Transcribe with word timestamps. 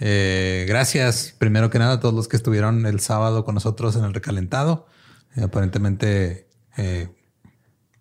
Eh, 0.00 0.64
gracias, 0.68 1.34
primero 1.38 1.70
que 1.70 1.78
nada, 1.78 1.94
a 1.94 2.00
todos 2.00 2.14
los 2.14 2.28
que 2.28 2.36
estuvieron 2.36 2.86
el 2.86 3.00
sábado 3.00 3.44
con 3.44 3.54
nosotros 3.54 3.96
en 3.96 4.04
el 4.04 4.14
recalentado. 4.14 4.86
Eh, 5.36 5.42
aparentemente 5.42 6.48
eh, 6.76 7.08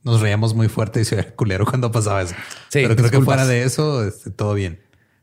nos 0.04 0.22
reíamos 0.22 0.54
muy 0.54 0.67
fuerte 0.67 1.02
y 1.02 1.06
se 1.06 1.16
veía 1.16 1.36
culero 1.36 1.66
cuando 1.66 1.92
pasaba 1.92 2.22
eso. 2.22 2.36
Sí, 2.70 2.80
Pero 2.81 2.95
creo 2.95 3.12
que 3.12 3.22
fuera 3.22 3.45
de 3.45 3.64
eso, 3.64 4.06
este, 4.06 4.30
todo 4.31 4.54
bien. 4.54 4.81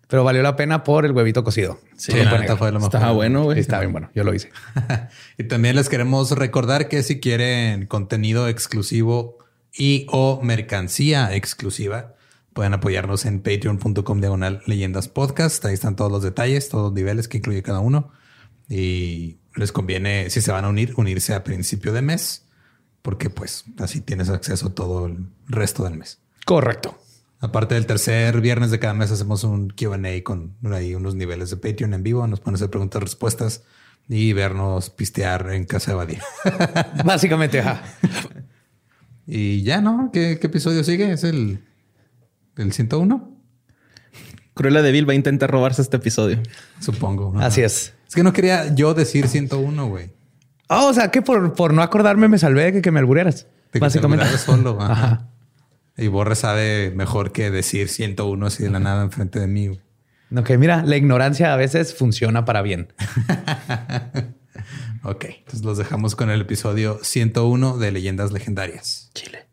Pero 0.08 0.22
valió 0.22 0.42
la 0.42 0.54
pena 0.54 0.84
por 0.84 1.06
el 1.06 1.12
huevito 1.12 1.42
cocido. 1.44 1.80
Sí, 1.96 2.12
la 2.12 2.56
fue 2.56 2.70
lo 2.70 2.78
mejor. 2.78 2.94
Estaba 2.94 3.12
bueno, 3.12 3.44
güey. 3.44 3.58
Está 3.58 3.80
bien 3.80 3.92
bueno. 3.92 4.10
Yo 4.14 4.22
lo 4.22 4.34
hice. 4.34 4.50
y 5.38 5.44
también 5.44 5.76
les 5.76 5.88
queremos 5.88 6.30
recordar 6.32 6.88
que 6.88 7.02
si 7.02 7.20
quieren 7.20 7.86
contenido 7.86 8.46
exclusivo 8.48 9.38
y 9.72 10.06
o 10.10 10.40
mercancía 10.42 11.34
exclusiva, 11.34 12.13
pueden 12.54 12.72
apoyarnos 12.72 13.26
en 13.26 13.40
patreon.com 13.40 14.20
diagonal 14.20 14.62
leyendas 14.66 15.08
podcast. 15.08 15.62
Ahí 15.66 15.74
están 15.74 15.96
todos 15.96 16.10
los 16.10 16.22
detalles, 16.22 16.68
todos 16.68 16.84
los 16.84 16.92
niveles 16.94 17.28
que 17.28 17.38
incluye 17.38 17.62
cada 17.62 17.80
uno. 17.80 18.12
Y 18.68 19.38
les 19.56 19.72
conviene, 19.72 20.30
si 20.30 20.40
se 20.40 20.52
van 20.52 20.64
a 20.64 20.68
unir, 20.68 20.94
unirse 20.96 21.34
a 21.34 21.44
principio 21.44 21.92
de 21.92 22.00
mes, 22.00 22.46
porque 23.02 23.28
pues 23.28 23.64
así 23.78 24.00
tienes 24.00 24.30
acceso 24.30 24.70
todo 24.70 25.06
el 25.06 25.26
resto 25.48 25.84
del 25.84 25.98
mes. 25.98 26.20
Correcto. 26.46 26.96
Aparte 27.40 27.74
del 27.74 27.86
tercer 27.86 28.40
viernes 28.40 28.70
de 28.70 28.78
cada 28.78 28.94
mes 28.94 29.10
hacemos 29.10 29.44
un 29.44 29.70
Q&A 29.70 30.22
con 30.22 30.56
ahí 30.72 30.94
unos 30.94 31.14
niveles 31.14 31.50
de 31.50 31.56
Patreon 31.56 31.92
en 31.92 32.02
vivo. 32.04 32.26
Nos 32.26 32.40
pueden 32.40 32.54
hacer 32.54 32.70
preguntas, 32.70 33.02
respuestas 33.02 33.64
y 34.08 34.32
vernos 34.32 34.90
pistear 34.90 35.50
en 35.52 35.64
casa 35.64 35.90
de 35.90 35.96
Badía. 35.96 36.22
Básicamente, 37.04 37.60
ajá. 37.60 37.82
y 39.26 39.62
ya, 39.62 39.80
¿no? 39.80 40.10
¿Qué, 40.12 40.38
qué 40.40 40.46
episodio 40.46 40.84
sigue? 40.84 41.12
¿Es 41.12 41.24
el, 41.24 41.64
el 42.56 42.72
101? 42.72 43.30
Cruella 44.54 44.82
de 44.82 44.92
Vil 44.92 45.08
va 45.08 45.12
a 45.12 45.16
intentar 45.16 45.50
robarse 45.50 45.82
este 45.82 45.96
episodio. 45.96 46.38
Supongo. 46.80 47.32
Ajá. 47.36 47.46
Así 47.46 47.62
es. 47.62 47.94
Es 48.08 48.14
que 48.14 48.22
no 48.22 48.32
quería 48.32 48.72
yo 48.74 48.94
decir 48.94 49.26
101, 49.28 49.88
güey. 49.88 50.10
Ah, 50.68 50.84
o 50.84 50.94
sea, 50.94 51.10
que 51.10 51.22
por, 51.22 51.54
por 51.54 51.74
no 51.74 51.82
acordarme 51.82 52.28
me 52.28 52.38
salvé 52.38 52.64
de 52.64 52.72
que, 52.74 52.82
que 52.82 52.90
me 52.90 53.00
albureras. 53.00 53.46
De 53.72 53.80
Básicamente. 53.80 54.24
te 54.24 54.30
alburearas 54.30 54.40
solo. 54.42 54.80
Ajá. 54.80 54.92
Ajá. 54.92 55.28
Y 55.96 56.08
Borre 56.08 56.34
sabe 56.36 56.92
mejor 56.94 57.32
que 57.32 57.50
decir 57.50 57.88
101 57.88 58.46
así 58.46 58.62
de 58.64 58.70
la 58.70 58.80
nada 58.80 59.02
enfrente 59.04 59.38
de 59.38 59.46
mí. 59.46 59.68
güey. 59.68 59.80
No, 60.30 60.42
que 60.42 60.58
mira, 60.58 60.82
la 60.84 60.96
ignorancia 60.96 61.52
a 61.52 61.56
veces 61.56 61.94
funciona 61.94 62.44
para 62.44 62.62
bien. 62.62 62.92
Ok, 65.06 65.26
entonces 65.26 65.62
los 65.64 65.76
dejamos 65.76 66.16
con 66.16 66.30
el 66.30 66.40
episodio 66.40 66.98
101 67.02 67.76
de 67.76 67.92
Leyendas 67.92 68.32
Legendarias. 68.32 69.10
Chile. 69.12 69.43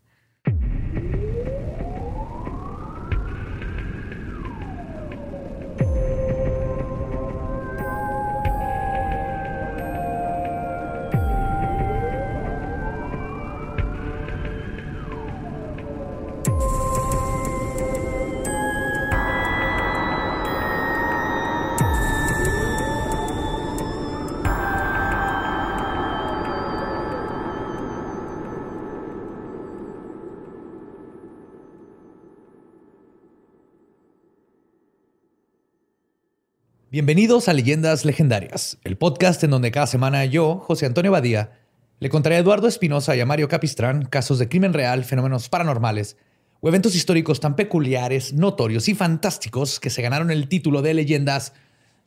Bienvenidos 36.92 37.48
a 37.48 37.54
Leyendas 37.54 38.04
Legendarias, 38.04 38.78
el 38.84 38.98
podcast 38.98 39.42
en 39.46 39.52
donde 39.52 39.72
cada 39.72 39.88
semana 39.88 40.26
yo, 40.26 40.58
José 40.58 40.86
Antonio 40.86 41.14
Badía, 41.14 41.54
le 42.02 42.10
contaré 42.10 42.36
a 42.36 42.40
Eduardo 42.40 42.68
Espinosa 42.68 43.16
y 43.16 43.22
a 43.22 43.26
Mario 43.26 43.48
Capistrán 43.48 44.04
casos 44.04 44.40
de 44.40 44.50
crimen 44.50 44.74
real, 44.74 45.06
fenómenos 45.06 45.48
paranormales 45.48 46.18
o 46.60 46.68
eventos 46.68 46.94
históricos 46.94 47.40
tan 47.40 47.56
peculiares, 47.56 48.34
notorios 48.34 48.90
y 48.90 48.94
fantásticos 48.94 49.80
que 49.80 49.90
se 49.90 50.02
ganaron 50.02 50.32
el 50.32 50.50
título 50.50 50.82
de 50.82 50.94
Leyendas 50.94 51.54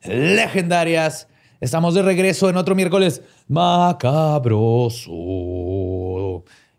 Legendarias. 0.03 1.29
Estamos 1.61 1.95
de 1.95 2.03
regreso 2.03 2.47
en 2.51 2.57
otro 2.57 2.75
miércoles 2.75 3.23
macabroso. 3.47 5.09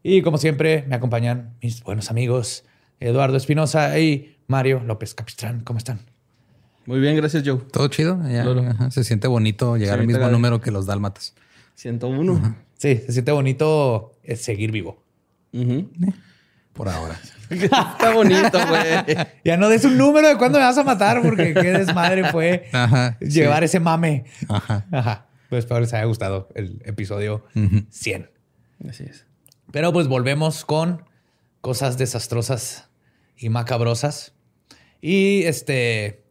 Y 0.05 0.23
como 0.23 0.39
siempre, 0.39 0.85
me 0.87 0.95
acompañan 0.95 1.57
mis 1.61 1.83
buenos 1.83 2.09
amigos 2.13 2.63
Eduardo 3.01 3.37
Espinosa 3.37 3.99
y 3.99 4.37
Mario 4.47 4.81
López 4.87 5.13
Capistrán. 5.13 5.63
¿Cómo 5.63 5.79
están? 5.79 6.16
Muy 6.87 7.01
bien, 7.01 7.17
gracias, 7.17 7.43
Joe. 7.45 7.59
Todo 7.73 7.89
chido. 7.89 8.19
Ya, 8.29 8.45
Lolo. 8.45 8.63
ajá, 8.69 8.91
Se 8.91 9.03
siente 9.05 9.27
bonito 9.29 9.77
llegar 9.77 9.97
Sí, 9.97 10.01
al 10.03 10.07
mismo 10.07 10.29
número 10.29 10.61
que 10.61 10.71
los 10.71 10.87
dálmatas. 10.87 11.35
101. 11.75 12.57
Sí, 12.79 12.97
se 13.07 13.13
siente 13.13 13.33
bonito 13.33 14.13
eh, 14.23 14.37
seguir 14.37 14.71
vivo. 14.71 15.03
Ujú. 15.53 15.91
Por 16.73 16.89
ahora. 16.89 17.19
Está 17.51 18.13
bonito, 18.15 18.59
güey. 18.69 19.17
Ya 19.45 19.57
no 19.57 19.69
des 19.69 19.85
un 19.85 19.97
número 19.97 20.29
de 20.29 20.37
cuándo 20.37 20.59
me 20.59 20.65
vas 20.65 20.77
a 20.79 20.85
matar, 20.85 21.23
porque 21.23 21.55
qué 21.55 21.73
desmadre 21.73 22.31
fue 22.31 22.69
Ajá, 22.73 23.17
sí. 23.21 23.29
llevar 23.31 23.65
ese 23.65 23.81
mame. 23.81 24.25
Ajá. 24.49 24.85
Ajá. 24.93 25.27
Pues 25.49 25.61
espero 25.65 25.81
les 25.81 25.93
haya 25.95 26.05
gustado 26.05 26.49
el 26.55 26.83
episodio 26.85 27.45
Ujú. 27.55 27.85
100. 27.89 28.31
Así 28.89 29.05
es. 29.05 29.27
Pero 29.73 29.93
pues 29.93 30.07
volvemos 30.09 30.65
con 30.65 31.05
cosas 31.61 31.99
desastrosas 31.99 32.89
y 33.37 33.49
macabrosas. 33.49 34.35
Y 35.01 35.45
este, 35.45 36.25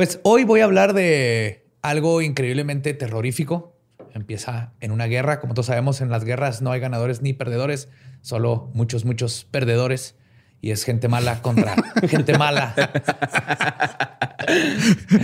pues 0.00 0.18
hoy 0.22 0.44
voy 0.44 0.60
a 0.60 0.64
hablar 0.64 0.94
de 0.94 1.66
algo 1.82 2.22
increíblemente 2.22 2.94
terrorífico. 2.94 3.76
Empieza 4.14 4.72
en 4.80 4.92
una 4.92 5.04
guerra. 5.04 5.40
Como 5.40 5.52
todos 5.52 5.66
sabemos, 5.66 6.00
en 6.00 6.08
las 6.08 6.24
guerras 6.24 6.62
no 6.62 6.72
hay 6.72 6.80
ganadores 6.80 7.20
ni 7.20 7.34
perdedores, 7.34 7.90
solo 8.22 8.70
muchos, 8.72 9.04
muchos 9.04 9.46
perdedores. 9.50 10.16
Y 10.62 10.70
es 10.70 10.84
gente 10.84 11.08
mala 11.08 11.42
contra 11.42 11.76
gente 12.08 12.38
mala. 12.38 12.74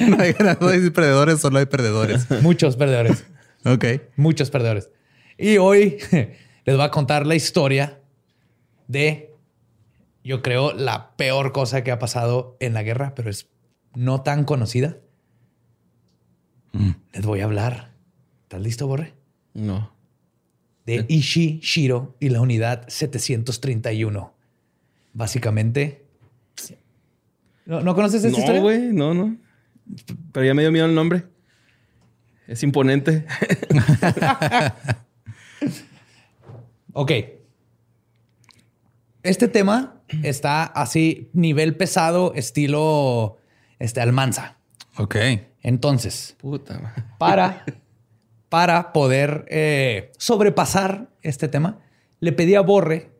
no 0.08 0.22
hay 0.22 0.34
ganadores 0.34 0.84
y 0.84 0.90
perdedores, 0.90 1.40
solo 1.40 1.58
hay 1.58 1.64
perdedores. 1.64 2.30
Muchos 2.42 2.76
perdedores. 2.76 3.24
Ok. 3.64 3.86
Muchos 4.16 4.50
perdedores. 4.50 4.90
Y 5.38 5.56
hoy 5.56 5.96
les 6.66 6.76
voy 6.76 6.84
a 6.84 6.90
contar 6.90 7.26
la 7.26 7.34
historia 7.34 7.98
de, 8.88 9.32
yo 10.22 10.42
creo, 10.42 10.74
la 10.74 11.16
peor 11.16 11.52
cosa 11.52 11.82
que 11.82 11.92
ha 11.92 11.98
pasado 11.98 12.58
en 12.60 12.74
la 12.74 12.82
guerra, 12.82 13.14
pero 13.14 13.30
es 13.30 13.48
no 13.96 14.22
tan 14.22 14.44
conocida. 14.44 14.98
Mm. 16.72 16.90
Les 17.12 17.26
voy 17.26 17.40
a 17.40 17.44
hablar. 17.44 17.92
¿Estás 18.42 18.60
listo, 18.60 18.86
Borre? 18.86 19.14
No. 19.54 19.90
De 20.84 21.04
Ishii 21.08 21.58
Shiro 21.60 22.16
y 22.20 22.28
la 22.28 22.40
unidad 22.40 22.84
731. 22.88 24.32
Básicamente, 25.12 26.04
¿No, 27.64 27.80
no 27.80 27.96
conoces 27.96 28.22
esta 28.22 28.36
No, 28.36 28.38
historia? 28.38 28.60
güey, 28.62 28.92
no, 28.92 29.12
no. 29.12 29.36
Pero 30.30 30.46
ya 30.46 30.54
me 30.54 30.62
dio 30.62 30.70
miedo 30.70 30.86
el 30.86 30.94
nombre. 30.94 31.24
Es 32.46 32.62
imponente. 32.62 33.26
Ok. 36.98 37.12
Este 39.22 39.48
tema 39.48 40.00
está 40.22 40.64
así, 40.64 41.28
nivel 41.34 41.76
pesado, 41.76 42.32
estilo 42.34 43.36
este, 43.78 44.00
Almanza. 44.00 44.56
Ok. 44.96 45.16
Entonces, 45.62 46.36
Puta. 46.40 46.94
para, 47.18 47.64
para 48.48 48.92
poder 48.92 49.44
eh, 49.48 50.12
sobrepasar 50.18 51.08
este 51.22 51.48
tema, 51.48 51.78
le 52.20 52.32
pedí 52.32 52.54
a 52.54 52.60
Borre 52.60 53.10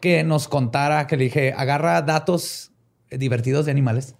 que 0.00 0.22
nos 0.24 0.48
contara, 0.48 1.06
que 1.06 1.16
le 1.16 1.24
dije, 1.24 1.52
agarra 1.56 2.02
datos 2.02 2.70
divertidos 3.10 3.64
de 3.66 3.70
animales. 3.72 4.14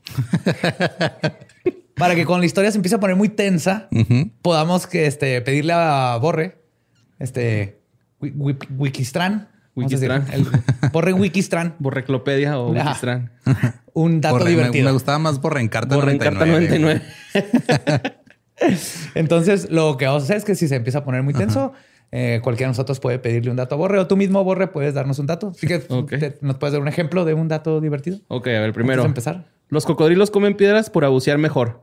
para 1.96 2.14
que 2.14 2.24
cuando 2.26 2.40
la 2.40 2.46
historia 2.46 2.70
se 2.70 2.78
empiece 2.78 2.96
a 2.96 3.00
poner 3.00 3.16
muy 3.16 3.28
tensa, 3.28 3.88
podamos 4.42 4.86
que, 4.86 5.06
este, 5.06 5.40
pedirle 5.42 5.72
a 5.74 6.18
Borre, 6.20 6.58
este, 7.18 7.80
Wi- 8.20 8.32
Wi- 8.36 8.58
Wikistran. 9.76 10.20
vamos 10.26 10.34
a 10.34 10.36
decir, 10.36 10.62
el 10.82 10.90
Borre 10.90 11.12
Wikistran. 11.12 11.74
Borreclopedia 11.80 12.58
o 12.58 12.74
Ajá. 12.74 12.84
Wikistran. 12.88 13.32
Un 13.94 14.20
dato 14.20 14.36
Borre- 14.38 14.50
divertido. 14.50 14.84
Me, 14.86 14.92
gustaba 14.92 15.18
más 15.18 15.40
Borrencarta 15.40 15.94
Borrencarta 15.94 16.44
99. 16.46 17.02
99. 17.34 18.14
Entonces, 19.14 19.70
lo 19.70 19.96
que 19.96 20.06
vamos 20.06 20.22
a 20.22 20.24
hacer 20.24 20.36
es 20.38 20.44
que 20.44 20.54
si 20.54 20.68
se 20.68 20.76
empieza 20.76 20.98
a 20.98 21.04
poner 21.04 21.22
muy 21.22 21.34
tenso, 21.34 21.72
eh, 22.10 22.40
cualquiera 22.42 22.68
de 22.68 22.72
nosotros 22.72 23.00
puede 23.00 23.18
pedirle 23.18 23.50
un 23.50 23.56
dato 23.56 23.74
a 23.74 23.78
Borre 23.78 23.98
o 23.98 24.06
tú 24.06 24.16
mismo, 24.16 24.42
Borre, 24.44 24.68
puedes 24.68 24.94
darnos 24.94 25.18
un 25.18 25.26
dato. 25.26 25.48
Así 25.48 25.66
que 25.66 25.78
te- 26.18 26.38
nos 26.40 26.56
puedes 26.56 26.72
dar 26.72 26.80
un 26.82 26.88
ejemplo 26.88 27.24
de 27.24 27.34
un 27.34 27.48
dato 27.48 27.80
divertido. 27.80 28.18
Ok, 28.28 28.46
a 28.48 28.60
ver, 28.60 28.72
primero. 28.72 29.02
Antes 29.02 29.24
de 29.24 29.30
empezar. 29.30 29.52
Los 29.68 29.84
cocodrilos 29.86 30.30
comen 30.30 30.56
piedras 30.56 30.90
por 30.90 31.08
bucear 31.08 31.38
mejor. 31.38 31.82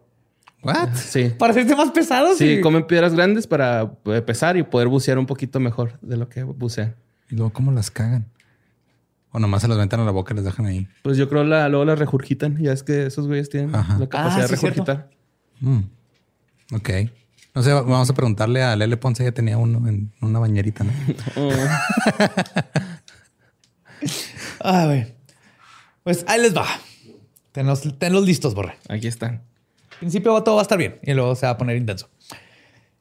What? 0.63 0.89
Sí. 0.95 1.31
Para 1.37 1.51
hacerte 1.51 1.75
más 1.75 1.91
pesado, 1.91 2.35
Sí, 2.35 2.57
sí. 2.57 2.61
comen 2.61 2.83
piedras 2.85 3.13
grandes 3.15 3.47
para 3.47 3.93
eh, 4.05 4.21
pesar 4.21 4.57
y 4.57 4.63
poder 4.63 4.87
bucear 4.87 5.17
un 5.17 5.25
poquito 5.25 5.59
mejor 5.59 5.97
de 6.01 6.17
lo 6.17 6.29
que 6.29 6.43
bucean. 6.43 6.95
Y 7.31 7.35
luego, 7.35 7.51
¿cómo 7.53 7.71
las 7.71 7.89
cagan? 7.89 8.25
O 9.31 9.39
nomás 9.39 9.61
se 9.61 9.67
las 9.69 9.77
ventan 9.77 10.01
a 10.01 10.03
la 10.05 10.11
boca 10.11 10.33
y 10.33 10.35
las 10.35 10.43
dejan 10.45 10.65
ahí. 10.65 10.87
Pues 11.03 11.17
yo 11.17 11.29
creo 11.29 11.43
la, 11.45 11.69
luego 11.69 11.85
las 11.85 11.97
regurgitan. 11.97 12.57
Ya 12.57 12.73
es 12.73 12.83
que 12.83 13.05
esos 13.05 13.27
güeyes 13.27 13.49
tienen 13.49 13.73
Ajá. 13.73 13.97
la 13.97 14.07
capacidad 14.09 14.45
Ah, 14.45 14.47
de 14.47 14.57
sí, 14.57 14.65
regurgitar. 14.65 15.09
Mm. 15.61 15.79
Ok. 16.73 16.89
No 17.55 17.63
sé, 17.63 17.71
vamos 17.73 18.09
a 18.09 18.13
preguntarle 18.13 18.61
a 18.63 18.75
Lele 18.75 18.97
Ponce. 18.97 19.23
Ella 19.23 19.33
tenía 19.33 19.57
uno 19.57 19.87
en 19.87 20.11
una 20.21 20.39
bañerita, 20.39 20.83
¿no? 20.83 20.91
Oh. 24.63 25.03
Pues 26.03 26.23
ahí 26.27 26.41
les 26.41 26.55
va. 26.55 26.65
Tenlos, 27.51 27.81
tenlos 27.97 28.25
listos, 28.25 28.53
Borre. 28.55 28.75
Aquí 28.89 29.07
están. 29.07 29.43
Al 29.91 29.97
principio 29.99 30.41
todo 30.43 30.55
va 30.55 30.61
a 30.61 30.63
estar 30.63 30.77
bien 30.77 30.99
y 31.03 31.13
luego 31.13 31.35
se 31.35 31.45
va 31.45 31.51
a 31.53 31.57
poner 31.57 31.77
intenso. 31.77 32.09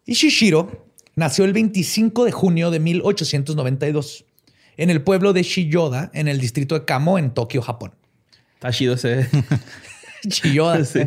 Ishishiro 0.05 0.89
nació 1.20 1.44
el 1.44 1.52
25 1.52 2.25
de 2.25 2.32
junio 2.32 2.70
de 2.70 2.81
1892 2.81 4.25
en 4.76 4.88
el 4.90 5.02
pueblo 5.02 5.32
de 5.32 5.43
Shiyoda, 5.43 6.11
en 6.14 6.26
el 6.28 6.40
distrito 6.40 6.75
de 6.78 6.84
Kamo, 6.87 7.19
en 7.19 7.31
Tokio, 7.32 7.61
Japón. 7.62 7.93
Está 8.55 8.72
chido 8.72 8.94
ese. 8.94 9.28
Shiyoda. 10.25 10.84
Sí. 10.84 11.00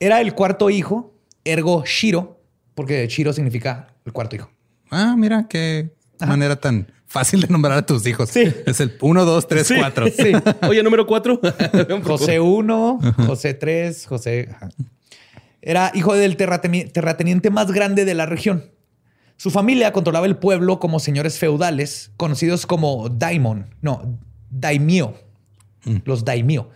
Era 0.00 0.20
el 0.20 0.32
cuarto 0.34 0.70
hijo, 0.70 1.12
ergo 1.44 1.84
Shiro, 1.84 2.40
porque 2.74 3.06
Shiro 3.08 3.32
significa 3.32 3.88
el 4.06 4.12
cuarto 4.12 4.36
hijo. 4.36 4.50
Ah, 4.90 5.14
mira 5.18 5.46
qué 5.48 5.90
manera 6.26 6.56
tan 6.56 6.86
fácil 7.06 7.40
de 7.40 7.48
nombrar 7.48 7.78
a 7.78 7.84
tus 7.84 8.06
hijos. 8.06 8.30
Sí. 8.30 8.44
Es 8.64 8.80
el 8.80 8.96
1, 9.00 9.24
2, 9.24 9.48
3, 9.48 9.72
4. 9.78 10.06
Sí. 10.08 10.32
Oye, 10.68 10.82
número 10.82 11.06
cuatro. 11.06 11.40
José 12.04 12.38
1, 12.40 12.98
José 13.26 13.54
3, 13.54 14.06
José. 14.06 14.48
ajá. 14.54 14.68
Era 15.60 15.90
hijo 15.94 16.14
del 16.14 16.36
terrateni- 16.36 16.90
terrateniente 16.92 17.50
más 17.50 17.72
grande 17.72 18.04
de 18.04 18.14
la 18.14 18.26
región. 18.26 18.70
Su 19.38 19.50
familia 19.50 19.92
controlaba 19.92 20.26
el 20.26 20.36
pueblo 20.36 20.78
como 20.80 20.98
señores 21.00 21.38
feudales, 21.38 22.10
conocidos 22.18 22.66
como 22.66 23.08
daimon, 23.08 23.74
no, 23.80 24.18
daimyo, 24.50 25.14
los 26.04 26.24
daimyo. 26.24 26.68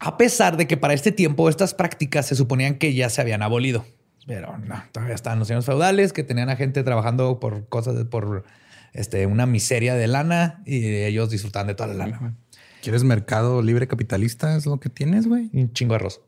A 0.00 0.16
pesar 0.16 0.56
de 0.56 0.66
que 0.66 0.76
para 0.76 0.94
este 0.94 1.12
tiempo 1.12 1.48
estas 1.48 1.74
prácticas 1.74 2.26
se 2.26 2.34
suponían 2.34 2.74
que 2.76 2.92
ya 2.92 3.08
se 3.08 3.20
habían 3.20 3.42
abolido. 3.42 3.86
Pero 4.26 4.58
no, 4.58 4.82
todavía 4.92 5.14
estaban 5.14 5.38
los 5.38 5.48
señores 5.48 5.64
feudales 5.64 6.12
que 6.12 6.22
tenían 6.24 6.50
a 6.50 6.56
gente 6.56 6.82
trabajando 6.82 7.40
por 7.40 7.68
cosas, 7.68 7.96
de- 7.96 8.04
por 8.04 8.44
este, 8.92 9.26
una 9.26 9.46
miseria 9.46 9.94
de 9.94 10.06
lana 10.08 10.60
y 10.66 10.84
ellos 10.86 11.30
disfrutaban 11.30 11.66
de 11.68 11.74
toda 11.74 11.88
la 11.94 12.06
lana. 12.08 12.36
¿Quieres 12.82 13.04
mercado 13.04 13.62
libre 13.62 13.86
capitalista? 13.88 14.56
Es 14.56 14.66
lo 14.66 14.78
que 14.80 14.88
tienes, 14.90 15.26
güey. 15.26 15.50
Un 15.52 15.72
chingo 15.72 15.92
de 15.94 15.96
arroz. 15.96 16.20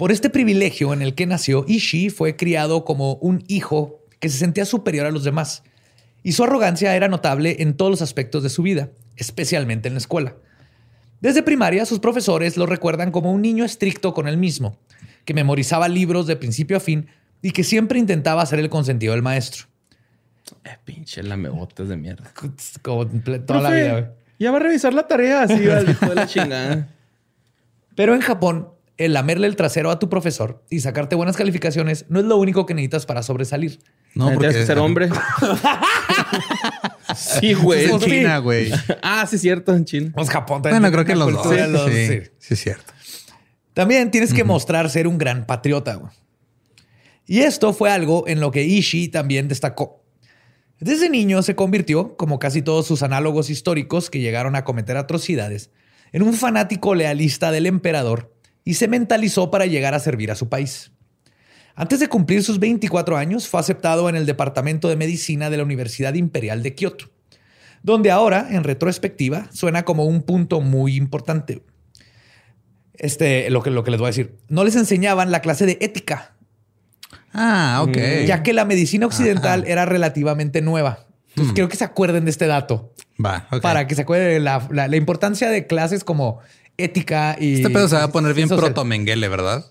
Por 0.00 0.12
este 0.12 0.30
privilegio 0.30 0.94
en 0.94 1.02
el 1.02 1.14
que 1.14 1.26
nació, 1.26 1.66
Ishii 1.68 2.08
fue 2.08 2.34
criado 2.34 2.86
como 2.86 3.16
un 3.16 3.44
hijo 3.48 4.00
que 4.18 4.30
se 4.30 4.38
sentía 4.38 4.64
superior 4.64 5.04
a 5.04 5.10
los 5.10 5.24
demás. 5.24 5.62
Y 6.22 6.32
su 6.32 6.42
arrogancia 6.42 6.96
era 6.96 7.08
notable 7.08 7.56
en 7.58 7.74
todos 7.74 7.90
los 7.90 8.00
aspectos 8.00 8.42
de 8.42 8.48
su 8.48 8.62
vida, 8.62 8.88
especialmente 9.16 9.88
en 9.88 9.94
la 9.94 9.98
escuela. 9.98 10.36
Desde 11.20 11.42
primaria, 11.42 11.84
sus 11.84 11.98
profesores 11.98 12.56
lo 12.56 12.64
recuerdan 12.64 13.10
como 13.10 13.30
un 13.30 13.42
niño 13.42 13.62
estricto 13.62 14.14
con 14.14 14.26
él 14.26 14.38
mismo, 14.38 14.78
que 15.26 15.34
memorizaba 15.34 15.86
libros 15.86 16.26
de 16.26 16.36
principio 16.36 16.78
a 16.78 16.80
fin 16.80 17.08
y 17.42 17.50
que 17.50 17.62
siempre 17.62 17.98
intentaba 17.98 18.46
ser 18.46 18.60
el 18.60 18.70
consentido 18.70 19.12
del 19.12 19.20
maestro. 19.20 19.66
Eh, 20.64 20.78
pinche 20.82 21.22
lamebotas 21.22 21.90
de 21.90 21.98
mierda. 21.98 22.32
Como 22.80 23.06
toda 23.06 23.60
la 23.60 23.70
vida. 23.70 23.92
güey. 23.92 24.04
Ya 24.38 24.50
va 24.50 24.56
a 24.56 24.60
revisar 24.60 24.94
la 24.94 25.06
tarea 25.06 25.42
así, 25.42 25.68
al 25.68 25.90
hijo 25.90 26.06
de 26.06 26.14
la 26.14 26.26
chingada. 26.26 26.88
Pero 27.94 28.14
en 28.14 28.22
Japón, 28.22 28.79
el 29.04 29.12
lamerle 29.14 29.46
el 29.46 29.56
trasero 29.56 29.90
a 29.90 29.98
tu 29.98 30.08
profesor 30.08 30.64
y 30.70 30.80
sacarte 30.80 31.16
buenas 31.16 31.36
calificaciones 31.36 32.06
no 32.08 32.20
es 32.20 32.26
lo 32.26 32.36
único 32.36 32.66
que 32.66 32.74
necesitas 32.74 33.06
para 33.06 33.22
sobresalir. 33.22 33.80
No, 34.14 34.26
Tienes 34.26 34.36
porque 34.46 34.58
que 34.60 34.66
ser 34.66 34.78
hombre. 34.78 35.08
sí, 37.16 37.54
güey. 37.54 37.90
En. 37.90 37.98
China, 37.98 38.38
güey. 38.38 38.70
Ah, 39.02 39.26
sí, 39.28 39.38
cierto, 39.38 39.74
en 39.74 39.84
China. 39.84 40.12
Pues 40.14 40.30
Japón 40.30 40.62
también 40.62 40.82
Bueno, 40.82 40.92
creo 40.94 41.04
que 41.04 41.16
los 41.16 41.32
dos. 41.32 41.68
los- 41.70 41.90
Sí, 41.90 42.20
sí. 42.38 42.56
cierto. 42.56 42.92
También 43.74 44.10
tienes 44.10 44.34
que 44.34 44.44
mostrar 44.44 44.90
ser 44.90 45.06
un 45.06 45.18
gran 45.18 45.46
patriota. 45.46 45.94
güey. 45.94 46.12
Y 47.26 47.40
esto 47.40 47.72
fue 47.72 47.90
algo 47.90 48.26
en 48.26 48.40
lo 48.40 48.50
que 48.50 48.64
Ishii 48.64 49.08
también 49.08 49.48
destacó. 49.48 50.04
Desde 50.80 51.08
niño 51.08 51.42
se 51.42 51.54
convirtió, 51.54 52.16
como 52.16 52.38
casi 52.38 52.62
todos 52.62 52.86
sus 52.86 53.02
análogos 53.02 53.50
históricos 53.50 54.10
que 54.10 54.18
llegaron 54.20 54.56
a 54.56 54.64
cometer 54.64 54.96
atrocidades, 54.96 55.70
en 56.12 56.22
un 56.22 56.34
fanático 56.34 56.94
lealista 56.94 57.52
del 57.52 57.66
emperador 57.66 58.34
y 58.64 58.74
se 58.74 58.88
mentalizó 58.88 59.50
para 59.50 59.66
llegar 59.66 59.94
a 59.94 59.98
servir 60.00 60.30
a 60.30 60.34
su 60.34 60.48
país. 60.48 60.92
Antes 61.74 62.00
de 62.00 62.08
cumplir 62.08 62.42
sus 62.42 62.58
24 62.58 63.16
años, 63.16 63.48
fue 63.48 63.60
aceptado 63.60 64.08
en 64.08 64.16
el 64.16 64.26
Departamento 64.26 64.88
de 64.88 64.96
Medicina 64.96 65.48
de 65.50 65.56
la 65.56 65.62
Universidad 65.64 66.14
Imperial 66.14 66.62
de 66.62 66.74
Kioto, 66.74 67.10
donde 67.82 68.10
ahora, 68.10 68.48
en 68.50 68.64
retrospectiva, 68.64 69.48
suena 69.52 69.84
como 69.84 70.04
un 70.04 70.22
punto 70.22 70.60
muy 70.60 70.96
importante. 70.96 71.62
Este, 72.94 73.48
lo 73.50 73.62
que, 73.62 73.70
lo 73.70 73.82
que 73.82 73.90
les 73.90 73.98
voy 74.00 74.08
a 74.08 74.10
decir. 74.10 74.36
No 74.48 74.64
les 74.64 74.76
enseñaban 74.76 75.30
la 75.30 75.40
clase 75.40 75.64
de 75.64 75.78
ética, 75.80 76.34
Ah, 77.32 77.80
ok. 77.82 77.96
ya 78.26 78.42
que 78.42 78.52
la 78.52 78.64
medicina 78.64 79.06
occidental 79.06 79.64
era 79.66 79.86
relativamente 79.86 80.60
nueva. 80.60 81.06
Entonces, 81.30 81.54
creo 81.54 81.68
que 81.68 81.76
se 81.76 81.84
acuerden 81.84 82.24
de 82.24 82.30
este 82.32 82.46
dato 82.48 82.92
Va, 83.24 83.46
ok. 83.52 83.62
para 83.62 83.86
que 83.86 83.94
se 83.94 84.02
acuerden 84.02 84.28
de 84.34 84.40
la, 84.40 84.66
la- 84.70 84.88
la 84.88 84.96
importancia 84.96 85.48
de 85.48 85.66
clases 85.68 86.02
como 86.02 86.40
ética 86.84 87.36
y. 87.38 87.54
Este 87.54 87.70
pedo 87.70 87.88
se 87.88 87.96
va 87.96 88.04
a 88.04 88.12
poner 88.12 88.34
bien 88.34 88.48
social. 88.48 88.66
proto 88.66 88.84
Menguele, 88.84 89.28
¿verdad? 89.28 89.66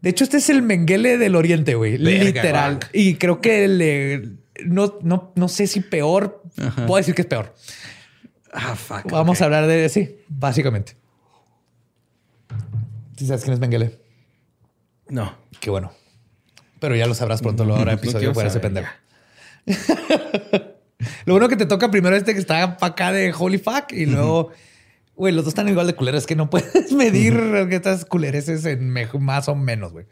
De 0.00 0.10
hecho, 0.10 0.24
este 0.24 0.38
es 0.38 0.50
el 0.50 0.62
Menguele 0.62 1.16
del 1.18 1.36
Oriente, 1.36 1.74
güey. 1.74 1.96
Verga, 1.96 2.24
Literal. 2.24 2.80
Y 2.92 3.14
creo 3.14 3.40
que 3.40 3.68
le- 3.68 4.22
no, 4.66 4.98
no, 5.02 5.32
no 5.36 5.48
sé 5.48 5.66
si 5.66 5.80
peor. 5.80 6.42
Puedo 6.86 6.96
decir 6.96 7.14
que 7.14 7.22
es 7.22 7.28
peor. 7.28 7.54
Ah, 8.52 8.74
fuck. 8.76 9.10
Vamos 9.10 9.40
a 9.40 9.44
hablar 9.46 9.66
de 9.66 9.88
sí, 9.88 10.16
básicamente. 10.28 10.96
¿Sí 13.16 13.26
sabes 13.26 13.42
quién 13.42 13.54
es 13.54 13.60
Menguele? 13.60 13.98
No. 15.08 15.34
Qué 15.60 15.70
bueno. 15.70 15.92
Pero 16.80 16.96
ya 16.96 17.06
lo 17.06 17.14
sabrás 17.14 17.40
pronto, 17.40 17.64
lo 17.64 17.74
habrá 17.76 17.92
No 17.92 17.98
episodio 17.98 18.18
quiero 18.18 18.34
fuera 18.34 18.48
ese 18.50 18.58
pendejo. 18.60 18.88
lo 21.24 21.34
bueno 21.34 21.48
que 21.48 21.56
te 21.56 21.66
toca 21.66 21.90
primero 21.90 22.16
este 22.16 22.34
que 22.34 22.40
está 22.40 22.76
para 22.76 22.92
acá 22.92 23.12
de 23.12 23.32
Holy 23.36 23.58
Fuck 23.58 23.92
y 23.92 24.06
luego, 24.06 24.50
güey, 25.14 25.34
los 25.34 25.44
dos 25.44 25.52
están 25.52 25.68
igual 25.68 25.86
de 25.86 25.94
culeros 25.94 26.26
que 26.26 26.36
no 26.36 26.50
puedes 26.50 26.92
medir 26.92 27.34
que 27.68 27.76
estas 27.76 28.04
culereces 28.04 28.64
en 28.64 28.90
más 29.20 29.48
o 29.48 29.54
menos, 29.54 29.92
güey. 29.92 30.06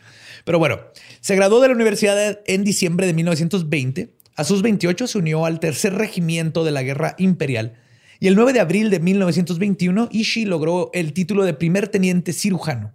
Pero 0.45 0.59
bueno, 0.59 0.81
se 1.21 1.37
graduó 1.37 1.61
de 1.61 1.69
la 1.69 1.75
universidad 1.75 2.41
en 2.47 2.65
diciembre 2.65 3.07
de 3.07 3.15
1920. 3.15 4.11
A 4.37 4.45
sus 4.45 4.63
28 4.63 5.07
se 5.07 5.19
unió 5.19 5.45
al 5.45 5.61
tercer 5.61 5.95
regimiento 5.95 6.65
de 6.65 6.71
la 6.71 6.83
guerra 6.83 7.15
imperial. 7.19 7.75
Y 8.21 8.29
el 8.29 8.37
9 8.37 8.53
de 8.53 8.61
abril 8.61 8.91
de 8.91 9.01
1921, 9.01 10.09
Ishii 10.13 10.45
logró 10.45 10.91
el 10.93 11.13
título 11.13 11.45
de 11.45 11.55
primer 11.55 11.89
teniente 11.89 12.33
cirujano. 12.33 12.93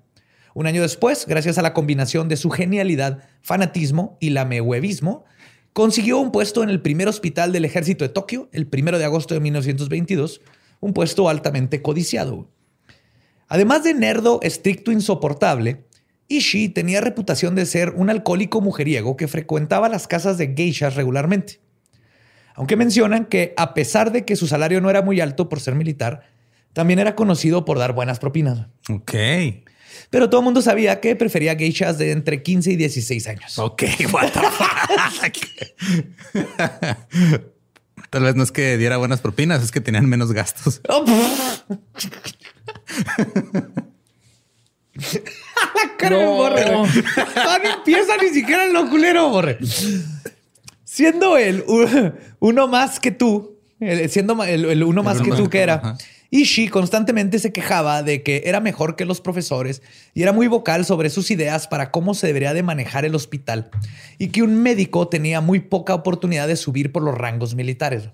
Un 0.53 0.67
año 0.67 0.81
después, 0.81 1.25
gracias 1.27 1.57
a 1.57 1.61
la 1.61 1.73
combinación 1.73 2.29
de 2.29 2.37
su 2.37 2.49
genialidad, 2.49 3.23
fanatismo 3.41 4.17
y 4.21 4.29
lamehuevismo, 4.29 5.25
consiguió 5.73 6.19
un 6.19 6.31
puesto 6.31 6.63
en 6.63 6.69
el 6.69 6.81
primer 6.81 7.09
hospital 7.09 7.51
del 7.51 7.65
ejército 7.65 8.05
de 8.05 8.09
Tokio 8.09 8.47
el 8.53 8.69
1 8.71 8.97
de 8.97 9.03
agosto 9.03 9.33
de 9.33 9.41
1922, 9.41 10.41
un 10.79 10.93
puesto 10.93 11.29
altamente 11.29 11.81
codiciado. 11.81 12.49
Además 13.47 13.83
de 13.83 13.93
nerdo, 13.93 14.39
estricto, 14.41 14.91
insoportable, 14.91 15.85
Ishii 16.27 16.69
tenía 16.69 17.01
reputación 17.01 17.55
de 17.55 17.65
ser 17.65 17.91
un 17.91 18.09
alcohólico 18.09 18.61
mujeriego 18.61 19.15
que 19.15 19.27
frecuentaba 19.27 19.89
las 19.89 20.07
casas 20.07 20.37
de 20.37 20.53
geishas 20.55 20.95
regularmente. 20.95 21.59
Aunque 22.55 22.75
mencionan 22.75 23.25
que 23.25 23.53
a 23.57 23.73
pesar 23.73 24.11
de 24.11 24.25
que 24.25 24.35
su 24.35 24.47
salario 24.47 24.81
no 24.81 24.89
era 24.89 25.01
muy 25.01 25.19
alto 25.21 25.49
por 25.49 25.59
ser 25.59 25.75
militar, 25.75 26.23
también 26.73 26.99
era 26.99 27.15
conocido 27.15 27.65
por 27.65 27.77
dar 27.77 27.93
buenas 27.93 28.19
propinas. 28.19 28.67
Ok. 28.89 29.13
Pero 30.09 30.29
todo 30.29 30.41
el 30.41 30.45
mundo 30.45 30.61
sabía 30.61 30.99
que 30.99 31.15
prefería 31.15 31.55
geishas 31.55 31.97
de 31.97 32.11
entre 32.11 32.43
15 32.43 32.71
y 32.71 32.75
16 32.75 33.27
años. 33.27 33.59
Ok, 33.59 33.83
what 34.11 34.31
the 34.31 34.39
fuck? 34.39 34.69
Tal 38.15 38.23
vez 38.23 38.33
no 38.37 38.43
es 38.43 38.53
que 38.53 38.77
diera 38.77 38.95
buenas 38.95 39.19
propinas, 39.19 39.61
es 39.61 39.71
que 39.73 39.81
tenían 39.81 40.05
menos 40.07 40.31
gastos. 40.31 40.79
La 45.75 45.97
cara 45.97 46.17
de 46.19 46.25
borre. 46.27 46.71
No 46.71 47.59
ni 47.59 47.67
empieza 47.69 48.15
ni 48.21 48.29
siquiera 48.29 48.65
en 48.67 48.71
lo 48.73 48.89
culero, 48.89 49.27
borre. 49.29 49.57
Siendo 50.85 51.35
él 51.37 51.65
u- 51.67 52.13
uno 52.39 52.69
más 52.69 53.01
que 53.01 53.11
tú, 53.11 53.57
el- 53.81 54.09
siendo 54.09 54.41
el, 54.45 54.63
el 54.63 54.83
uno 54.85 55.03
más 55.03 55.21
que 55.21 55.31
tú 55.31 55.49
que 55.49 55.59
era, 55.59 55.73
Ajá. 55.75 55.97
Ishii 56.31 56.69
constantemente 56.69 57.39
se 57.39 57.53
quejaba 57.53 58.03
de 58.03 58.23
que 58.23 58.43
era 58.45 58.59
mejor 58.59 58.95
que 58.95 59.05
los 59.05 59.21
profesores 59.21 59.81
y 60.13 60.23
era 60.23 60.33
muy 60.33 60.47
vocal 60.47 60.85
sobre 60.85 61.09
sus 61.09 61.31
ideas 61.31 61.67
para 61.67 61.91
cómo 61.91 62.13
se 62.13 62.27
debería 62.27 62.53
de 62.53 62.63
manejar 62.63 63.05
el 63.05 63.15
hospital 63.15 63.69
y 64.17 64.29
que 64.29 64.43
un 64.43 64.61
médico 64.61 65.07
tenía 65.07 65.41
muy 65.41 65.59
poca 65.59 65.93
oportunidad 65.93 66.47
de 66.47 66.55
subir 66.55 66.91
por 66.91 67.03
los 67.03 67.15
rangos 67.15 67.55
militares. 67.55 68.09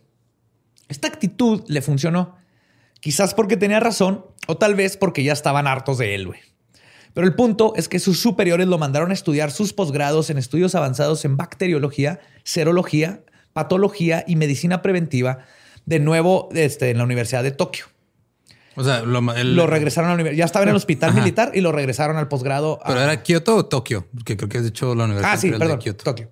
Esta 0.90 1.08
actitud 1.08 1.64
le 1.68 1.82
funcionó, 1.82 2.36
quizás 3.00 3.34
porque 3.34 3.58
tenía 3.58 3.80
razón 3.80 4.26
o 4.48 4.58
tal 4.58 4.76
vez 4.76 4.98
porque 4.98 5.24
ya 5.24 5.34
estaban 5.34 5.68
hartos 5.68 5.98
de 5.98 6.16
él. 6.16 6.32
Pero 7.14 7.28
el 7.28 7.34
punto 7.34 7.74
es 7.76 7.90
que 7.90 8.00
sus 8.00 8.20
superiores 8.20 8.68
lo 8.68 8.78
mandaron 8.78 9.12
a 9.12 9.14
estudiar 9.14 9.52
sus 9.52 9.74
posgrados 9.74 10.30
en 10.30 10.38
estudios 10.38 10.76
avanzados 10.76 11.26
en 11.26 11.38
bacteriología, 11.38 12.20
serología, 12.44 13.24
patología 13.54 14.24
y 14.28 14.36
medicina 14.36 14.82
preventiva, 14.82 15.40
de 15.86 16.00
nuevo 16.00 16.50
este, 16.54 16.90
en 16.90 16.98
la 16.98 17.04
Universidad 17.04 17.44
de 17.44 17.52
Tokio. 17.52 17.86
O 18.76 18.84
sea, 18.84 19.02
lo, 19.02 19.20
el- 19.36 19.56
Lo 19.56 19.68
regresaron 19.68 20.10
a 20.10 20.14
la 20.14 20.16
universidad. 20.16 20.40
Ya 20.40 20.46
estaba 20.46 20.64
en 20.64 20.70
el 20.70 20.76
hospital 20.76 21.10
Ajá. 21.12 21.20
militar 21.20 21.52
y 21.54 21.62
lo 21.62 21.72
regresaron 21.72 22.18
al 22.18 22.28
posgrado. 22.28 22.80
a- 22.84 22.88
Pero 22.88 23.02
era 23.02 23.22
Kioto 23.22 23.56
o 23.56 23.66
Tokio, 23.66 24.08
porque 24.14 24.38
creo 24.38 24.48
que 24.50 24.58
has 24.60 24.64
dicho 24.64 24.96
la 24.96 25.06
Universidad 25.06 25.34
Ah, 25.34 25.38
sí, 25.38 25.48
Imperial 25.48 25.60
de 25.60 25.66
perdón. 25.74 25.84
Kioto. 25.84 26.04
Tokio. 26.04 26.32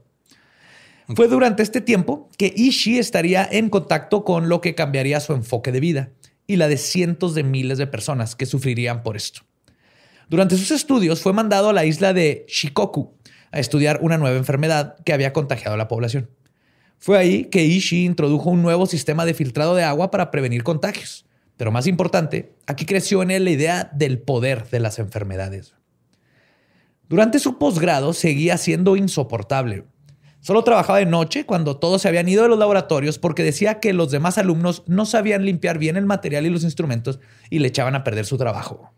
Fue 1.16 1.28
durante 1.28 1.64
este 1.64 1.82
tiempo 1.82 2.30
que 2.38 2.54
Ishii 2.56 3.00
estaría 3.00 3.48
en 3.52 3.70
contacto 3.70 4.24
con 4.24 4.48
lo 4.48 4.62
que 4.62 4.76
cambiaría 4.76 5.20
su 5.20 5.34
enfoque 5.34 5.72
de 5.72 5.80
vida 5.80 6.10
y 6.46 6.56
la 6.58 6.68
de 6.68 6.78
cientos 6.78 7.34
de 7.34 7.44
miles 7.44 7.78
de 7.80 7.88
personas 7.88 8.36
que 8.36 8.46
sufrirían 8.46 9.02
por 9.02 9.18
esto. 9.18 9.42
Durante 10.30 10.56
sus 10.56 10.70
estudios 10.70 11.22
fue 11.22 11.34
mandado 11.34 11.70
a 11.70 11.74
la 11.74 11.86
isla 11.86 12.14
de 12.14 12.46
Shikoku 12.48 13.16
a 13.52 13.60
estudiar 13.60 14.00
una 14.04 14.20
nueva 14.20 14.38
enfermedad 14.38 14.96
que 15.04 15.12
había 15.12 15.34
contagiado 15.34 15.74
a 15.74 15.78
la 15.78 15.88
población. 15.88 16.30
Fue 17.00 17.18
ahí 17.18 17.46
que 17.46 17.64
Ishii 17.66 18.06
introdujo 18.06 18.52
un 18.52 18.62
nuevo 18.62 18.86
sistema 18.86 19.26
de 19.26 19.34
filtrado 19.34 19.74
de 19.74 19.84
agua 19.84 20.12
para 20.12 20.30
prevenir 20.30 20.62
contagios. 20.64 21.26
Pero 21.60 21.74
más 21.74 21.88
importante, 21.88 22.54
aquí 22.68 22.86
creció 22.86 23.22
en 23.22 23.32
él 23.32 23.44
la 23.44 23.50
idea 23.52 23.92
del 23.94 24.20
poder 24.20 24.70
de 24.70 24.80
las 24.80 24.98
enfermedades. 24.98 25.74
Durante 27.10 27.38
su 27.38 27.58
posgrado 27.58 28.14
seguía 28.14 28.56
siendo 28.58 28.96
insoportable. 28.96 29.84
Solo 30.40 30.64
trabajaba 30.64 31.00
de 31.00 31.06
noche 31.06 31.46
cuando 31.46 31.76
todos 31.76 32.02
se 32.04 32.08
habían 32.08 32.30
ido 32.30 32.44
de 32.44 32.48
los 32.50 32.60
laboratorios 32.60 33.20
porque 33.20 33.44
decía 33.44 33.82
que 33.82 33.92
los 33.92 34.10
demás 34.10 34.38
alumnos 34.38 34.84
no 34.88 35.06
sabían 35.06 35.44
limpiar 35.44 35.80
bien 35.80 35.98
el 35.98 36.06
material 36.06 36.46
y 36.46 36.50
los 36.50 36.64
instrumentos 36.64 37.20
y 37.50 37.60
le 37.60 37.68
echaban 37.68 37.94
a 37.94 38.06
perder 38.06 38.26
su 38.26 38.38
trabajo. 38.38 38.94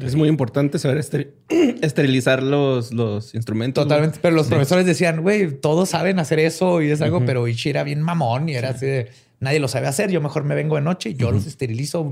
Es 0.00 0.16
muy 0.16 0.28
importante 0.28 0.80
saber 0.80 0.98
esteri- 0.98 1.30
esterilizar 1.82 2.42
los, 2.42 2.92
los 2.92 3.32
instrumentos. 3.36 3.84
Totalmente. 3.84 4.18
Pero 4.20 4.34
los 4.34 4.48
profesores 4.48 4.86
decían, 4.86 5.22
güey, 5.22 5.52
todos 5.60 5.90
saben 5.90 6.18
hacer 6.18 6.40
eso 6.40 6.82
y 6.82 6.90
es 6.90 7.00
algo, 7.00 7.24
pero 7.24 7.46
Ichi 7.46 7.70
era 7.70 7.84
bien 7.84 8.02
mamón 8.02 8.48
y 8.48 8.56
era 8.56 8.70
así 8.70 8.86
de, 8.86 9.10
nadie 9.40 9.60
lo 9.60 9.68
sabe 9.68 9.86
hacer. 9.86 10.10
Yo 10.10 10.20
mejor 10.20 10.44
me 10.44 10.54
vengo 10.54 10.76
de 10.76 10.82
noche, 10.82 11.14
yo 11.14 11.30
los 11.32 11.46
esterilizo. 11.46 12.10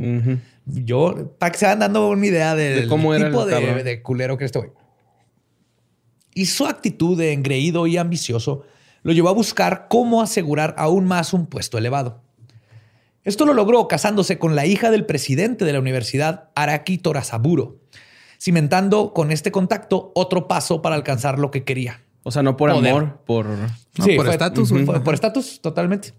Yo, 0.67 1.35
para 1.39 1.53
que 1.53 1.59
se 1.59 1.67
vayan 1.67 1.81
dando 1.81 2.09
una 2.09 2.27
idea 2.27 2.55
del 2.55 2.83
De 2.83 2.89
cómo 2.89 3.15
era 3.15 3.27
el 3.27 3.33
tipo 3.33 3.47
de, 3.47 3.83
de 3.83 4.03
culero 4.03 4.37
que 4.39 4.45
este 4.45 4.59
güey. 4.59 4.71
Y 6.35 6.47
su 6.47 6.67
actitud 6.67 7.17
de 7.17 7.33
engreído 7.33 7.87
y 7.87 7.97
ambicioso 7.97 8.65
lo 9.03 9.13
llevó 9.13 9.29
a 9.29 9.33
buscar 9.33 9.87
cómo 9.89 10.23
asegurar 10.23 10.75
aún 10.79 11.05
más 11.05 11.33
un 11.33 11.47
puesto 11.47 11.79
elevado. 11.79 12.23
Esto 13.23 13.47
lo 13.47 13.55
logró 13.55 13.87
casándose 13.89 14.39
con 14.39 14.55
la 14.57 14.67
hija 14.67 14.91
del 14.91 15.07
presidente 15.07 15.65
de 15.65 15.73
la 15.73 15.79
universidad, 15.81 16.51
Araki 16.55 16.99
Torasaburo, 16.99 17.79
cimentando 18.41 19.13
con 19.15 19.31
este 19.31 19.51
contacto 19.53 20.13
otro 20.15 20.49
paso 20.49 20.83
para 20.83 20.95
alcanzar 20.97 21.39
lo 21.39 21.51
que 21.51 21.65
quería. 21.65 22.03
O 22.23 22.31
sea, 22.31 22.43
no 22.43 22.57
por 22.57 22.71
Poder. 22.71 22.91
amor, 22.91 23.21
por... 23.27 23.47
No, 23.47 23.67
por 23.97 24.25
fue- 24.25 24.31
estatus, 24.31 24.73
Por 25.05 25.15
estatus, 25.15 25.61
totalmente. 25.61 26.13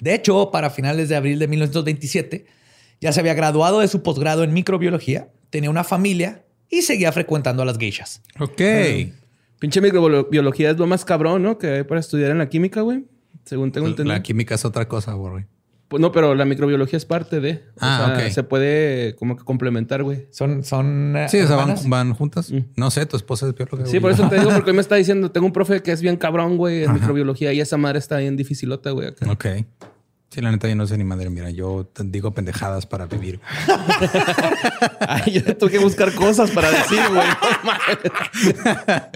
De 0.00 0.14
hecho, 0.14 0.50
para 0.50 0.70
finales 0.70 1.08
de 1.08 1.16
abril 1.16 1.38
de 1.38 1.48
1927, 1.48 2.46
ya 3.00 3.12
se 3.12 3.20
había 3.20 3.34
graduado 3.34 3.80
de 3.80 3.88
su 3.88 4.02
posgrado 4.02 4.44
en 4.44 4.52
microbiología, 4.52 5.28
tenía 5.50 5.70
una 5.70 5.84
familia 5.84 6.44
y 6.70 6.82
seguía 6.82 7.12
frecuentando 7.12 7.62
a 7.62 7.66
las 7.66 7.78
geishas. 7.78 8.22
Ok. 8.38 8.60
Pinche 9.58 9.80
microbiología 9.80 10.70
es 10.70 10.78
lo 10.78 10.86
más 10.86 11.04
cabrón, 11.04 11.42
¿no? 11.42 11.58
Que 11.58 11.68
hay 11.68 11.82
para 11.84 12.00
estudiar 12.00 12.30
en 12.30 12.38
la 12.38 12.48
química, 12.48 12.82
güey. 12.82 13.04
Según 13.44 13.72
tengo 13.72 13.88
entendido. 13.88 14.14
La 14.14 14.22
química 14.22 14.54
es 14.54 14.64
otra 14.64 14.86
cosa, 14.86 15.14
güey. 15.14 15.46
Pues 15.88 16.02
no, 16.02 16.12
pero 16.12 16.34
la 16.34 16.44
microbiología 16.44 16.98
es 16.98 17.06
parte 17.06 17.40
de. 17.40 17.64
O 17.76 17.78
Ah, 17.80 18.12
sea, 18.16 18.26
ok. 18.26 18.30
Se 18.32 18.42
puede 18.42 19.14
como 19.16 19.36
que 19.36 19.44
complementar, 19.44 20.02
güey. 20.02 20.26
Son, 20.30 20.62
son. 20.62 21.16
eh, 21.16 21.28
Sí, 21.30 21.38
o 21.40 21.46
sea, 21.46 21.56
van, 21.56 21.76
van 21.86 22.12
juntas. 22.12 22.52
No 22.76 22.90
sé, 22.90 23.06
tu 23.06 23.16
esposa 23.16 23.46
es 23.48 23.54
bióloga. 23.54 23.86
Sí, 23.86 23.92
güey. 23.92 24.00
por 24.02 24.10
eso 24.10 24.28
te 24.28 24.36
digo, 24.38 24.50
porque 24.52 24.70
hoy 24.70 24.76
me 24.76 24.82
está 24.82 24.96
diciendo, 24.96 25.30
tengo 25.30 25.46
un 25.46 25.52
profe 25.54 25.82
que 25.82 25.90
es 25.92 26.02
bien 26.02 26.16
cabrón, 26.18 26.58
güey, 26.58 26.84
en 26.84 26.92
microbiología 26.92 27.52
y 27.54 27.60
esa 27.60 27.78
madre 27.78 27.98
está 28.00 28.18
bien 28.18 28.36
dificilota, 28.36 28.90
güey. 28.90 29.08
acá. 29.08 29.30
Ok. 29.32 29.46
Sí, 30.30 30.42
la 30.42 30.50
neta, 30.50 30.68
yo 30.68 30.76
no 30.76 30.86
sé 30.86 30.98
ni 30.98 31.04
madre. 31.04 31.30
Mira, 31.30 31.48
yo 31.48 31.88
te 31.90 32.04
digo 32.04 32.34
pendejadas 32.34 32.84
para 32.84 33.06
vivir. 33.06 33.40
Ay, 35.00 35.32
yo 35.40 35.56
tuve 35.56 35.70
que 35.70 35.78
buscar 35.78 36.12
cosas 36.14 36.50
para 36.50 36.70
decir, 36.70 36.98
güey. 37.10 37.26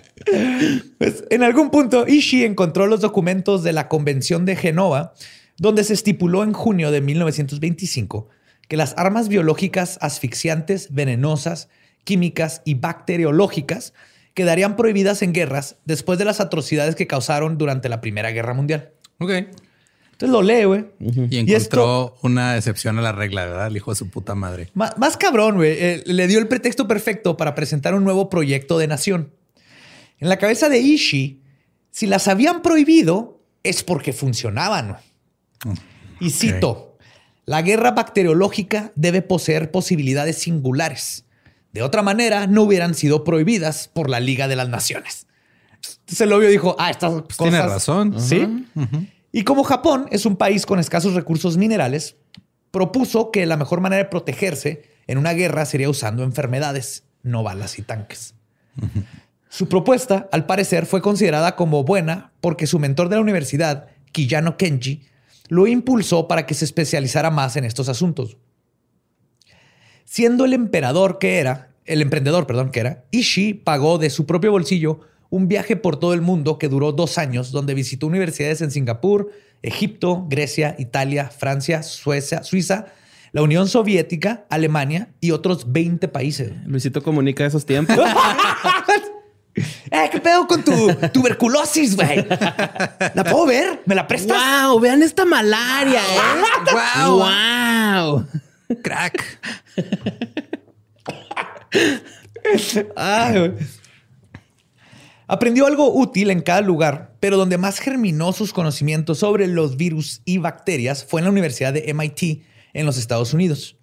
Pues, 0.99 1.25
en 1.31 1.43
algún 1.43 1.71
punto, 1.71 2.07
Ishii 2.07 2.45
encontró 2.45 2.87
los 2.87 3.01
documentos 3.01 3.63
de 3.65 3.73
la 3.73 3.89
Convención 3.89 4.45
de 4.45 4.55
Genova, 4.57 5.15
donde 5.63 5.85
se 5.85 5.95
estipuló 5.95 6.43
en 6.43 6.53
junio 6.53 6.91
de 6.91 7.01
1925 7.01 8.29
que 8.69 8.77
las 8.77 8.95
armas 8.97 9.29
biológicas 9.29 9.97
asfixiantes, 10.01 10.93
venenosas, 10.93 11.69
químicas 12.05 12.63
y 12.65 12.75
bacteriológicas 12.75 13.95
quedarían 14.35 14.75
prohibidas 14.77 15.23
en 15.23 15.33
guerras 15.33 15.77
después 15.85 16.19
de 16.19 16.25
las 16.25 16.41
atrocidades 16.41 16.95
que 16.97 17.07
causaron 17.07 17.59
durante 17.59 17.89
la 17.89 18.01
Primera 18.01 18.31
Guerra 18.31 18.55
Mundial. 18.55 18.91
Ok. 19.19 19.31
Entonces 19.31 20.31
lo 20.31 20.43
lee, 20.43 20.65
güey. 20.65 20.87
Y 21.31 21.39
encontró 21.39 22.17
una 22.23 22.57
excepción 22.57 22.99
a 22.99 23.03
la 23.03 23.13
regla, 23.13 23.45
¿verdad? 23.47 23.67
El 23.69 23.77
hijo 23.77 23.93
de 23.93 23.97
su 23.97 24.09
puta 24.09 24.35
madre. 24.35 24.69
Má- 24.75 24.95
Más, 24.97 25.17
cabrón, 25.17 25.57
güey. 25.57 25.73
eh, 25.79 26.03
le 26.07 26.27
dio 26.27 26.39
el 26.39 26.49
pretexto 26.49 26.89
perfecto 26.89 27.37
para 27.37 27.55
presentar 27.55 27.95
un 27.95 28.05
nuevo 28.05 28.29
proyecto 28.31 28.79
de 28.79 28.87
nación. 28.89 29.31
En 30.19 30.29
la 30.29 30.39
cabeza 30.39 30.69
de 30.69 30.79
Ishii, 30.81 31.41
si 31.91 32.07
las 32.07 32.27
habían 32.29 32.63
prohibido, 32.63 33.41
es 33.65 33.83
porque 33.83 34.13
funcionaban. 34.13 34.97
Y 36.21 36.31
cito, 36.31 36.97
la 37.45 37.63
guerra 37.63 37.91
bacteriológica 37.93 38.93
debe 38.95 39.23
poseer 39.23 39.71
posibilidades 39.71 40.39
singulares. 40.39 41.25
De 41.73 41.83
otra 41.83 42.03
manera, 42.03 42.47
no 42.47 42.63
hubieran 42.63 42.95
sido 42.95 43.25
prohibidas 43.25 43.89
por 43.89 44.11
la 44.11 44.21
Liga 44.21 44.47
de 44.47 44.57
las 44.57 44.69
Naciones. 44.69 45.27
Entonces 46.01 46.21
el 46.21 46.33
obvio 46.33 46.49
dijo, 46.49 46.77
ah, 46.79 46.91
estas 46.91 47.11
cosas... 47.11 47.27
Pues 47.27 47.51
tiene 47.51 47.63
razón. 47.63 48.21
Sí. 48.21 48.67
Y 49.33 49.45
como 49.45 49.65
Japón 49.65 50.07
es 50.11 50.27
un 50.27 50.37
país 50.37 50.67
con 50.67 50.79
escasos 50.79 51.15
recursos 51.15 51.57
minerales, 51.57 52.17
propuso 52.71 53.31
que 53.31 53.47
la 53.47 53.57
mejor 53.57 53.81
manera 53.81 54.03
de 54.03 54.09
protegerse 54.11 54.91
en 55.07 55.19
una 55.19 55.33
guerra 55.33 55.65
sería 55.65 55.89
usando 55.89 56.23
enfermedades, 56.23 57.05
no 57.23 57.43
balas 57.43 57.79
y 57.79 57.83
tanques. 57.83 58.35
Su 59.49 59.69
propuesta, 59.69 60.29
al 60.33 60.47
parecer, 60.47 60.87
fue 60.87 61.03
considerada 61.03 61.57
como 61.57 61.85
buena 61.85 62.33
porque 62.41 62.67
su 62.67 62.79
mentor 62.79 63.09
de 63.09 63.17
la 63.17 63.23
universidad, 63.23 63.89
Kiyano 64.13 64.57
Kenji, 64.57 65.03
lo 65.53 65.67
impulsó 65.67 66.29
para 66.29 66.47
que 66.47 66.55
se 66.55 66.65
especializara 66.65 67.31
más 67.31 67.57
en 67.57 67.65
estos 67.65 67.91
asuntos. 67.91 68.39
Siendo 70.07 70.47
el 70.47 70.55
emperador 70.55 71.19
que 71.19 71.41
era, 71.41 71.75
el 71.85 72.01
emprendedor, 72.01 72.47
perdón, 72.47 72.71
que 72.71 72.81
era, 72.81 73.05
Ishii 73.11 73.53
pagó 73.53 73.99
de 73.99 74.09
su 74.09 74.25
propio 74.25 74.51
bolsillo 74.51 75.01
un 75.29 75.49
viaje 75.49 75.77
por 75.77 75.99
todo 75.99 76.15
el 76.15 76.23
mundo 76.23 76.57
que 76.57 76.71
duró 76.71 76.93
dos 76.93 77.19
años, 77.19 77.53
donde 77.53 77.75
visitó 77.75 78.07
universidades 78.07 78.63
en 78.63 78.71
Singapur, 78.71 79.31
Egipto, 79.61 80.25
Grecia, 80.27 80.75
Italia, 80.79 81.29
Francia, 81.29 81.83
Suecia, 81.83 82.43
Suiza, 82.45 82.87
la 83.33 83.43
Unión 83.43 83.69
Soviética, 83.69 84.47
Alemania 84.49 85.11
y 85.21 85.33
otros 85.33 85.71
20 85.71 86.09
países. 86.09 86.53
Luisito 86.65 87.03
comunica 87.03 87.45
esos 87.45 87.67
tiempos. 87.67 87.99
¡Eh, 89.55 90.09
qué 90.11 90.21
pedo 90.21 90.47
con 90.47 90.65
tu 90.65 90.95
tuberculosis, 91.13 91.95
güey! 91.97 92.27
¿La 93.15 93.25
puedo 93.25 93.47
ver? 93.47 93.83
¿Me 93.85 93.95
la 93.95 94.07
prestas? 94.07 94.37
¡Wow! 94.37 94.81
Vean 94.81 95.03
esta 95.03 95.25
malaria, 95.25 96.01
¿eh? 96.01 96.43
¡Wow! 97.05 97.19
¡Wow! 97.19 98.27
Crack. 98.83 99.39
Ay. 102.97 103.55
Aprendió 105.27 105.67
algo 105.67 105.95
útil 105.95 106.31
en 106.31 106.41
cada 106.41 106.61
lugar, 106.61 107.15
pero 107.21 107.37
donde 107.37 107.59
más 107.59 107.79
germinó 107.79 108.33
sus 108.33 108.53
conocimientos 108.53 109.19
sobre 109.19 109.47
los 109.47 109.77
virus 109.77 110.21
y 110.25 110.39
bacterias 110.39 111.05
fue 111.05 111.21
en 111.21 111.25
la 111.27 111.31
Universidad 111.31 111.73
de 111.73 111.93
MIT 111.95 112.43
en 112.75 112.87
los 112.87 112.99
Estados 112.99 113.33
Unidos, 113.33 113.77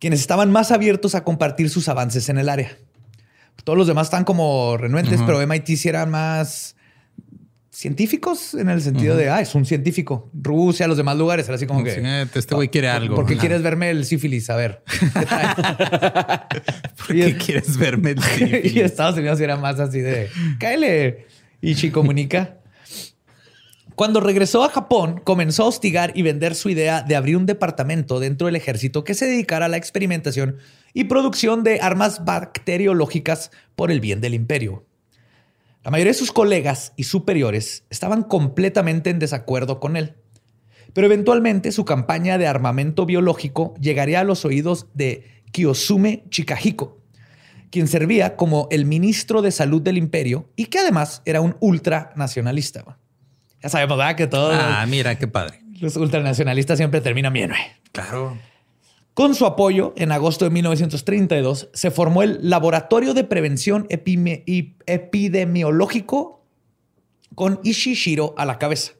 quienes 0.00 0.20
estaban 0.20 0.50
más 0.50 0.72
abiertos 0.72 1.14
a 1.14 1.24
compartir 1.24 1.70
sus 1.70 1.88
avances 1.88 2.28
en 2.28 2.38
el 2.38 2.48
área. 2.48 2.76
Todos 3.64 3.78
los 3.78 3.86
demás 3.86 4.08
están 4.08 4.24
como 4.24 4.76
renuentes, 4.76 5.20
pero 5.24 5.46
MIT 5.46 5.76
sí 5.76 5.88
eran 5.88 6.10
más 6.10 6.74
científicos 7.70 8.54
en 8.54 8.68
el 8.68 8.82
sentido 8.82 9.16
de, 9.16 9.30
ah, 9.30 9.40
es 9.40 9.54
un 9.54 9.64
científico. 9.64 10.30
Rusia, 10.34 10.86
los 10.86 10.96
demás 10.96 11.16
lugares, 11.16 11.46
era 11.46 11.56
así 11.56 11.66
como 11.66 11.82
que... 11.82 11.94
Sí, 11.94 12.38
este 12.38 12.54
güey 12.54 12.68
quiere 12.68 12.88
algo. 12.88 13.16
¿Por 13.16 13.26
qué 13.26 13.36
quieres 13.36 13.62
verme 13.62 13.90
el 13.90 14.04
sífilis? 14.04 14.50
A 14.50 14.56
ver. 14.56 14.82
¿qué 15.18 15.26
trae? 15.26 15.48
¿Por 16.96 17.16
qué 17.16 17.36
quieres 17.36 17.76
verme? 17.76 18.10
el 18.10 18.22
sífilis? 18.22 18.76
y 18.76 18.80
Estados 18.80 19.16
Unidos 19.16 19.40
era 19.40 19.56
más 19.56 19.80
así 19.80 20.00
de 20.00 20.28
cáele. 20.58 21.26
Ichi 21.60 21.90
comunica. 21.90 22.58
Cuando 23.94 24.20
regresó 24.20 24.64
a 24.64 24.68
Japón, 24.68 25.20
comenzó 25.22 25.64
a 25.64 25.66
hostigar 25.66 26.12
y 26.14 26.22
vender 26.22 26.54
su 26.54 26.70
idea 26.70 27.02
de 27.02 27.14
abrir 27.14 27.36
un 27.36 27.46
departamento 27.46 28.20
dentro 28.20 28.46
del 28.46 28.56
ejército 28.56 29.04
que 29.04 29.14
se 29.14 29.26
dedicara 29.26 29.66
a 29.66 29.68
la 29.68 29.76
experimentación 29.76 30.56
y 30.94 31.04
producción 31.04 31.62
de 31.64 31.80
armas 31.80 32.24
bacteriológicas 32.24 33.50
por 33.76 33.90
el 33.90 34.00
bien 34.00 34.20
del 34.20 34.34
imperio. 34.34 34.84
La 35.84 35.90
mayoría 35.90 36.12
de 36.12 36.18
sus 36.18 36.32
colegas 36.32 36.92
y 36.96 37.04
superiores 37.04 37.84
estaban 37.90 38.22
completamente 38.22 39.10
en 39.10 39.18
desacuerdo 39.18 39.80
con 39.80 39.96
él. 39.96 40.14
Pero 40.92 41.06
eventualmente 41.06 41.72
su 41.72 41.84
campaña 41.84 42.38
de 42.38 42.46
armamento 42.46 43.06
biológico 43.06 43.74
llegaría 43.80 44.20
a 44.20 44.24
los 44.24 44.44
oídos 44.44 44.86
de 44.94 45.42
Kiyosume 45.50 46.24
Chikahiko, 46.28 46.98
quien 47.70 47.88
servía 47.88 48.36
como 48.36 48.68
el 48.70 48.84
ministro 48.84 49.40
de 49.42 49.50
salud 49.50 49.80
del 49.82 49.96
imperio 49.98 50.50
y 50.54 50.66
que 50.66 50.78
además 50.78 51.22
era 51.24 51.40
un 51.40 51.56
ultranacionalista. 51.60 52.98
Ya 53.62 53.68
sabemos, 53.68 53.96
¿verdad? 53.96 54.16
Que 54.16 54.26
todos 54.26 54.54
Ah, 54.58 54.84
mira, 54.88 55.16
qué 55.18 55.26
padre. 55.26 55.60
los 55.80 55.96
ultranacionalistas 55.96 56.78
siempre 56.78 57.00
terminan 57.00 57.32
bien. 57.32 57.48
güey. 57.50 57.60
Claro. 57.92 58.36
Con 59.14 59.34
su 59.34 59.44
apoyo, 59.44 59.92
en 59.96 60.10
agosto 60.10 60.46
de 60.46 60.50
1932, 60.50 61.68
se 61.74 61.90
formó 61.90 62.22
el 62.22 62.38
Laboratorio 62.48 63.12
de 63.12 63.24
Prevención 63.24 63.86
Epime- 63.90 64.42
Epidemiológico 64.86 66.42
con 67.34 67.60
Ishishiro 67.62 68.34
a 68.38 68.46
la 68.46 68.58
cabeza. 68.58 68.92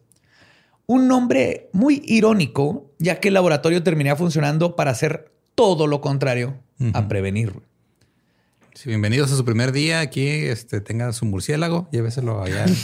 Un 0.86 1.08
nombre 1.08 1.70
muy 1.72 2.02
irónico, 2.04 2.90
ya 2.98 3.20
que 3.20 3.28
el 3.28 3.34
laboratorio 3.34 3.82
terminaría 3.82 4.16
funcionando 4.16 4.76
para 4.76 4.90
hacer 4.90 5.32
todo 5.54 5.86
lo 5.86 6.00
contrario 6.02 6.58
a 6.92 7.08
prevenir. 7.08 7.54
Sí, 8.74 8.88
bienvenidos 8.88 9.32
a 9.32 9.36
su 9.36 9.44
primer 9.44 9.72
día. 9.72 10.00
Aquí 10.00 10.26
este, 10.26 10.80
tenga 10.80 11.12
su 11.12 11.24
murciélago. 11.24 11.88
Lléveselo 11.92 12.42
allá. 12.42 12.66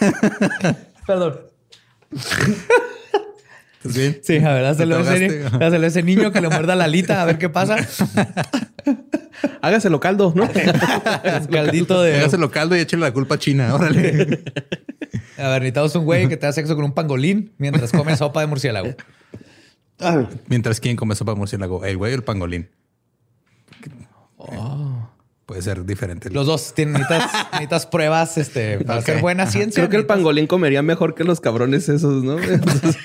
Perdón. 1.06 1.51
¿Estás 2.12 3.96
bien? 3.96 4.20
Sí, 4.22 4.36
a 4.36 4.54
ver, 4.54 4.64
hazlo 4.64 5.02
¿Te 5.02 5.86
ese, 5.86 6.02
niño 6.02 6.30
que 6.30 6.40
le 6.40 6.48
muerda 6.48 6.76
la 6.76 6.84
alita, 6.84 7.20
a 7.20 7.24
ver 7.24 7.38
qué 7.38 7.48
pasa. 7.48 7.76
Hágaselo 9.60 9.98
caldo, 9.98 10.32
¿no? 10.36 10.48
Caldito 11.50 12.00
de. 12.02 12.16
Hágaselo 12.16 12.50
caldo 12.50 12.76
y 12.76 12.80
échale 12.80 13.00
la 13.00 13.12
culpa 13.12 13.34
a 13.34 13.38
China. 13.38 13.74
Órale. 13.74 14.44
A 15.36 15.48
ver, 15.48 15.62
necesitamos 15.62 15.96
un 15.96 16.04
güey 16.04 16.28
que 16.28 16.36
te 16.36 16.46
da 16.46 16.52
sexo 16.52 16.76
con 16.76 16.84
un 16.84 16.92
pangolín 16.92 17.52
mientras 17.58 17.90
come 17.90 18.16
sopa 18.16 18.40
de 18.40 18.46
murciélago. 18.46 18.94
Mientras 20.46 20.78
quién 20.78 20.96
come 20.96 21.14
sopa 21.14 21.32
de 21.32 21.38
murciélago, 21.38 21.84
el 21.84 21.96
güey 21.96 22.12
o 22.12 22.16
el 22.16 22.22
pangolín. 22.22 22.68
Puede 25.52 25.62
ser 25.62 25.84
diferente. 25.84 26.30
Los 26.30 26.46
dos 26.46 26.72
tienen 26.74 26.94
necesitas, 26.94 27.30
necesitas 27.52 27.84
pruebas 27.86 28.38
este, 28.38 28.78
para 28.78 29.00
Ok. 29.00 29.02
hacer 29.08 29.20
buena 29.20 29.46
ciencia. 29.46 29.82
Creo 29.82 29.90
que 29.90 29.96
el 29.98 30.06
pangolín 30.06 30.46
comería 30.46 30.80
mejor 30.80 31.14
que 31.14 31.24
los 31.24 31.40
cabrones 31.40 31.90
esos, 31.90 32.24
¿no? 32.24 32.38
Entonces, 32.38 32.96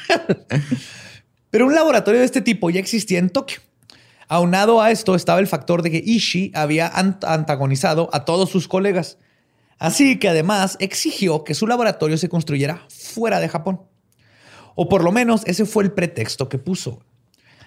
Pero 1.49 1.65
un 1.67 1.75
laboratorio 1.75 2.19
de 2.21 2.25
este 2.25 2.41
tipo 2.41 2.69
ya 2.69 2.79
existía 2.79 3.19
en 3.19 3.29
Tokio. 3.29 3.59
Aunado 4.29 4.81
a 4.81 4.91
esto 4.91 5.13
estaba 5.15 5.39
el 5.39 5.47
factor 5.47 5.81
de 5.81 5.91
que 5.91 6.01
Ishii 6.05 6.51
había 6.55 6.89
ant- 6.93 7.25
antagonizado 7.27 8.09
a 8.13 8.23
todos 8.25 8.49
sus 8.49 8.67
colegas. 8.67 9.17
Así 9.79 10.17
que 10.19 10.29
además 10.29 10.77
exigió 10.79 11.43
que 11.43 11.53
su 11.53 11.67
laboratorio 11.67 12.17
se 12.17 12.29
construyera 12.29 12.85
fuera 12.89 13.39
de 13.41 13.49
Japón. 13.49 13.81
O 14.75 14.87
por 14.89 15.03
lo 15.03 15.11
menos 15.11 15.41
ese 15.47 15.65
fue 15.65 15.83
el 15.83 15.91
pretexto 15.91 16.47
que 16.49 16.59
puso. 16.59 17.01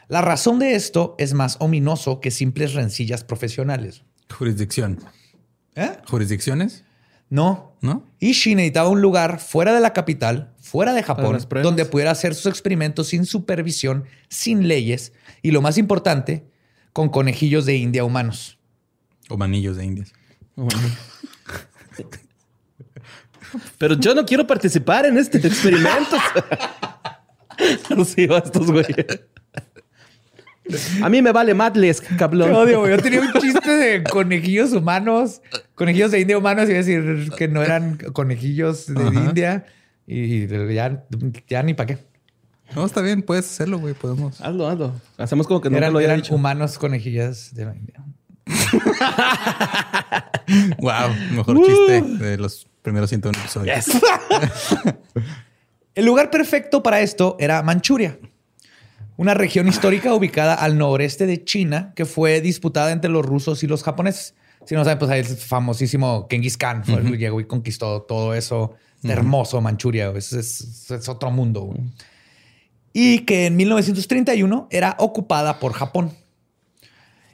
La 0.09 0.23
razón 0.23 0.59
de 0.59 0.75
esto 0.75 1.15
es 1.19 1.35
más 1.35 1.57
ominoso 1.61 2.21
que 2.21 2.31
simples 2.31 2.75
rencillas 2.75 3.25
profesionales. 3.25 4.05
Jurisdicción. 4.31 4.99
¿Eh? 5.75 5.99
¿Jurisdicciones? 6.07 6.85
No, 7.29 7.77
¿No? 7.81 8.05
Ishii 8.19 8.55
necesitaba 8.55 8.89
un 8.89 9.01
lugar 9.01 9.41
fuera 9.41 9.73
de 9.73 9.81
la 9.81 9.93
capital, 9.93 10.53
fuera 10.61 10.93
de 10.93 11.03
Japón, 11.03 11.39
donde 11.63 11.87
pudiera 11.87 12.11
hacer 12.11 12.35
sus 12.35 12.47
experimentos 12.47 13.09
sin 13.09 13.25
supervisión, 13.25 14.05
sin 14.29 14.69
leyes 14.69 15.13
y 15.43 15.51
lo 15.53 15.63
más 15.63 15.79
importante, 15.79 16.45
con 16.93 17.09
conejillos 17.09 17.65
de 17.67 17.77
India 17.77 18.05
humanos. 18.05 18.59
O 19.29 19.37
manillos 19.37 19.77
de 19.77 19.85
indias. 19.85 20.13
Pero 23.79 23.95
yo 23.95 24.15
no 24.15 24.27
quiero 24.27 24.47
participar 24.47 25.07
en 25.07 25.17
este 25.17 25.39
experimento. 25.39 26.17
Sí, 28.05 28.27
va 28.27 28.39
estos 28.39 28.71
güeyes. 28.71 29.21
A 31.03 31.09
mí 31.09 31.23
me 31.23 31.33
vale 31.33 31.55
madles, 31.55 32.01
cabrón. 32.01 32.53
odio, 32.55 32.81
güey. 32.81 32.93
Yo 32.93 32.99
tenía 33.03 33.21
un 33.21 33.33
chiste 33.41 33.71
de 33.71 34.05
conejillos 34.05 34.73
humanos, 34.73 35.41
conejillos 35.75 36.11
de 36.11 36.21
India 36.21 36.39
humanos, 36.39 36.69
y 36.69 36.73
decir 36.73 37.31
que 37.37 37.49
no 37.49 37.63
eran 37.63 37.97
conejillos 38.13 38.87
de 38.87 39.03
Ajá. 39.03 39.25
India 39.25 39.67
y 40.07 40.47
ya, 40.75 41.05
ya 41.49 41.63
ni 41.63 41.75
para 41.75 41.87
qué. 41.87 41.99
No, 42.75 42.87
está 42.87 43.01
bien, 43.01 43.23
puedes 43.23 43.47
hacerlo, 43.47 43.79
güey. 43.79 43.95
Podemos. 43.95 44.41
Hazlo, 44.41 44.69
hazlo. 44.69 44.93
Hacemos 45.19 45.47
como 45.47 45.61
que 45.61 45.71
no 45.71 45.77
eran 45.77 45.93
lo 45.93 46.01
eran 46.01 46.17
dicho. 46.17 46.35
humanos 46.35 46.79
conejillas 46.79 47.55
de 47.55 47.65
la 47.65 47.75
India. 47.75 48.03
Wow, 50.79 51.15
mejor 51.33 51.59
chiste 51.65 52.03
de 52.03 52.37
los 52.37 52.67
primeros 52.83 53.09
101 53.11 53.39
episodios. 53.39 53.85
El 55.95 56.05
lugar 56.05 56.31
perfecto 56.31 56.83
para 56.83 57.01
esto 57.01 57.37
era 57.39 57.63
Manchuria, 57.63 58.19
una 59.21 59.35
región 59.35 59.69
histórica 59.69 60.15
ubicada 60.15 60.55
al 60.55 60.79
noreste 60.79 61.27
de 61.27 61.45
China 61.45 61.93
que 61.95 62.07
fue 62.07 62.41
disputada 62.41 62.91
entre 62.91 63.11
los 63.11 63.25
rusos 63.27 63.63
y 63.63 63.67
los 63.67 63.83
japoneses. 63.83 64.35
Si 64.65 64.75
no 64.75 64.83
saben, 64.83 64.99
pues 64.99 65.11
ahí 65.11 65.21
el 65.21 65.27
famosísimo 65.27 66.27
Genghis 66.31 66.57
Khan 66.57 66.85
fue 66.85 67.03
llegó 67.19 67.39
y 67.41 67.45
conquistó 67.45 68.03
todo 68.03 68.35
eso 68.35 68.73
hermoso 69.03 69.61
Manchuria. 69.61 70.11
Es, 70.17 70.33
es- 70.33 70.91
es 70.91 71.09
otro 71.09 71.31
mundo. 71.31 71.75
Y 72.95 73.21
que 73.21 73.47
en 73.47 73.57
1931 73.57 74.69
era 74.71 74.97
ocupada 74.99 75.59
por 75.61 75.73
Japón. 75.75 76.13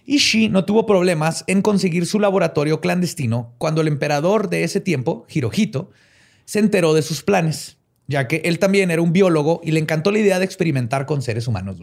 Ishii 0.06 0.48
no 0.48 0.64
tuvo 0.64 0.86
problemas 0.86 1.44
en 1.46 1.62
conseguir 1.62 2.06
su 2.06 2.20
laboratorio 2.20 2.80
clandestino 2.80 3.54
cuando 3.58 3.80
el 3.80 3.88
emperador 3.88 4.48
de 4.48 4.62
ese 4.64 4.80
tiempo, 4.80 5.24
Hirohito, 5.28 5.90
se 6.44 6.60
enteró 6.60 6.94
de 6.94 7.02
sus 7.02 7.22
planes, 7.24 7.76
ya 8.08 8.28
que 8.28 8.42
él 8.44 8.58
también 8.58 8.90
era 8.90 9.02
un 9.02 9.12
biólogo 9.12 9.60
y 9.64 9.72
le 9.72 9.80
encantó 9.80 10.10
la 10.10 10.18
idea 10.18 10.38
de 10.38 10.44
experimentar 10.44 11.06
con 11.06 11.22
seres 11.22 11.46
humanos. 11.48 11.76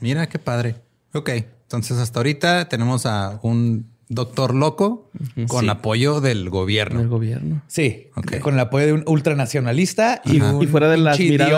Mira 0.00 0.28
qué 0.28 0.38
padre. 0.38 0.76
Ok, 1.14 1.30
entonces 1.30 1.98
hasta 1.98 2.18
ahorita 2.18 2.68
tenemos 2.68 3.06
a 3.06 3.38
un 3.42 3.86
doctor 4.08 4.54
loco 4.54 5.10
con 5.48 5.64
Sí. 5.64 5.68
apoyo 5.68 6.20
del 6.20 6.42
El 6.42 6.50
gobierno. 6.50 7.08
gobierno. 7.08 7.62
Sí, 7.66 8.08
Ok. 8.14 8.38
con 8.38 8.54
el 8.54 8.60
apoyo 8.60 8.86
de 8.86 8.92
un 8.92 9.02
ultranacionalista 9.06 10.22
y 10.24 10.40
un 10.40 10.62
Y 10.62 10.66
fuera 10.66 10.88
de 10.88 10.96
las 10.98 11.16
pinche 11.16 11.32
miradas. 11.32 11.50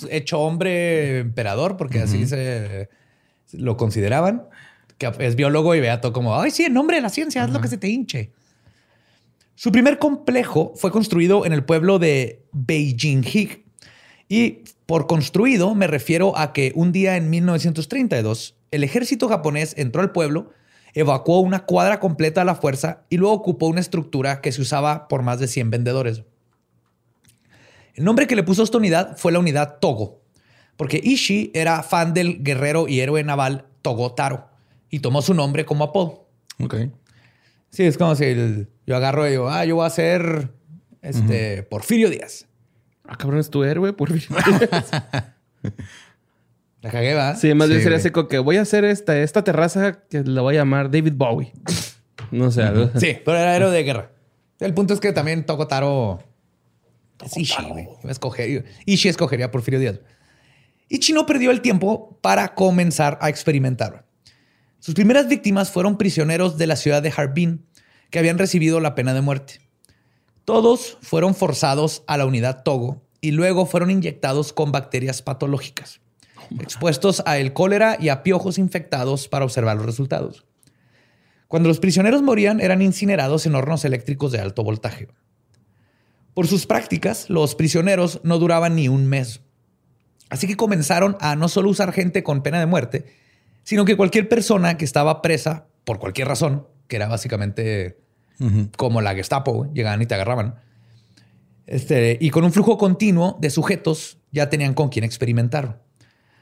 dios 0.00 0.08
hecho 0.10 0.40
hombre 0.40 1.18
emperador, 1.20 1.76
porque 1.76 2.00
así 2.00 2.26
se 2.26 2.88
lo 3.52 3.76
consideraban, 3.76 4.44
que 4.98 5.10
es 5.20 5.36
biólogo 5.36 5.74
y 5.74 5.80
vea 5.80 6.00
todo 6.00 6.12
como, 6.12 6.40
ay, 6.40 6.50
sí, 6.50 6.64
en 6.64 6.72
nombre 6.74 6.96
de 6.96 7.02
la 7.02 7.08
ciencia, 7.08 7.44
haz 7.44 7.50
lo 7.50 7.60
que 7.60 7.68
se 7.68 7.76
te 7.76 7.88
hinche. 7.88 8.32
Su 9.62 9.70
primer 9.70 10.00
complejo 10.00 10.72
fue 10.74 10.90
construido 10.90 11.46
en 11.46 11.52
el 11.52 11.64
pueblo 11.64 12.00
de 12.00 12.44
Beijing-Hig. 12.50 13.64
Y 14.28 14.64
por 14.86 15.06
construido 15.06 15.76
me 15.76 15.86
refiero 15.86 16.36
a 16.36 16.52
que 16.52 16.72
un 16.74 16.90
día 16.90 17.16
en 17.16 17.30
1932 17.30 18.56
el 18.72 18.82
ejército 18.82 19.28
japonés 19.28 19.74
entró 19.78 20.02
al 20.02 20.10
pueblo, 20.10 20.50
evacuó 20.94 21.38
una 21.38 21.64
cuadra 21.64 22.00
completa 22.00 22.42
a 22.42 22.44
la 22.44 22.56
fuerza 22.56 23.04
y 23.08 23.18
luego 23.18 23.36
ocupó 23.36 23.68
una 23.68 23.80
estructura 23.80 24.40
que 24.40 24.50
se 24.50 24.62
usaba 24.62 25.06
por 25.06 25.22
más 25.22 25.38
de 25.38 25.46
100 25.46 25.70
vendedores. 25.70 26.24
El 27.94 28.02
nombre 28.02 28.26
que 28.26 28.34
le 28.34 28.42
puso 28.42 28.62
a 28.62 28.64
esta 28.64 28.78
unidad 28.78 29.16
fue 29.16 29.30
la 29.30 29.38
unidad 29.38 29.78
Togo, 29.78 30.24
porque 30.76 31.00
Ishii 31.00 31.52
era 31.54 31.84
fan 31.84 32.14
del 32.14 32.42
guerrero 32.42 32.88
y 32.88 32.98
héroe 32.98 33.22
naval 33.22 33.66
Togo 33.80 34.12
Taro 34.14 34.48
y 34.90 34.98
tomó 34.98 35.22
su 35.22 35.34
nombre 35.34 35.64
como 35.64 35.84
apodo. 35.84 36.26
Ok. 36.58 36.74
Sí, 37.72 37.82
es 37.84 37.98
como 37.98 38.14
si 38.14 38.24
el- 38.24 38.68
yo 38.86 38.94
agarro 38.96 39.26
y 39.26 39.30
digo, 39.32 39.48
ah, 39.50 39.64
yo 39.64 39.76
voy 39.76 39.86
a 39.86 39.90
ser 39.90 40.50
este, 41.00 41.62
Porfirio 41.64 42.08
Díaz. 42.10 42.46
Ah, 43.04 43.16
cabrón, 43.16 43.40
es 43.40 43.50
tu 43.50 43.64
héroe, 43.64 43.92
por 43.92 44.12
fin. 44.12 44.22
La 46.82 46.90
cagué, 46.90 47.14
¿va? 47.14 47.36
Sí, 47.36 47.54
más 47.54 47.68
bien 47.68 47.80
Sí, 47.80 47.84
sería 47.84 47.96
güey. 47.98 48.00
así 48.06 48.10
como 48.10 48.28
que 48.28 48.38
voy 48.40 48.56
a 48.56 48.62
hacer 48.62 48.84
esta, 48.84 49.16
esta 49.18 49.44
terraza 49.44 50.00
que 50.08 50.22
la 50.24 50.42
voy 50.42 50.56
a 50.56 50.60
llamar 50.60 50.90
David 50.90 51.12
Bowie. 51.16 51.52
No 52.32 52.50
sé, 52.50 52.62
algo. 52.62 52.90
Sí, 52.98 53.18
pero 53.24 53.38
era 53.38 53.54
héroe 53.56 53.70
de 53.70 53.82
guerra. 53.84 54.10
El 54.58 54.74
punto 54.74 54.92
es 54.94 55.00
que 55.00 55.12
también 55.12 55.44
Toco 55.46 55.66
Taro 55.68 56.20
es 57.24 57.36
Ishii, 57.36 57.68
güey. 57.68 57.88
Escoger- 58.04 58.64
Ishii 58.84 59.10
escogería 59.10 59.46
a 59.46 59.50
Porfirio 59.50 59.78
Díaz. 59.78 60.00
Ichi 60.88 61.12
no 61.12 61.24
perdió 61.24 61.50
el 61.52 61.60
tiempo 61.62 62.18
para 62.20 62.54
comenzar 62.54 63.16
a 63.20 63.28
experimentar. 63.28 64.04
Sus 64.82 64.96
primeras 64.96 65.28
víctimas 65.28 65.70
fueron 65.70 65.96
prisioneros 65.96 66.58
de 66.58 66.66
la 66.66 66.74
ciudad 66.74 67.04
de 67.04 67.12
Harbin 67.16 67.64
que 68.10 68.18
habían 68.18 68.36
recibido 68.36 68.80
la 68.80 68.96
pena 68.96 69.14
de 69.14 69.20
muerte. 69.20 69.60
Todos 70.44 70.98
fueron 71.02 71.36
forzados 71.36 72.02
a 72.08 72.16
la 72.16 72.26
unidad 72.26 72.64
Togo 72.64 73.00
y 73.20 73.30
luego 73.30 73.64
fueron 73.64 73.92
inyectados 73.92 74.52
con 74.52 74.72
bacterias 74.72 75.22
patológicas, 75.22 76.00
expuestos 76.58 77.22
a 77.26 77.38
el 77.38 77.52
cólera 77.52 77.96
y 78.00 78.08
a 78.08 78.24
piojos 78.24 78.58
infectados 78.58 79.28
para 79.28 79.44
observar 79.44 79.76
los 79.76 79.86
resultados. 79.86 80.44
Cuando 81.46 81.68
los 81.68 81.78
prisioneros 81.78 82.20
morían, 82.20 82.60
eran 82.60 82.82
incinerados 82.82 83.46
en 83.46 83.54
hornos 83.54 83.84
eléctricos 83.84 84.32
de 84.32 84.40
alto 84.40 84.64
voltaje. 84.64 85.06
Por 86.34 86.48
sus 86.48 86.66
prácticas, 86.66 87.30
los 87.30 87.54
prisioneros 87.54 88.18
no 88.24 88.36
duraban 88.40 88.74
ni 88.74 88.88
un 88.88 89.06
mes. 89.06 89.42
Así 90.28 90.48
que 90.48 90.56
comenzaron 90.56 91.16
a 91.20 91.36
no 91.36 91.48
solo 91.48 91.70
usar 91.70 91.92
gente 91.92 92.24
con 92.24 92.42
pena 92.42 92.58
de 92.58 92.66
muerte, 92.66 93.21
sino 93.62 93.84
que 93.84 93.96
cualquier 93.96 94.28
persona 94.28 94.76
que 94.76 94.84
estaba 94.84 95.22
presa 95.22 95.66
por 95.84 95.98
cualquier 95.98 96.28
razón, 96.28 96.66
que 96.88 96.96
era 96.96 97.08
básicamente 97.08 97.98
como 98.76 99.00
la 99.00 99.14
Gestapo, 99.14 99.72
llegaban 99.72 100.02
y 100.02 100.06
te 100.06 100.14
agarraban. 100.14 100.56
Este, 101.66 102.18
y 102.20 102.30
con 102.30 102.44
un 102.44 102.52
flujo 102.52 102.76
continuo 102.76 103.38
de 103.40 103.50
sujetos 103.50 104.18
ya 104.32 104.48
tenían 104.48 104.74
con 104.74 104.88
quién 104.88 105.04
experimentar. 105.04 105.82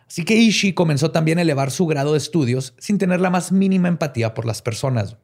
Así 0.09 0.25
que 0.25 0.35
Ishii 0.35 0.73
comenzó 0.73 1.11
también 1.11 1.39
a 1.39 1.43
elevar 1.43 1.71
su 1.71 1.87
grado 1.87 2.13
de 2.13 2.19
estudios 2.19 2.75
sin 2.79 2.99
tener 2.99 3.21
la 3.21 3.31
más 3.31 3.53
mínima 3.53 3.89
empatía 3.89 4.35
por 4.35 4.47
las 4.47 4.63
personas. 4.63 5.19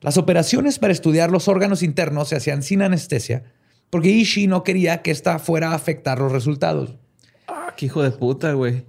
Las 0.00 0.16
operaciones 0.16 0.78
para 0.78 0.92
estudiar 0.92 1.30
los 1.30 1.48
órganos 1.48 1.82
internos 1.82 2.28
se 2.28 2.36
hacían 2.36 2.62
sin 2.62 2.82
anestesia 2.82 3.44
porque 3.90 4.08
Ishii 4.08 4.46
no 4.46 4.64
quería 4.64 5.02
que 5.02 5.10
esta 5.10 5.38
fuera 5.38 5.72
a 5.72 5.74
afectar 5.74 6.18
los 6.18 6.32
resultados. 6.32 6.96
Ah, 7.46 7.74
qué 7.76 7.86
hijo 7.86 8.02
de 8.02 8.12
puta, 8.12 8.52
güey. 8.52 8.86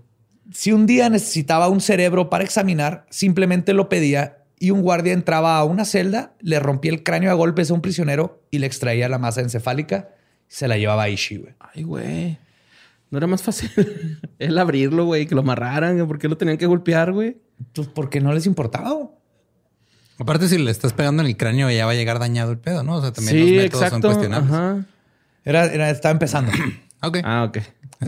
Si 0.53 0.71
un 0.71 0.85
día 0.85 1.09
necesitaba 1.09 1.67
un 1.67 1.81
cerebro 1.81 2.29
para 2.29 2.43
examinar, 2.43 3.05
simplemente 3.09 3.73
lo 3.73 3.89
pedía 3.89 4.37
y 4.59 4.69
un 4.71 4.81
guardia 4.81 5.11
entraba 5.13 5.57
a 5.57 5.63
una 5.63 5.83
celda, 5.83 6.33
le 6.39 6.59
rompía 6.59 6.91
el 6.91 7.03
cráneo 7.03 7.31
a 7.31 7.33
golpes 7.33 7.71
a 7.71 7.73
un 7.73 7.81
prisionero 7.81 8.41
y 8.51 8.59
le 8.59 8.67
extraía 8.67 9.09
la 9.09 9.17
masa 9.17 9.41
encefálica 9.41 10.09
y 10.49 10.53
se 10.53 10.67
la 10.67 10.77
llevaba 10.77 11.03
a 11.03 11.09
Ishii. 11.09 11.37
güey. 11.39 11.53
Ay, 11.59 11.83
güey. 11.83 12.37
No 13.09 13.17
era 13.17 13.27
más 13.27 13.41
fácil 13.43 13.69
el 14.39 14.57
abrirlo, 14.57 15.05
güey, 15.05 15.25
que 15.25 15.35
lo 15.35 15.41
amarraran. 15.41 15.95
güey. 15.95 16.07
¿Por 16.07 16.19
qué 16.19 16.29
lo 16.29 16.37
tenían 16.37 16.57
que 16.57 16.65
golpear, 16.67 17.11
güey? 17.11 17.37
Pues 17.73 17.87
porque 17.87 18.21
no 18.21 18.31
les 18.33 18.45
importaba. 18.45 18.91
güey. 18.91 19.07
Aparte, 20.19 20.47
si 20.47 20.59
le 20.59 20.69
estás 20.69 20.93
pegando 20.93 21.23
en 21.23 21.27
el 21.29 21.35
cráneo, 21.37 21.69
ya 21.71 21.85
va 21.87 21.91
a 21.91 21.95
llegar 21.95 22.19
dañado 22.19 22.51
el 22.51 22.59
pedo, 22.59 22.83
¿no? 22.83 22.97
O 22.97 23.01
sea, 23.01 23.11
también 23.11 23.39
los 23.39 23.49
métodos 23.49 23.83
exacto. 23.85 24.07
son 24.11 24.15
cuestionables. 24.19 24.51
Ajá. 24.53 24.85
Era, 25.43 25.65
era- 25.65 25.89
estaba 25.89 26.11
empezando. 26.11 26.51
Ok. 27.05 27.17
Ah, 27.25 27.43
ok. 27.49 27.57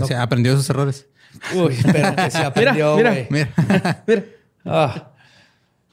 O 0.02 0.06
sea, 0.08 0.22
aprendió 0.22 0.56
sus 0.56 0.70
errores. 0.70 1.08
Uy, 1.56 1.76
pero 1.92 2.16
que 2.16 2.32
se 2.32 2.38
aprendió, 2.44 2.96
mira. 2.98 3.12
güey. 3.12 3.28
Mira. 3.30 4.04
Mira. 4.08 4.24
Ah. 4.66 5.12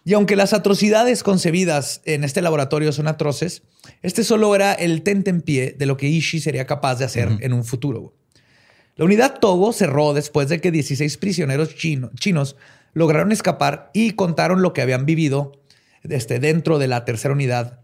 Y 0.05 0.15
aunque 0.15 0.35
las 0.35 0.53
atrocidades 0.53 1.23
concebidas 1.23 2.01
en 2.05 2.25
este 2.25 2.43
laboratorio 2.43 2.91
son 2.93 3.07
atroces, 3.07 3.63
este 4.03 4.25
solo 4.25 4.55
era 4.57 4.73
el 4.73 5.03
tentempié 5.03 5.73
de 5.79 5.87
lo 5.87 5.97
que 5.97 6.09
Ishii 6.09 6.41
sería 6.41 6.67
capaz 6.67 6.97
de 6.97 7.05
hacer 7.05 7.29
en 7.41 7.53
un 7.53 7.65
futuro. 7.65 8.15
La 8.97 9.05
unidad 9.05 9.39
Togo 9.39 9.73
cerró 9.73 10.13
después 10.13 10.49
de 10.49 10.61
que 10.61 10.71
16 10.73 11.17
prisioneros 11.19 11.77
chino- 11.77 12.11
chinos 12.19 12.57
lograron 12.95 13.31
escapar 13.33 13.91
y 13.95 14.11
contaron 14.13 14.61
lo 14.61 14.73
que 14.73 14.83
habían 14.83 15.07
vivido 15.07 15.53
este, 16.03 16.41
dentro 16.41 16.79
de 16.81 16.89
la 16.89 17.05
tercera 17.05 17.33
unidad, 17.33 17.79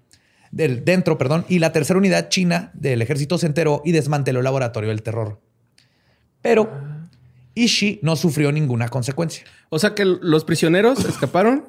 del, 0.51 0.85
dentro, 0.85 1.19
perdón, 1.19 1.45
y 1.49 1.61
la 1.61 1.73
tercera 1.73 1.99
unidad 1.99 2.31
china 2.31 2.73
del 2.75 3.01
ejército 3.01 3.39
se 3.39 3.47
enteró 3.47 3.81
y 3.85 3.93
desmanteló 3.93 4.41
el 4.41 4.45
laboratorio 4.45 4.89
del 4.91 5.03
terror. 5.03 5.41
Pero 6.43 6.69
Ishii 7.65 8.01
no 8.03 8.17
sufrió 8.17 8.53
ninguna 8.53 8.89
consecuencia. 8.89 9.45
O 9.71 9.79
sea 9.79 9.95
que 9.95 10.05
los 10.05 10.45
prisioneros 10.45 11.05
escaparon 11.05 11.65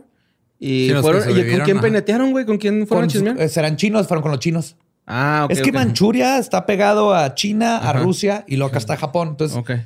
y 0.60 0.90
Sí, 0.90 0.94
fueron. 1.02 1.22
¿Y 1.30 1.52
con 1.52 1.62
quién 1.66 1.78
ajá. 1.78 1.82
penetearon, 1.82 2.32
güey? 2.32 2.46
¿Con 2.46 2.58
quién 2.58 2.86
fueron 2.88 3.04
a 3.04 3.08
Con- 3.08 3.12
chismear? 3.12 3.42
eh, 3.42 3.50
serán 3.50 3.76
chinos, 3.78 4.08
fueron 4.08 4.22
con 4.22 4.32
los 4.32 4.40
chinos. 4.40 4.76
Ah, 5.08 5.44
ok. 5.46 5.52
es 5.52 5.62
que. 5.62 5.72
Manchuria 5.72 6.38
está 6.38 6.66
pegado 6.66 7.14
a 7.16 7.34
China, 7.34 7.78
a 7.78 7.90
Ajá. 7.92 8.00
Rusia 8.00 8.44
y 8.48 8.58
luego 8.58 8.70
acá 8.70 8.78
está 8.78 8.96
Japón. 8.96 9.30
Entonces, 9.30 9.58
Ok. 9.58 9.70
eh, 9.72 9.86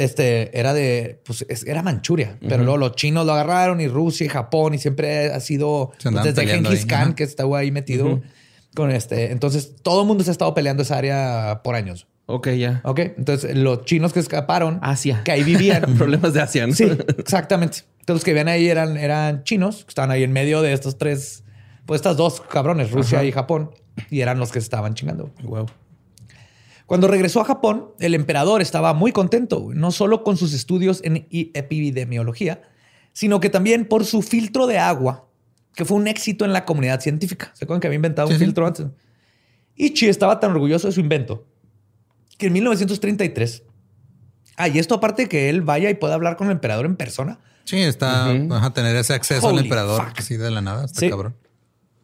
este 0.00 0.58
era 0.58 0.74
de, 0.74 1.20
pues 1.24 1.46
es- 1.48 1.64
era 1.66 1.82
Manchuria, 1.82 2.36
pero 2.46 2.62
luego 2.64 2.76
los 2.76 2.94
chinos 2.96 3.24
lo 3.24 3.32
agarraron 3.32 3.80
y 3.80 3.88
Rusia 3.88 4.26
y 4.26 4.28
Japón 4.28 4.74
y 4.74 4.78
siempre 4.78 5.32
ha 5.32 5.40
sido 5.40 5.92
pues, 6.02 6.14
desde 6.24 6.46
Genghis 6.46 6.84
Khan 6.86 7.00
ajá. 7.02 7.14
que 7.14 7.24
estaba 7.24 7.58
ahí 7.58 7.70
metido 7.70 8.20
con 8.74 8.90
este. 8.90 9.32
Entonces, 9.32 9.74
todo 9.82 10.02
el 10.02 10.06
mundo 10.08 10.24
se 10.24 10.30
ha 10.30 10.32
estado 10.32 10.52
peleando 10.54 10.82
esa 10.82 10.98
área 10.98 11.60
por 11.64 11.74
años. 11.74 12.06
Ok, 12.32 12.48
ya. 12.50 12.80
Ok, 12.84 13.00
entonces 13.18 13.56
los 13.56 13.84
chinos 13.84 14.12
que 14.12 14.20
escaparon, 14.20 14.78
Asia. 14.82 15.22
que 15.24 15.32
ahí 15.32 15.42
vivían, 15.42 15.82
Problemas 15.98 16.32
de 16.34 16.40
Asia, 16.42 16.66
¿no? 16.66 16.74
Sí, 16.74 16.84
exactamente. 17.18 17.78
Entonces 18.00 18.14
los 18.16 18.24
que 18.24 18.30
vivían 18.32 18.48
ahí 18.48 18.68
eran, 18.68 18.96
eran 18.96 19.44
chinos, 19.44 19.84
que 19.84 19.88
estaban 19.90 20.10
ahí 20.10 20.22
en 20.22 20.32
medio 20.32 20.62
de 20.62 20.72
estos 20.72 20.98
tres, 20.98 21.44
pues 21.86 21.98
estas 21.98 22.16
dos 22.16 22.40
cabrones, 22.40 22.90
Rusia 22.90 23.18
Ajá. 23.18 23.26
y 23.26 23.32
Japón, 23.32 23.70
y 24.10 24.20
eran 24.20 24.38
los 24.38 24.50
que 24.52 24.60
se 24.60 24.64
estaban 24.64 24.94
chingando. 24.94 25.30
Wow. 25.42 25.66
Cuando 26.86 27.06
regresó 27.06 27.40
a 27.40 27.44
Japón, 27.44 27.90
el 28.00 28.14
emperador 28.14 28.62
estaba 28.62 28.94
muy 28.94 29.12
contento, 29.12 29.68
no 29.74 29.92
solo 29.92 30.24
con 30.24 30.36
sus 30.36 30.52
estudios 30.52 31.00
en 31.04 31.26
epidemiología, 31.30 32.62
sino 33.12 33.40
que 33.40 33.50
también 33.50 33.86
por 33.86 34.04
su 34.04 34.22
filtro 34.22 34.66
de 34.66 34.78
agua, 34.78 35.28
que 35.74 35.84
fue 35.84 35.96
un 35.96 36.08
éxito 36.08 36.44
en 36.44 36.52
la 36.52 36.64
comunidad 36.64 37.00
científica. 37.00 37.50
¿Se 37.54 37.64
acuerdan 37.64 37.80
que 37.80 37.86
había 37.86 37.96
inventado 37.96 38.28
Sí, 38.28 38.34
un 38.34 38.38
sí. 38.40 38.44
filtro 38.44 38.66
antes? 38.66 38.86
Ichi 39.76 40.08
estaba 40.08 40.40
tan 40.40 40.50
orgulloso 40.50 40.88
de 40.88 40.92
su 40.92 41.00
invento 41.00 41.46
que 42.40 42.46
en 42.48 42.52
1933, 42.54 43.62
ah, 44.56 44.66
y 44.68 44.78
esto 44.80 44.96
aparte 44.96 45.22
de 45.22 45.28
que 45.28 45.48
él 45.48 45.62
vaya 45.62 45.88
y 45.90 45.94
pueda 45.94 46.14
hablar 46.14 46.36
con 46.36 46.48
el 46.48 46.52
emperador 46.54 46.86
en 46.86 46.96
persona, 46.96 47.38
Sí, 47.64 47.76
está 47.76 48.32
Ujú. 48.32 48.48
vas 48.48 48.64
a 48.64 48.72
tener 48.72 48.96
ese 48.96 49.12
acceso 49.14 49.48
al 49.50 49.58
emperador 49.58 50.04
fuck. 50.08 50.18
así 50.18 50.36
de 50.36 50.50
la 50.50 50.60
nada. 50.60 50.86
Está 50.86 51.00
Sí. 51.00 51.10
cabrón. 51.10 51.36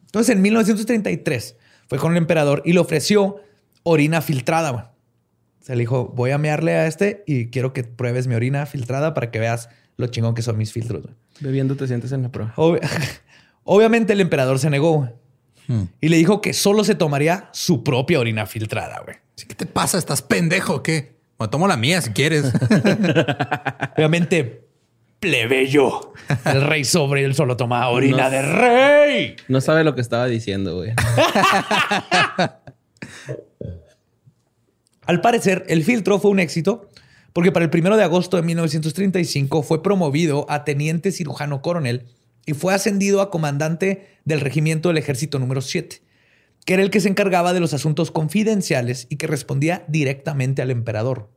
Entonces, 0.05 0.33
en 0.33 0.41
1933 0.41 1.57
fue 1.89 1.97
con 1.97 2.11
el 2.13 2.17
emperador 2.19 2.61
y 2.63 2.71
le 2.71 2.79
ofreció 2.79 3.37
orina 3.83 4.21
filtrada. 4.21 4.69
güey. 4.71 4.85
Se 5.59 5.73
le 5.75 5.79
dijo, 5.81 6.13
voy 6.15 6.31
a 6.31 6.37
mearle 6.37 6.75
a 6.75 6.87
este 6.87 7.23
y 7.27 7.47
quiero 7.47 7.73
que 7.73 7.83
pruebes 7.83 8.27
mi 8.27 8.35
orina 8.35 8.65
filtrada 8.65 9.13
para 9.13 9.29
que 9.31 9.39
veas 9.39 9.67
lo 9.97 10.07
chingón 10.07 10.35
que 10.35 10.41
son 10.41 10.57
mis 10.57 10.71
filtros. 10.71 11.01
güey". 11.03 11.15
Bebiendo 11.41 11.75
te 11.75 11.85
sientes 11.87 12.13
en 12.13 12.21
la 12.21 12.29
prueba. 12.31 12.53
Obvi- 12.55 12.79
Obviamente 13.63 14.13
el 14.13 14.21
emperador 14.21 14.59
se 14.59 14.69
negó 14.69 14.93
güey, 14.99 15.09
Hmm. 15.67 15.87
y 15.99 16.07
le 16.07 16.15
dijo 16.15 16.39
que 16.39 16.53
solo 16.53 16.85
se 16.85 16.95
tomaría 16.95 17.49
su 17.51 17.83
propia 17.83 18.19
orina 18.21 18.45
filtrada. 18.45 19.01
güey. 19.03 19.17
Sí, 19.37 19.45
¿Qué 19.47 19.55
te 19.55 19.65
pasa? 19.67 19.97
¿Estás 19.97 20.21
pendejo 20.21 20.75
o 20.75 20.83
qué? 20.83 21.15
Bueno, 21.37 21.49
tomo 21.51 21.67
la 21.67 21.77
mía 21.77 22.01
si 22.01 22.09
quieres. 22.09 22.45
Obviamente, 23.95 24.67
plebeyo. 25.19 26.13
El 26.43 26.63
rey 26.63 26.83
sobre 26.83 27.23
él 27.23 27.35
solo 27.35 27.55
tomaba 27.55 27.89
orina 27.89 28.23
No. 28.23 28.29
de 28.31 28.41
rey. 28.41 29.35
No 29.47 29.61
sabe 29.61 29.83
lo 29.83 29.93
que 29.95 30.01
estaba 30.01 30.25
diciendo, 30.25 30.75
güey. 30.77 30.91
Al 35.05 35.21
parecer, 35.21 35.63
el 35.69 35.83
filtro 35.83 36.19
fue 36.19 36.31
un 36.31 36.39
éxito 36.39 36.89
porque 37.33 37.51
para 37.51 37.63
el 37.63 37.69
primero 37.69 37.95
de 37.97 38.03
agosto 38.03 38.35
de 38.37 38.43
1935 38.43 39.61
fue 39.63 39.83
promovido 39.83 40.45
a 40.49 40.63
teniente 40.65 41.11
cirujano 41.11 41.61
coronel 41.61 42.07
y 42.45 42.53
fue 42.53 42.73
ascendido 42.73 43.21
a 43.21 43.29
comandante 43.29 44.07
del 44.25 44.41
regimiento 44.41 44.89
del 44.89 44.97
ejército 44.97 45.37
número 45.37 45.61
7, 45.61 46.01
que 46.67 46.73
era 46.73 46.83
el 46.83 46.89
que 46.89 46.99
se 46.99 47.07
encargaba 47.07 47.53
de 47.53 47.61
los 47.61 47.73
asuntos 47.73 48.11
confidenciales 48.11 49.07
y 49.09 49.15
que 49.15 49.25
respondía 49.25 49.85
directamente 49.87 50.61
al 50.61 50.69
emperador. 50.69 51.31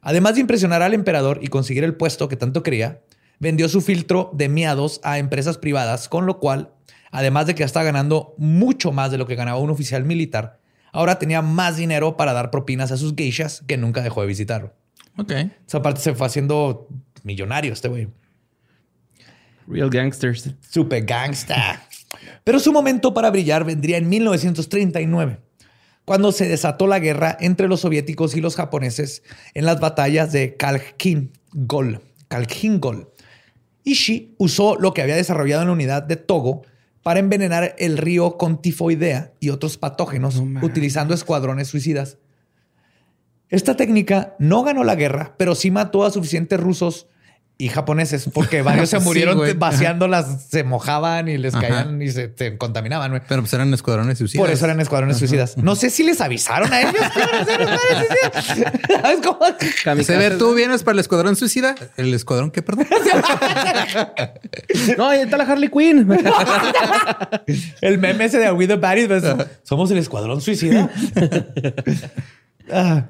Además 0.00 0.34
de 0.34 0.40
impresionar 0.40 0.82
al 0.82 0.92
emperador 0.92 1.38
y 1.40 1.46
conseguir 1.46 1.84
el 1.84 1.94
puesto 1.94 2.28
que 2.28 2.34
tanto 2.34 2.64
quería, 2.64 3.00
vendió 3.38 3.68
su 3.68 3.80
filtro 3.80 4.32
de 4.34 4.48
miados 4.48 5.00
a 5.04 5.18
empresas 5.18 5.56
privadas, 5.56 6.08
con 6.08 6.26
lo 6.26 6.40
cual, 6.40 6.72
además 7.12 7.46
de 7.46 7.54
que 7.54 7.62
estaba 7.62 7.84
ganando 7.84 8.34
mucho 8.36 8.90
más 8.90 9.12
de 9.12 9.18
lo 9.18 9.28
que 9.28 9.36
ganaba 9.36 9.60
un 9.60 9.70
oficial 9.70 10.04
militar, 10.04 10.58
ahora 10.90 11.20
tenía 11.20 11.40
más 11.40 11.76
dinero 11.76 12.16
para 12.16 12.32
dar 12.32 12.50
propinas 12.50 12.90
a 12.90 12.96
sus 12.96 13.14
geishas 13.14 13.62
que 13.68 13.76
nunca 13.76 14.02
dejó 14.02 14.22
de 14.22 14.26
visitar. 14.26 14.74
ok. 15.16 15.30
Esa 15.64 15.80
parte 15.80 16.00
se 16.00 16.12
fue 16.12 16.26
haciendo 16.26 16.88
millonario 17.22 17.72
este 17.72 17.86
güey. 17.86 18.08
Real 19.68 19.90
gangsters. 19.90 20.50
Super 20.60 21.04
gangsta. 21.04 21.83
Pero 22.44 22.58
su 22.58 22.72
momento 22.72 23.14
para 23.14 23.30
brillar 23.30 23.64
vendría 23.64 23.96
en 23.96 24.08
1939, 24.08 25.40
cuando 26.04 26.32
se 26.32 26.48
desató 26.48 26.86
la 26.86 26.98
guerra 26.98 27.36
entre 27.40 27.68
los 27.68 27.80
soviéticos 27.80 28.36
y 28.36 28.40
los 28.40 28.56
japoneses 28.56 29.22
en 29.54 29.64
las 29.64 29.80
batallas 29.80 30.32
de 30.32 30.56
Khalkhin-Gol. 30.56 32.00
Khalkhin-Gol. 32.28 33.08
Ishii 33.84 34.34
usó 34.38 34.76
lo 34.76 34.94
que 34.94 35.02
había 35.02 35.16
desarrollado 35.16 35.62
en 35.62 35.68
la 35.68 35.74
unidad 35.74 36.02
de 36.02 36.16
Togo 36.16 36.62
para 37.02 37.20
envenenar 37.20 37.74
el 37.78 37.98
río 37.98 38.38
con 38.38 38.62
tifoidea 38.62 39.32
y 39.38 39.50
otros 39.50 39.76
patógenos 39.76 40.42
utilizando 40.62 41.14
escuadrones 41.14 41.68
suicidas. 41.68 42.16
Esta 43.50 43.76
técnica 43.76 44.34
no 44.38 44.62
ganó 44.62 44.84
la 44.84 44.94
guerra, 44.94 45.34
pero 45.36 45.54
sí 45.54 45.70
mató 45.70 46.04
a 46.04 46.10
suficientes 46.10 46.58
rusos 46.58 47.06
y 47.56 47.68
japoneses, 47.68 48.28
porque 48.34 48.62
varios 48.62 48.90
se 48.90 48.98
Sí, 49.00 49.04
murieron 49.04 49.36
güey. 49.36 49.54
vaciándolas, 49.54 50.46
se 50.50 50.64
mojaban 50.64 51.28
y 51.28 51.38
les 51.38 51.54
Ajá. 51.54 51.68
caían 51.68 52.02
y 52.02 52.10
se, 52.10 52.32
se 52.36 52.58
contaminaban. 52.58 53.10
güey. 53.12 53.22
Pero 53.28 53.42
pues 53.42 53.52
eran 53.52 53.72
escuadrones 53.72 54.18
suicidas. 54.18 54.44
Por 54.44 54.50
eso 54.52 54.64
eran 54.64 54.80
escuadrones 54.80 55.18
suicidas. 55.18 55.56
No 55.56 55.76
sé 55.76 55.90
si 55.90 56.02
les 56.02 56.20
avisaron 56.20 56.72
a 56.72 56.80
ellos. 56.80 56.94
¿Sabes 59.02 59.20
cómo? 59.22 59.38
Se 60.02 60.16
ver, 60.16 60.36
¿tú 60.38 60.54
vienes 60.54 60.82
para 60.82 60.94
el 60.94 60.98
escuadrón 61.00 61.36
suicida? 61.36 61.74
¿El 61.96 62.12
escuadrón 62.12 62.50
qué, 62.50 62.62
perdón? 62.62 62.86
No, 64.98 65.08
ahí 65.08 65.20
está 65.20 65.36
la 65.36 65.44
Harley 65.44 65.68
Quinn. 65.70 66.06
El 67.80 67.98
meme 67.98 68.24
ese 68.24 68.38
de 68.38 68.50
We 68.52 68.66
the 68.66 68.76
Baddies, 68.76 69.22
somos 69.62 69.90
el 69.90 69.98
escuadrón 69.98 70.40
suicida. 70.40 70.90
Ah. 72.72 73.04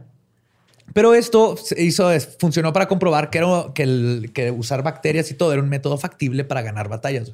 Pero 0.93 1.15
esto 1.15 1.57
se 1.57 1.81
hizo, 1.83 2.11
es- 2.13 2.37
funcionó 2.39 2.73
para 2.73 2.87
comprobar 2.89 3.31
que, 3.31 3.39
era, 3.39 3.67
que, 3.75 3.83
el- 3.83 4.31
que 4.35 4.51
usar 4.51 4.83
bacterias 4.83 5.31
y 5.31 5.35
todo 5.35 5.53
era 5.53 5.63
un 5.63 5.69
método 5.69 5.99
factible 5.99 6.45
para 6.45 6.63
ganar 6.63 6.89
batallas. 6.89 7.33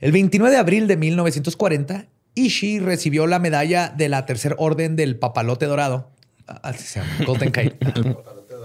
El 0.00 0.12
29 0.12 0.52
de 0.54 0.58
abril 0.60 0.86
de 0.88 0.96
1940, 0.96 2.06
Ishii 2.34 2.78
recibió 2.80 3.26
la 3.26 3.38
medalla 3.38 3.88
de 3.94 4.08
la 4.08 4.24
Tercer 4.26 4.54
Orden 4.58 4.96
del 4.96 5.16
Papalote 5.16 5.66
Dorado. 5.66 6.10
Ah, 6.48 6.60
Así 6.64 6.84
se 6.84 7.00
llama, 7.00 7.12
Golden 7.26 7.52
Kite. 7.52 7.76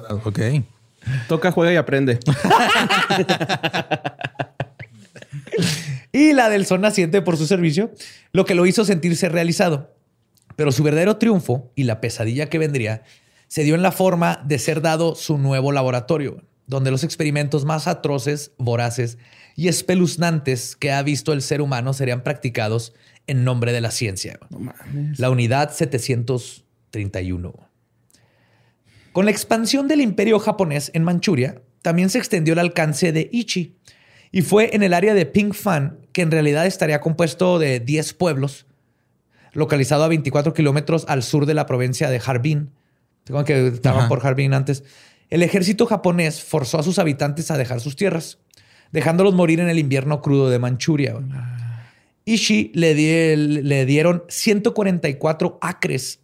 ok. 0.23 0.39
Toca, 1.27 1.51
juega 1.51 1.73
y 1.73 1.75
aprende. 1.75 2.17
y 6.11 6.33
la 6.33 6.49
del 6.49 6.65
sol 6.65 6.81
naciente 6.81 7.21
por 7.21 7.37
su 7.37 7.45
servicio, 7.47 7.91
lo 8.31 8.45
que 8.45 8.55
lo 8.55 8.65
hizo 8.65 8.85
sentirse 8.85 9.29
realizado. 9.29 9.93
Pero 10.55 10.71
su 10.71 10.83
verdadero 10.83 11.17
triunfo 11.17 11.71
y 11.75 11.83
la 11.83 11.99
pesadilla 12.01 12.49
que 12.49 12.57
vendría 12.57 13.03
se 13.47 13.63
dio 13.63 13.75
en 13.75 13.81
la 13.81 13.91
forma 13.91 14.43
de 14.45 14.59
ser 14.59 14.81
dado 14.81 15.15
su 15.15 15.37
nuevo 15.37 15.71
laboratorio, 15.71 16.43
donde 16.67 16.91
los 16.91 17.03
experimentos 17.03 17.65
más 17.65 17.87
atroces, 17.87 18.51
voraces 18.57 19.17
y 19.55 19.67
espeluznantes 19.67 20.75
que 20.75 20.91
ha 20.91 21.01
visto 21.03 21.33
el 21.33 21.41
ser 21.41 21.61
humano 21.61 21.93
serían 21.93 22.23
practicados 22.23 22.93
en 23.27 23.43
nombre 23.43 23.71
de 23.71 23.81
la 23.81 23.91
ciencia. 23.91 24.39
La 25.17 25.29
unidad 25.29 25.71
731. 25.71 27.53
Con 29.11 29.25
la 29.25 29.31
expansión 29.31 29.87
del 29.87 30.01
imperio 30.01 30.39
japonés 30.39 30.91
en 30.93 31.03
Manchuria, 31.03 31.61
también 31.81 32.09
se 32.09 32.17
extendió 32.17 32.53
el 32.53 32.59
alcance 32.59 33.11
de 33.11 33.29
Ichi 33.31 33.77
y 34.31 34.41
fue 34.41 34.75
en 34.75 34.83
el 34.83 34.93
área 34.93 35.13
de 35.13 35.25
Pingfan, 35.25 35.99
que 36.11 36.21
en 36.21 36.31
realidad 36.31 36.65
estaría 36.65 36.99
compuesto 36.99 37.57
de 37.57 37.79
10 37.79 38.13
pueblos, 38.15 38.65
localizado 39.53 40.03
a 40.03 40.09
24 40.09 40.53
kilómetros 40.53 41.05
al 41.07 41.23
sur 41.23 41.45
de 41.45 41.53
la 41.53 41.65
provincia 41.65 42.09
de 42.09 42.21
Harbin. 42.25 42.71
Tengo 43.25 43.43
que 43.43 43.67
estaban 43.67 43.99
Ajá. 44.01 44.07
por 44.09 44.25
Harbin 44.25 44.53
antes. 44.53 44.83
El 45.29 45.43
ejército 45.43 45.85
japonés 45.87 46.41
forzó 46.41 46.79
a 46.79 46.83
sus 46.83 46.97
habitantes 46.99 47.51
a 47.51 47.57
dejar 47.57 47.81
sus 47.81 47.95
tierras, 47.97 48.37
dejándolos 48.91 49.33
morir 49.33 49.59
en 49.59 49.67
el 49.67 49.77
invierno 49.79 50.21
crudo 50.21 50.49
de 50.49 50.59
Manchuria. 50.59 51.15
Ishii 52.25 52.71
le, 52.73 52.93
di- 52.95 53.61
le 53.63 53.85
dieron 53.85 54.23
144 54.29 55.57
acres. 55.61 56.19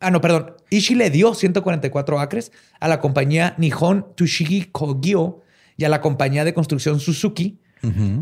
Ah, 0.00 0.10
no, 0.10 0.20
perdón. 0.20 0.54
Ishii 0.70 0.96
le 0.96 1.10
dio 1.10 1.34
144 1.34 2.20
acres 2.20 2.52
a 2.80 2.88
la 2.88 3.00
compañía 3.00 3.54
Nihon 3.58 4.06
Tushigi 4.16 4.64
Kogyo 4.72 5.40
y 5.76 5.84
a 5.84 5.88
la 5.88 6.00
compañía 6.00 6.44
de 6.44 6.52
construcción 6.54 7.00
Suzuki 7.00 7.58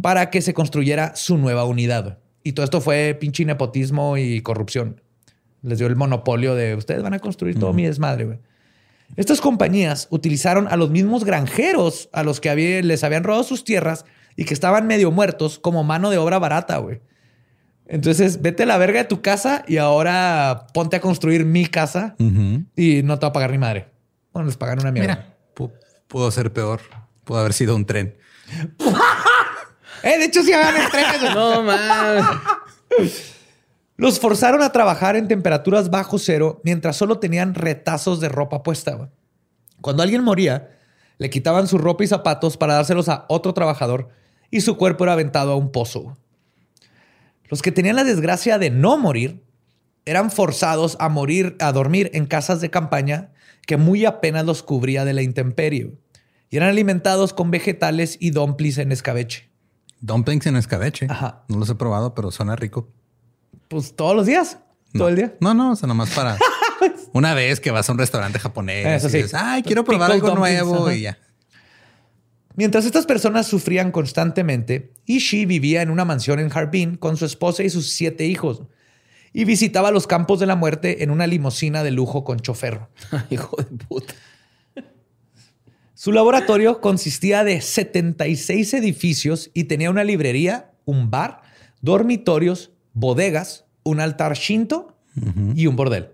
para 0.00 0.28
que 0.30 0.42
se 0.42 0.54
construyera 0.54 1.14
su 1.14 1.38
nueva 1.38 1.64
unidad. 1.64 2.18
Y 2.42 2.52
todo 2.52 2.64
esto 2.64 2.80
fue 2.80 3.16
pinche 3.18 3.44
nepotismo 3.44 4.16
y 4.18 4.40
corrupción. 4.40 5.00
Les 5.62 5.78
dio 5.78 5.86
el 5.86 5.96
monopolio 5.96 6.54
de 6.54 6.74
ustedes 6.74 7.02
van 7.02 7.14
a 7.14 7.18
construir 7.20 7.58
todo 7.58 7.72
mi 7.72 7.84
desmadre. 7.84 8.24
güey. 8.24 8.38
Estas 9.16 9.40
compañías 9.40 10.08
utilizaron 10.10 10.66
a 10.68 10.76
los 10.76 10.90
mismos 10.90 11.24
granjeros 11.24 12.08
a 12.12 12.22
los 12.22 12.40
que 12.40 12.50
había- 12.50 12.80
les 12.82 13.04
habían 13.04 13.24
robado 13.24 13.44
sus 13.44 13.62
tierras 13.64 14.04
y 14.36 14.44
que 14.44 14.54
estaban 14.54 14.86
medio 14.86 15.10
muertos 15.10 15.58
como 15.58 15.84
mano 15.84 16.10
de 16.10 16.18
obra 16.18 16.38
barata, 16.38 16.78
güey. 16.78 17.00
Entonces, 17.86 18.40
vete 18.40 18.62
a 18.62 18.66
la 18.66 18.78
verga 18.78 19.00
de 19.00 19.04
tu 19.04 19.20
casa 19.20 19.64
y 19.68 19.76
ahora 19.76 20.66
ponte 20.72 20.96
a 20.96 21.00
construir 21.00 21.44
mi 21.44 21.66
casa 21.66 22.14
y 22.74 23.02
no 23.02 23.18
te 23.18 23.26
va 23.26 23.28
a 23.28 23.32
pagar 23.34 23.50
ni 23.50 23.58
madre. 23.58 23.88
Bueno, 24.32 24.46
les 24.46 24.56
pagan 24.56 24.80
una 24.80 24.90
mierda. 24.92 25.14
Mira, 25.14 25.36
pu- 25.54 25.72
pudo 26.08 26.30
ser 26.30 26.52
peor. 26.52 26.80
Pudo 27.24 27.38
haber 27.38 27.52
sido 27.52 27.76
un 27.76 27.84
tren. 27.84 28.16
Eh, 30.04 30.18
de 30.18 30.24
hecho, 30.24 30.42
sí 30.42 30.52
hagan 30.52 30.90
trenes. 30.90 31.32
No, 31.32 31.62
man. 31.62 32.24
Los 34.02 34.18
forzaron 34.18 34.62
a 34.62 34.72
trabajar 34.72 35.14
en 35.14 35.28
temperaturas 35.28 35.88
bajo 35.88 36.18
cero 36.18 36.60
mientras 36.64 36.96
solo 36.96 37.20
tenían 37.20 37.54
retazos 37.54 38.18
de 38.18 38.28
ropa 38.28 38.64
puesta. 38.64 39.12
Cuando 39.80 40.02
alguien 40.02 40.24
moría, 40.24 40.76
le 41.18 41.30
quitaban 41.30 41.68
su 41.68 41.78
ropa 41.78 42.02
y 42.02 42.08
zapatos 42.08 42.56
para 42.56 42.74
dárselos 42.74 43.08
a 43.08 43.26
otro 43.28 43.54
trabajador 43.54 44.08
y 44.50 44.62
su 44.62 44.76
cuerpo 44.76 45.04
era 45.04 45.12
aventado 45.12 45.52
a 45.52 45.56
un 45.56 45.70
pozo. 45.70 46.18
Los 47.48 47.62
que 47.62 47.70
tenían 47.70 47.94
la 47.94 48.02
desgracia 48.02 48.58
de 48.58 48.70
no 48.70 48.98
morir 48.98 49.44
eran 50.04 50.32
forzados 50.32 50.96
a 50.98 51.08
morir, 51.08 51.56
a 51.60 51.70
dormir 51.70 52.10
en 52.12 52.26
casas 52.26 52.60
de 52.60 52.70
campaña 52.70 53.30
que 53.68 53.76
muy 53.76 54.04
apenas 54.04 54.44
los 54.44 54.64
cubría 54.64 55.04
de 55.04 55.12
la 55.12 55.22
intemperie. 55.22 55.94
Y 56.50 56.56
eran 56.56 56.70
alimentados 56.70 57.32
con 57.32 57.52
vegetales 57.52 58.16
y 58.18 58.30
dumplings 58.30 58.78
en 58.78 58.90
escabeche. 58.90 59.48
Dumplings 60.00 60.46
en 60.46 60.56
escabeche. 60.56 61.06
Ajá. 61.08 61.44
No 61.46 61.58
los 61.58 61.70
he 61.70 61.76
probado, 61.76 62.16
pero 62.16 62.32
suena 62.32 62.56
rico. 62.56 62.88
Pues 63.68 63.94
todos 63.94 64.14
los 64.14 64.26
días, 64.26 64.58
todo 64.92 65.08
el 65.08 65.16
día. 65.16 65.34
No, 65.40 65.54
no, 65.54 65.72
o 65.72 65.76
sea, 65.76 65.86
nomás 65.86 66.10
para 66.10 66.36
una 67.12 67.34
vez 67.34 67.60
que 67.60 67.70
vas 67.70 67.88
a 67.88 67.92
un 67.92 67.98
restaurante 67.98 68.38
japonés. 68.38 69.04
Eso 69.04 69.08
y 69.16 69.22
dices, 69.22 69.34
Ay, 69.34 69.62
quiero 69.62 69.84
probar 69.84 70.12
algo 70.12 70.28
dumplings, 70.28 70.60
nuevo 70.62 70.86
ajá. 70.86 70.94
y 70.94 71.02
ya. 71.02 71.18
Mientras 72.54 72.84
estas 72.84 73.06
personas 73.06 73.46
sufrían 73.46 73.92
constantemente, 73.92 74.92
Ishii 75.06 75.46
vivía 75.46 75.80
en 75.80 75.90
una 75.90 76.04
mansión 76.04 76.38
en 76.38 76.50
Harbin 76.52 76.96
con 76.96 77.16
su 77.16 77.24
esposa 77.24 77.62
y 77.62 77.70
sus 77.70 77.90
siete 77.90 78.26
hijos 78.26 78.62
y 79.32 79.44
visitaba 79.44 79.90
los 79.90 80.06
campos 80.06 80.40
de 80.40 80.46
la 80.46 80.56
muerte 80.56 81.02
en 81.02 81.10
una 81.10 81.26
limusina 81.26 81.82
de 81.82 81.90
lujo 81.90 82.24
con 82.24 82.40
chofer. 82.40 82.80
Hijo 83.30 83.56
de 83.56 83.64
puta. 83.64 84.14
Su 85.94 86.12
laboratorio 86.12 86.80
consistía 86.80 87.44
de 87.44 87.60
76 87.60 88.74
edificios 88.74 89.50
y 89.54 89.64
tenía 89.64 89.88
una 89.88 90.04
librería, 90.04 90.72
un 90.84 91.10
bar, 91.10 91.42
dormitorios, 91.80 92.71
bodegas, 92.94 93.64
un 93.84 94.00
altar 94.00 94.34
shinto 94.34 94.96
y 95.54 95.66
un 95.66 95.76
bordel. 95.76 96.10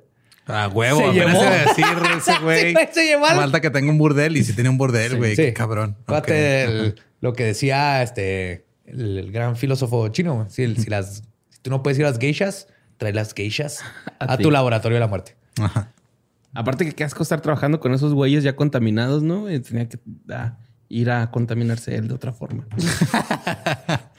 A 0.46 0.68
huevo, 0.68 0.98
Se 1.00 1.04
apenas 1.20 1.34
llevó. 1.34 1.42
a 1.46 1.50
decir 1.56 1.84
ese 2.16 2.38
güey. 2.42 2.74
Sí, 2.74 2.80
se 2.92 3.06
llevó 3.06 3.26
al- 3.26 3.36
Falta 3.36 3.60
que 3.60 3.68
tenga 3.70 3.90
un 3.90 3.98
burdel 3.98 4.36
y 4.36 4.44
si 4.44 4.54
tiene 4.54 4.70
un 4.70 4.78
burdel, 4.78 5.16
güey, 5.18 5.36
Sí. 5.36 5.42
qué 5.42 5.52
cabrón. 5.52 5.96
Fíjate 6.06 6.64
Ok. 6.66 6.70
el- 6.70 7.00
lo 7.20 7.32
que 7.34 7.44
decía 7.44 8.02
este 8.02 8.64
el, 8.86 9.18
el 9.18 9.32
gran 9.32 9.56
filósofo 9.56 10.08
chino. 10.08 10.46
Si, 10.48 10.74
si 10.76 10.88
las, 10.88 11.22
si 11.50 11.58
tú 11.60 11.68
no 11.70 11.82
puedes 11.82 11.98
ir 11.98 12.06
a 12.06 12.10
las 12.10 12.18
geishas, 12.18 12.68
trae 12.96 13.12
las 13.12 13.34
geishas 13.34 13.80
A 14.20 14.32
a, 14.32 14.38
tu 14.38 14.50
laboratorio 14.50 14.96
de 14.96 15.00
la 15.00 15.06
muerte. 15.08 15.36
Ajá. 15.60 15.92
Aparte 16.54 16.86
que 16.86 16.92
qué 16.92 17.04
asco 17.04 17.22
estar 17.22 17.42
trabajando 17.42 17.78
con 17.78 17.92
esos 17.92 18.14
güeyes 18.14 18.42
ya 18.42 18.56
contaminados, 18.56 19.22
¿no? 19.22 19.50
Y 19.52 19.60
tenía 19.60 19.86
que 19.86 19.98
ah, 20.30 20.56
ir 20.88 21.10
a 21.10 21.30
contaminarse 21.30 21.94
él 21.94 22.08
de 22.08 22.14
otra 22.14 22.32
forma. 22.32 22.66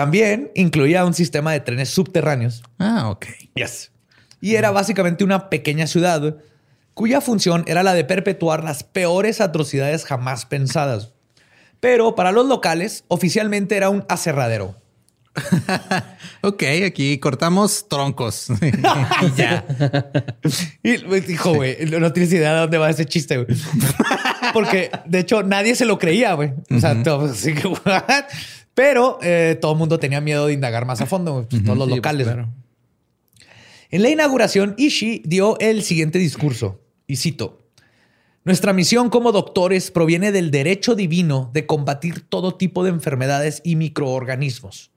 También 0.00 0.50
incluía 0.54 1.04
un 1.04 1.12
sistema 1.12 1.52
de 1.52 1.60
trenes 1.60 1.90
subterráneos. 1.90 2.62
Ah, 2.78 3.10
ok. 3.10 3.26
Yes. 3.54 3.92
Y 4.40 4.54
era 4.54 4.70
básicamente 4.70 5.24
una 5.24 5.50
pequeña 5.50 5.86
ciudad 5.86 6.38
cuya 6.94 7.20
función 7.20 7.64
era 7.66 7.82
la 7.82 7.92
de 7.92 8.04
perpetuar 8.04 8.64
las 8.64 8.82
peores 8.82 9.42
atrocidades 9.42 10.06
jamás 10.06 10.46
pensadas. 10.46 11.12
Pero 11.80 12.14
para 12.14 12.32
los 12.32 12.46
locales, 12.46 13.04
oficialmente 13.08 13.76
era 13.76 13.90
un 13.90 14.06
aserradero. 14.08 14.74
Ok, 16.42 16.62
aquí 16.86 17.18
cortamos 17.18 17.86
troncos. 17.86 18.46
y 18.62 19.36
ya. 19.36 19.66
Y 20.82 20.96
güey, 21.04 21.20
dijo, 21.20 21.52
güey, 21.54 21.76
no 21.84 22.10
tienes 22.14 22.32
idea 22.32 22.54
de 22.54 22.60
dónde 22.60 22.78
va 22.78 22.88
ese 22.88 23.04
chiste, 23.04 23.36
güey. 23.36 23.58
Porque 24.54 24.90
de 25.04 25.18
hecho 25.18 25.42
nadie 25.42 25.74
se 25.74 25.84
lo 25.84 25.98
creía, 25.98 26.32
güey. 26.32 26.54
O 26.74 26.80
sea, 26.80 27.02
todo, 27.02 27.26
así 27.26 27.52
que? 27.54 27.70
Pero 28.80 29.18
eh, 29.20 29.58
todo 29.60 29.72
el 29.72 29.78
mundo 29.78 29.98
tenía 29.98 30.22
miedo 30.22 30.46
de 30.46 30.54
indagar 30.54 30.86
más 30.86 31.02
a 31.02 31.06
fondo. 31.06 31.46
Pues, 31.50 31.62
todos 31.62 31.76
los 31.76 31.86
Sí, 31.86 31.90
pues, 31.90 31.96
locales. 31.98 32.26
claro. 32.26 32.48
En 33.90 34.02
la 34.02 34.08
inauguración, 34.08 34.74
Ishii 34.78 35.20
dio 35.26 35.58
el 35.58 35.82
siguiente 35.82 36.18
discurso, 36.18 36.80
y 37.06 37.16
cito, 37.16 37.58
Nuestra 38.42 38.72
misión 38.72 39.10
como 39.10 39.32
doctores 39.32 39.90
proviene 39.90 40.32
del 40.32 40.50
derecho 40.50 40.94
divino 40.94 41.50
de 41.52 41.66
combatir 41.66 42.22
todo 42.26 42.54
tipo 42.54 42.82
de 42.82 42.88
enfermedades 42.88 43.60
y 43.64 43.76
microorganismos. 43.76 44.90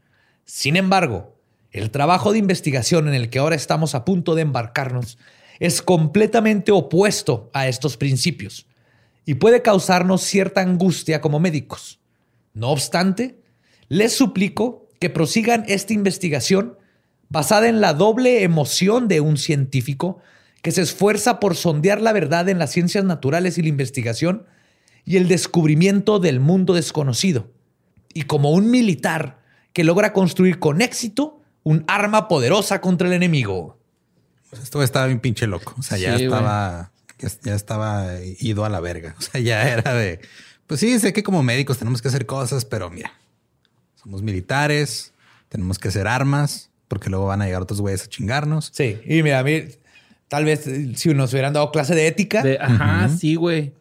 Sin 0.45 0.77
embargo, 0.77 1.35
el 1.71 1.91
trabajo 1.91 2.31
de 2.31 2.37
investigación 2.37 3.09
en 3.09 3.15
el 3.15 3.29
que 3.29 3.39
ahora 3.39 3.57
estamos 3.57 3.95
a 3.95 4.05
punto 4.05 4.33
de 4.35 4.43
embarcarnos 4.43 5.17
es 5.59 5.81
completamente 5.81 6.71
opuesto 6.71 7.49
a 7.53 7.67
estos 7.67 7.97
principios 7.97 8.65
y 9.25 9.33
puede 9.33 9.61
causarnos 9.61 10.21
cierta 10.21 10.61
angustia 10.61 11.19
como 11.19 11.41
médicos. 11.41 11.99
No 12.53 12.69
obstante, 12.69 13.42
les 13.93 14.15
suplico 14.15 14.87
que 14.99 15.11
prosigan 15.11 15.65
esta 15.67 15.93
investigación 15.93 16.77
basada 17.29 17.67
en 17.67 17.79
la 17.79 17.93
doble 17.93 18.43
emoción 18.43 19.07
de 19.07 19.21
un 19.21 19.37
científico 19.37 20.19
que 20.63 20.71
se 20.71 20.81
esfuerza 20.81 21.39
por 21.39 21.55
sondear 21.55 22.01
la 22.01 22.11
verdad 22.11 22.49
en 22.49 22.57
las 22.57 22.71
ciencias 22.71 23.03
naturales 23.03 23.57
y 23.57 23.61
la 23.61 23.67
investigación 23.69 24.47
y 25.05 25.17
el 25.17 25.27
descubrimiento 25.27 26.17
del 26.17 26.39
mundo 26.39 26.73
desconocido. 26.73 27.51
Y 28.15 28.23
como 28.23 28.51
un 28.51 28.71
militar 28.71 29.39
que 29.73 29.83
logra 29.83 30.11
construir 30.11 30.57
con 30.57 30.81
éxito 30.81 31.41
un 31.61 31.83
arma 31.87 32.27
poderosa 32.27 32.81
contra 32.81 33.07
el 33.07 33.13
enemigo. 33.13 33.77
Pues 34.49 34.63
esto 34.63 34.81
estaba 34.81 35.05
bien 35.05 35.19
pinche 35.19 35.45
loco. 35.45 35.75
O 35.77 35.83
sea, 35.83 35.99
ya 35.99 36.17
Sí, 36.17 36.23
estaba, 36.23 36.91
ya 37.43 37.53
estaba 37.53 38.07
ido 38.39 38.65
a 38.65 38.69
la 38.69 38.79
verga. 38.79 39.15
O 39.19 39.21
sea, 39.21 39.39
ya 39.39 39.69
era 39.71 39.93
de, 39.93 40.19
pues 40.65 40.79
sí, 40.79 40.97
sé 40.99 41.13
que 41.13 41.21
como 41.21 41.43
médicos 41.43 41.77
tenemos 41.77 42.01
que 42.01 42.07
hacer 42.07 42.25
cosas, 42.25 42.65
pero 42.65 42.89
mira, 42.89 43.13
somos 44.03 44.21
militares, 44.21 45.13
tenemos 45.49 45.79
que 45.79 45.87
hacer 45.89 46.07
armas, 46.07 46.69
porque 46.87 47.09
luego 47.09 47.25
van 47.27 47.41
a 47.41 47.45
llegar 47.45 47.61
otros 47.61 47.81
güeyes 47.81 48.03
a 48.03 48.07
chingarnos. 48.07 48.71
Sí, 48.73 48.99
y 49.05 49.23
mira, 49.23 49.39
a 49.39 49.43
mí, 49.43 49.63
tal 50.27 50.45
vez 50.45 50.67
si 50.95 51.13
nos 51.13 51.31
hubieran 51.33 51.53
dado 51.53 51.71
clase 51.71 51.95
de 51.95 52.07
ética, 52.07 52.41
De- 52.43 52.57
ajá, 52.59 53.09
sí, 53.09 53.35
güey. 53.35 53.73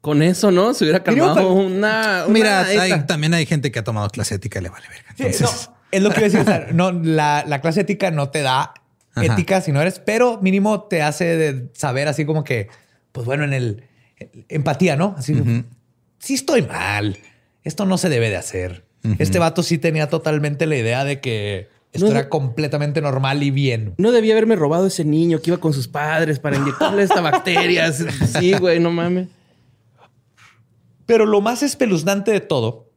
Con 0.00 0.22
eso, 0.22 0.50
¿no? 0.52 0.74
Se 0.74 0.84
hubiera 0.84 1.02
calmado 1.02 1.34
pero- 1.34 1.52
una, 1.52 2.24
una 2.26 2.32
Mira, 2.32 2.60
hay- 2.64 3.04
también 3.06 3.34
hay 3.34 3.46
gente 3.46 3.72
que 3.72 3.80
ha 3.80 3.84
tomado 3.84 4.08
clase 4.10 4.36
ética 4.36 4.60
y 4.60 4.62
le 4.62 4.68
vale 4.68 4.86
verga. 4.88 5.08
Sí, 5.16 5.24
Entonces, 5.24 5.68
no, 5.70 5.76
es 5.90 6.02
lo 6.02 6.10
que 6.10 6.20
iba 6.20 6.26
a 6.26 6.30
decir. 6.30 6.40
o 6.40 6.44
sea, 6.44 6.66
no, 6.72 6.92
la, 6.92 7.44
la 7.46 7.60
clase 7.60 7.80
ética 7.80 8.10
no 8.12 8.30
te 8.30 8.42
da 8.42 8.74
Ajá. 9.14 9.24
ética 9.34 9.60
si 9.60 9.72
no 9.72 9.80
eres, 9.82 9.98
pero 9.98 10.40
mínimo 10.40 10.84
te 10.84 11.02
hace 11.02 11.24
de 11.36 11.68
saber 11.74 12.06
así 12.06 12.24
como 12.24 12.44
que, 12.44 12.68
pues 13.10 13.26
bueno, 13.26 13.42
en 13.44 13.52
el 13.52 13.84
empatía, 14.48 14.94
¿no? 14.96 15.16
Así, 15.18 15.34
sí 16.20 16.34
estoy 16.34 16.62
mal. 16.62 17.18
Esto 17.64 17.84
no 17.84 17.98
se 17.98 18.08
debe 18.08 18.30
de 18.30 18.36
hacer. 18.36 18.84
Este 19.18 19.38
vato 19.38 19.62
sí 19.62 19.78
tenía 19.78 20.08
totalmente 20.08 20.66
la 20.66 20.76
idea 20.76 21.04
de 21.04 21.20
que 21.20 21.68
esto 21.92 22.06
No, 22.06 22.12
era 22.12 22.28
completamente 22.28 23.00
normal 23.00 23.42
y 23.42 23.50
bien. 23.50 23.94
No 23.96 24.12
debía 24.12 24.34
haberme 24.34 24.56
robado 24.56 24.86
ese 24.86 25.04
niño 25.04 25.40
que 25.40 25.50
iba 25.50 25.58
con 25.58 25.72
sus 25.72 25.88
padres 25.88 26.38
para 26.38 26.56
inyectarle 26.56 27.02
esta 27.02 27.20
bacteria. 27.20 27.92
Sí, 28.38 28.52
güey, 28.54 28.80
no 28.80 28.90
mames. 28.90 29.28
Pero 31.06 31.24
lo 31.24 31.40
más 31.40 31.62
espeluznante 31.62 32.30
de 32.30 32.40
todo 32.40 32.90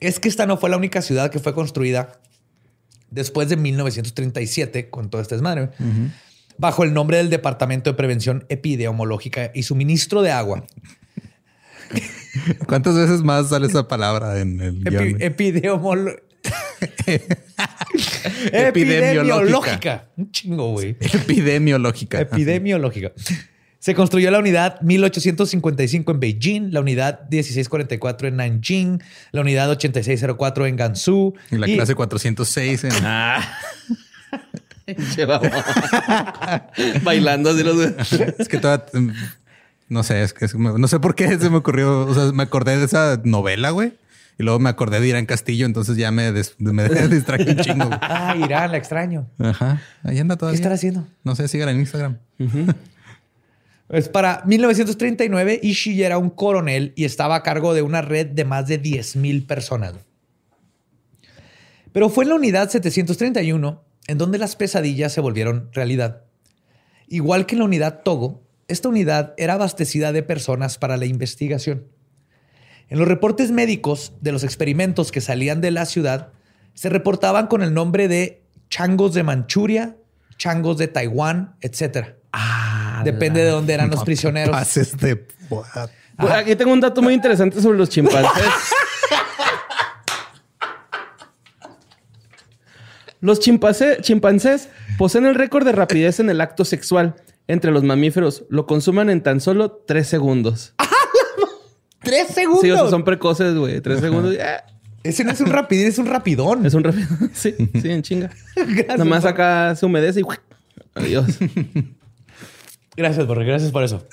es 0.00 0.18
que 0.18 0.28
esta 0.28 0.46
no 0.46 0.56
fue 0.56 0.70
la 0.70 0.76
única 0.76 1.00
ciudad 1.02 1.30
que 1.30 1.38
fue 1.38 1.54
construida 1.54 2.20
después 3.10 3.48
de 3.48 3.56
1937 3.56 4.90
con 4.90 5.10
todo 5.10 5.22
este 5.22 5.36
desmadre, 5.36 5.70
bajo 6.58 6.82
el 6.82 6.92
nombre 6.92 7.18
del 7.18 7.30
Departamento 7.30 7.90
de 7.90 7.94
Prevención 7.94 8.44
Epidemiológica 8.48 9.52
y 9.54 9.62
Suministro 9.62 10.22
de 10.22 10.32
Agua. 10.32 10.64
¿cuántas 12.66 12.94
veces 12.96 13.22
más 13.22 13.48
sale 13.48 13.66
esa 13.66 13.88
palabra 13.88 14.38
en 14.40 14.60
el 14.60 14.84
guion? 14.84 15.18
Epi- 15.20 15.60
epidemiolo- 15.62 16.20
Epidemiológica. 18.52 18.58
Epidemiológica. 18.68 20.08
Un 20.16 20.30
chingo, 20.30 20.72
güey. 20.72 20.90
Epidemiológica. 21.00 22.20
Epidemiológica. 22.20 23.12
Se 23.78 23.94
construyó 23.94 24.30
la 24.30 24.38
unidad 24.38 24.80
1855 24.80 26.10
en 26.12 26.20
Beijing, 26.20 26.72
la 26.72 26.80
unidad 26.80 27.20
1644 27.30 28.28
en 28.28 28.36
Nanjing, 28.36 29.02
la 29.32 29.40
unidad 29.42 29.70
8604 29.70 30.66
en 30.66 30.76
Gansu. 30.76 31.34
Y 31.50 31.56
la 31.56 31.68
y- 31.68 31.76
clase 31.76 31.94
406 31.94 32.84
en... 32.84 32.92
Ah. 33.02 33.58
Che, 35.14 35.24
vamos. 35.24 35.48
Bailando 37.02 37.50
así 37.50 37.62
los 37.64 37.76
Es 38.38 38.48
que 38.48 38.58
toda... 38.58 38.86
No 39.88 40.02
sé, 40.02 40.22
es 40.22 40.32
que 40.32 40.44
es- 40.46 40.54
no 40.54 40.88
sé 40.88 40.98
por 41.00 41.14
qué 41.14 41.38
se 41.38 41.50
me 41.50 41.56
ocurrió. 41.58 42.00
O 42.06 42.14
sea, 42.14 42.32
me 42.32 42.42
acordé 42.42 42.76
de 42.76 42.84
esa 42.84 43.20
novela, 43.24 43.70
güey. 43.70 43.94
Y 44.38 44.42
luego 44.42 44.58
me 44.58 44.68
acordé 44.68 45.00
de 45.00 45.08
Irán 45.08 45.24
Castillo, 45.24 45.64
entonces 45.64 45.96
ya 45.96 46.10
me, 46.10 46.30
des- 46.30 46.56
me 46.58 46.86
distraje 47.08 47.50
un 47.50 47.56
chingo. 47.56 47.86
güey. 47.86 47.98
Ah, 48.02 48.36
Irán, 48.36 48.70
la 48.70 48.76
extraño. 48.76 49.30
Ajá. 49.38 49.80
Ahí 50.02 50.18
anda 50.18 50.34
¿Qué 50.34 50.40
todavía. 50.40 50.56
estará 50.56 50.74
haciendo? 50.74 51.06
No 51.24 51.34
sé, 51.34 51.48
sígala 51.48 51.72
en 51.72 51.80
Instagram. 51.80 52.18
Es 53.88 54.08
para 54.08 54.42
1939, 54.46 55.60
Ishii 55.62 56.02
era 56.02 56.18
un 56.18 56.30
coronel 56.30 56.92
y 56.96 57.04
estaba 57.04 57.36
a 57.36 57.42
cargo 57.44 57.72
de 57.72 57.82
una 57.82 58.02
red 58.02 58.26
de 58.26 58.44
más 58.44 58.66
de 58.66 58.78
10 58.78 59.14
mil 59.14 59.46
personas. 59.46 59.94
Pero 61.92 62.08
fue 62.10 62.24
en 62.24 62.30
la 62.30 62.34
unidad 62.34 62.68
731 62.68 63.84
en 64.08 64.18
donde 64.18 64.38
las 64.38 64.56
pesadillas 64.56 65.12
se 65.12 65.20
volvieron 65.20 65.70
realidad. 65.72 66.22
Igual 67.06 67.46
que 67.46 67.54
en 67.54 67.60
la 67.60 67.64
unidad 67.66 68.02
Togo, 68.02 68.42
esta 68.68 68.88
unidad 68.88 69.34
era 69.36 69.54
abastecida 69.54 70.12
de 70.12 70.22
personas 70.22 70.78
para 70.78 70.96
la 70.96 71.06
investigación. 71.06 71.84
En 72.88 72.98
los 72.98 73.08
reportes 73.08 73.50
médicos 73.50 74.12
de 74.20 74.32
los 74.32 74.44
experimentos 74.44 75.10
que 75.12 75.20
salían 75.20 75.60
de 75.60 75.70
la 75.70 75.86
ciudad, 75.86 76.32
se 76.74 76.88
reportaban 76.88 77.46
con 77.46 77.62
el 77.62 77.72
nombre 77.74 78.08
de 78.08 78.42
changos 78.68 79.14
de 79.14 79.22
Manchuria, 79.22 79.96
changos 80.36 80.78
de 80.78 80.88
Taiwán, 80.88 81.56
etc. 81.60 82.14
Ah, 82.32 83.02
Depende 83.04 83.42
de 83.42 83.50
dónde 83.50 83.74
eran 83.74 83.88
los 83.90 84.00
No 84.00 84.04
prisioneros. 84.04 84.50
Pases 84.54 84.96
de... 84.98 85.16
Pues 86.18 86.32
aquí 86.32 86.54
tengo 86.56 86.72
un 86.72 86.80
dato 86.80 87.02
muy 87.02 87.14
interesante 87.14 87.60
sobre 87.60 87.78
los 87.78 87.88
chimpancés. 87.88 88.44
Los 93.20 93.40
chimpancé- 93.40 94.00
chimpancés 94.02 94.68
poseen 94.98 95.24
el 95.26 95.34
récord 95.34 95.64
de 95.64 95.72
rapidez 95.72 96.20
en 96.20 96.30
el 96.30 96.40
acto 96.40 96.64
sexual. 96.64 97.16
Entre 97.48 97.70
los 97.70 97.82
mamíferos 97.84 98.44
lo 98.48 98.66
consuman 98.66 99.08
en 99.10 99.22
tan 99.22 99.40
solo 99.40 99.70
tres 99.86 100.08
segundos. 100.08 100.74
¡Tres 102.02 102.28
segundos! 102.28 102.62
Sí, 102.62 102.70
o 102.70 102.76
sea, 102.76 102.88
son 102.90 103.04
precoces, 103.04 103.54
güey. 103.54 103.80
Tres 103.80 104.00
segundos. 104.00 104.34
eh, 104.34 104.44
Ese 105.04 105.22
no 105.24 105.30
es 105.32 105.40
un 105.40 105.46
rapidín, 105.48 105.86
es 105.86 105.98
un 105.98 106.06
rapidón. 106.06 106.66
Es 106.66 106.74
un 106.74 106.82
rápido. 106.84 107.06
Sí, 107.32 107.54
sí, 107.80 107.90
en 107.90 108.02
chinga. 108.02 108.30
Gracias, 108.56 108.88
Nada 108.88 109.04
más 109.04 109.22
por- 109.22 109.30
acá 109.30 109.74
se 109.76 109.86
humedece 109.86 110.20
y 110.20 110.24
adiós. 110.94 111.26
Gracias, 112.96 113.26
Borre. 113.26 113.44
Gracias 113.44 113.70
por 113.70 113.84
eso. 113.84 114.06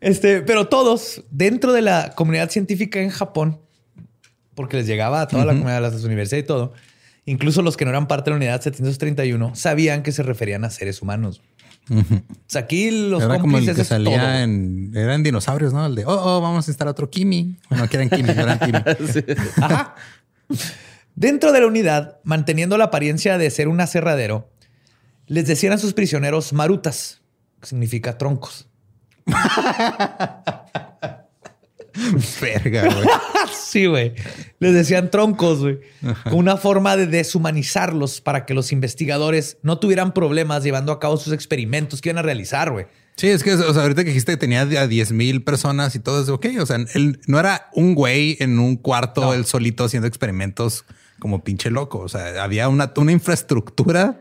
este, 0.00 0.42
pero 0.42 0.68
todos 0.68 1.22
dentro 1.30 1.72
de 1.72 1.82
la 1.82 2.12
comunidad 2.14 2.50
científica 2.50 3.00
en 3.00 3.10
Japón, 3.10 3.60
porque 4.54 4.76
les 4.78 4.86
llegaba 4.86 5.22
a 5.22 5.28
toda 5.28 5.44
la 5.44 5.52
comunidad 5.52 5.76
de 5.76 5.90
las 5.90 6.04
universidades 6.04 6.44
y 6.44 6.46
todo, 6.46 6.72
incluso 7.26 7.62
los 7.62 7.76
que 7.76 7.84
no 7.84 7.90
eran 7.90 8.08
parte 8.08 8.30
de 8.30 8.32
la 8.32 8.36
unidad 8.36 8.60
731, 8.62 9.54
sabían 9.54 10.02
que 10.02 10.12
se 10.12 10.22
referían 10.22 10.64
a 10.64 10.70
seres 10.70 11.02
humanos. 11.02 11.42
O 11.90 12.02
sea, 12.46 12.62
aquí 12.62 12.90
los 12.90 13.22
Era 13.22 13.38
como 13.38 13.58
el 13.58 13.74
que 13.74 13.84
salía 13.84 14.42
en... 14.42 14.90
Eran 14.94 15.22
dinosaurios, 15.22 15.74
¿no? 15.74 15.84
El 15.84 15.94
de, 15.94 16.06
oh, 16.06 16.12
oh, 16.12 16.40
vamos 16.40 16.66
a 16.66 16.70
instalar 16.70 16.92
otro 16.92 17.10
Kimi. 17.10 17.58
Bueno, 17.68 17.88
que 17.88 17.96
eran 17.96 18.08
Kimi, 18.08 18.22
no 18.22 18.42
eran 18.42 18.58
Kimi. 18.58 18.78
Ajá. 19.62 19.94
Dentro 21.14 21.52
de 21.52 21.60
la 21.60 21.66
unidad, 21.66 22.18
manteniendo 22.24 22.78
la 22.78 22.84
apariencia 22.84 23.36
de 23.38 23.50
ser 23.50 23.68
un 23.68 23.80
aserradero, 23.80 24.50
les 25.26 25.46
decían 25.46 25.72
a 25.72 25.78
sus 25.78 25.92
prisioneros 25.92 26.52
marutas, 26.52 27.20
que 27.60 27.68
significa 27.68 28.18
troncos. 28.18 28.66
Verga, 32.40 32.92
güey. 32.92 33.06
Sí, 33.74 33.86
güey. 33.86 34.12
Les 34.60 34.72
decían 34.72 35.10
troncos, 35.10 35.58
güey. 35.58 35.80
Con 36.24 36.34
una 36.34 36.56
forma 36.56 36.96
de 36.96 37.06
deshumanizarlos 37.08 38.20
para 38.20 38.46
que 38.46 38.54
los 38.54 38.70
investigadores 38.72 39.58
no 39.62 39.78
tuvieran 39.78 40.14
problemas 40.14 40.62
llevando 40.62 40.92
a 40.92 41.00
cabo 41.00 41.16
sus 41.16 41.32
experimentos 41.32 42.00
que 42.00 42.08
iban 42.10 42.18
a 42.18 42.22
realizar, 42.22 42.70
güey. 42.70 42.86
Sí, 43.16 43.28
es 43.28 43.42
que, 43.44 43.52
o 43.54 43.72
sea, 43.74 43.82
ahorita 43.82 44.02
que 44.04 44.10
dijiste 44.10 44.32
que 44.32 44.36
tenía 44.38 44.60
a 44.62 44.86
10 44.86 45.12
mil 45.12 45.42
personas 45.42 45.94
y 45.94 45.98
todo 45.98 46.22
eso, 46.22 46.34
ok. 46.34 46.46
O 46.60 46.66
sea, 46.66 46.76
él 46.94 47.20
no 47.26 47.38
era 47.40 47.68
un 47.74 47.94
güey 47.94 48.36
en 48.40 48.58
un 48.58 48.76
cuarto, 48.76 49.20
No. 49.22 49.34
él 49.34 49.44
solito 49.44 49.84
haciendo 49.84 50.06
experimentos 50.08 50.84
como 51.18 51.42
pinche 51.44 51.70
loco. 51.70 51.98
O 51.98 52.08
sea, 52.08 52.42
había 52.42 52.68
una, 52.68 52.92
una 52.96 53.12
infraestructura 53.12 54.18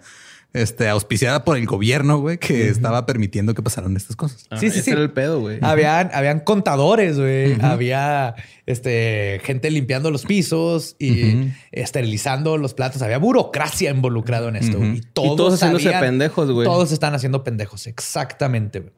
este, 0.53 0.87
auspiciada 0.87 1.43
por 1.43 1.57
el 1.57 1.65
gobierno, 1.65 2.19
güey, 2.19 2.37
que 2.37 2.69
estaba 2.69 3.07
permitiendo 3.07 3.55
que 3.55 3.63
pasaran 3.63 3.97
estas 3.97 4.15
cosas. 4.15 4.47
Sí, 4.59 4.59
sí, 4.59 4.79
ese 4.79 4.81
sí. 4.83 4.91
era 4.91 5.01
el 5.01 5.11
pedo, 5.11 5.39
güey. 5.39 5.57
Habían, 5.61 6.11
habían 6.13 6.41
contadores, 6.41 7.17
güey. 7.17 7.59
Había 7.61 8.35
este, 8.67 9.41
gente 9.43 9.71
limpiando 9.71 10.11
los 10.11 10.25
pisos 10.25 10.95
y 10.99 11.51
esterilizando 11.71 12.57
los 12.57 12.75
platos. 12.75 13.01
Había 13.01 13.17
burocracia 13.17 13.89
involucrado 13.89 14.47
en 14.49 14.57
esto. 14.57 14.77
Y 14.83 15.01
todos, 15.13 15.35
todos 15.35 15.53
haciéndose 15.55 15.91
pendejos, 15.91 16.51
güey. 16.51 16.65
Todos 16.65 16.91
están 16.91 17.15
haciendo 17.15 17.43
pendejos. 17.43 17.87
Exactamente. 17.87 18.79
güey. 18.79 18.93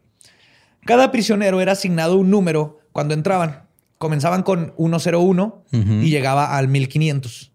Cada 0.86 1.12
prisionero 1.12 1.62
era 1.62 1.72
asignado 1.72 2.18
un 2.18 2.30
número 2.30 2.80
cuando 2.92 3.14
entraban. 3.14 3.64
Comenzaban 3.98 4.44
con 4.44 4.74
101 4.78 5.64
y 5.72 6.10
llegaba 6.10 6.58
al 6.58 6.68
1500. 6.68 7.54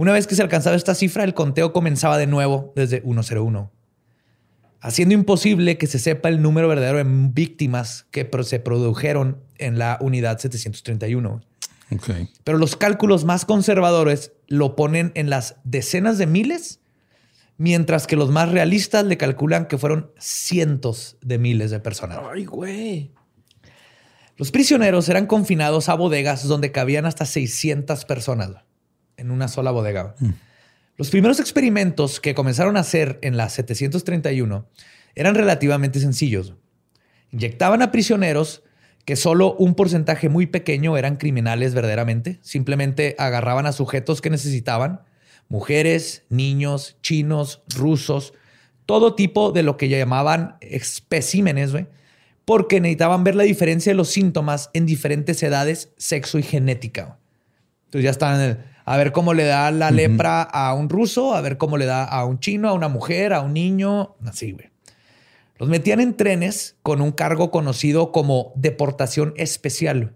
Una 0.00 0.14
vez 0.14 0.26
que 0.26 0.34
se 0.34 0.40
alcanzaba 0.40 0.76
esta 0.76 0.94
cifra, 0.94 1.24
el 1.24 1.34
conteo 1.34 1.74
comenzaba 1.74 2.16
de 2.16 2.26
nuevo 2.26 2.72
desde 2.74 3.02
101 3.02 3.70
haciendo 4.80 5.12
imposible 5.12 5.76
que 5.76 5.86
se 5.86 5.98
sepa 5.98 6.30
el 6.30 6.40
número 6.40 6.68
verdadero 6.68 6.96
de 6.96 7.04
víctimas 7.04 8.06
que 8.10 8.26
se 8.44 8.60
produjeron 8.60 9.44
en 9.58 9.76
la 9.76 9.98
unidad 10.00 10.38
731. 10.38 11.42
Ok. 11.92 12.10
Pero 12.44 12.56
los 12.56 12.76
cálculos 12.76 13.26
más 13.26 13.44
conservadores 13.44 14.32
lo 14.46 14.74
ponen 14.74 15.12
en 15.16 15.28
las 15.28 15.56
decenas 15.64 16.16
de 16.16 16.26
miles, 16.26 16.80
mientras 17.58 18.06
que 18.06 18.16
los 18.16 18.30
más 18.30 18.50
realistas 18.50 19.04
le 19.04 19.18
calculan 19.18 19.66
que 19.66 19.76
fueron 19.76 20.12
cientos 20.18 21.18
de 21.20 21.36
miles 21.36 21.70
de 21.70 21.80
personas. 21.80 22.20
Ay, 22.32 22.46
güey. 22.46 23.12
Los 24.38 24.50
prisioneros 24.50 25.10
eran 25.10 25.26
confinados 25.26 25.90
a 25.90 25.94
bodegas 25.94 26.48
donde 26.48 26.72
cabían 26.72 27.04
hasta 27.04 27.26
600 27.26 28.06
personas 28.06 28.64
en 29.20 29.30
una 29.30 29.48
sola 29.48 29.70
bodega. 29.70 30.14
Los 30.96 31.10
primeros 31.10 31.40
experimentos 31.40 32.20
que 32.20 32.34
comenzaron 32.34 32.76
a 32.76 32.80
hacer 32.80 33.18
en 33.22 33.36
la 33.36 33.48
731 33.48 34.66
eran 35.14 35.34
relativamente 35.34 36.00
sencillos. 36.00 36.54
Inyectaban 37.30 37.82
a 37.82 37.92
prisioneros 37.92 38.62
que 39.04 39.16
solo 39.16 39.54
un 39.54 39.74
porcentaje 39.74 40.28
muy 40.28 40.46
pequeño 40.46 40.96
eran 40.96 41.16
criminales 41.16 41.74
verdaderamente. 41.74 42.38
Simplemente 42.42 43.14
agarraban 43.18 43.66
a 43.66 43.72
sujetos 43.72 44.20
que 44.20 44.30
necesitaban, 44.30 45.02
mujeres, 45.48 46.24
niños, 46.28 46.96
chinos, 47.02 47.62
rusos, 47.76 48.34
todo 48.86 49.14
tipo 49.14 49.52
de 49.52 49.62
lo 49.62 49.76
que 49.76 49.88
llamaban 49.88 50.56
especímenes, 50.60 51.72
güey, 51.72 51.86
porque 52.44 52.80
necesitaban 52.80 53.24
ver 53.24 53.36
la 53.36 53.44
diferencia 53.44 53.92
de 53.92 53.96
los 53.96 54.08
síntomas 54.08 54.70
en 54.74 54.86
diferentes 54.86 55.42
edades, 55.42 55.90
sexo 55.96 56.38
y 56.38 56.42
genética. 56.42 57.18
Entonces 57.86 58.04
ya 58.04 58.10
estaban 58.10 58.40
en 58.40 58.50
el, 58.50 58.58
a 58.84 58.96
ver 58.96 59.12
cómo 59.12 59.34
le 59.34 59.44
da 59.44 59.70
la 59.70 59.90
lepra 59.90 60.42
a 60.42 60.74
un 60.74 60.88
ruso, 60.88 61.34
a 61.34 61.40
ver 61.40 61.58
cómo 61.58 61.76
le 61.76 61.86
da 61.86 62.04
a 62.04 62.24
un 62.24 62.40
chino, 62.40 62.68
a 62.68 62.72
una 62.72 62.88
mujer, 62.88 63.32
a 63.32 63.40
un 63.40 63.54
niño, 63.54 64.16
así, 64.26 64.52
güey. 64.52 64.70
Los 65.58 65.68
metían 65.68 66.00
en 66.00 66.16
trenes 66.16 66.76
con 66.82 67.02
un 67.02 67.12
cargo 67.12 67.50
conocido 67.50 68.12
como 68.12 68.52
deportación 68.56 69.34
especial. 69.36 70.14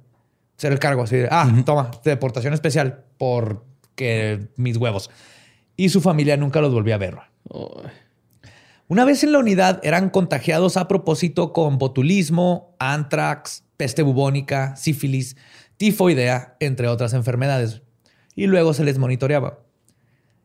Ser 0.56 0.72
el 0.72 0.78
cargo 0.78 1.02
así 1.02 1.16
de, 1.16 1.28
ah, 1.30 1.52
toma, 1.66 1.90
deportación 2.02 2.54
especial 2.54 3.04
porque 3.18 4.48
mis 4.56 4.78
huevos. 4.78 5.10
Y 5.76 5.90
su 5.90 6.00
familia 6.00 6.38
nunca 6.38 6.62
los 6.62 6.72
volvió 6.72 6.94
a 6.94 6.98
ver. 6.98 7.18
Una 8.88 9.04
vez 9.04 9.22
en 9.22 9.32
la 9.32 9.38
unidad 9.38 9.80
eran 9.82 10.08
contagiados 10.08 10.78
a 10.78 10.88
propósito 10.88 11.52
con 11.52 11.76
botulismo, 11.76 12.74
antrax, 12.78 13.64
peste 13.76 14.02
bubónica, 14.02 14.76
sífilis, 14.76 15.36
tifoidea, 15.76 16.56
entre 16.58 16.88
otras 16.88 17.12
enfermedades. 17.12 17.82
Y 18.34 18.46
luego 18.46 18.74
se 18.74 18.84
les 18.84 18.98
monitoreaba. 18.98 19.58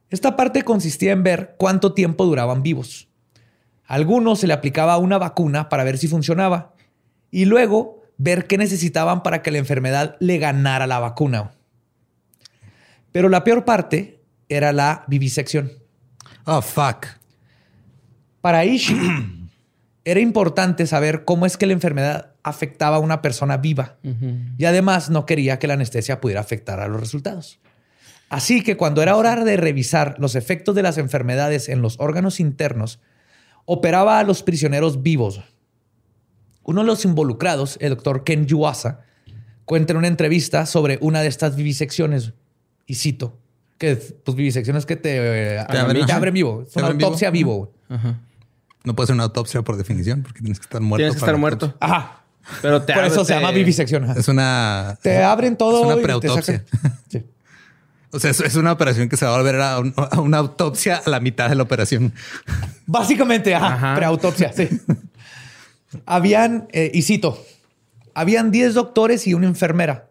Esta 0.09 0.35
parte 0.35 0.63
consistía 0.63 1.11
en 1.11 1.23
ver 1.23 1.55
cuánto 1.57 1.93
tiempo 1.93 2.25
duraban 2.25 2.63
vivos. 2.63 3.07
A 3.85 3.95
algunos 3.95 4.39
se 4.39 4.47
le 4.47 4.53
aplicaba 4.53 4.97
una 4.97 5.17
vacuna 5.17 5.69
para 5.69 5.83
ver 5.83 5.97
si 5.97 6.07
funcionaba 6.07 6.73
y 7.31 7.45
luego 7.45 8.03
ver 8.17 8.47
qué 8.47 8.57
necesitaban 8.57 9.23
para 9.23 9.41
que 9.41 9.51
la 9.51 9.57
enfermedad 9.59 10.15
le 10.19 10.37
ganara 10.37 10.87
la 10.87 10.99
vacuna. 10.99 11.51
Pero 13.11 13.29
la 13.29 13.43
peor 13.43 13.65
parte 13.65 14.21
era 14.49 14.73
la 14.73 15.05
vivisección. 15.07 15.71
Oh, 16.45 16.61
fuck. 16.61 17.07
Para 18.41 18.65
Ishi 18.65 18.95
era 20.05 20.19
importante 20.19 20.87
saber 20.87 21.23
cómo 21.23 21.45
es 21.45 21.57
que 21.57 21.65
la 21.65 21.73
enfermedad 21.73 22.33
afectaba 22.43 22.97
a 22.97 22.99
una 22.99 23.21
persona 23.21 23.57
viva 23.57 23.97
y 24.57 24.65
además 24.65 25.09
no 25.09 25.25
quería 25.25 25.59
que 25.59 25.67
la 25.67 25.75
anestesia 25.75 26.21
pudiera 26.21 26.41
afectar 26.41 26.79
a 26.79 26.87
los 26.87 26.99
resultados. 26.99 27.59
Así 28.29 28.61
que 28.61 28.77
cuando 28.77 29.01
era 29.01 29.15
hora 29.15 29.43
de 29.43 29.57
revisar 29.57 30.15
los 30.19 30.35
efectos 30.35 30.75
de 30.75 30.83
las 30.83 30.97
enfermedades 30.97 31.67
en 31.67 31.81
los 31.81 31.99
órganos 31.99 32.39
internos, 32.39 32.99
operaba 33.65 34.19
a 34.19 34.23
los 34.23 34.43
prisioneros 34.43 35.01
vivos. 35.01 35.41
Uno 36.63 36.81
de 36.81 36.87
los 36.87 37.05
involucrados, 37.05 37.77
el 37.81 37.89
doctor 37.89 38.23
Ken 38.23 38.45
Yuasa, 38.45 39.01
cuenta 39.65 39.93
en 39.93 39.97
una 39.97 40.07
entrevista 40.07 40.67
sobre 40.67 40.99
una 41.01 41.21
de 41.21 41.27
estas 41.27 41.55
vivisecciones, 41.55 42.33
y 42.85 42.95
cito, 42.95 43.37
que 43.79 43.95
pues 43.95 44.37
vivisecciones 44.37 44.85
que 44.85 44.95
te, 44.95 45.55
eh, 45.55 45.59
abren, 45.59 46.33
vivo. 46.33 46.65
Es 46.67 46.75
una 46.75 46.87
autopsia 46.87 47.31
vivo. 47.31 47.73
No 48.83 48.95
puede 48.95 49.07
ser 49.07 49.15
una 49.15 49.23
autopsia 49.23 49.61
por 49.63 49.77
definición, 49.77 50.21
porque 50.21 50.41
tienes 50.41 50.59
que 50.59 50.63
estar 50.63 50.81
muerto. 50.81 51.01
Tienes 51.01 51.15
que 51.15 51.19
estar 51.19 51.37
muerto. 51.37 51.75
Ajá. 51.79 52.23
Pero 52.61 52.85
por 52.85 53.05
eso 53.05 53.25
se 53.25 53.33
llama 53.33 53.51
vivisección. 53.51 54.05
Es 54.17 54.27
una. 54.27 54.97
Te 55.01 55.23
abren 55.23 55.57
todo. 55.57 55.81
Es 55.81 55.93
una 55.93 56.01
preautopsia. 56.01 56.63
Sí. 57.09 57.23
O 58.11 58.19
sea, 58.19 58.31
es 58.31 58.55
una 58.55 58.71
operación 58.71 59.07
que 59.07 59.17
se 59.17 59.25
va 59.25 59.35
a 59.35 59.37
volver 59.37 59.61
a, 59.61 59.79
una 60.19 60.37
autopsia 60.37 61.01
a 61.05 61.09
la 61.09 61.19
mitad 61.19 61.49
de 61.49 61.55
la 61.55 61.63
operación. 61.63 62.13
Básicamente, 62.85 63.53
ajá, 63.53 63.95
preautopsia, 63.95 64.51
sí. 64.51 64.67
Habían, 66.05 66.67
eh, 66.71 66.91
y 66.93 67.03
cito, 67.03 67.43
habían 68.13 68.51
10 68.51 68.73
doctores 68.73 69.27
y 69.27 69.33
una 69.33 69.47
enfermera. 69.47 70.09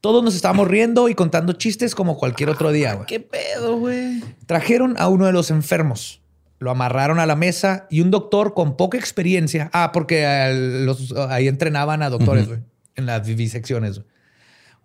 Todos 0.00 0.24
nos 0.24 0.34
estábamos 0.34 0.66
riendo 0.66 1.08
y 1.08 1.14
contando 1.14 1.52
chistes 1.52 1.94
como 1.94 2.16
cualquier 2.16 2.48
otro 2.48 2.72
día. 2.72 2.94
Güey. 2.94 3.06
¿Qué 3.06 3.20
pedo, 3.20 3.78
güey? 3.78 4.22
Trajeron 4.46 4.94
a 4.98 5.08
uno 5.08 5.26
de 5.26 5.32
los 5.32 5.50
enfermos. 5.50 6.22
Lo 6.58 6.70
amarraron 6.70 7.18
a 7.18 7.26
la 7.26 7.36
mesa 7.36 7.86
y 7.90 8.00
un 8.00 8.10
doctor 8.10 8.54
con 8.54 8.76
poca 8.76 8.98
experiencia. 8.98 9.70
Ah, 9.72 9.92
porque 9.92 10.26
ahí 10.26 11.48
entrenaban 11.48 12.02
a 12.02 12.10
doctores, 12.10 12.48
güey, 12.48 12.60
en 12.96 13.06
las 13.06 13.26
vivisecciones. 13.26 14.02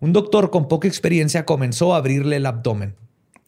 Un 0.06 0.14
doctor 0.14 0.51
con 0.51 0.68
poca 0.68 0.88
experiencia 0.88 1.45
comenzó 1.45 1.95
a 1.95 1.97
abrirle 1.97 2.36
el 2.36 2.45
abdomen. 2.45 2.95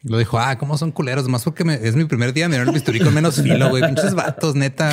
Lo 0.01 0.17
dijo, 0.17 0.39
ah, 0.39 0.57
¿cómo 0.57 0.75
son 0.75 0.91
culeros? 0.91 1.27
Más 1.27 1.43
porque 1.43 1.61
es 1.83 1.95
mi 1.95 2.05
primer 2.05 2.33
día, 2.33 2.49
me 2.49 2.57
el 2.57 2.71
bisturí 2.71 2.99
con 2.99 3.13
menos 3.13 3.39
filo, 3.39 3.69
güey. 3.69 3.83
Pinches 3.83 4.15
vatos, 4.15 4.55
neta. 4.55 4.91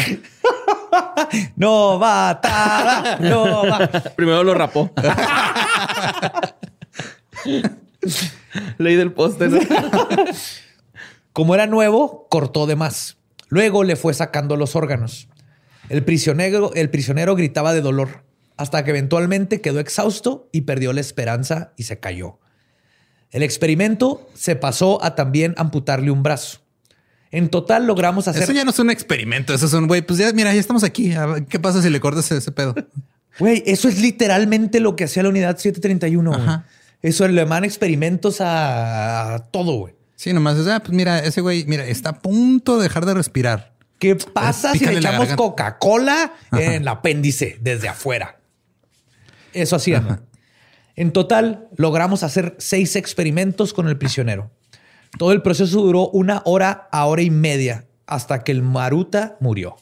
no 1.56 1.98
va, 1.98 2.38
tada, 2.42 3.16
no 3.18 3.66
va. 3.66 3.88
Primero 4.14 4.44
lo 4.44 4.52
rapó. 4.52 4.92
Leí 8.76 8.96
del 8.96 9.14
poste. 9.14 9.48
Como 11.32 11.54
era 11.54 11.66
nuevo, 11.66 12.26
cortó 12.28 12.66
de 12.66 12.76
más. 12.76 13.16
Luego 13.48 13.84
le 13.84 13.96
fue 13.96 14.12
sacando 14.12 14.56
los 14.56 14.76
órganos. 14.76 15.30
El 15.88 16.04
prisionero, 16.04 16.74
el 16.74 16.90
prisionero 16.90 17.34
gritaba 17.34 17.72
de 17.72 17.80
dolor 17.80 18.22
hasta 18.56 18.84
que 18.84 18.90
eventualmente 18.90 19.60
quedó 19.60 19.80
exhausto 19.80 20.48
y 20.52 20.62
perdió 20.62 20.92
la 20.92 21.00
esperanza 21.00 21.72
y 21.76 21.84
se 21.84 21.98
cayó. 21.98 22.38
El 23.30 23.42
experimento 23.42 24.28
se 24.34 24.54
pasó 24.54 25.02
a 25.02 25.16
también 25.16 25.54
amputarle 25.56 26.10
un 26.10 26.22
brazo. 26.22 26.60
En 27.32 27.48
total 27.48 27.84
logramos 27.84 28.28
hacer. 28.28 28.44
Eso 28.44 28.52
ya 28.52 28.64
no 28.64 28.70
es 28.70 28.78
un 28.78 28.90
experimento, 28.90 29.52
eso 29.52 29.66
es 29.66 29.72
un 29.72 29.88
güey. 29.88 30.02
Pues 30.02 30.20
ya, 30.20 30.32
mira, 30.32 30.54
ya 30.54 30.60
estamos 30.60 30.84
aquí. 30.84 31.12
¿Qué 31.48 31.58
pasa 31.58 31.82
si 31.82 31.90
le 31.90 31.98
cortas 31.98 32.30
ese 32.30 32.52
pedo? 32.52 32.76
Güey, 33.40 33.64
eso 33.66 33.88
es 33.88 34.00
literalmente 34.00 34.78
lo 34.78 34.94
que 34.94 35.04
hacía 35.04 35.24
la 35.24 35.30
unidad 35.30 35.58
731. 35.58 36.64
Eso 37.02 37.26
le 37.26 37.44
mandan 37.44 37.64
experimentos 37.64 38.36
a, 38.40 39.48
todo, 39.50 39.78
güey. 39.78 39.94
Sí, 40.14 40.32
nomás 40.32 40.56
es, 40.56 40.68
ah, 40.68 40.80
pues 40.80 40.92
mira, 40.92 41.18
ese 41.18 41.40
güey, 41.40 41.64
mira, 41.66 41.84
está 41.84 42.10
a 42.10 42.18
punto 42.20 42.76
de 42.76 42.84
dejar 42.84 43.04
de 43.04 43.14
respirar. 43.14 43.74
¿Qué 43.98 44.14
pasa 44.14 44.72
si 44.74 44.86
le 44.86 44.98
echamos 44.98 45.34
Coca-Cola 45.34 46.34
en 46.52 46.72
el 46.72 46.88
apéndice 46.88 47.58
desde 47.60 47.88
afuera? 47.88 48.38
Eso 49.54 49.76
hacían. 49.76 50.26
En 50.96 51.12
total, 51.12 51.68
logramos 51.76 52.22
hacer 52.22 52.54
seis 52.58 52.96
experimentos 52.96 53.72
con 53.72 53.88
el 53.88 53.96
prisionero. 53.96 54.50
Todo 55.18 55.32
el 55.32 55.42
proceso 55.42 55.80
duró 55.80 56.08
una 56.08 56.42
hora 56.44 56.88
a 56.92 57.06
hora 57.06 57.22
y 57.22 57.30
media 57.30 57.86
hasta 58.06 58.44
que 58.44 58.52
el 58.52 58.62
Maruta 58.62 59.36
murió. 59.40 59.76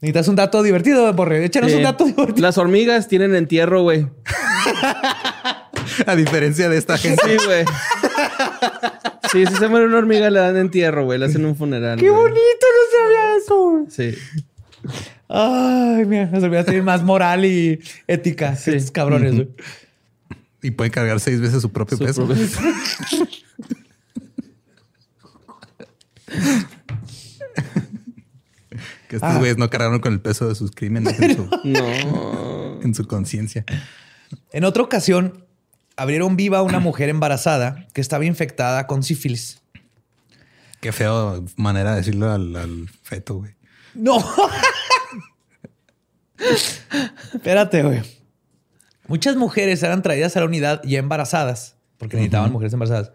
Necesitas 0.00 0.28
un 0.28 0.36
dato 0.36 0.62
divertido, 0.62 1.12
Borre. 1.12 1.44
Échanos 1.44 1.72
un 1.72 1.82
dato 1.82 2.04
divertido. 2.04 2.40
Las 2.40 2.56
hormigas 2.56 3.08
tienen 3.08 3.34
entierro, 3.34 3.82
güey. 3.82 4.06
a 6.06 6.14
diferencia 6.14 6.68
de 6.68 6.78
esta 6.78 6.96
gente. 6.98 7.20
Sí, 7.24 7.36
güey. 7.44 7.64
Sí, 9.32 9.44
si 9.46 9.56
se 9.56 9.66
muere 9.68 9.86
una 9.86 9.98
hormiga, 9.98 10.30
le 10.30 10.38
dan 10.38 10.56
entierro, 10.56 11.04
güey. 11.04 11.18
Le 11.18 11.26
hacen 11.26 11.44
un 11.44 11.56
funeral. 11.56 11.98
¡Qué 11.98 12.10
bonito! 12.10 12.38
No 12.38 12.98
sabía 12.98 13.36
eso. 13.36 13.86
Sí. 13.90 14.14
Ay, 15.28 16.06
mira, 16.06 16.26
nos 16.26 16.42
olvidó 16.42 16.64
tener 16.64 16.82
más 16.82 17.02
moral 17.02 17.44
y 17.44 17.80
ética. 18.06 18.56
Sí. 18.56 18.72
Estos 18.72 18.90
cabrones. 18.90 19.46
Y 20.60 20.72
puede 20.72 20.90
cargar 20.90 21.20
seis 21.20 21.40
veces 21.40 21.62
su 21.62 21.70
propio 21.70 21.96
peso. 21.96 22.26
que 29.08 29.16
estos 29.16 29.30
ah. 29.30 29.38
güeyes 29.38 29.56
no 29.56 29.70
cargaron 29.70 30.00
con 30.00 30.12
el 30.12 30.20
peso 30.20 30.48
de 30.48 30.56
sus 30.56 30.72
crímenes 30.72 31.18
en 31.20 31.36
su, 31.36 31.48
no. 31.62 32.80
en 32.82 32.92
su 32.92 33.06
conciencia. 33.06 33.64
En 34.52 34.64
otra 34.64 34.82
ocasión, 34.82 35.44
abrieron 35.96 36.36
viva 36.36 36.58
a 36.58 36.62
una 36.62 36.80
mujer 36.80 37.08
embarazada 37.08 37.86
que 37.92 38.00
estaba 38.00 38.24
infectada 38.24 38.88
con 38.88 39.04
sífilis. 39.04 39.62
Qué 40.80 40.90
feo 40.92 41.44
manera 41.56 41.92
de 41.92 41.98
decirlo 41.98 42.32
al, 42.32 42.56
al 42.56 42.88
feto, 43.02 43.36
güey. 43.36 43.52
No. 43.94 44.18
Espérate, 47.34 47.82
güey. 47.82 48.02
Muchas 49.06 49.36
mujeres 49.36 49.82
eran 49.82 50.02
traídas 50.02 50.36
a 50.36 50.40
la 50.40 50.46
unidad 50.46 50.82
ya 50.84 50.98
embarazadas, 50.98 51.76
porque 51.96 52.16
necesitaban 52.16 52.52
mujeres 52.52 52.72
embarazadas, 52.72 53.12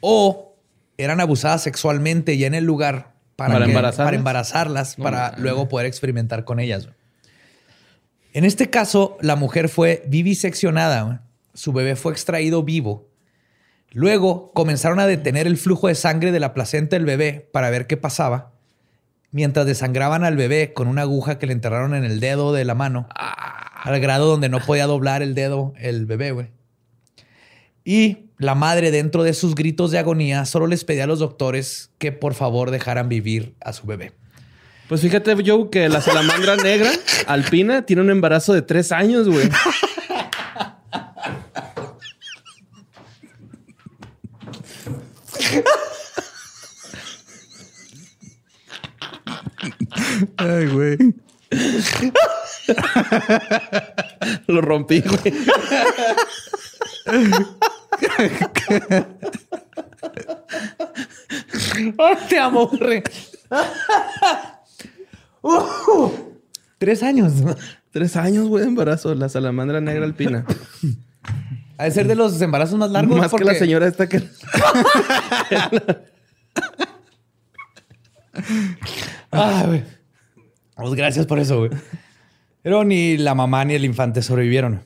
o 0.00 0.56
eran 0.98 1.20
abusadas 1.20 1.62
sexualmente 1.62 2.36
ya 2.36 2.46
en 2.46 2.54
el 2.54 2.64
lugar 2.64 3.14
para, 3.36 3.64
embarazarlas, 4.14 4.96
para 4.96 5.34
luego 5.38 5.68
poder 5.68 5.86
experimentar 5.86 6.44
con 6.44 6.60
ellas. 6.60 6.88
En 8.32 8.44
este 8.44 8.70
caso, 8.70 9.16
la 9.20 9.36
mujer 9.36 9.68
fue 9.68 10.02
viviseccionada, 10.08 11.22
su 11.54 11.72
bebé 11.72 11.94
fue 11.94 12.12
extraído 12.12 12.64
vivo. 12.64 13.08
Luego 13.92 14.52
comenzaron 14.52 14.98
a 14.98 15.06
detener 15.06 15.46
el 15.46 15.56
flujo 15.56 15.86
de 15.86 15.94
sangre 15.94 16.32
de 16.32 16.40
la 16.40 16.52
placenta 16.52 16.96
del 16.96 17.06
bebé 17.06 17.48
para 17.52 17.70
ver 17.70 17.86
qué 17.86 17.96
pasaba 17.96 18.53
mientras 19.34 19.66
desangraban 19.66 20.22
al 20.22 20.36
bebé 20.36 20.72
con 20.72 20.86
una 20.86 21.02
aguja 21.02 21.40
que 21.40 21.48
le 21.48 21.52
enterraron 21.52 21.96
en 21.96 22.04
el 22.04 22.20
dedo 22.20 22.52
de 22.52 22.64
la 22.64 22.76
mano, 22.76 23.08
al 23.16 23.98
grado 23.98 24.26
donde 24.26 24.48
no 24.48 24.60
podía 24.60 24.86
doblar 24.86 25.22
el 25.22 25.34
dedo 25.34 25.74
el 25.76 26.06
bebé, 26.06 26.30
güey. 26.30 26.52
Y 27.84 28.30
la 28.38 28.54
madre 28.54 28.92
dentro 28.92 29.24
de 29.24 29.34
sus 29.34 29.56
gritos 29.56 29.90
de 29.90 29.98
agonía 29.98 30.44
solo 30.44 30.68
les 30.68 30.84
pedía 30.84 31.04
a 31.04 31.08
los 31.08 31.18
doctores 31.18 31.90
que 31.98 32.12
por 32.12 32.34
favor 32.34 32.70
dejaran 32.70 33.08
vivir 33.08 33.56
a 33.60 33.72
su 33.72 33.88
bebé. 33.88 34.12
Pues 34.88 35.00
fíjate, 35.00 35.34
Joe, 35.44 35.68
que 35.68 35.88
la 35.88 36.00
salamandra 36.00 36.54
negra 36.62 36.92
alpina 37.26 37.84
tiene 37.84 38.02
un 38.02 38.10
embarazo 38.10 38.52
de 38.52 38.62
tres 38.62 38.92
años, 38.92 39.28
güey. 39.28 39.50
Ay, 50.36 50.66
güey. 50.66 50.98
Lo 54.46 54.60
rompí, 54.60 55.02
güey. 55.02 55.34
te 62.28 62.38
amo. 62.38 62.70
Uh, 65.42 66.10
tres 66.78 67.02
años. 67.02 67.32
Tres 67.90 68.16
años, 68.16 68.48
güey, 68.48 68.62
de 68.62 68.70
embarazo. 68.70 69.14
La 69.14 69.28
salamandra 69.28 69.80
negra 69.80 70.04
alpina. 70.04 70.44
Ha 71.76 71.84
de 71.84 71.90
ser 71.90 72.06
de 72.06 72.14
los 72.14 72.40
embarazos 72.40 72.78
más 72.78 72.90
largos. 72.90 73.18
Más 73.18 73.32
que 73.32 73.44
la 73.44 73.54
señora 73.54 73.86
esta 73.86 74.08
que... 74.08 74.22
Ah, 79.30 79.64
güey. 79.66 79.84
Pues 80.74 80.94
gracias 80.94 81.26
por 81.26 81.38
eso, 81.38 81.58
güey. 81.58 81.70
Pero 82.62 82.84
ni 82.84 83.16
la 83.16 83.34
mamá 83.34 83.64
ni 83.64 83.74
el 83.74 83.84
infante 83.84 84.22
sobrevivieron. 84.22 84.82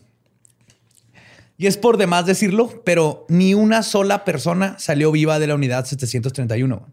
Y 1.57 1.67
es 1.67 1.77
por 1.77 1.97
demás 1.97 2.27
decirlo, 2.27 2.83
pero 2.85 3.27
ni 3.29 3.55
una 3.55 3.83
sola 3.83 4.25
persona 4.25 4.77
salió 4.79 5.11
viva 5.11 5.39
de 5.39 5.49
la 5.49 5.55
unidad 5.55 5.85
731. 5.85 6.87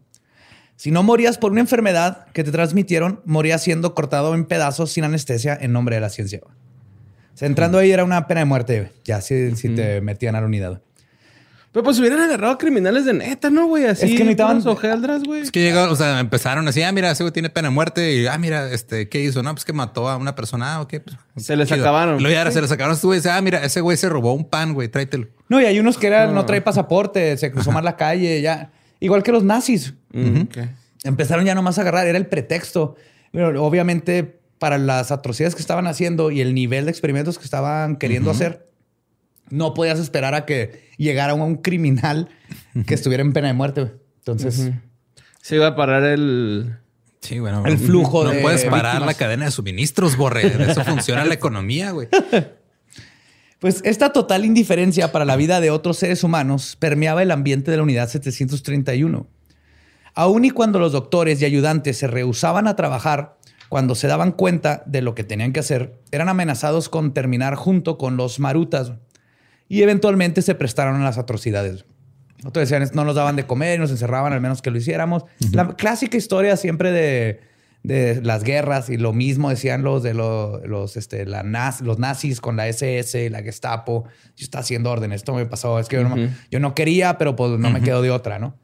Si 0.74 0.90
no 0.90 1.02
morías 1.02 1.38
por 1.38 1.52
una 1.52 1.60
enfermedad 1.60 2.26
que 2.32 2.44
te 2.44 2.50
transmitieron, 2.50 3.20
morías 3.24 3.62
siendo 3.62 3.94
cortado 3.94 4.34
en 4.34 4.44
pedazos 4.44 4.92
sin 4.92 5.04
anestesia 5.04 5.56
en 5.60 5.72
nombre 5.72 5.94
de 5.94 6.00
la 6.00 6.10
ciencia. 6.10 6.40
O 6.44 7.36
sea, 7.36 7.46
entrando 7.46 7.78
ahí 7.78 7.92
era 7.92 8.02
una 8.02 8.26
pena 8.26 8.40
de 8.40 8.46
muerte, 8.46 8.92
ya 9.04 9.20
si, 9.20 9.54
si 9.56 9.68
te 9.70 10.00
metían 10.00 10.34
a 10.34 10.40
la 10.40 10.46
unidad. 10.46 10.82
Pero 11.72 11.84
pues 11.84 11.98
hubieran 11.98 12.20
agarrado 12.20 12.54
a 12.54 12.58
criminales 12.58 13.04
de 13.04 13.12
neta, 13.12 13.50
¿no, 13.50 13.66
güey? 13.66 13.84
Así 13.84 14.06
Es 14.06 14.12
que 14.18 14.24
necesitaban- 14.24 14.62
puros 14.62 14.66
ojealdras, 14.78 15.22
güey. 15.24 15.42
Es 15.42 15.50
que 15.50 15.60
llegaron, 15.60 15.92
o 15.92 15.96
sea, 15.96 16.20
empezaron 16.20 16.66
así, 16.68 16.82
ah, 16.82 16.90
mira, 16.90 17.10
ese 17.10 17.22
güey 17.22 17.32
tiene 17.34 17.50
pena 17.50 17.68
de 17.68 17.74
muerte. 17.74 18.14
Y, 18.14 18.26
ah, 18.26 18.38
mira, 18.38 18.70
este, 18.72 19.10
¿qué 19.10 19.20
hizo? 19.22 19.42
No, 19.42 19.52
pues 19.54 19.66
que 19.66 19.74
mató 19.74 20.08
a 20.08 20.16
una 20.16 20.34
persona. 20.34 20.76
Ah, 20.76 20.80
ok. 20.80 20.94
pues, 21.34 21.44
Se 21.46 21.54
les 21.54 21.68
chido. 21.68 21.82
acabaron. 21.82 22.18
Y 22.18 22.22
Luego 22.22 22.34
ya 22.34 22.50
se 22.50 22.62
les 22.62 22.72
acabaron. 22.72 22.94
Este 22.94 23.06
güey 23.06 23.18
dice, 23.18 23.30
ah, 23.30 23.40
mira, 23.42 23.62
ese 23.62 23.82
güey 23.82 23.96
se 23.98 24.08
robó 24.08 24.32
un 24.32 24.48
pan, 24.48 24.72
güey, 24.72 24.88
tráetelo. 24.88 25.28
No, 25.48 25.60
y 25.60 25.66
hay 25.66 25.78
unos 25.78 25.98
que 25.98 26.06
eran, 26.06 26.34
no 26.34 26.46
trae 26.46 26.62
pasaporte, 26.62 27.36
se 27.36 27.50
cruzó 27.52 27.72
mal 27.72 27.84
la 27.84 27.96
calle, 27.96 28.40
ya. 28.40 28.70
Igual 28.98 29.22
que 29.22 29.32
los 29.32 29.44
nazis. 29.44 29.92
Mm, 30.12 30.42
empezaron 31.04 31.44
ya 31.44 31.54
nomás 31.54 31.76
a 31.76 31.82
agarrar, 31.82 32.06
era 32.06 32.16
el 32.16 32.26
pretexto. 32.26 32.96
Pero 33.32 33.62
obviamente, 33.62 34.38
para 34.58 34.78
las 34.78 35.10
atrocidades 35.12 35.54
que 35.54 35.60
estaban 35.60 35.86
haciendo 35.86 36.30
y 36.30 36.40
el 36.40 36.54
nivel 36.54 36.86
de 36.86 36.90
experimentos 36.90 37.38
que 37.38 37.44
estaban 37.44 37.96
queriendo 37.96 38.30
hacer, 38.30 38.66
no 39.50 39.74
podías 39.74 39.98
esperar 39.98 40.34
a 40.34 40.44
que 40.44 40.90
llegara 40.96 41.34
un 41.34 41.56
criminal 41.56 42.28
que 42.86 42.94
estuviera 42.94 43.22
en 43.22 43.32
pena 43.32 43.48
de 43.48 43.54
muerte. 43.54 43.82
güey. 43.82 43.92
Entonces, 44.18 44.70
Se 45.40 45.56
iba 45.56 45.68
a 45.68 45.76
parar 45.76 46.04
el... 46.04 46.76
Sí, 47.20 47.38
bueno. 47.40 47.64
El 47.66 47.78
flujo 47.78 48.24
no 48.24 48.30
de 48.30 48.40
puedes 48.40 48.64
parar 48.64 48.94
víctimas. 48.94 49.06
la 49.06 49.14
cadena 49.14 49.44
de 49.46 49.50
suministros, 49.50 50.16
borre. 50.16 50.48
De 50.50 50.70
eso 50.70 50.84
funciona 50.84 51.24
la 51.24 51.34
economía, 51.34 51.90
güey. 51.90 52.08
pues 53.58 53.80
esta 53.84 54.12
total 54.12 54.44
indiferencia 54.44 55.10
para 55.10 55.24
la 55.24 55.36
vida 55.36 55.60
de 55.60 55.70
otros 55.70 55.96
seres 55.96 56.22
humanos 56.22 56.76
permeaba 56.78 57.22
el 57.22 57.30
ambiente 57.30 57.70
de 57.70 57.78
la 57.78 57.82
unidad 57.82 58.08
731. 58.08 59.26
Aun 60.14 60.44
y 60.44 60.50
cuando 60.50 60.78
los 60.78 60.92
doctores 60.92 61.42
y 61.42 61.44
ayudantes 61.44 61.98
se 61.98 62.06
rehusaban 62.06 62.68
a 62.68 62.76
trabajar, 62.76 63.36
cuando 63.68 63.94
se 63.94 64.06
daban 64.06 64.32
cuenta 64.32 64.82
de 64.86 65.02
lo 65.02 65.14
que 65.14 65.24
tenían 65.24 65.52
que 65.52 65.60
hacer, 65.60 66.00
eran 66.12 66.28
amenazados 66.28 66.88
con 66.88 67.12
terminar 67.12 67.56
junto 67.56 67.98
con 67.98 68.16
los 68.16 68.38
marutas 68.38 68.92
y 69.68 69.82
eventualmente 69.82 70.42
se 70.42 70.54
prestaron 70.54 71.00
a 71.00 71.04
las 71.04 71.18
atrocidades. 71.18 71.84
Otros 72.44 72.68
decían, 72.68 72.88
no 72.94 73.04
nos 73.04 73.14
daban 73.16 73.34
de 73.36 73.46
comer 73.46 73.76
y 73.76 73.80
nos 73.80 73.90
encerraban 73.90 74.32
al 74.32 74.40
menos 74.40 74.62
que 74.62 74.70
lo 74.70 74.78
hiciéramos. 74.78 75.24
La 75.52 75.68
clásica 75.74 76.16
historia 76.16 76.56
siempre 76.56 76.92
de, 76.92 77.40
de 77.82 78.20
las 78.22 78.44
guerras 78.44 78.90
y 78.90 78.98
lo 78.98 79.12
mismo 79.12 79.48
decían 79.50 79.82
los 79.82 80.02
de 80.02 80.12
los, 80.14 80.96
este, 80.96 81.24
la 81.26 81.42
naz- 81.42 81.80
los 81.80 81.98
nazis 81.98 82.40
con 82.40 82.56
la 82.56 82.68
SS, 82.68 83.30
la 83.30 83.42
Gestapo. 83.42 84.04
Yo 84.36 84.44
estaba 84.44 84.60
haciendo 84.60 84.90
órdenes, 84.90 85.16
esto 85.22 85.34
me 85.34 85.46
pasó. 85.46 85.78
Es 85.80 85.88
que 85.88 85.96
yo, 85.96 86.08
no, 86.08 86.16
yo 86.50 86.60
no 86.60 86.74
quería, 86.74 87.16
pero 87.18 87.34
pues 87.34 87.58
no 87.58 87.70
me 87.70 87.80
quedo 87.80 88.02
de 88.02 88.10
otra, 88.10 88.38
¿no? 88.38 88.54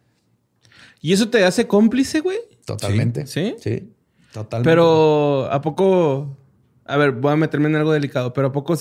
¿Y 1.00 1.12
eso 1.14 1.30
te 1.30 1.42
hace 1.44 1.66
cómplice, 1.66 2.20
güey? 2.20 2.38
Totalmente. 2.64 3.26
¿Sí? 3.26 3.56
Sí, 3.58 3.90
totalmente. 4.32 4.70
Pero 4.70 5.48
¿a 5.50 5.60
poco... 5.60 6.36
A 6.84 6.96
ver, 6.96 7.12
voy 7.12 7.32
a 7.32 7.36
meterme 7.36 7.68
en 7.68 7.76
algo 7.76 7.92
delicado, 7.92 8.32
pero 8.32 8.48
¿a 8.48 8.52
poco... 8.52 8.76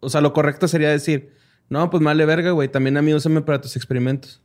O 0.00 0.08
sea, 0.10 0.20
lo 0.20 0.32
correcto 0.32 0.68
sería 0.68 0.90
decir... 0.90 1.32
No, 1.70 1.90
pues 1.90 2.02
male 2.02 2.24
verga, 2.24 2.52
güey. 2.52 2.68
También 2.68 2.96
a 2.96 3.02
mí 3.02 3.12
úsame 3.12 3.42
para 3.42 3.60
tus 3.60 3.76
experimentos. 3.76 4.40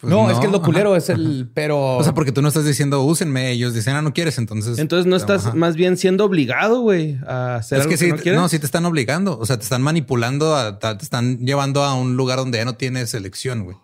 Pues 0.00 0.10
no, 0.10 0.30
es 0.30 0.38
que 0.38 0.46
es 0.46 0.52
lo 0.52 0.58
ajá. 0.58 0.64
culero, 0.66 0.96
es 0.96 1.08
el... 1.10 1.50
Pero... 1.52 1.96
O 1.98 2.04
sea, 2.04 2.14
porque 2.14 2.30
tú 2.32 2.40
no 2.40 2.48
estás 2.48 2.64
diciendo 2.64 3.02
úsenme, 3.02 3.50
ellos 3.50 3.74
dicen, 3.74 3.94
ah, 3.96 4.00
no 4.00 4.14
quieres, 4.14 4.38
entonces. 4.38 4.78
Entonces 4.78 5.06
no 5.06 5.16
estás 5.16 5.46
Ajá. 5.46 5.54
más 5.56 5.74
bien 5.76 5.96
siendo 5.96 6.24
obligado, 6.24 6.80
güey, 6.80 7.18
a 7.26 7.56
hacer 7.56 7.78
Es 7.78 7.82
algo 7.82 7.90
que 7.90 7.96
sí, 7.98 8.08
no 8.10 8.16
quieres. 8.16 8.40
no, 8.40 8.48
sí 8.48 8.58
te 8.60 8.64
están 8.64 8.86
obligando. 8.86 9.38
O 9.38 9.44
sea, 9.44 9.58
te 9.58 9.64
están 9.64 9.82
manipulando, 9.82 10.54
a- 10.56 10.78
te 10.78 11.02
están 11.04 11.38
llevando 11.40 11.82
a 11.82 11.94
un 11.94 12.16
lugar 12.16 12.38
donde 12.38 12.58
ya 12.58 12.64
no 12.64 12.76
tienes 12.76 13.12
elección, 13.12 13.64
güey. 13.64 13.76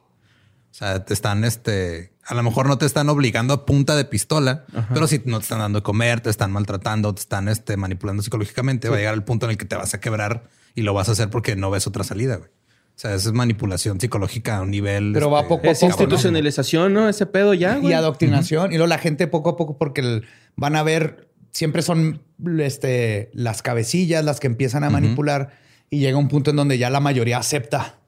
O 0.75 0.77
sea, 0.77 1.05
te 1.05 1.15
están, 1.15 1.45
este, 1.45 2.11
a 2.25 2.35
lo 2.35 2.43
mejor 2.43 2.67
no 2.67 2.79
te 2.79 2.85
están 2.85 3.09
obligando 3.09 3.55
a 3.55 3.65
punta 3.65 3.95
de 3.95 4.05
pistola, 4.05 4.65
pero 4.93 5.07
sí 5.07 5.23
no 5.25 5.39
te 5.39 5.45
están 5.45 5.61
dando 5.61 5.79
de 5.79 5.83
comer, 5.85 6.21
te 6.21 6.31
están 6.31 6.51
maltratando, 6.51 7.15
te 7.15 7.21
están, 7.21 7.47
este, 7.49 7.77
manipulando 7.77 8.25
psicológicamente. 8.25 8.89
Va 8.89 8.97
a 8.97 8.99
llegar 8.99 9.15
el 9.15 9.23
punto 9.23 9.47
en 9.47 9.51
el 9.53 9.57
que 9.57 9.67
te 9.67 9.77
vas 9.77 9.95
a 9.95 10.01
quebrar 10.01 10.49
y 10.75 10.83
lo 10.83 10.93
vas 10.93 11.09
a 11.09 11.13
hacer 11.13 11.31
porque 11.31 11.55
no 11.55 11.71
ves 11.71 11.87
otra 11.87 12.03
salida, 12.03 12.39
güey. 12.39 12.49
O 12.49 12.97
sea, 12.97 13.15
esa 13.15 13.29
es 13.29 13.33
manipulación 13.33 14.01
psicológica 14.01 14.57
a 14.57 14.63
un 14.63 14.73
nivel. 14.73 15.13
Pero 15.15 15.31
va 15.31 15.43
este, 15.43 15.49
poco 15.49 15.69
a 15.69 15.71
Es 15.71 15.79
poco, 15.79 15.93
institucionalización, 15.93 16.93
¿no? 16.93 17.09
Ese 17.09 17.27
pedo 17.27 17.55
ya, 17.55 17.79
y 17.81 17.93
adoctrinación. 17.93 18.73
Y 18.73 18.75
luego 18.77 18.89
la 18.89 18.99
gente 18.99 19.29
poco 19.29 19.51
a 19.51 19.57
poco, 19.57 19.79
porque 19.79 20.01
el- 20.01 20.25
van 20.57 20.75
a 20.75 20.83
ver, 20.83 21.29
siempre 21.53 21.83
son 21.83 22.21
este, 22.59 23.31
las 23.33 23.63
cabecillas 23.63 24.25
las 24.25 24.41
que 24.41 24.49
empiezan 24.49 24.83
a 24.83 24.91
manipular 24.91 25.53
y 25.89 26.01
llega 26.01 26.19
un 26.19 26.27
punto 26.27 26.51
en 26.51 26.57
donde 26.57 26.79
ya 26.79 26.91
la 26.91 26.99
mayoría 26.99 27.39
acepta. 27.39 28.01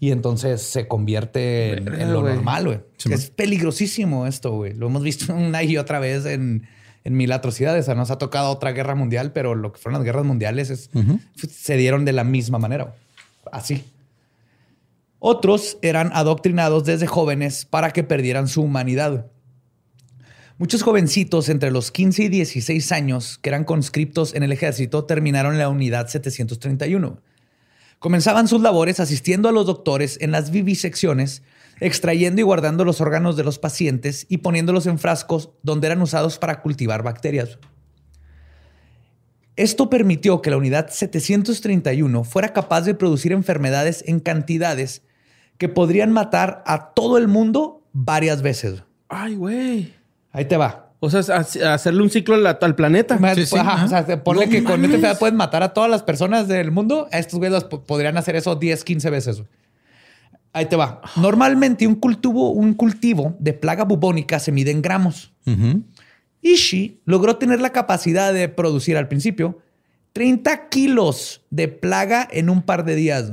Y 0.00 0.10
entonces 0.10 0.62
se 0.62 0.88
convierte 0.88 1.78
en, 1.78 2.12
lo 2.12 2.22
normal, 2.22 2.66
güey. 2.66 2.80
Sí, 2.96 3.12
es 3.12 3.30
peligrosísimo 3.30 4.26
esto, 4.26 4.52
güey. 4.52 4.74
Lo 4.74 4.88
hemos 4.88 5.02
visto 5.02 5.34
una 5.34 5.62
y 5.62 5.76
otra 5.76 5.98
vez 5.98 6.26
en, 6.26 6.66
en 7.04 7.16
mil 7.16 7.32
atrocidades. 7.32 7.84
O 7.84 7.86
sea, 7.86 7.94
nos 7.94 8.10
ha 8.10 8.18
tocado 8.18 8.50
otra 8.50 8.72
guerra 8.72 8.94
mundial, 8.94 9.32
pero 9.32 9.54
lo 9.54 9.72
que 9.72 9.78
fueron 9.80 10.00
las 10.00 10.04
guerras 10.04 10.24
mundiales 10.24 10.70
es, 10.70 10.90
se 11.48 11.76
dieron 11.76 12.04
de 12.04 12.12
la 12.12 12.24
misma 12.24 12.58
manera. 12.58 12.94
Así. 13.52 13.84
Otros 15.18 15.78
eran 15.82 16.10
adoctrinados 16.12 16.84
desde 16.84 17.06
jóvenes 17.06 17.64
para 17.64 17.92
que 17.92 18.04
perdieran 18.04 18.48
su 18.48 18.62
humanidad. 18.62 19.26
Muchos 20.58 20.82
jovencitos 20.82 21.48
entre 21.48 21.70
los 21.70 21.90
15 21.90 22.24
y 22.24 22.28
16 22.28 22.92
años 22.92 23.38
que 23.38 23.50
eran 23.50 23.64
conscriptos 23.64 24.34
en 24.34 24.42
el 24.42 24.52
ejército 24.52 25.04
terminaron 25.04 25.52
en 25.52 25.58
la 25.58 25.68
unidad 25.68 26.08
731. 26.08 27.20
Comenzaban 27.98 28.48
sus 28.48 28.60
labores 28.60 29.00
asistiendo 29.00 29.48
a 29.48 29.52
los 29.52 29.66
doctores 29.66 30.18
en 30.20 30.30
las 30.30 30.50
vivisecciones, 30.50 31.42
extrayendo 31.80 32.40
y 32.40 32.44
guardando 32.44 32.84
los 32.84 33.00
órganos 33.00 33.36
de 33.36 33.44
los 33.44 33.58
pacientes 33.58 34.26
y 34.28 34.38
poniéndolos 34.38 34.86
en 34.86 34.98
frascos 34.98 35.50
donde 35.62 35.86
eran 35.86 36.02
usados 36.02 36.38
para 36.38 36.62
cultivar 36.62 37.02
bacterias. 37.02 37.58
Esto 39.56 39.88
permitió 39.88 40.42
que 40.42 40.50
la 40.50 40.58
unidad 40.58 40.90
731 40.90 42.24
fuera 42.24 42.52
capaz 42.52 42.82
de 42.82 42.94
producir 42.94 43.32
enfermedades 43.32 44.04
en 44.06 44.20
cantidades 44.20 45.02
que 45.56 45.70
podrían 45.70 46.12
matar 46.12 46.62
a 46.66 46.92
todo 46.92 47.16
el 47.16 47.26
mundo 47.26 47.82
varias 47.92 48.42
veces. 48.42 48.82
Ay, 49.08 49.34
güey. 49.36 49.94
Ahí 50.32 50.44
te 50.44 50.58
va. 50.58 50.85
O 51.00 51.10
sea, 51.10 51.20
ha- 51.36 51.74
hacerle 51.74 52.02
un 52.02 52.10
ciclo 52.10 52.34
al, 52.36 52.46
al 52.60 52.74
planeta. 52.74 53.18
Sí, 53.34 53.46
sí, 53.46 53.56
Ajá, 53.58 53.74
ajá. 53.74 53.84
o 53.84 53.88
sea, 54.06 54.24
ponle 54.24 54.46
No 54.46 54.52
que 54.52 54.64
con 54.64 54.74
esta 54.84 54.86
enfermedad 54.86 55.18
puedes 55.18 55.34
matar 55.36 55.62
a 55.62 55.74
todas 55.74 55.90
las 55.90 56.02
personas 56.02 56.48
del 56.48 56.70
mundo. 56.70 57.08
A 57.12 57.18
estos 57.18 57.38
güeyes 57.38 57.64
podrían 57.64 58.16
hacer 58.16 58.36
eso 58.36 58.54
10, 58.56 58.82
15 58.84 59.10
veces. 59.10 59.42
Ahí 60.52 60.66
te 60.66 60.76
va. 60.76 61.02
Normalmente 61.16 61.86
un 61.86 61.96
cultivo, 61.96 62.50
un 62.50 62.72
cultivo 62.72 63.36
de 63.38 63.52
plaga 63.52 63.84
bubónica 63.84 64.38
se 64.38 64.52
mide 64.52 64.70
en 64.70 64.80
gramos. 64.80 65.32
Ujú. 65.46 65.82
Ishi 66.40 67.00
logró 67.04 67.36
tener 67.36 67.60
la 67.60 67.70
capacidad 67.72 68.32
de 68.32 68.48
producir 68.48 68.96
al 68.96 69.08
principio 69.08 69.58
30 70.14 70.68
kilos 70.70 71.42
de 71.50 71.68
plaga 71.68 72.26
en 72.30 72.48
un 72.48 72.62
par 72.62 72.84
de 72.86 72.94
días. 72.94 73.32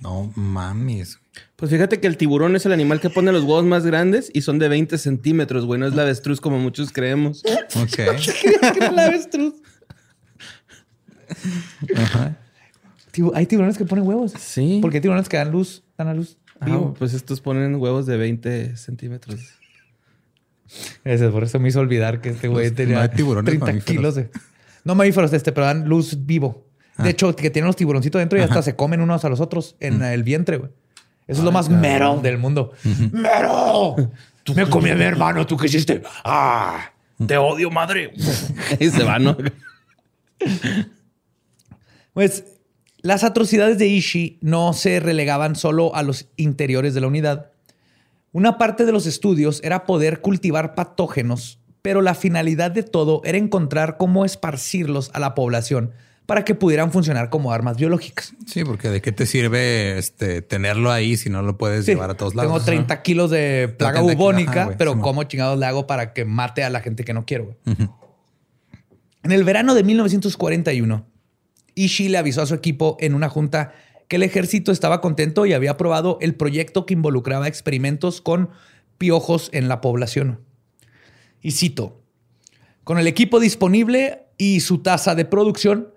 No 0.00 0.30
mames. 0.36 1.18
Pues 1.58 1.72
fíjate 1.72 1.98
que 1.98 2.06
el 2.06 2.16
tiburón 2.16 2.54
es 2.54 2.64
el 2.66 2.72
animal 2.72 3.00
que 3.00 3.10
pone 3.10 3.32
los 3.32 3.42
huevos 3.42 3.64
más 3.64 3.84
grandes 3.84 4.30
y 4.32 4.42
son 4.42 4.60
de 4.60 4.68
20 4.68 4.96
centímetros, 4.96 5.66
güey. 5.66 5.80
No 5.80 5.88
es 5.88 5.94
la 5.94 6.02
avestruz 6.02 6.40
como 6.40 6.56
muchos 6.60 6.92
creemos. 6.92 7.42
Ok. 7.74 7.88
¿Qué 7.96 8.58
era 8.76 8.92
la 8.92 9.06
avestruz? 9.06 9.54
Tibu- 13.12 13.32
Hay 13.34 13.46
tiburones 13.46 13.76
que 13.76 13.84
ponen 13.84 14.06
huevos. 14.06 14.32
Sí. 14.38 14.78
Porque 14.80 14.98
hay 14.98 15.00
tiburones 15.00 15.28
que 15.28 15.36
dan 15.36 15.50
luz, 15.50 15.82
dan 15.96 16.08
a 16.08 16.14
luz. 16.14 16.38
Ah, 16.60 16.66
vivo. 16.66 16.94
pues 16.98 17.14
estos 17.14 17.40
ponen 17.40 17.74
huevos 17.76 18.06
de 18.06 18.16
20 18.16 18.76
centímetros. 18.76 19.40
Ese, 21.04 21.28
por 21.28 21.44
eso 21.44 21.58
me 21.58 21.68
hizo 21.70 21.80
olvidar 21.80 22.20
que 22.20 22.30
este 22.30 22.48
güey 22.48 22.66
Pues, 22.66 22.74
tenía 22.76 22.96
no 22.96 23.02
hay 23.02 23.08
tiburones 23.08 23.46
30 23.46 23.66
mamíferos. 23.66 23.96
kilos 23.96 24.14
de. 24.14 24.30
No 24.84 24.94
mamíferos 24.94 25.32
este, 25.32 25.52
pero 25.52 25.66
dan 25.66 25.88
luz 25.88 26.24
vivo. 26.26 26.66
Ah. 26.96 27.04
De 27.04 27.10
hecho, 27.10 27.34
que 27.34 27.50
tienen 27.50 27.66
los 27.66 27.76
tiburoncitos 27.76 28.20
dentro 28.20 28.38
y 28.38 28.42
hasta 28.42 28.62
se 28.62 28.76
comen 28.76 29.00
unos 29.00 29.24
a 29.24 29.28
los 29.28 29.40
otros 29.40 29.76
en 29.80 30.02
el 30.02 30.22
vientre, 30.24 30.58
güey. 30.58 30.70
Eso 31.28 31.40
es 31.42 31.44
lo 31.44 31.52
más 31.52 31.68
mero 31.68 32.18
del 32.22 32.38
mundo. 32.38 32.72
¡Mero! 33.12 33.94
Tú 34.42 34.54
me 34.54 34.66
comí 34.66 34.88
a 34.88 34.94
mi 34.94 35.04
hermano, 35.04 35.46
¿tú 35.46 35.58
qué 35.58 35.66
hiciste? 35.66 36.02
¡Ah! 36.24 36.90
¡Te 37.26 37.36
odio, 37.36 37.70
madre! 37.70 38.12
y 38.80 38.88
se 38.88 39.04
van, 39.04 39.24
¿no? 39.24 39.36
Pues 42.14 42.44
las 43.02 43.24
atrocidades 43.24 43.76
de 43.76 43.88
Ishii 43.88 44.38
no 44.40 44.72
se 44.72 45.00
relegaban 45.00 45.54
solo 45.54 45.94
a 45.94 46.02
los 46.02 46.28
interiores 46.36 46.94
de 46.94 47.02
la 47.02 47.08
unidad. 47.08 47.50
Una 48.32 48.56
parte 48.56 48.86
de 48.86 48.92
los 48.92 49.06
estudios 49.06 49.60
era 49.62 49.84
poder 49.84 50.22
cultivar 50.22 50.74
patógenos, 50.74 51.60
pero 51.82 52.00
la 52.00 52.14
finalidad 52.14 52.70
de 52.70 52.84
todo 52.84 53.20
era 53.24 53.36
encontrar 53.36 53.98
cómo 53.98 54.24
esparcirlos 54.24 55.10
a 55.12 55.20
la 55.20 55.34
población 55.34 55.92
para 56.28 56.44
que 56.44 56.54
pudieran 56.54 56.92
funcionar 56.92 57.30
como 57.30 57.52
armas 57.52 57.78
biológicas. 57.78 58.34
Sí, 58.46 58.62
porque 58.62 58.90
de 58.90 59.00
qué 59.00 59.12
te 59.12 59.24
sirve 59.24 59.96
este 59.96 60.42
tenerlo 60.42 60.92
ahí 60.92 61.16
si 61.16 61.30
no 61.30 61.40
lo 61.40 61.56
puedes 61.56 61.86
Sí, 61.86 61.92
llevar 61.92 62.10
a 62.10 62.18
todos 62.18 62.34
lados. 62.34 62.52
Tengo 62.52 62.62
30 62.66 63.00
kilos 63.00 63.30
de 63.30 63.74
plaga 63.78 64.00
30 64.00 64.12
kilos, 64.12 64.18
bubónica, 64.18 64.62
ajá, 64.64 64.74
pero 64.76 64.92
sí, 64.92 64.98
¿cómo 65.00 65.22
chingados 65.24 65.58
le 65.58 65.64
hago 65.64 65.86
para 65.86 66.12
que 66.12 66.26
mate 66.26 66.64
a 66.64 66.68
la 66.68 66.80
gente 66.80 67.02
que 67.04 67.14
no 67.14 67.24
quiero? 67.24 67.56
En 67.64 69.32
el 69.32 69.42
verano 69.42 69.74
de 69.74 69.82
1941, 69.84 71.06
Ishii 71.74 72.10
le 72.10 72.18
avisó 72.18 72.42
a 72.42 72.46
su 72.46 72.52
equipo 72.52 72.98
en 73.00 73.14
una 73.14 73.30
junta 73.30 73.72
que 74.06 74.16
el 74.16 74.22
ejército 74.22 74.70
estaba 74.70 75.00
contento 75.00 75.46
y 75.46 75.54
había 75.54 75.70
aprobado 75.70 76.18
el 76.20 76.34
proyecto 76.34 76.84
que 76.84 76.92
involucraba 76.92 77.48
experimentos 77.48 78.20
con 78.20 78.50
piojos 78.98 79.48
en 79.54 79.66
la 79.66 79.80
población. 79.80 80.40
Y 81.40 81.52
cito, 81.52 82.02
con 82.84 82.98
el 82.98 83.06
equipo 83.06 83.40
disponible 83.40 84.26
y 84.36 84.60
su 84.60 84.82
tasa 84.82 85.14
de 85.14 85.24
producción, 85.24 85.94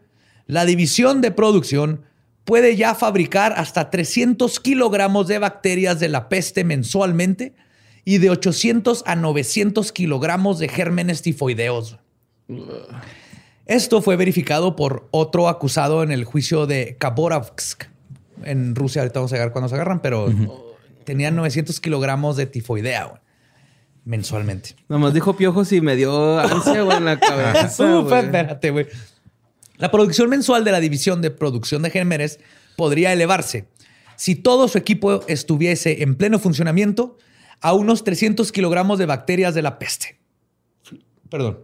la 0.47 0.65
división 0.65 1.21
de 1.21 1.31
producción 1.31 2.03
puede 2.43 2.75
ya 2.75 2.95
fabricar 2.95 3.53
hasta 3.55 3.89
300 3.89 4.59
kilogramos 4.59 5.27
de 5.27 5.39
bacterias 5.39 5.99
de 5.99 6.09
la 6.09 6.29
peste 6.29 6.63
mensualmente 6.63 7.53
y 8.03 8.17
de 8.17 8.29
800 8.29 9.03
a 9.05 9.15
900 9.15 9.91
kilogramos 9.91 10.59
de 10.59 10.67
gérmenes 10.67 11.21
tifoideos. 11.21 11.97
Esto 13.65 14.01
fue 14.01 14.15
verificado 14.15 14.75
por 14.75 15.07
otro 15.11 15.47
acusado 15.47 16.03
en 16.03 16.11
el 16.11 16.25
juicio 16.25 16.65
de 16.65 16.97
Khabarovsk 16.99 17.83
en 18.43 18.75
Rusia. 18.75 19.01
Ahorita 19.03 19.19
vamos 19.19 19.31
a 19.31 19.35
llegar 19.35 19.51
cuando 19.51 19.69
se 19.69 19.75
agarran, 19.75 20.01
pero 20.01 20.27
tenían 21.05 21.35
900 21.35 21.79
kilogramos 21.79 22.35
de 22.37 22.47
tifoidea 22.47 23.21
mensualmente. 24.03 24.75
Nomás 24.89 25.13
dijo 25.13 25.37
piojos 25.37 25.71
y 25.71 25.79
me 25.81 25.95
dio 25.95 26.39
ansia, 26.39 26.81
güey, 26.81 26.97
en 26.97 27.05
la 27.05 27.19
cabeza. 27.19 28.01
Güey. 28.01 28.25
espérate, 28.25 28.71
güey. 28.71 28.87
La 29.81 29.89
producción 29.89 30.29
mensual 30.29 30.63
de 30.63 30.71
la 30.71 30.79
división 30.79 31.23
de 31.23 31.31
producción 31.31 31.81
de 31.81 31.89
gérmenes 31.89 32.39
podría 32.77 33.11
elevarse 33.11 33.67
si 34.15 34.35
todo 34.35 34.67
su 34.67 34.77
equipo 34.77 35.25
estuviese 35.27 36.03
en 36.03 36.13
pleno 36.13 36.37
funcionamiento 36.37 37.17
a 37.61 37.73
unos 37.73 38.03
300 38.03 38.51
kilogramos 38.51 38.99
de 38.99 39.07
bacterias 39.07 39.55
de 39.55 39.63
la 39.63 39.79
peste. 39.79 40.19
Perdón. 41.27 41.61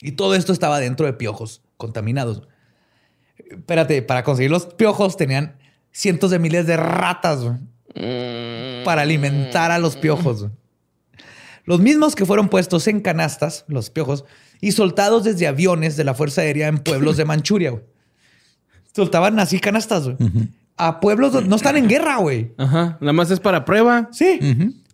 Y 0.00 0.12
todo 0.12 0.34
esto 0.34 0.54
estaba 0.54 0.80
dentro 0.80 1.04
de 1.04 1.12
piojos 1.12 1.60
contaminados. 1.76 2.48
Espérate, 3.36 4.00
para 4.00 4.24
conseguir 4.24 4.50
los 4.50 4.64
piojos 4.64 5.18
tenían 5.18 5.58
cientos 5.92 6.30
de 6.30 6.38
miles 6.38 6.66
de 6.66 6.78
ratas 6.78 7.42
güey, 7.42 7.58
para 8.82 9.02
alimentar 9.02 9.70
a 9.70 9.78
los 9.78 9.96
piojos. 9.96 10.46
Los 11.64 11.80
mismos 11.80 12.14
que 12.14 12.24
fueron 12.24 12.48
puestos 12.48 12.88
en 12.88 13.02
canastas, 13.02 13.66
los 13.68 13.90
piojos, 13.90 14.24
y 14.60 14.72
soltados 14.72 15.24
desde 15.24 15.46
aviones 15.46 15.96
de 15.96 16.04
la 16.04 16.14
Fuerza 16.14 16.42
Aérea 16.42 16.68
en 16.68 16.78
pueblos 16.78 17.16
de 17.16 17.24
Manchuria. 17.24 17.70
güey. 17.70 17.82
Soltaban 18.94 19.38
así 19.38 19.60
canastas, 19.60 20.04
güey. 20.04 20.16
A 20.76 21.00
pueblos 21.00 21.32
donde 21.32 21.48
no 21.48 21.56
están 21.56 21.76
en 21.76 21.88
guerra, 21.88 22.16
güey. 22.16 22.52
Ajá. 22.58 22.98
Nada 23.00 23.12
más 23.12 23.30
es 23.30 23.40
para 23.40 23.64
prueba. 23.64 24.08
Sí. 24.12 24.40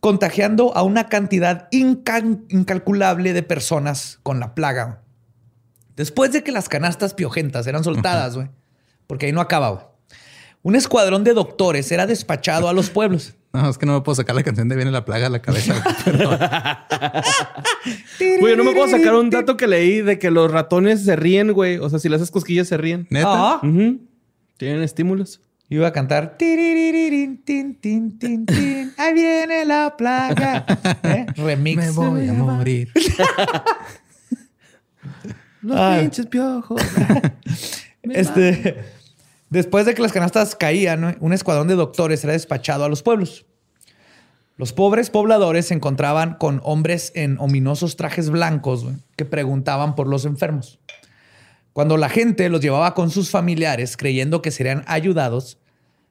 Contagiando 0.00 0.76
a 0.76 0.82
una 0.82 1.08
cantidad 1.08 1.68
incalculable 1.70 3.32
de 3.32 3.42
personas 3.42 4.18
con 4.22 4.40
la 4.40 4.54
plaga. 4.54 5.02
Después 5.96 6.32
de 6.32 6.44
que 6.44 6.52
las 6.52 6.68
canastas 6.68 7.14
piojentas 7.14 7.66
eran 7.66 7.82
soltadas, 7.82 8.36
güey, 8.36 8.50
porque 9.06 9.26
ahí 9.26 9.32
no 9.32 9.40
acaba, 9.40 9.70
güey, 9.70 9.84
un 10.62 10.74
escuadrón 10.76 11.24
de 11.24 11.32
doctores 11.32 11.90
era 11.90 12.06
despachado 12.06 12.68
a 12.68 12.72
los 12.74 12.90
pueblos. 12.90 13.34
No, 13.56 13.70
es 13.70 13.78
que 13.78 13.86
no 13.86 13.94
me 13.94 14.00
puedo 14.02 14.14
sacar 14.16 14.36
la 14.36 14.42
canción 14.42 14.68
de 14.68 14.76
Viene 14.76 14.90
la 14.90 15.06
plaga 15.06 15.28
a 15.28 15.30
la 15.30 15.40
cabeza. 15.40 15.82
Perdón. 16.04 16.38
Güey, 18.40 18.56
no 18.56 18.64
me 18.64 18.72
puedo 18.72 18.88
sacar 18.88 19.14
un 19.14 19.30
dato 19.30 19.56
que 19.56 19.66
leí 19.66 20.02
de 20.02 20.18
que 20.18 20.30
los 20.30 20.50
ratones 20.50 21.04
se 21.04 21.16
ríen, 21.16 21.52
güey. 21.52 21.78
O 21.78 21.88
sea, 21.88 21.98
si 21.98 22.08
le 22.10 22.16
haces 22.16 22.30
cosquillas 22.30 22.68
se 22.68 22.76
ríen. 22.76 23.06
¿Neta? 23.08 23.28
Ah. 23.28 23.60
Tienen 24.58 24.82
estímulos. 24.82 25.40
Iba 25.68 25.88
a 25.88 25.92
cantar. 25.92 26.36
"Tiriririn, 26.36 27.42
tin, 27.44 27.74
tin, 27.76 28.18
tin, 28.18 28.44
tin, 28.46 28.92
Ahí 28.98 29.14
viene 29.14 29.64
la 29.64 29.96
plaga. 29.96 30.64
¿Eh? 31.02 31.26
Remix. 31.36 31.76
Me 31.78 31.90
voy 31.90 32.28
a 32.28 32.32
morir. 32.34 32.90
Los 35.62 35.78
Ay. 35.80 36.02
pinches 36.02 36.26
piojos. 36.26 36.80
Este, 38.02 38.84
después 39.50 39.86
de 39.86 39.94
que 39.94 40.02
las 40.02 40.12
canastas 40.12 40.54
caían, 40.54 41.16
un 41.20 41.32
escuadrón 41.32 41.68
de 41.68 41.74
doctores 41.74 42.24
era 42.24 42.32
despachado 42.32 42.84
a 42.84 42.88
los 42.88 43.02
pueblos. 43.02 43.46
Los 44.56 44.72
pobres 44.72 45.10
pobladores 45.10 45.66
se 45.66 45.74
encontraban 45.74 46.34
con 46.34 46.62
hombres 46.64 47.12
en 47.14 47.38
ominosos 47.38 47.96
trajes 47.96 48.30
blancos 48.30 48.86
que 49.14 49.26
preguntaban 49.26 49.94
por 49.94 50.06
los 50.06 50.24
enfermos. 50.24 50.78
Cuando 51.74 51.98
la 51.98 52.08
gente 52.08 52.48
los 52.48 52.62
llevaba 52.62 52.94
con 52.94 53.10
sus 53.10 53.28
familiares 53.28 53.98
creyendo 53.98 54.40
que 54.40 54.50
serían 54.50 54.82
ayudados, 54.86 55.58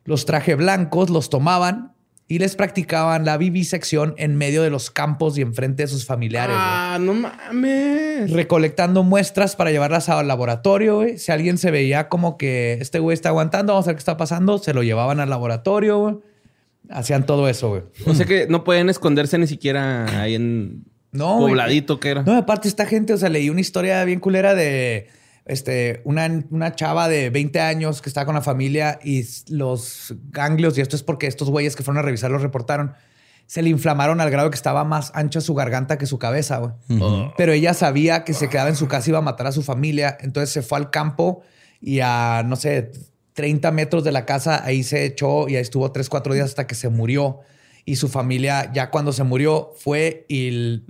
los 0.04 0.26
trajes 0.26 0.58
blancos 0.58 1.10
los 1.10 1.32
tomaban 1.32 1.95
y 2.28 2.40
les 2.40 2.56
practicaban 2.56 3.24
la 3.24 3.38
vivisección 3.38 4.16
en 4.18 4.36
medio 4.36 4.64
de 4.64 4.72
los 4.72 4.90
campos 4.90 5.38
y 5.38 5.42
enfrente 5.42 5.84
de 5.84 5.88
sus 5.88 6.06
familiares. 6.06 6.56
ah, 6.58 6.98
no 7.00 7.14
mames. 7.14 8.32
recolectando 8.32 9.04
muestras 9.04 9.56
para 9.56 9.72
llevarlas 9.72 10.10
al 10.10 10.28
laboratorio. 10.28 10.96
güey. 10.96 11.18
Si 11.20 11.32
alguien 11.32 11.58
se 11.60 11.70
veía 11.70 12.10
como 12.10 12.38
que 12.38 12.74
este 12.82 12.98
güey 13.00 13.14
está 13.14 13.30
aguantando, 13.30 13.74
vamos 13.74 13.86
a 13.88 13.90
ver 13.90 13.96
qué 13.98 14.00
está 14.00 14.18
pasando, 14.18 14.58
se 14.58 14.74
lo 14.74 14.82
llevaban 14.82 15.20
al 15.20 15.30
laboratorio. 15.30 16.00
güey. 16.00 16.16
Hacían 16.90 17.26
todo 17.26 17.48
eso, 17.48 17.70
güey. 17.70 17.84
O 18.06 18.14
sea 18.16 18.26
que 18.26 18.48
no 18.48 18.64
pueden 18.64 18.90
esconderse 18.90 19.38
ni 19.38 19.48
siquiera 19.48 20.22
ahí 20.22 20.36
en 20.36 20.84
No, 21.12 21.38
pobladito 21.38 22.00
que 22.00 22.10
era. 22.10 22.24
No, 22.24 22.36
aparte 22.36 22.68
esta 22.68 22.86
gente, 22.88 23.14
o 23.14 23.18
sea, 23.18 23.30
leí 23.30 23.50
una 23.50 23.62
historia 23.62 24.04
bien 24.04 24.20
culera 24.20 24.54
de 24.56 25.08
este, 25.46 26.02
una, 26.06 26.28
una 26.50 26.76
chava 26.76 27.08
de 27.08 27.30
20 27.30 27.60
años 27.62 28.02
que 28.02 28.10
estaba 28.10 28.26
con 28.26 28.36
la 28.36 28.42
familia 28.42 29.00
y 29.04 29.24
los 29.50 30.16
ganglios, 30.30 30.78
y 30.78 30.82
esto 30.82 30.96
es 30.96 31.04
porque 31.04 31.28
estos 31.28 31.50
güeyes 31.50 31.76
que 31.76 31.84
fueron 31.84 32.00
a 32.00 32.02
revisar 32.02 32.32
los 32.32 32.42
reportaron, 32.42 32.94
se 33.46 33.62
le 33.62 33.70
inflamaron 33.70 34.22
al 34.22 34.32
grado 34.32 34.50
que 34.50 34.56
estaba 34.56 34.84
más 34.84 35.12
ancha 35.14 35.40
su 35.40 35.54
garganta 35.54 36.00
que 36.00 36.08
su 36.08 36.18
cabeza, 36.18 36.58
güey. 36.58 36.72
Pero 37.38 37.52
ella 37.54 37.76
sabía 37.76 38.24
que 38.24 38.34
se 38.34 38.50
quedaba 38.50 38.70
en 38.70 38.76
su 38.76 38.88
casa 38.88 39.08
y 39.08 39.12
iba 39.12 39.20
a 39.20 39.22
matar 39.22 39.46
a 39.48 39.52
su 39.52 39.62
familia, 39.62 40.18
entonces 40.20 40.50
se 40.50 40.64
fue 40.64 40.80
al 40.80 40.90
campo 40.90 41.44
y 41.80 42.00
a, 42.00 42.44
no 42.44 42.56
sé, 42.56 42.92
30 43.34 43.70
metros 43.72 44.04
de 44.04 44.12
la 44.12 44.26
casa, 44.26 44.64
ahí 44.66 44.82
se 44.84 45.06
echó 45.06 45.48
y 45.48 45.58
ahí 45.58 45.62
estuvo 45.62 45.92
3, 45.92 46.10
4 46.10 46.34
días 46.34 46.46
hasta 46.46 46.66
que 46.66 46.74
se 46.74 46.90
murió. 46.90 47.42
Y 47.88 47.98
su 47.98 48.08
familia, 48.08 48.72
ya 48.74 48.90
cuando 48.90 49.14
se 49.14 49.24
murió, 49.24 49.74
fue 49.78 50.26
y 50.28 50.82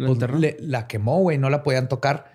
la 0.60 0.88
quemó, 0.88 1.20
güey, 1.20 1.38
no 1.38 1.50
la 1.50 1.62
podían 1.62 1.90
tocar. 1.90 2.35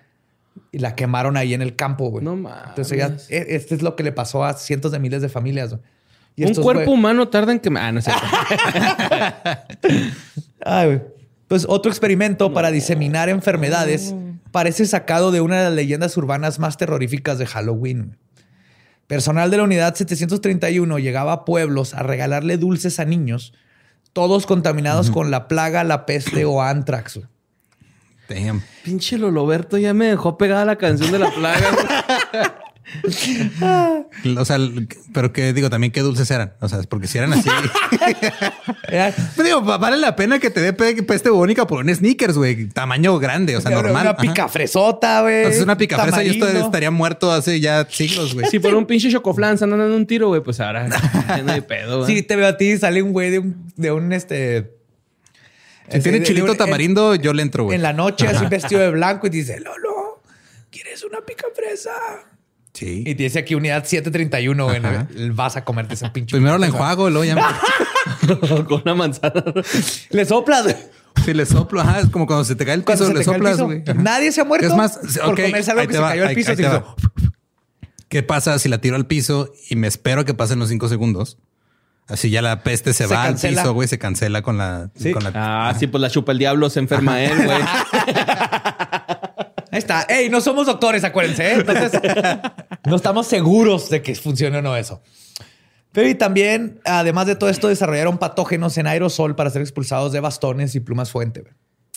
Y 0.71 0.79
la 0.79 0.95
quemaron 0.95 1.37
ahí 1.37 1.53
en 1.53 1.61
el 1.61 1.75
campo, 1.75 2.09
güey. 2.09 2.23
No 2.23 2.35
mames. 2.35 2.69
Entonces 2.69 2.91
ella, 2.93 3.15
e- 3.29 3.55
este 3.55 3.75
es 3.75 3.81
lo 3.81 3.95
que 3.95 4.03
le 4.03 4.11
pasó 4.11 4.43
a 4.45 4.53
cientos 4.53 4.91
de 4.91 4.99
miles 4.99 5.21
de 5.21 5.29
familias. 5.29 5.69
güey. 5.71 5.81
Y 6.35 6.43
Un 6.43 6.49
estos, 6.49 6.63
cuerpo 6.63 6.91
güey- 6.91 6.93
humano 6.93 7.27
tarda 7.27 7.51
en 7.51 7.59
que... 7.59 7.69
Ah, 7.77 7.91
no 7.91 7.99
es 7.99 8.05
cierto. 8.05 8.23
Ay, 10.65 10.85
güey. 10.87 11.01
Pues 11.47 11.65
otro 11.67 11.91
experimento 11.91 12.53
para 12.53 12.71
diseminar 12.71 13.27
enfermedades 13.27 14.15
parece 14.51 14.85
sacado 14.85 15.31
de 15.31 15.41
una 15.41 15.57
de 15.57 15.63
las 15.65 15.73
leyendas 15.73 16.15
urbanas 16.15 16.59
más 16.59 16.77
terroríficas 16.77 17.37
de 17.37 17.45
Halloween. 17.45 18.17
Personal 19.07 19.51
de 19.51 19.57
la 19.57 19.63
unidad 19.63 19.93
731 19.95 20.99
llegaba 20.99 21.33
a 21.33 21.45
pueblos 21.45 21.93
a 21.93 22.03
regalarle 22.03 22.57
dulces 22.57 23.01
a 23.01 23.05
niños, 23.05 23.53
todos 24.13 24.45
contaminados 24.45 25.11
con 25.11 25.29
la 25.31 25.49
plaga, 25.49 25.83
la 25.83 26.05
peste 26.05 26.45
o 26.45 26.61
antrax. 26.61 27.19
Damn. 28.29 28.61
Pinche 28.83 29.17
Loloberto 29.17 29.77
ya 29.77 29.93
me 29.93 30.05
dejó 30.07 30.37
pegada 30.37 30.63
la 30.65 30.77
canción 30.77 31.11
de 31.11 31.19
la 31.19 31.31
plaga. 31.31 31.67
O 34.37 34.43
sea, 34.43 34.57
pero 35.13 35.31
que 35.31 35.53
digo 35.53 35.69
también 35.69 35.91
qué 35.93 36.01
dulces 36.01 36.29
eran. 36.29 36.53
O 36.59 36.67
sea, 36.67 36.79
porque 36.89 37.07
si 37.07 37.17
eran 37.17 37.31
así. 37.31 37.49
Pero 38.89 39.43
digo, 39.45 39.63
va- 39.63 39.77
vale 39.77 39.95
la 39.97 40.15
pena 40.15 40.39
que 40.39 40.49
te 40.49 40.59
dé 40.59 40.73
pe- 40.73 41.01
peste 41.03 41.29
bubónica 41.29 41.65
por 41.65 41.79
un 41.85 41.93
sneakers, 41.93 42.35
güey. 42.37 42.67
Tamaño 42.67 43.17
grande, 43.19 43.55
o 43.55 43.61
sea, 43.61 43.71
normal. 43.71 44.07
Una 44.07 44.17
picafresota, 44.17 45.21
güey. 45.21 45.37
Entonces, 45.37 45.63
una 45.63 45.77
picafresa 45.77 46.21
yo 46.23 46.45
estaría 46.47 46.91
muerto 46.91 47.31
hace 47.31 47.59
ya 47.61 47.87
siglos, 47.89 48.33
güey. 48.33 48.47
Si 48.47 48.59
fuera 48.59 48.75
un 48.77 48.85
pinche 48.85 49.09
chocoflan, 49.09 49.57
se 49.57 49.63
andan 49.63 49.79
dando 49.79 49.95
un 49.95 50.05
tiro, 50.05 50.27
güey, 50.27 50.41
pues 50.41 50.59
ahora 50.59 50.87
no 51.43 51.51
hay 51.51 51.61
pedo, 51.61 51.99
güey. 52.03 52.13
Sí, 52.15 52.23
te 52.23 52.35
veo 52.35 52.47
a 52.47 52.57
ti, 52.57 52.77
sale 52.77 53.01
un 53.01 53.13
güey 53.13 53.29
de 53.31 53.39
un, 53.39 53.71
de 53.77 53.91
un 53.91 54.11
este. 54.11 54.80
Si 55.91 55.99
tiene 55.99 56.23
chilito 56.23 56.55
tamarindo, 56.55 57.15
yo 57.15 57.33
le 57.33 57.41
entro, 57.41 57.63
En, 57.63 57.65
güey. 57.65 57.75
en 57.75 57.81
la 57.83 57.93
noche, 57.93 58.27
así 58.27 58.45
vestido 58.45 58.81
de 58.81 58.89
blanco, 58.91 59.27
y 59.27 59.29
dice, 59.29 59.59
Lolo, 59.59 60.21
¿quieres 60.69 61.03
una 61.03 61.19
picafresa? 61.21 61.91
Sí. 62.73 63.03
Y 63.05 63.15
te 63.15 63.23
dice 63.23 63.39
aquí 63.39 63.53
unidad 63.55 63.83
731, 63.83 64.63
güey. 64.65 64.77
Ajá. 64.77 65.07
Vas 65.33 65.57
a 65.57 65.65
comerte 65.65 65.93
esa 65.95 66.13
pinche. 66.13 66.35
Primero 66.35 66.57
la 66.57 66.67
enjuago, 66.67 67.09
luego 67.09 67.25
ya 67.25 67.35
me... 67.35 68.63
Con 68.65 68.81
una 68.85 68.95
manzana. 68.95 69.43
Le 70.09 70.25
soplas. 70.25 70.63
güey. 70.63 70.75
Si 71.25 71.33
le 71.33 71.45
soplo, 71.45 71.81
ajá, 71.81 71.99
es 71.99 72.09
como 72.09 72.25
cuando 72.25 72.45
se 72.45 72.55
te 72.55 72.65
cae 72.65 72.73
el 72.73 72.83
piso, 72.83 73.05
se 73.05 73.13
le 73.13 73.23
soplas, 73.23 73.59
güey. 73.61 73.83
Nadie 73.95 74.31
se 74.31 74.41
ha 74.41 74.45
muerto 74.45 74.65
Es 74.67 74.73
más, 74.75 74.97
por 75.23 75.35
comerse 75.35 75.69
algo 75.71 75.85
que 75.87 75.93
se 75.93 75.99
cayó 75.99 76.27
al 76.27 76.33
piso. 76.33 76.51
ahí 76.51 76.55
se 76.55 76.63
te 76.63 76.67
hizo- 76.69 76.81
va. 76.81 76.95
¿Qué 78.07 78.23
pasa 78.23 78.57
si 78.59 78.69
la 78.69 78.79
tiro 78.79 78.95
al 78.95 79.05
piso 79.05 79.53
y 79.69 79.75
me 79.75 79.87
espero 79.87 80.23
que 80.25 80.33
pasen 80.33 80.57
los 80.59 80.69
cinco 80.69 80.87
segundos? 80.87 81.37
Así 82.07 82.29
ya 82.29 82.41
la 82.41 82.61
peste 82.63 82.93
se, 82.93 83.07
Se 83.07 83.13
va 83.15 83.23
cancela. 83.23 83.61
al 83.61 83.65
piso, 83.67 83.73
güey, 83.73 83.87
se 83.87 83.97
cancela 83.97 84.41
con 84.41 84.57
la... 84.57 84.89
Sí. 84.95 85.11
Con 85.13 85.23
la 85.23 85.31
Ah, 85.33 85.73
sí, 85.79 85.87
pues 85.87 86.01
la 86.01 86.09
chupa 86.09 86.31
el 86.33 86.39
diablo, 86.39 86.69
se 86.69 86.79
enferma 86.79 87.21
él, 87.23 87.45
güey. 87.45 87.57
Ahí 89.71 89.77
está. 89.79 90.01
Ey, 90.09 90.29
no 90.29 90.41
somos 90.41 90.65
doctores, 90.65 91.03
acuérdense. 91.05 91.49
¿eh? 91.49 91.53
Entonces, 91.59 92.01
no 92.85 92.95
estamos 92.97 93.27
seguros 93.27 93.89
de 93.89 94.01
que 94.01 94.13
funcione 94.15 94.57
o 94.57 94.61
no 94.61 94.75
eso. 94.75 95.01
Pero 95.93 96.09
y 96.09 96.15
también, 96.15 96.81
además 96.85 97.27
de 97.27 97.35
todo 97.35 97.49
esto, 97.49 97.67
desarrollaron 97.69 98.17
patógenos 98.17 98.77
en 98.77 98.87
aerosol 98.87 99.35
para 99.35 99.49
ser 99.49 99.61
expulsados 99.61 100.11
de 100.11 100.19
bastones 100.19 100.75
y 100.75 100.79
plumas 100.81 101.11
fuente. 101.11 101.41
güey. 101.41 101.53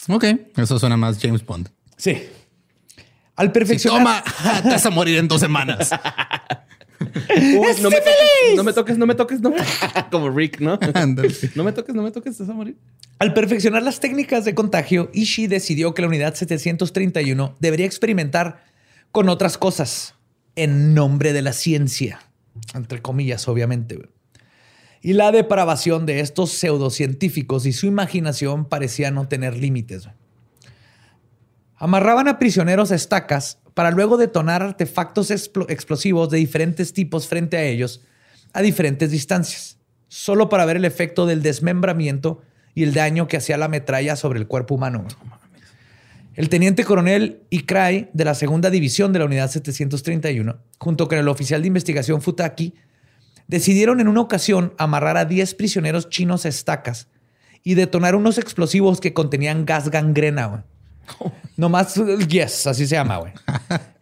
Ok, 0.08 0.24
eso 0.56 0.78
suena 0.78 0.96
más 0.96 1.18
James 1.20 1.44
Bond. 1.44 1.70
Sí. 1.96 2.28
Al 3.36 3.50
perfeccionar. 3.50 4.22
toma, 4.22 4.24
te 4.62 4.68
vas 4.70 4.86
a 4.86 4.90
morir 4.90 5.18
en 5.18 5.26
dos 5.26 5.40
semanas. 5.40 5.90
Uy, 7.58 7.82
no, 7.82 7.90
me 7.90 7.96
toques, 7.96 8.56
no 8.56 8.64
me 8.64 8.72
toques, 8.72 8.98
no 8.98 9.06
me 9.06 9.14
toques, 9.14 9.40
no. 9.40 9.52
Como 10.10 10.30
Rick, 10.30 10.60
¿no? 10.60 10.78
No 11.54 11.64
me 11.64 11.72
toques, 11.72 11.94
no 11.94 12.02
me 12.02 12.10
toques, 12.10 12.36
te 12.36 12.42
vas 12.42 12.50
a 12.50 12.54
morir. 12.54 12.76
Al 13.18 13.32
perfeccionar 13.32 13.82
las 13.82 14.00
técnicas 14.00 14.44
de 14.44 14.54
contagio, 14.54 15.10
Ishii 15.12 15.46
decidió 15.46 15.94
que 15.94 16.02
la 16.02 16.08
unidad 16.08 16.34
731 16.34 17.56
debería 17.60 17.86
experimentar 17.86 18.64
con 19.12 19.28
otras 19.28 19.58
cosas 19.58 20.14
en 20.56 20.94
nombre 20.94 21.32
de 21.32 21.42
la 21.42 21.52
ciencia, 21.52 22.20
entre 22.74 23.00
comillas, 23.00 23.46
obviamente. 23.48 24.08
Y 25.00 25.12
la 25.12 25.32
depravación 25.32 26.06
de 26.06 26.20
estos 26.20 26.52
pseudocientíficos 26.52 27.66
y 27.66 27.72
su 27.72 27.86
imaginación 27.86 28.64
parecía 28.64 29.10
no 29.10 29.28
tener 29.28 29.56
límites. 29.56 30.08
Amarraban 31.76 32.28
a 32.28 32.38
prisioneros 32.38 32.90
a 32.90 32.94
estacas 32.94 33.58
para 33.74 33.90
luego 33.90 34.16
detonar 34.16 34.62
artefactos 34.62 35.30
explo- 35.30 35.66
explosivos 35.68 36.30
de 36.30 36.38
diferentes 36.38 36.92
tipos 36.92 37.26
frente 37.28 37.56
a 37.56 37.64
ellos 37.64 38.02
a 38.52 38.62
diferentes 38.62 39.10
distancias, 39.10 39.78
solo 40.08 40.48
para 40.48 40.64
ver 40.64 40.76
el 40.76 40.84
efecto 40.84 41.26
del 41.26 41.42
desmembramiento 41.42 42.40
y 42.74 42.84
el 42.84 42.94
daño 42.94 43.26
que 43.26 43.36
hacía 43.36 43.58
la 43.58 43.68
metralla 43.68 44.14
sobre 44.16 44.38
el 44.38 44.46
cuerpo 44.46 44.76
humano. 44.76 45.04
El 46.34 46.48
teniente 46.48 46.84
coronel 46.84 47.42
Ikrai 47.50 48.10
de 48.12 48.24
la 48.24 48.34
segunda 48.34 48.70
división 48.70 49.12
de 49.12 49.20
la 49.20 49.24
unidad 49.24 49.50
731, 49.50 50.56
junto 50.78 51.08
con 51.08 51.18
el 51.18 51.28
oficial 51.28 51.62
de 51.62 51.68
investigación 51.68 52.22
Futaki, 52.22 52.74
decidieron 53.46 54.00
en 54.00 54.08
una 54.08 54.20
ocasión 54.20 54.72
amarrar 54.78 55.16
a 55.16 55.24
10 55.24 55.54
prisioneros 55.54 56.08
chinos 56.08 56.44
a 56.44 56.48
estacas 56.48 57.08
y 57.62 57.74
detonar 57.74 58.14
unos 58.16 58.38
explosivos 58.38 59.00
que 59.00 59.14
contenían 59.14 59.64
gas 59.64 59.90
gangrena. 59.90 60.64
Nomás, 61.56 61.94
yes, 62.28 62.66
así 62.66 62.86
se 62.86 62.94
llama, 62.96 63.18
güey. 63.18 63.32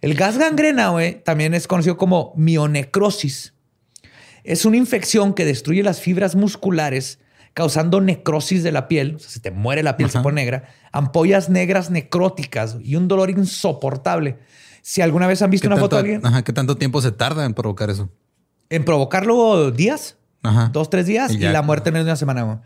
El 0.01 0.15
gas 0.15 0.39
gangrena, 0.39 0.89
güey, 0.89 1.23
también 1.23 1.55
es 1.55 1.67
conocido 1.67 1.97
como 1.97 2.33
mionecrosis. 2.37 3.55
Es 4.45 4.65
una 4.65 4.77
infección 4.77 5.35
que 5.35 5.45
destruye 5.45 5.83
las 5.83 6.01
fibras 6.01 6.35
musculares, 6.35 7.21
causando 7.55 8.01
necrosis 8.01 8.63
de 8.63 8.73
la 8.73 8.89
piel. 8.89 9.17
O 9.17 9.19
sea, 9.19 9.31
se 9.31 9.41
te 9.41 9.51
muere 9.51 9.83
la 9.83 9.97
piel, 9.97 10.11
se 10.11 10.21
pone 10.21 10.37
negra. 10.41 10.65
Ampollas 10.91 11.49
negras 11.51 11.91
necróticas 11.91 12.77
y 12.83 12.97
un 12.97 13.07
dolor 13.09 13.31
insoportable. 13.31 14.39
Si 14.81 15.01
alguna 15.01 15.27
vez 15.29 15.43
han 15.43 15.51
visto 15.51 15.69
¿Qué 15.69 15.73
una 15.75 15.81
foto 15.81 15.95
de 15.97 16.01
alguien 16.01 16.27
ajá, 16.27 16.43
¿Qué 16.43 16.53
tanto 16.53 16.77
tiempo 16.77 17.01
se 17.01 17.13
tarda 17.13 17.45
en 17.45 17.55
provocar 17.55 17.89
eso? 17.91 18.11
en 18.69 18.85
provocarlo 18.87 19.71
días, 19.71 20.17
Ajá. 20.43 20.71
dos, 20.73 20.89
tres 20.89 21.05
días 21.07 21.31
Y 21.33 21.37
y, 21.37 21.41
la 21.41 21.61
muerte 21.61 21.91
en 21.91 21.93
menos 21.93 22.07
de 22.07 22.11
una 22.13 22.17
semana. 22.17 22.43
güey. 22.43 22.57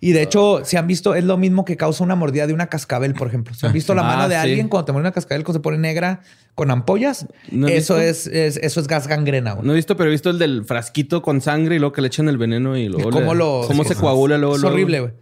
Y 0.00 0.12
de 0.12 0.22
hecho, 0.22 0.62
si 0.64 0.76
han 0.76 0.86
visto, 0.86 1.14
es 1.14 1.24
lo 1.24 1.36
mismo 1.36 1.64
que 1.64 1.76
causa 1.76 2.04
una 2.04 2.14
mordida 2.14 2.46
de 2.46 2.52
una 2.52 2.66
cascabel, 2.66 3.14
por 3.14 3.28
ejemplo. 3.28 3.54
Si 3.54 3.64
han 3.66 3.72
visto 3.72 3.94
la 3.94 4.02
Ah, 4.02 4.16
mano 4.16 4.28
de 4.28 4.34
sí. 4.34 4.40
alguien 4.40 4.68
cuando 4.68 4.84
te 4.86 4.92
muerde 4.92 5.06
una 5.08 5.12
cascabel 5.12 5.44
que 5.44 5.52
se 5.52 5.60
pone 5.60 5.78
negra 5.78 6.20
con 6.54 6.70
ampollas, 6.70 7.26
¿No 7.50 7.68
he 7.68 7.76
eso 7.76 7.98
es, 7.98 8.26
es- 8.26 8.56
eso 8.58 8.80
es 8.80 8.86
gas 8.86 9.06
gangrena. 9.08 9.52
güey. 9.54 9.66
No 9.66 9.72
he 9.72 9.76
visto, 9.76 9.96
pero 9.96 10.08
he 10.10 10.12
visto 10.12 10.30
el 10.30 10.38
del 10.38 10.64
frasquito 10.64 11.22
con 11.22 11.40
sangre 11.40 11.76
y 11.76 11.78
luego 11.78 11.92
que 11.92 12.02
le 12.02 12.08
echan 12.08 12.28
el 12.28 12.38
veneno 12.38 12.76
y 12.76 12.88
luego. 12.88 13.10
¿Cómo 13.10 13.32
le- 13.34 13.38
lo- 13.38 13.64
cómo 13.66 13.84
se 13.84 13.94
coagula 13.94 14.36
luego. 14.38 14.56
Es 14.56 14.60
luego. 14.60 14.74
horrible, 14.74 15.00
güey. 15.00 15.12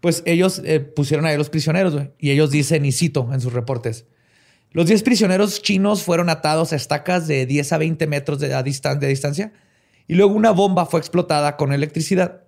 Pues 0.00 0.22
ellos 0.26 0.60
eh, 0.64 0.80
pusieron 0.80 1.26
ahí 1.26 1.34
a 1.34 1.38
los 1.38 1.50
prisioneros, 1.50 1.92
güey. 1.94 2.10
Y 2.18 2.30
ellos 2.30 2.50
dicen, 2.50 2.84
y 2.84 2.92
cito 2.92 3.28
en 3.32 3.40
sus 3.40 3.52
reportes, 3.52 4.06
los 4.72 4.86
10 4.86 5.02
prisioneros 5.02 5.60
chinos 5.62 6.02
fueron 6.02 6.30
atados 6.30 6.72
a 6.72 6.76
estacas 6.76 7.28
de 7.28 7.44
10 7.46 7.72
a 7.72 7.78
20 7.78 8.06
metros 8.06 8.40
de, 8.40 8.54
a 8.54 8.64
distan- 8.64 8.98
de 8.98 9.06
distancia 9.08 9.52
y 10.08 10.14
luego 10.14 10.32
una 10.34 10.50
bomba 10.50 10.86
fue 10.86 10.98
explotada 10.98 11.56
con 11.56 11.72
electricidad. 11.72 12.41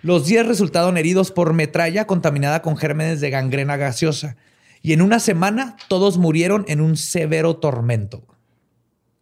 Los 0.00 0.26
10 0.26 0.46
resultaron 0.46 0.96
heridos 0.96 1.30
por 1.30 1.52
metralla 1.52 2.06
contaminada 2.06 2.62
con 2.62 2.76
gérmenes 2.76 3.20
de 3.20 3.30
gangrena 3.30 3.76
gaseosa. 3.76 4.36
Y 4.80 4.92
en 4.92 5.02
una 5.02 5.18
semana 5.18 5.76
todos 5.88 6.18
murieron 6.18 6.64
en 6.68 6.80
un 6.80 6.96
severo 6.96 7.56
tormento. 7.56 8.24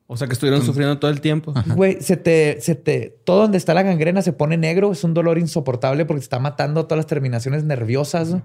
O 0.09 0.17
sea 0.17 0.29
que 0.29 0.35
estuvieron 0.35 0.63
sufriendo 0.63 0.99
todo 0.99 1.11
el 1.11 1.21
tiempo. 1.21 1.53
Güey, 1.75 2.01
se 2.01 2.17
te, 2.17 2.61
se 2.61 2.75
te, 2.77 3.19
todo 3.25 3.43
donde 3.43 3.59
está 3.59 3.75
la 3.75 3.83
gangrena 3.83 4.23
se 4.23 4.33
pone 4.33 4.57
negro, 4.57 4.93
es 4.93 5.03
un 5.03 5.15
dolor 5.15 5.39
insoportable 5.39 6.05
porque 6.05 6.21
te 6.21 6.25
está 6.25 6.39
matando 6.39 6.85
todas 6.85 6.99
las 6.99 7.07
terminaciones 7.07 7.65
nerviosas. 7.65 8.29
¿no? 8.29 8.43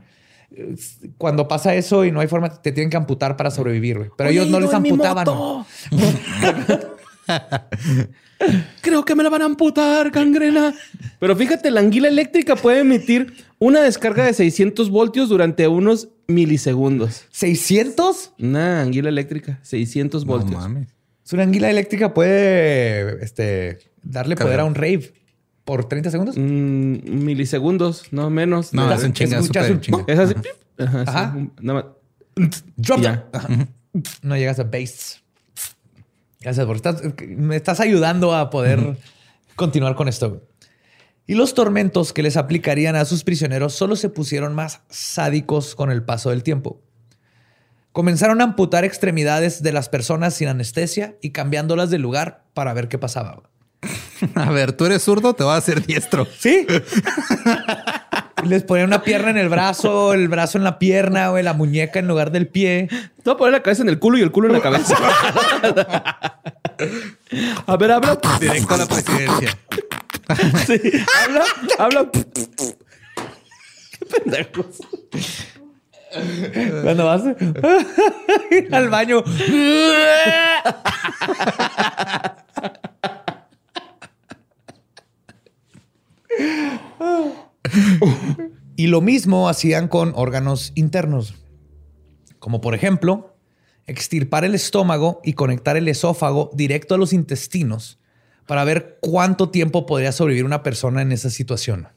Cuando 1.18 1.48
pasa 1.48 1.76
eso 1.76 2.04
y 2.04 2.12
no 2.12 2.20
hay 2.20 2.28
forma, 2.28 2.50
te 2.62 2.72
tienen 2.72 2.90
que 2.90 2.98
amputar 2.98 3.38
para 3.38 3.52
sobrevivir, 3.52 3.98
güey. 3.98 4.10
Pero 4.18 4.30
ellos 4.32 4.48
no 4.48 4.60
les 4.60 4.74
amputaban. 4.74 5.28
¿no? 7.28 8.08
Creo 8.82 9.06
que 9.06 9.14
me 9.16 9.24
la 9.24 9.30
van 9.30 9.44
a 9.44 9.46
amputar, 9.46 10.10
gangrena. 10.10 10.74
Pero 11.20 11.36
fíjate, 11.36 11.70
la 11.70 11.80
anguila 11.80 12.08
eléctrica 12.08 12.56
puede 12.56 12.80
emitir 12.80 13.34
una 13.60 13.82
descarga 13.82 14.26
de 14.26 14.34
600 14.34 14.90
voltios 14.90 15.30
durante 15.30 15.68
unos 15.68 16.10
milisegundos. 16.28 17.26
¿600? 17.32 18.32
Una 18.40 18.82
anguila 18.82 19.10
eléctrica, 19.10 19.60
600 19.62 20.26
No 20.26 20.32
voltios. 20.32 20.60
mames. 20.60 20.88
Es 21.24 21.34
una 21.34 21.44
anguila 21.44 21.70
eléctrica 21.70 22.14
puede 22.14 23.24
este, 23.24 23.78
darle 24.02 24.36
poder 24.36 24.60
a 24.62 24.66
un 24.66 24.74
rave 24.74 25.14
por 25.64 25.88
30 25.88 26.10
segundos. 26.10 26.36
Mm, 26.38 27.24
milisegundos, 27.24 28.06
no 28.12 28.30
menos. 28.32 28.74
No, 28.74 28.92
es 28.92 29.04
un- 29.04 29.14
chinga. 29.14 29.40
Es 30.08 30.20
así. 30.20 30.34
Ajá. 30.80 31.02
Ajá. 31.08 31.36
sí, 31.38 31.50
nada 31.62 31.84
más. 32.36 32.50
Drop 32.76 33.02
ya. 33.02 33.28
Ajá. 33.32 33.48
No 34.24 34.36
llegas 34.36 34.58
a 34.60 34.64
base. 34.64 35.21
Gracias, 36.42 36.66
porque 36.66 36.90
estás, 36.90 37.02
me 37.28 37.56
estás 37.56 37.80
ayudando 37.80 38.36
a 38.36 38.50
poder 38.50 38.98
continuar 39.56 39.96
con 39.96 40.08
esto. 40.08 40.42
Y 41.28 41.36
los 41.36 41.54
tormentos 41.54 42.14
que 42.14 42.24
les 42.24 42.36
aplicarían 42.36 42.96
a 42.96 43.06
sus 43.06 43.24
prisioneros 43.24 43.74
solo 43.74 43.96
se 43.96 44.10
pusieron 44.10 44.56
más 44.56 44.82
sádicos 44.90 45.76
con 45.76 45.92
el 45.92 46.04
paso 46.04 46.32
del 46.32 46.44
tiempo. 46.44 46.82
Comenzaron 47.92 48.42
a 48.42 48.46
amputar 48.46 48.86
extremidades 48.86 49.62
de 49.62 49.72
las 49.72 49.88
personas 49.88 50.34
sin 50.34 50.48
anestesia 50.48 51.18
y 51.22 51.32
cambiándolas 51.32 51.90
de 51.90 52.00
lugar 52.00 52.46
para 52.54 52.74
ver 52.74 52.88
qué 52.88 52.98
pasaba. 52.98 53.44
A 54.36 54.52
ver, 54.52 54.74
tú 54.74 54.86
eres 54.86 55.04
zurdo, 55.04 55.34
te 55.34 55.44
voy 55.44 55.54
a 55.54 55.58
hacer 55.58 55.86
diestro. 55.86 56.26
Sí. 56.26 56.66
Les 58.46 58.64
ponían 58.64 58.88
una 58.88 59.04
pierna 59.04 59.30
en 59.30 59.38
el 59.38 59.50
brazo, 59.50 60.14
el 60.14 60.28
brazo 60.28 60.58
en 60.58 60.64
la 60.64 60.80
pierna, 60.80 61.30
güey, 61.30 61.44
la 61.44 61.54
muñeca 61.54 62.00
en 62.00 62.08
lugar 62.08 62.32
del 62.32 62.48
pie. 62.48 62.88
Te 62.90 62.98
voy 63.26 63.34
a 63.34 63.38
poner 63.38 63.54
la 63.54 63.62
cabeza 63.62 63.84
en 63.84 63.90
el 63.90 64.00
culo 64.00 64.18
y 64.18 64.22
el 64.22 64.32
culo 64.32 64.48
en 64.48 64.54
la 64.54 64.62
cabeza. 64.62 64.96
a 67.68 67.78
ver, 67.78 67.92
habla. 67.92 68.20
Directo 68.40 68.74
a 68.74 68.78
la 68.78 68.86
presidencia. 68.86 69.58
Sí, 70.66 70.80
habla, 71.26 71.44
habla. 71.78 72.10
Qué 72.12 74.06
pendejos. 74.06 74.66
Cuando 76.84 77.06
vas 77.06 77.24
al 78.72 78.90
baño. 78.90 79.24
Y 88.76 88.88
lo 88.88 89.02
mismo 89.02 89.50
hacían 89.50 89.88
con 89.88 90.14
órganos 90.16 90.72
internos, 90.76 91.36
como 92.40 92.62
por 92.62 92.76
ejemplo 92.76 93.36
extirpar 93.88 94.46
el 94.46 94.56
estómago 94.56 95.22
y 95.24 95.34
conectar 95.34 95.78
el 95.78 95.88
esófago 95.88 96.50
directo 96.54 96.96
a 96.96 96.98
los 96.98 97.14
intestinos 97.14 98.00
para 98.46 98.64
ver 98.64 98.98
cuánto 99.02 99.50
tiempo 99.50 99.86
podría 99.86 100.12
sobrevivir 100.12 100.46
una 100.46 100.64
persona 100.64 101.02
en 101.02 101.12
esa 101.12 101.30
situación. 101.30 101.88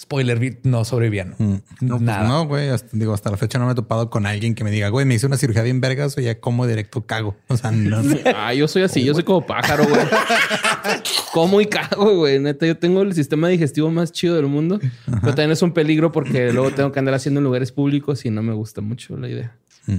Spoiler, 0.00 0.58
no 0.62 0.82
sobrevivían. 0.86 1.34
Mm. 1.36 1.54
No, 1.82 1.96
pues 1.96 2.00
Nada. 2.00 2.26
no, 2.26 2.46
güey. 2.46 2.70
hasta- 2.70 2.88
digo, 2.96 3.12
hasta 3.12 3.30
la 3.30 3.36
fecha 3.36 3.58
no 3.58 3.66
me 3.66 3.72
he 3.72 3.74
topado 3.74 4.08
con 4.08 4.24
alguien 4.24 4.54
que 4.54 4.64
me 4.64 4.70
diga, 4.70 4.88
güey, 4.88 5.04
me 5.04 5.14
hice 5.14 5.26
una 5.26 5.36
cirugía 5.36 5.62
bien 5.62 5.82
vergas 5.82 6.16
o 6.16 6.22
ya 6.22 6.40
como 6.40 6.66
directo 6.66 7.04
cago. 7.04 7.36
O 7.48 7.56
sea, 7.58 7.70
no. 7.70 8.00
Ah, 8.34 8.54
yo 8.54 8.66
soy 8.66 8.82
así, 8.82 9.04
yo 9.04 9.12
soy 9.12 9.24
como 9.24 9.44
pájaro, 9.46 9.84
güey. 9.86 10.00
Como 11.34 11.60
y 11.60 11.66
cago, 11.66 12.16
güey. 12.16 12.40
Neta, 12.40 12.66
yo 12.66 12.76
tengo 12.76 13.02
el 13.02 13.14
sistema 13.14 13.46
digestivo 13.48 13.90
más 13.90 14.10
chido 14.10 14.34
del 14.36 14.46
mundo. 14.46 14.80
Pero 15.04 15.28
también 15.34 15.50
es 15.52 15.62
un 15.62 15.72
peligro 15.72 16.10
porque 16.10 16.52
luego 16.52 16.72
tengo 16.72 16.90
que 16.90 16.98
andar 16.98 17.14
haciendo 17.14 17.38
en 17.38 17.44
lugares 17.44 17.70
públicos 17.70 18.24
y 18.24 18.30
no 18.30 18.42
me 18.42 18.52
gusta 18.54 18.80
mucho 18.80 19.16
la 19.16 19.28
idea. 19.28 19.54
Mm. 19.86 19.98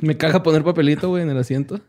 me 0.00 0.16
caga 0.16 0.42
poner 0.42 0.64
papelito, 0.64 1.08
güey, 1.08 1.24
en 1.24 1.30
el 1.30 1.38
asiento. 1.38 1.80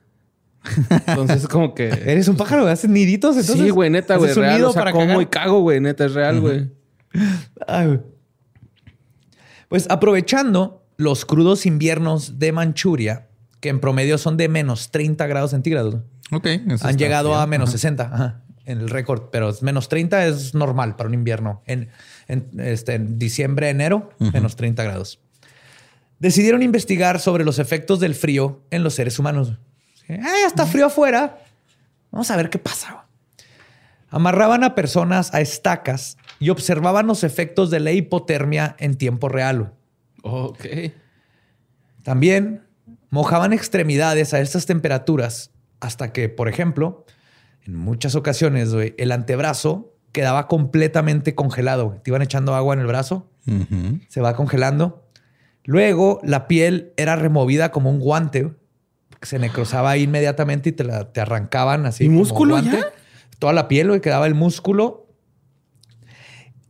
Entonces, 1.07 1.47
como 1.47 1.74
que. 1.74 1.88
¿Eres 1.88 2.28
un 2.28 2.36
pájaro? 2.38 2.68
¿Haces 2.68 2.89
niditos? 2.89 3.38
Entonces, 3.38 3.66
sí, 3.66 3.70
güey, 3.70 3.89
neta, 3.89 4.18
güey. 4.18 4.28
¿Haces 4.32 4.38
un 4.38 4.43
Real. 4.43 4.57
nido 4.57 4.70
O 4.70 4.74
sea, 4.74 4.82
para 4.82 4.91
como 4.91 5.05
cagar? 5.05 5.22
y 5.22 5.26
cago, 5.28 5.62
güey. 5.62 5.80
Neta, 5.80 6.05
es 6.05 6.14
real, 6.14 6.39
güey. 6.41 6.70
Pues 9.68 9.88
aprovechando 9.89 10.84
los 10.97 11.26
crudos 11.26 11.66
inviernos 11.66 12.39
de 12.39 12.51
Manchuria, 12.51 13.28
que 13.60 13.70
en 13.70 13.80
promedio 13.80 14.18
son 14.18 14.38
de 14.38 14.49
menos 14.49 14.91
30 14.91 15.28
grados 15.28 15.51
centígrados, 15.51 15.97
Ok. 16.32 16.45
eso 16.45 16.88
han 16.88 16.97
llegado 16.97 17.36
a 17.36 17.45
menos 17.47 17.70
Ajá. 17.70 17.78
60 17.78 18.03
ajá, 18.03 18.41
en 18.66 18.80
el 18.80 18.89
récord, 18.89 19.24
pero 19.32 19.55
menos 19.62 19.89
30 19.89 20.28
es 20.28 20.53
normal 20.53 20.95
para 20.95 21.07
un 21.07 21.14
invierno. 21.14 21.62
En, 21.66 21.89
en, 22.28 22.49
este, 22.60 22.95
en 22.95 23.18
diciembre, 23.18 23.70
enero, 23.70 24.10
menos 24.20 24.55
30 24.55 24.84
grados. 24.84 25.20
Decidieron 26.20 26.62
investigar 26.64 27.20
sobre 27.20 27.45
los 27.45 27.60
efectos 27.60 27.99
del 27.99 28.14
frío 28.14 28.62
en 28.72 28.84
los 28.84 28.93
seres 28.95 29.18
humanos. 29.20 29.53
Ah, 30.10 30.36
ya 30.41 30.47
está 30.47 30.66
frío 30.66 30.88
afuera. 30.88 31.39
Vamos 32.12 32.30
a 32.32 32.38
ver 32.38 32.49
qué 32.49 32.57
pasa. 32.60 32.91
güey. 32.91 33.05
Amarraban 34.10 34.64
a 34.64 34.74
personas 34.74 35.34
a 35.34 35.41
estacas 35.41 36.18
y 36.39 36.49
observaban 36.49 37.05
los 37.05 37.24
efectos 37.24 37.70
de 37.70 37.80
la 37.80 37.91
hipotermia 37.91 38.76
en 38.80 38.95
tiempo 38.95 39.30
real. 39.30 39.74
Ok. 40.24 40.66
También 42.03 42.64
mojaban 43.12 43.53
extremidades 43.53 44.34
a 44.34 44.39
estas 44.39 44.66
temperaturas 44.66 45.51
hasta 45.80 46.12
que, 46.12 46.30
por 46.30 46.49
ejemplo, 46.49 47.05
en 47.66 47.76
muchas 47.76 48.16
ocasiones, 48.16 48.70
el 48.97 49.12
antebrazo 49.12 49.93
quedaba 50.12 50.47
completamente 50.47 51.36
congelado. 51.36 51.99
Te 52.03 52.10
iban 52.10 52.22
echando 52.22 52.55
agua 52.55 52.74
en 52.74 52.80
el 52.80 52.88
brazo, 52.88 53.30
se 54.07 54.22
va 54.22 54.36
congelando. 54.36 55.05
Luego 55.66 56.20
la 56.24 56.47
piel 56.47 56.93
era 56.97 57.16
removida 57.16 57.72
como 57.72 57.91
un 57.91 57.99
guante, 57.99 58.51
se 59.22 59.39
necrosaba 59.39 59.91
ahí 59.91 60.03
inmediatamente 60.03 60.70
y 60.70 60.72
te, 60.72 60.84
la, 60.84 61.11
te 61.11 61.22
arrancaban 61.22 61.86
así. 61.86 62.05
¿Y 62.05 62.07
como 62.07 62.20
músculo 62.20 62.55
guante. 62.55 62.78
ya? 62.78 62.86
Toda 63.39 63.53
la 63.53 63.67
piel, 63.67 63.88
güey, 63.89 64.01
quedaba 64.01 64.28
el 64.28 64.36
músculo. 64.36 65.07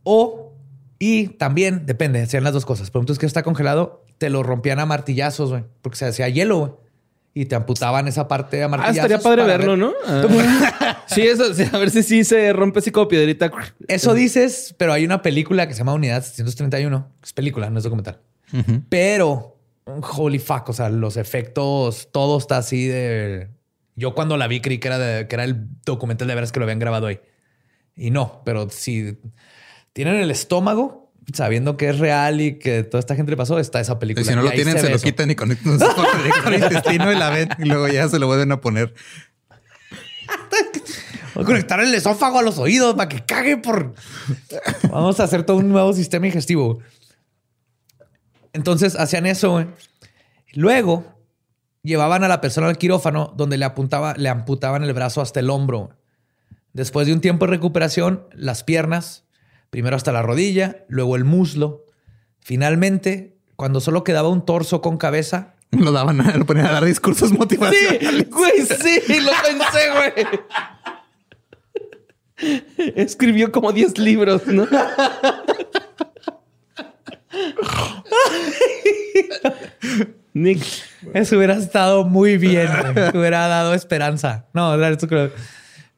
O, 0.02 0.52
y 0.98 1.28
también, 1.28 1.86
depende, 1.86 2.22
hacían 2.22 2.44
las 2.44 2.52
dos 2.52 2.64
cosas. 2.66 2.90
Por 2.90 3.00
ejemplo, 3.00 3.12
es 3.12 3.18
que 3.18 3.26
está 3.26 3.42
congelado, 3.42 4.04
te 4.18 4.30
lo 4.30 4.42
rompían 4.42 4.78
a 4.80 4.86
martillazos, 4.86 5.50
güey, 5.50 5.64
porque 5.82 5.96
se 5.98 6.06
hacía 6.06 6.28
hielo, 6.28 6.58
güey. 6.58 6.72
Y 7.32 7.44
te 7.44 7.54
amputaban 7.54 8.08
esa 8.08 8.26
parte 8.26 8.60
a 8.60 8.64
Ah, 8.64 8.68
martillazos. 8.68 8.96
estaría 9.10 9.18
padre 9.20 9.44
verlo, 9.44 9.70
ver. 9.72 9.78
¿no? 9.78 9.92
Ah. 10.80 11.04
sí, 11.06 11.22
eso, 11.22 11.54
sí, 11.54 11.62
a 11.72 11.78
ver 11.78 11.90
si 11.90 12.02
sí 12.02 12.24
se 12.24 12.52
rompe 12.52 12.80
así 12.80 12.90
como 12.90 13.06
piedrita. 13.06 13.52
Eso 13.86 14.14
dices, 14.14 14.74
pero 14.78 14.92
hay 14.92 15.04
una 15.04 15.22
película 15.22 15.68
que 15.68 15.74
se 15.74 15.78
llama 15.78 15.94
Unidad 15.94 16.24
731. 16.24 17.06
Es 17.22 17.32
película, 17.32 17.70
no 17.70 17.78
es 17.78 17.84
documental. 17.84 18.18
Pero, 18.88 19.59
holy 20.16 20.38
fuck, 20.38 20.68
o 20.68 20.72
sea, 20.72 20.88
los 20.88 21.16
efectos, 21.16 22.08
todo 22.12 22.38
está 22.38 22.58
así 22.58 22.86
de... 22.86 23.48
Yo 23.96 24.14
cuando 24.14 24.36
la 24.36 24.46
vi 24.46 24.60
creí 24.60 24.78
que 24.78 24.88
era, 24.88 24.98
de- 24.98 25.28
que 25.28 25.34
era 25.36 25.44
el 25.44 25.66
documental 25.84 26.28
de 26.28 26.34
veras 26.34 26.52
que 26.52 26.60
lo 26.60 26.64
habían 26.64 26.78
grabado 26.78 27.06
ahí. 27.06 27.20
Y 27.96 28.10
no, 28.10 28.42
pero 28.44 28.68
si 28.70 29.18
tienen 29.92 30.16
el 30.16 30.30
estómago, 30.30 31.12
sabiendo 31.34 31.76
que 31.76 31.90
es 31.90 31.98
real 31.98 32.40
y 32.40 32.58
que 32.58 32.82
toda 32.82 33.00
esta 33.00 33.14
gente 33.14 33.30
le 33.32 33.36
pasó, 33.36 33.58
está 33.58 33.80
esa 33.80 33.98
película. 33.98 34.22
Y 34.22 34.28
si 34.28 34.34
no 34.34 34.42
Y 34.42 34.44
lo 34.46 34.50
tienen, 34.52 34.76
se, 34.76 34.82
ve 34.84 34.90
lo 34.90 34.96
eso. 34.96 35.04
quitan 35.04 35.30
y 35.30 35.34
conectan 35.34 35.78
directo 35.78 36.46
al 36.46 36.54
intestino 36.54 37.12
y 37.12 37.16
la 37.16 37.30
ven 37.30 37.48
y 37.58 37.64
luego 37.66 37.88
ya 37.88 38.08
se 38.08 38.18
lo 38.18 38.26
vuelven 38.26 38.52
a 38.52 38.60
poner. 38.60 38.94
Voy 41.34 41.44
a 41.44 41.46
conectar 41.46 41.80
el 41.80 41.94
esófago 41.94 42.38
a 42.38 42.42
los 42.42 42.58
oídos 42.58 42.94
para 42.94 43.08
que 43.08 43.24
cague 43.24 43.56
por. 43.56 43.94
Vamos 44.90 45.20
a 45.20 45.24
hacer 45.24 45.44
todo 45.44 45.58
un 45.58 45.68
nuevo 45.68 45.92
sistema 45.92 46.24
digestivo. 46.26 46.80
Entonces 48.52 48.96
hacían 48.98 49.26
eso. 49.26 49.52
güey. 49.52 49.66
Luego 50.52 51.04
llevaban 51.82 52.24
a 52.24 52.28
la 52.28 52.40
persona 52.40 52.68
al 52.68 52.78
quirófano 52.78 53.32
donde 53.36 53.58
le, 53.58 53.64
apuntaba, 53.64 54.14
le 54.16 54.28
amputaban 54.28 54.82
el 54.84 54.92
brazo 54.92 55.20
hasta 55.20 55.40
el 55.40 55.50
hombro. 55.50 55.90
Después 56.72 57.06
de 57.06 57.12
un 57.12 57.20
tiempo 57.20 57.46
de 57.46 57.50
recuperación, 57.50 58.26
las 58.32 58.62
piernas, 58.64 59.24
primero 59.70 59.96
hasta 59.96 60.12
la 60.12 60.22
rodilla, 60.22 60.84
luego 60.88 61.16
el 61.16 61.24
muslo. 61.24 61.84
Finalmente, 62.40 63.36
cuando 63.56 63.80
solo 63.80 64.04
quedaba 64.04 64.28
un 64.28 64.44
torso 64.44 64.80
con 64.80 64.96
cabeza, 64.96 65.54
Lo 65.72 65.92
daban 65.92 66.20
a, 66.20 66.36
lo 66.36 66.44
ponían 66.46 66.66
a 66.66 66.72
dar 66.72 66.84
discursos 66.84 67.30
motivacionales. 67.32 68.28
Güey, 68.28 68.66
sí, 68.66 69.00
lo 69.20 69.30
pensé, 69.46 69.90
güey. 69.94 70.12
Escribió 72.96 73.52
como 73.52 73.70
10 73.72 73.98
libros, 73.98 74.46
¿no? 74.46 74.66
Nick. 80.34 80.62
Eso 81.14 81.36
hubiera 81.36 81.54
estado 81.54 82.04
muy 82.04 82.36
bien. 82.36 82.68
Te 82.94 83.18
hubiera 83.18 83.48
dado 83.48 83.74
esperanza. 83.74 84.46
No, 84.52 84.76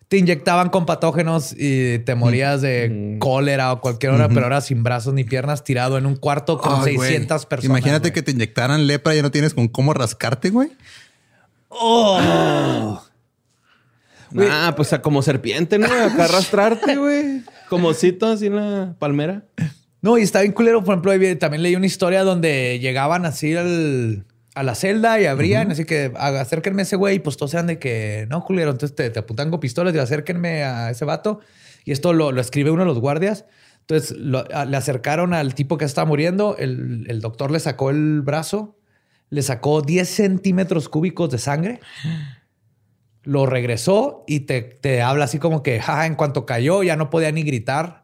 te 0.08 0.18
inyectaban 0.18 0.68
con 0.68 0.84
patógenos 0.84 1.54
y 1.56 1.98
te 2.00 2.14
morías 2.14 2.60
de 2.60 3.16
cólera 3.18 3.72
o 3.72 3.80
cualquier 3.80 4.12
hora, 4.12 4.28
pero 4.28 4.42
ahora 4.42 4.60
sin 4.60 4.82
brazos 4.82 5.14
ni 5.14 5.24
piernas, 5.24 5.64
tirado 5.64 5.96
en 5.96 6.04
un 6.04 6.16
cuarto 6.16 6.58
con 6.58 6.80
güey. 6.80 6.98
600 6.98 7.46
personas. 7.46 7.78
Imagínate 7.78 8.12
que 8.12 8.20
te 8.20 8.32
inyectaran 8.32 8.86
lepra 8.86 9.14
y 9.14 9.16
ya 9.16 9.22
no 9.22 9.30
tienes 9.30 9.54
con 9.54 9.68
cómo 9.68 9.94
rascarte, 9.94 10.50
güey. 10.50 10.70
Oh. 11.68 13.02
Ah, 14.50 14.72
pues 14.74 14.90
a 14.94 15.02
como 15.02 15.20
serpiente, 15.20 15.78
¿no? 15.78 15.86
Acá 15.86 16.24
arrastrarte, 16.24 16.96
güey. 16.96 17.42
Como 17.68 17.88
osito 17.88 18.26
así 18.26 18.46
en 18.46 18.56
la 18.56 18.94
palmera. 18.98 19.42
No, 20.02 20.18
y 20.18 20.22
está 20.22 20.40
bien 20.40 20.52
culero. 20.52 20.82
Por 20.84 20.94
ejemplo, 20.98 21.38
también 21.38 21.62
leí 21.62 21.76
una 21.76 21.86
historia 21.86 22.24
donde 22.24 22.78
llegaban 22.80 23.24
así 23.24 23.54
al- 23.56 24.26
a 24.54 24.62
la 24.62 24.74
celda 24.74 25.18
y 25.20 25.24
abrían, 25.26 25.70
así 25.70 25.84
que 25.86 26.12
"Ah, 26.16 26.28
acérquenme 26.40 26.82
a 26.82 26.84
ese 26.84 26.96
güey. 26.96 27.16
Y 27.16 27.18
pues 27.20 27.36
todos 27.38 27.54
eran 27.54 27.68
de 27.68 27.78
que 27.78 28.26
no, 28.28 28.44
culero. 28.44 28.70
Entonces 28.72 28.94
te, 28.94 29.08
te 29.10 29.20
apuntan 29.20 29.50
con 29.50 29.60
pistolas 29.60 29.94
y 29.94 29.98
acérquenme 29.98 30.64
a 30.64 30.90
ese 30.90 31.04
vato. 31.06 31.40
Y 31.84 31.92
esto 31.92 32.12
lo, 32.12 32.32
lo 32.32 32.40
escribe 32.40 32.70
uno 32.70 32.82
de 32.82 32.86
los 32.88 32.98
guardias. 32.98 33.46
Entonces 33.80 34.16
lo- 34.18 34.44
a- 34.52 34.64
le 34.66 34.76
acercaron 34.76 35.32
al 35.34 35.54
tipo 35.54 35.78
que 35.78 35.84
estaba 35.84 36.04
muriendo. 36.06 36.56
El, 36.58 37.06
el 37.08 37.20
doctor 37.20 37.50
le 37.50 37.60
sacó 37.60 37.90
el 37.90 38.20
brazo, 38.22 38.76
le 39.30 39.40
sacó 39.42 39.80
10 39.82 40.08
centímetros 40.08 40.88
cúbicos 40.88 41.30
de 41.30 41.38
sangre. 41.38 41.80
Lo 43.22 43.46
regresó 43.46 44.24
y 44.26 44.40
te, 44.40 44.62
te 44.62 45.00
habla 45.00 45.26
así 45.26 45.38
como 45.38 45.62
que 45.62 45.80
"Ja, 45.80 46.06
en 46.06 46.16
cuanto 46.16 46.44
cayó 46.44 46.82
ya 46.82 46.96
no 46.96 47.08
podía 47.08 47.30
ni 47.30 47.44
gritar 47.44 48.01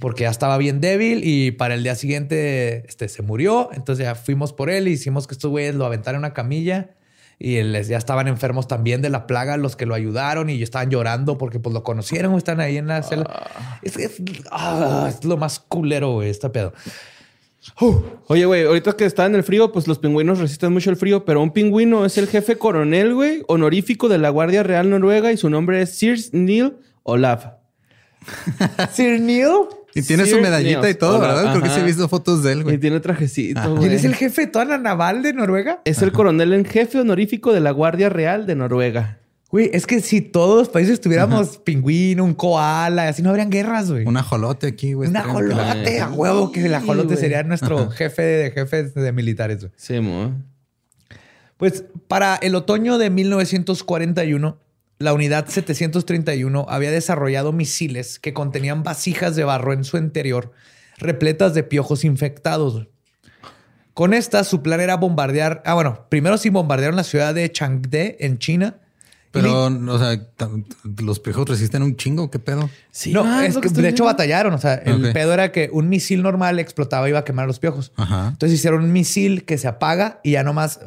porque 0.00 0.22
ya 0.24 0.30
estaba 0.30 0.58
bien 0.58 0.80
débil 0.80 1.22
y 1.24 1.50
para 1.52 1.74
el 1.74 1.82
día 1.82 1.94
siguiente 1.94 2.84
este, 2.88 3.08
se 3.08 3.22
murió. 3.22 3.70
Entonces 3.72 4.04
ya 4.04 4.14
fuimos 4.14 4.52
por 4.52 4.70
él 4.70 4.88
y 4.88 4.92
hicimos 4.92 5.26
que 5.26 5.34
estos 5.34 5.50
güeyes 5.50 5.74
lo 5.74 5.84
aventaran 5.86 6.16
en 6.16 6.24
una 6.26 6.34
camilla 6.34 6.90
y 7.38 7.60
les, 7.62 7.88
ya 7.88 7.98
estaban 7.98 8.28
enfermos 8.28 8.68
también 8.68 9.02
de 9.02 9.10
la 9.10 9.26
plaga 9.26 9.56
los 9.56 9.74
que 9.74 9.84
lo 9.86 9.94
ayudaron 9.94 10.48
y 10.50 10.62
estaban 10.62 10.90
llorando 10.90 11.38
porque 11.38 11.58
pues 11.58 11.72
lo 11.74 11.82
conocieron, 11.82 12.34
están 12.36 12.60
ahí 12.60 12.76
en 12.76 12.86
la 12.86 13.02
celda. 13.02 13.50
Es, 13.82 13.96
es- 13.96 14.22
ah, 14.52 15.06
es 15.08 15.24
lo 15.24 15.36
más 15.36 15.58
culero, 15.58 16.12
güey, 16.12 16.30
este 16.30 16.48
pedo. 16.50 16.72
Oye, 18.26 18.44
güey, 18.44 18.64
ahorita 18.64 18.92
que 18.96 19.04
está 19.04 19.24
en 19.26 19.34
el 19.36 19.44
frío, 19.44 19.70
pues 19.72 19.86
los 19.86 19.98
pingüinos 19.98 20.40
resisten 20.40 20.72
mucho 20.72 20.90
el 20.90 20.96
frío, 20.96 21.24
pero 21.24 21.40
un 21.40 21.52
pingüino 21.52 22.04
es 22.04 22.18
el 22.18 22.26
jefe 22.26 22.56
coronel, 22.58 23.14
güey, 23.14 23.42
honorífico 23.46 24.08
de 24.08 24.18
la 24.18 24.30
Guardia 24.30 24.62
Real 24.64 24.90
Noruega 24.90 25.30
y 25.32 25.36
su 25.36 25.48
nombre 25.48 25.80
es 25.82 25.90
Sir 25.96 26.18
Neil 26.32 26.74
Olaf. 27.04 27.46
Sir 28.92 29.20
Neil. 29.20 29.48
Y 29.94 30.02
tiene 30.02 30.24
su 30.24 30.38
medallita 30.40 30.88
y 30.88 30.94
todo, 30.94 31.18
Hola, 31.18 31.34
¿verdad? 31.34 31.50
Creo 31.50 31.62
que 31.62 31.68
sí 31.68 31.74
he 31.74 31.78
ajá. 31.78 31.86
visto 31.86 32.08
fotos 32.08 32.42
de 32.42 32.52
él, 32.52 32.60
Y 32.60 32.62
güey. 32.62 32.78
tiene 32.78 32.98
trajecito, 33.00 33.60
güey. 33.70 33.80
¿Quién 33.82 33.92
es 33.92 34.04
el 34.04 34.14
jefe 34.14 34.42
de 34.42 34.46
toda 34.46 34.64
la 34.64 34.78
naval 34.78 35.22
de 35.22 35.34
Noruega? 35.34 35.82
Es 35.84 36.00
el 36.00 36.12
coronel 36.12 36.54
en 36.54 36.64
jefe 36.64 36.98
honorífico 37.00 37.52
de 37.52 37.60
la 37.60 37.72
Guardia 37.72 38.08
Real 38.08 38.46
de 38.46 38.54
Noruega. 38.54 39.18
Güey, 39.50 39.68
es 39.74 39.86
que 39.86 40.00
si 40.00 40.22
todos 40.22 40.60
los 40.60 40.68
países 40.70 40.98
tuviéramos 40.98 41.58
pingüino, 41.58 42.24
un 42.24 42.32
koala, 42.32 43.08
así 43.08 43.20
no 43.20 43.28
habrían 43.28 43.50
guerras, 43.50 43.90
güey. 43.90 44.06
Un 44.06 44.16
ajolote 44.16 44.66
aquí, 44.66 44.94
güey. 44.94 45.10
Un 45.10 45.16
ajolote, 45.18 46.00
a 46.00 46.08
huevo, 46.08 46.50
que 46.52 46.64
el 46.64 46.74
ajolote 46.74 47.18
sería 47.18 47.42
nuestro 47.42 47.90
jefe 47.90 48.22
de 48.22 48.50
jefes 48.50 48.94
de 48.94 49.12
militares. 49.12 49.58
güey. 49.58 49.72
Sí, 49.76 50.00
mo. 50.00 50.32
Pues 51.58 51.84
para 52.08 52.36
el 52.36 52.54
otoño 52.54 52.96
de 52.96 53.10
1941, 53.10 54.56
la 55.02 55.12
unidad 55.12 55.48
731 55.48 56.66
había 56.68 56.90
desarrollado 56.90 57.52
misiles 57.52 58.18
que 58.18 58.32
contenían 58.32 58.82
vasijas 58.82 59.36
de 59.36 59.44
barro 59.44 59.72
en 59.72 59.84
su 59.84 59.96
interior 59.98 60.52
repletas 60.98 61.54
de 61.54 61.64
piojos 61.64 62.04
infectados. 62.04 62.86
Con 63.94 64.14
esta, 64.14 64.44
su 64.44 64.62
plan 64.62 64.80
era 64.80 64.96
bombardear. 64.96 65.62
Ah, 65.66 65.74
bueno, 65.74 66.06
primero 66.08 66.38
sí 66.38 66.48
bombardearon 66.48 66.96
la 66.96 67.04
ciudad 67.04 67.34
de 67.34 67.50
Changde 67.50 68.16
en 68.20 68.38
China. 68.38 68.78
Pero, 69.32 69.64
o 69.66 69.98
sea, 69.98 70.20
los 71.02 71.18
piojos 71.18 71.48
resisten 71.48 71.82
un 71.82 71.96
chingo. 71.96 72.30
¿Qué 72.30 72.38
pedo? 72.38 72.68
Sí, 72.90 73.12
no, 73.12 73.24
ah, 73.24 73.46
es 73.46 73.56
que 73.56 73.68
de 73.70 73.88
hecho 73.88 74.04
batallaron. 74.04 74.52
O 74.52 74.58
sea, 74.58 74.74
el 74.74 75.12
pedo 75.12 75.32
era 75.32 75.50
que 75.52 75.70
un 75.72 75.88
misil 75.88 76.22
normal 76.22 76.58
explotaba 76.58 77.08
y 77.08 77.10
iba 77.10 77.20
a 77.20 77.24
quemar 77.24 77.44
a 77.44 77.46
los 77.46 77.58
piojos. 77.58 77.92
Ajá. 77.96 78.28
Entonces 78.28 78.58
hicieron 78.58 78.84
un 78.84 78.92
misil 78.92 79.44
que 79.44 79.56
se 79.58 79.68
apaga 79.68 80.20
y 80.22 80.32
ya 80.32 80.44
nomás, 80.44 80.80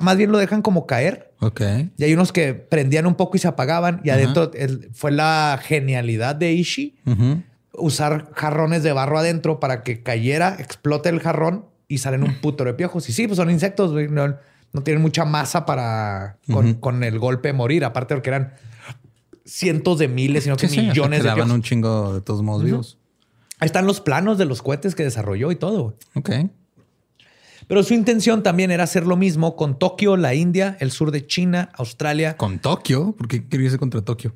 más 0.00 0.16
bien 0.16 0.30
lo 0.30 0.38
dejan 0.38 0.62
como 0.62 0.86
caer. 0.86 1.32
Ok. 1.40 1.60
Y 1.98 2.04
hay 2.04 2.14
unos 2.14 2.32
que 2.32 2.54
prendían 2.54 3.06
un 3.06 3.16
poco 3.16 3.36
y 3.36 3.40
se 3.40 3.48
apagaban. 3.48 4.00
Y 4.04 4.10
adentro 4.10 4.52
el- 4.54 4.88
fue 4.94 5.10
la 5.10 5.58
genialidad 5.60 6.36
de 6.36 6.52
Ishi 6.52 6.96
Ujú. 7.04 7.42
usar 7.74 8.30
jarrones 8.34 8.84
de 8.84 8.92
barro 8.92 9.18
adentro 9.18 9.58
para 9.58 9.82
que 9.82 10.02
cayera, 10.04 10.56
explote 10.60 11.08
el 11.08 11.18
jarrón 11.20 11.64
y 11.88 11.98
salen 11.98 12.22
un 12.22 12.34
puto 12.40 12.62
de 12.64 12.74
piojos. 12.74 13.08
Y 13.08 13.12
sí, 13.12 13.26
pues 13.26 13.36
son 13.38 13.50
insectos, 13.50 13.90
güey. 13.90 14.08
No, 14.08 14.36
no 14.72 14.82
tienen 14.82 15.02
mucha 15.02 15.24
masa 15.24 15.66
para 15.66 16.38
con, 16.80 17.04
el 17.04 17.18
golpe 17.18 17.52
morir. 17.52 17.84
Aparte 17.84 18.14
porque 18.14 18.30
eran 18.30 18.54
cientos 19.44 19.98
de 19.98 20.08
miles, 20.08 20.44
sino 20.44 20.56
que 20.56 20.68
Sí, 20.68 20.74
sí, 20.74 20.80
hasta 20.80 20.92
millones 20.92 21.22
de 21.22 21.32
piojos. 21.32 21.52
un 21.52 21.62
chingo 21.62 22.14
de 22.14 22.20
todos 22.20 22.42
modos 22.42 22.64
vivos. 22.64 22.98
Ahí 23.58 23.66
están 23.66 23.86
los 23.86 24.00
planos 24.00 24.38
de 24.38 24.44
los 24.44 24.62
cohetes 24.62 24.94
que 24.94 25.04
desarrolló 25.04 25.52
y 25.52 25.56
todo. 25.56 25.96
Ok. 26.14 26.30
Pero 27.68 27.82
su 27.82 27.94
intención 27.94 28.42
también 28.42 28.70
era 28.70 28.84
hacer 28.84 29.06
lo 29.06 29.16
mismo 29.16 29.54
con 29.56 29.78
Tokio, 29.78 30.16
la 30.16 30.34
India, 30.34 30.76
el 30.80 30.90
sur 30.90 31.10
de 31.10 31.26
China, 31.26 31.70
Australia. 31.74 32.36
Con 32.36 32.58
Tokio. 32.58 33.12
¿Por 33.12 33.28
qué 33.28 33.46
quería 33.46 33.66
irse 33.66 33.78
contra 33.78 34.02
Tokio? 34.02 34.32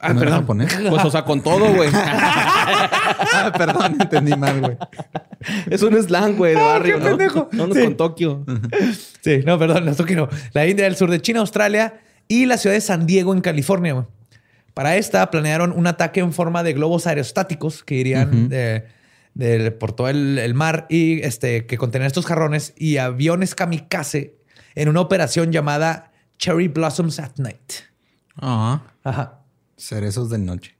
Ah, 0.00 0.12
¿No 0.14 0.20
era 0.22 0.30
perdón. 0.30 0.40
japonés? 0.40 0.78
Pues, 0.90 1.04
o 1.04 1.10
sea, 1.10 1.24
con 1.24 1.42
todo, 1.42 1.74
güey. 1.74 1.90
Ah, 1.92 3.52
perdón, 3.56 3.96
entendí 4.00 4.36
mal, 4.36 4.60
güey. 4.60 4.76
es 5.70 5.82
un 5.82 6.00
slang, 6.02 6.36
güey, 6.36 6.54
de 6.54 6.60
barrio, 6.62 6.94
qué 6.98 7.00
¿no? 7.04 7.08
pendejo. 7.10 7.48
No, 7.52 7.66
no, 7.66 7.74
Sí. 7.74 7.82
con 7.84 7.96
Tokio. 7.96 8.44
Sí, 9.20 9.40
no, 9.44 9.58
perdón, 9.58 9.84
no, 9.86 9.94
Tokio 9.94 10.16
no. 10.16 10.28
La 10.52 10.66
India, 10.66 10.86
el 10.86 10.96
sur 10.96 11.10
de 11.10 11.20
China, 11.20 11.40
Australia 11.40 12.00
y 12.28 12.46
la 12.46 12.58
ciudad 12.58 12.74
de 12.74 12.80
San 12.80 13.06
Diego 13.06 13.32
en 13.34 13.40
California. 13.40 13.92
güey. 13.94 14.06
Para 14.74 14.96
esta 14.96 15.28
planearon 15.30 15.72
un 15.72 15.86
ataque 15.88 16.20
en 16.20 16.32
forma 16.32 16.62
de 16.62 16.72
globos 16.74 17.06
aerostáticos 17.06 17.82
que 17.82 17.96
irían 17.96 18.48
de- 18.48 18.84
de- 19.34 19.70
por 19.72 19.92
todo 19.92 20.08
el, 20.08 20.38
el 20.38 20.54
mar 20.54 20.86
y 20.88 21.20
este, 21.22 21.66
que 21.66 21.76
contenían 21.78 22.06
estos 22.06 22.26
jarrones 22.26 22.74
y 22.76 22.98
aviones 22.98 23.54
kamikaze 23.56 24.36
en 24.76 24.88
una 24.88 25.00
operación 25.00 25.50
llamada 25.50 26.12
Cherry 26.38 26.68
Blossoms 26.68 27.18
at 27.18 27.32
Night. 27.38 27.72
Ah, 28.40 28.82
Ajá. 29.02 29.37
Cerezos 29.78 30.28
de 30.30 30.38
noche. 30.38 30.76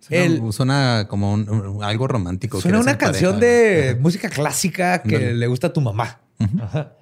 Suena, 0.00 0.24
El- 0.24 0.52
suena 0.52 1.06
como 1.08 1.32
un- 1.32 1.48
un- 1.48 1.84
algo 1.84 2.08
romántico. 2.08 2.60
Suena 2.60 2.78
una 2.78 2.92
pareja, 2.98 3.06
canción 3.12 3.38
de 3.40 3.96
música 4.00 4.28
clásica 4.28 5.02
que 5.02 5.32
le 5.32 5.46
gusta 5.46 5.68
a 5.68 5.72
tu 5.72 5.80
mamá. 5.80 6.20
Ajá. 6.60 6.92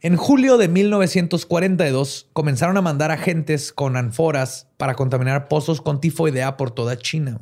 En 0.00 0.16
julio 0.16 0.58
de 0.58 0.68
1942 0.68 2.28
comenzaron 2.32 2.76
a 2.76 2.82
mandar 2.82 3.10
agentes 3.10 3.72
con 3.72 3.96
anforas 3.96 4.68
para 4.76 4.94
contaminar 4.94 5.48
pozos 5.48 5.80
con 5.80 6.00
tifoidea 6.00 6.56
por 6.56 6.70
toda 6.70 6.96
China. 6.98 7.40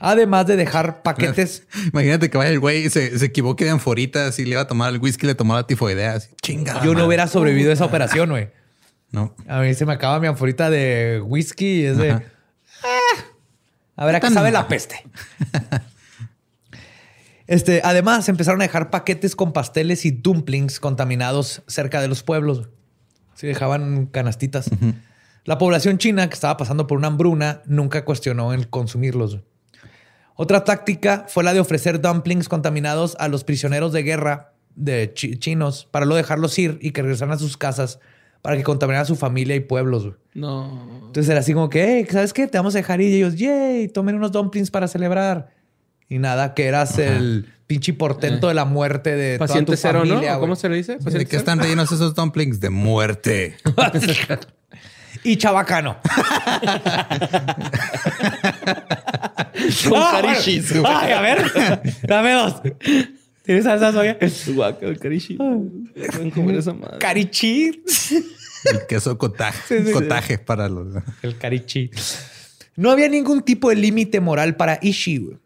Además 0.00 0.46
de 0.46 0.56
dejar 0.56 1.02
paquetes. 1.02 1.64
Imagínate 1.92 2.30
que 2.30 2.38
vaya 2.38 2.50
el 2.50 2.60
güey 2.60 2.86
y 2.86 2.90
se, 2.90 3.18
se 3.18 3.24
equivoque 3.26 3.64
de 3.64 3.70
anforitas 3.70 4.38
y 4.38 4.44
le 4.44 4.52
iba 4.52 4.60
a 4.62 4.66
tomar 4.66 4.92
el 4.92 5.00
whisky, 5.00 5.26
le 5.26 5.34
tomaba 5.34 5.66
tifoidea. 5.66 6.14
Así, 6.14 6.28
chinga. 6.42 6.82
Yo 6.84 6.94
no 6.94 7.06
hubiera 7.06 7.26
sobrevivido 7.26 7.70
a 7.70 7.74
esa 7.74 7.84
operación, 7.84 8.30
güey. 8.30 8.50
No. 9.10 9.34
A 9.48 9.60
mí 9.60 9.72
se 9.74 9.86
me 9.86 9.92
acaba 9.94 10.20
mi 10.20 10.26
anforita 10.26 10.68
de 10.70 11.22
whisky 11.24 11.80
y 11.82 11.84
es 11.86 11.96
de. 11.96 12.10
"Ah, 12.12 12.20
a 13.96 14.04
ver 14.06 14.16
a 14.16 14.20
qué 14.20 14.26
Tan 14.26 14.34
sabe 14.34 14.48
mal". 14.52 14.62
la 14.64 14.68
peste. 14.68 15.02
Este, 17.46 17.80
además, 17.82 18.28
empezaron 18.28 18.60
a 18.60 18.64
dejar 18.64 18.90
paquetes 18.90 19.34
con 19.34 19.52
pasteles 19.52 20.04
y 20.04 20.10
dumplings 20.10 20.80
contaminados 20.80 21.62
cerca 21.66 22.00
de 22.02 22.08
los 22.08 22.22
pueblos. 22.22 22.68
Sí, 23.34 23.46
dejaban 23.46 24.06
canastitas. 24.06 24.68
La 25.44 25.56
población 25.56 25.96
china, 25.96 26.28
que 26.28 26.34
estaba 26.34 26.58
pasando 26.58 26.86
por 26.86 26.98
una 26.98 27.06
hambruna, 27.08 27.62
nunca 27.64 28.04
cuestionó 28.04 28.52
el 28.52 28.68
consumirlos. 28.68 29.38
Otra 30.34 30.64
táctica 30.64 31.24
fue 31.28 31.42
la 31.42 31.54
de 31.54 31.60
ofrecer 31.60 32.00
dumplings 32.02 32.48
contaminados 32.50 33.16
a 33.18 33.28
los 33.28 33.44
prisioneros 33.44 33.92
de 33.92 34.02
guerra 34.02 34.52
de 34.76 35.12
chi- 35.14 35.38
chinos 35.38 35.88
para 35.90 36.04
luego 36.04 36.18
dejarlos 36.18 36.56
ir 36.58 36.78
y 36.82 36.90
que 36.92 37.02
regresaran 37.02 37.34
a 37.34 37.38
sus 37.38 37.56
casas 37.56 37.98
para 38.42 38.56
que 38.56 38.62
contaminaran 38.62 39.02
a 39.02 39.06
su 39.06 39.16
familia 39.16 39.54
y 39.56 39.60
pueblos. 39.60 40.04
güey. 40.04 40.16
No. 40.34 41.00
Entonces 41.06 41.28
era 41.28 41.40
así 41.40 41.52
como 41.54 41.68
que, 41.68 41.84
"Hey, 41.84 42.06
¿sabes 42.10 42.32
qué? 42.32 42.46
Te 42.46 42.58
vamos 42.58 42.74
a 42.74 42.78
dejar 42.78 43.00
ir. 43.00 43.10
Y 43.10 43.16
ellos, 43.16 43.34
yay, 43.36 43.88
tomen 43.88 44.14
unos 44.14 44.32
dumplings 44.32 44.70
para 44.70 44.86
celebrar. 44.88 45.50
Y 46.08 46.18
nada, 46.18 46.54
que 46.54 46.66
eras 46.66 46.98
el 46.98 47.52
pinche 47.66 47.92
portento 47.92 48.48
de 48.48 48.54
la 48.54 48.64
muerte 48.64 49.14
de 49.14 49.38
Paciente 49.38 49.66
toda 49.66 49.76
tu 49.76 49.80
cero, 49.82 49.98
familia. 50.00 50.38
¿Cómo 50.38 50.56
se 50.56 50.68
le 50.70 50.76
dice? 50.76 50.96
¿De 50.98 51.26
qué 51.26 51.36
están 51.36 51.58
rellenos 51.58 51.92
esos 51.92 52.14
dumplings? 52.14 52.60
De 52.60 52.70
muerte. 52.70 53.56
Y 55.24 55.36
chabacano. 55.36 55.96
Con 59.88 59.96
Ah, 59.96 60.20
bueno. 60.22 60.88
Ay, 60.88 61.12
a 61.12 61.20
ver, 61.20 61.82
dame 62.06 62.32
dos. 62.32 62.54
¿Tienes 63.48 63.64
salsa 63.64 63.94
soya? 63.94 64.18
Guaca, 64.54 64.86
el 64.86 64.98
carishi. 64.98 65.36
Pueden 65.36 66.30
comer 66.32 66.56
esa 66.56 66.74
madre. 66.74 66.98
Carichi. 66.98 67.82
El 68.66 68.86
queso 68.86 69.16
cotaje. 69.16 69.78
Sí, 69.78 69.86
sí, 69.86 69.92
cotaje 69.94 70.36
para 70.36 70.68
los. 70.68 71.02
El 71.22 71.38
carichi. 71.38 71.90
No 72.76 72.90
había 72.90 73.08
ningún 73.08 73.40
tipo 73.40 73.70
de 73.70 73.76
límite 73.76 74.20
moral 74.20 74.56
para 74.56 74.78
Ishii. 74.82 75.38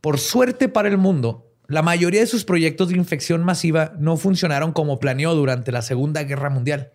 Por 0.00 0.18
suerte 0.18 0.68
para 0.68 0.88
el 0.88 0.98
mundo, 0.98 1.48
la 1.68 1.82
mayoría 1.82 2.18
de 2.18 2.26
sus 2.26 2.44
proyectos 2.44 2.88
de 2.88 2.96
infección 2.96 3.44
masiva 3.44 3.92
no 4.00 4.16
funcionaron 4.16 4.72
como 4.72 4.98
planeó 4.98 5.36
durante 5.36 5.70
la 5.70 5.82
Segunda 5.82 6.24
Guerra 6.24 6.50
Mundial. 6.50 6.90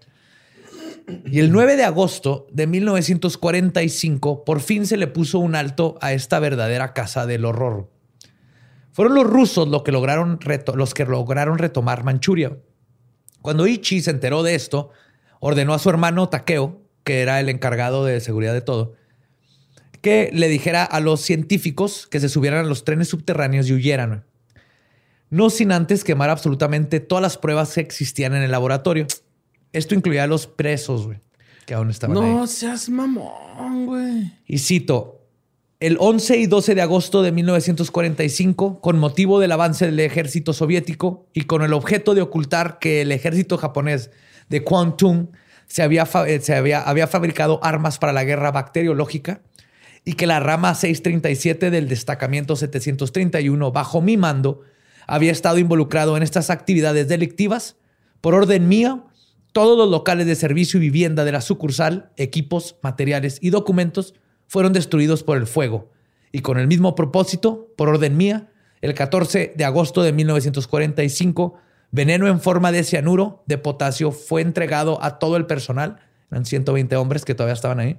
Y 1.25 1.39
el 1.39 1.53
9 1.53 1.77
de 1.77 1.85
agosto 1.85 2.47
de 2.51 2.67
1945, 2.67 4.43
por 4.43 4.59
fin 4.59 4.85
se 4.85 4.97
le 4.97 5.07
puso 5.07 5.39
un 5.39 5.55
alto 5.55 5.97
a 6.01 6.11
esta 6.11 6.37
verdadera 6.39 6.91
casa 6.91 7.25
del 7.25 7.45
horror. 7.45 7.87
Fueron 8.99 9.15
los 9.15 9.27
rusos 9.27 9.69
los 9.69 9.83
que 9.83 9.93
lograron, 9.93 10.39
los 10.75 10.93
que 10.93 11.05
lograron 11.05 11.57
retomar 11.57 12.03
Manchuria. 12.03 12.57
Cuando 13.41 13.65
Ichi 13.65 14.01
se 14.01 14.11
enteró 14.11 14.43
de 14.43 14.55
esto, 14.55 14.89
ordenó 15.39 15.73
a 15.73 15.79
su 15.79 15.89
hermano 15.89 16.27
Takeo, 16.27 16.81
que 17.05 17.21
era 17.21 17.39
el 17.39 17.47
encargado 17.47 18.03
de 18.03 18.19
seguridad 18.19 18.51
de 18.51 18.59
todo, 18.59 18.95
que 20.01 20.29
le 20.33 20.49
dijera 20.49 20.83
a 20.83 20.99
los 20.99 21.21
científicos 21.21 22.07
que 22.07 22.19
se 22.19 22.27
subieran 22.27 22.65
a 22.65 22.67
los 22.67 22.83
trenes 22.83 23.07
subterráneos 23.07 23.69
y 23.69 23.73
huyeran. 23.75 24.25
No 25.29 25.49
sin 25.49 25.71
antes 25.71 26.03
quemar 26.03 26.29
absolutamente 26.29 26.99
todas 26.99 27.21
las 27.21 27.37
pruebas 27.37 27.75
que 27.75 27.79
existían 27.79 28.35
en 28.35 28.41
el 28.41 28.51
laboratorio. 28.51 29.07
Esto 29.71 29.95
incluía 29.95 30.25
a 30.25 30.27
los 30.27 30.45
presos, 30.45 31.05
güey, 31.05 31.21
que 31.65 31.73
aún 31.73 31.89
estaban 31.89 32.17
ahí. 32.17 32.33
No 32.33 32.47
seas 32.47 32.89
mamón, 32.89 33.85
güey. 33.85 34.33
Y 34.45 34.57
cito, 34.57 35.18
el 35.79 35.95
11 35.97 36.37
y 36.37 36.45
12 36.45 36.75
de 36.75 36.81
agosto 36.81 37.21
de 37.21 37.31
1945, 37.31 38.81
con 38.81 38.99
motivo 38.99 39.39
del 39.39 39.53
avance 39.53 39.85
del 39.85 39.99
ejército 40.01 40.51
soviético 40.51 41.27
y 41.33 41.43
con 41.43 41.61
el 41.61 41.71
objeto 41.71 42.13
de 42.15 42.21
ocultar 42.21 42.79
que 42.79 43.01
el 43.01 43.13
ejército 43.13 43.57
japonés 43.57 44.11
de 44.49 44.61
Kwantung 44.63 45.27
se 45.67 45.83
eh, 45.83 46.75
había 46.75 47.07
fabricado 47.07 47.59
armas 47.63 47.97
para 47.97 48.11
la 48.11 48.25
guerra 48.25 48.51
bacteriológica 48.51 49.41
y 50.03 50.13
que 50.13 50.27
la 50.27 50.41
rama 50.41 50.75
637 50.75 51.71
del 51.71 51.87
destacamento 51.87 52.57
731 52.57 53.71
bajo 53.71 54.01
mi 54.01 54.17
mando 54.17 54.61
había 55.07 55.31
estado 55.31 55.59
involucrado 55.59 56.17
en 56.17 56.23
estas 56.23 56.49
actividades 56.49 57.07
delictivas, 57.07 57.77
por 58.19 58.35
orden 58.35 58.67
mío, 58.67 59.07
todos 59.53 59.77
los 59.77 59.89
locales 59.89 60.27
de 60.27 60.35
servicio 60.35 60.77
y 60.77 60.81
vivienda 60.81 61.23
de 61.23 61.31
la 61.31 61.41
sucursal, 61.41 62.11
equipos, 62.17 62.75
materiales 62.81 63.39
y 63.41 63.49
documentos 63.49 64.13
fueron 64.49 64.73
destruidos 64.73 65.23
por 65.23 65.37
el 65.37 65.45
fuego. 65.45 65.91
Y 66.31 66.41
con 66.41 66.59
el 66.59 66.67
mismo 66.67 66.95
propósito, 66.95 67.71
por 67.77 67.87
orden 67.87 68.17
mía, 68.17 68.49
el 68.81 68.95
14 68.95 69.53
de 69.55 69.63
agosto 69.63 70.01
de 70.01 70.11
1945, 70.11 71.53
veneno 71.91 72.27
en 72.27 72.41
forma 72.41 72.71
de 72.71 72.83
cianuro 72.83 73.43
de 73.45 73.59
potasio 73.59 74.11
fue 74.11 74.41
entregado 74.41 75.01
a 75.03 75.19
todo 75.19 75.37
el 75.37 75.45
personal, 75.45 75.99
eran 76.31 76.45
120 76.45 76.95
hombres 76.95 77.25
que 77.25 77.35
todavía 77.35 77.53
estaban 77.53 77.79
ahí, 77.79 77.97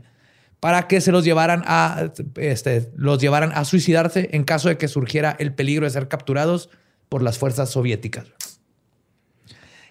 para 0.58 0.88
que 0.88 1.00
se 1.00 1.12
los 1.12 1.24
llevaran 1.24 1.62
a, 1.66 2.10
este, 2.36 2.90
los 2.96 3.20
llevaran 3.20 3.52
a 3.54 3.64
suicidarse 3.64 4.28
en 4.32 4.42
caso 4.42 4.68
de 4.68 4.76
que 4.76 4.88
surgiera 4.88 5.36
el 5.38 5.54
peligro 5.54 5.86
de 5.86 5.90
ser 5.90 6.08
capturados 6.08 6.68
por 7.08 7.22
las 7.22 7.38
fuerzas 7.38 7.70
soviéticas. 7.70 8.26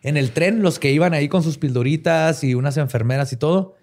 En 0.02 0.18
el 0.18 0.32
tren, 0.32 0.62
los 0.62 0.78
que 0.78 0.92
iban 0.92 1.14
ahí 1.14 1.30
con 1.30 1.42
sus 1.42 1.58
pildoritas 1.58 2.44
y 2.44 2.54
unas 2.54 2.76
enfermeras 2.76 3.32
y 3.32 3.38
todo, 3.38 3.76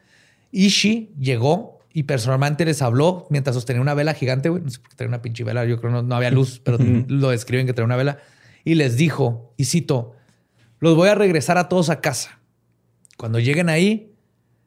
Ishi 0.53 1.13
llegó 1.19 1.76
y 1.97 2.03
personalmente 2.03 2.67
les 2.67 2.83
habló 2.83 3.27
mientras 3.31 3.57
sostenía 3.57 3.81
una 3.81 3.95
vela 3.95 4.13
gigante, 4.13 4.51
güey. 4.51 4.63
No 4.63 4.69
sé 4.69 4.81
por 4.81 4.91
qué 4.91 4.97
traía 4.97 5.09
una 5.09 5.23
pinche 5.23 5.45
vela, 5.45 5.65
yo 5.65 5.81
creo 5.81 5.91
que 5.91 5.95
no, 5.95 6.03
no 6.03 6.15
había 6.15 6.31
luz, 6.31 6.61
pero 6.63 6.77
lo 6.79 7.31
describen 7.31 7.67
que 7.67 7.73
traía 7.73 7.87
una 7.87 7.97
vela. 7.97 8.19
Y 8.65 8.75
les 8.75 8.99
dijo, 8.99 9.55
y 9.57 9.65
cito, 9.65 10.15
los 10.79 10.95
voy 10.95 11.09
a 11.09 11.15
regresar 11.15 11.57
a 11.57 11.71
todos 11.71 11.89
a 11.89 12.03
casa. 12.03 12.39
Cuando 13.17 13.39
lleguen 13.39 13.71
ahí, 13.71 14.13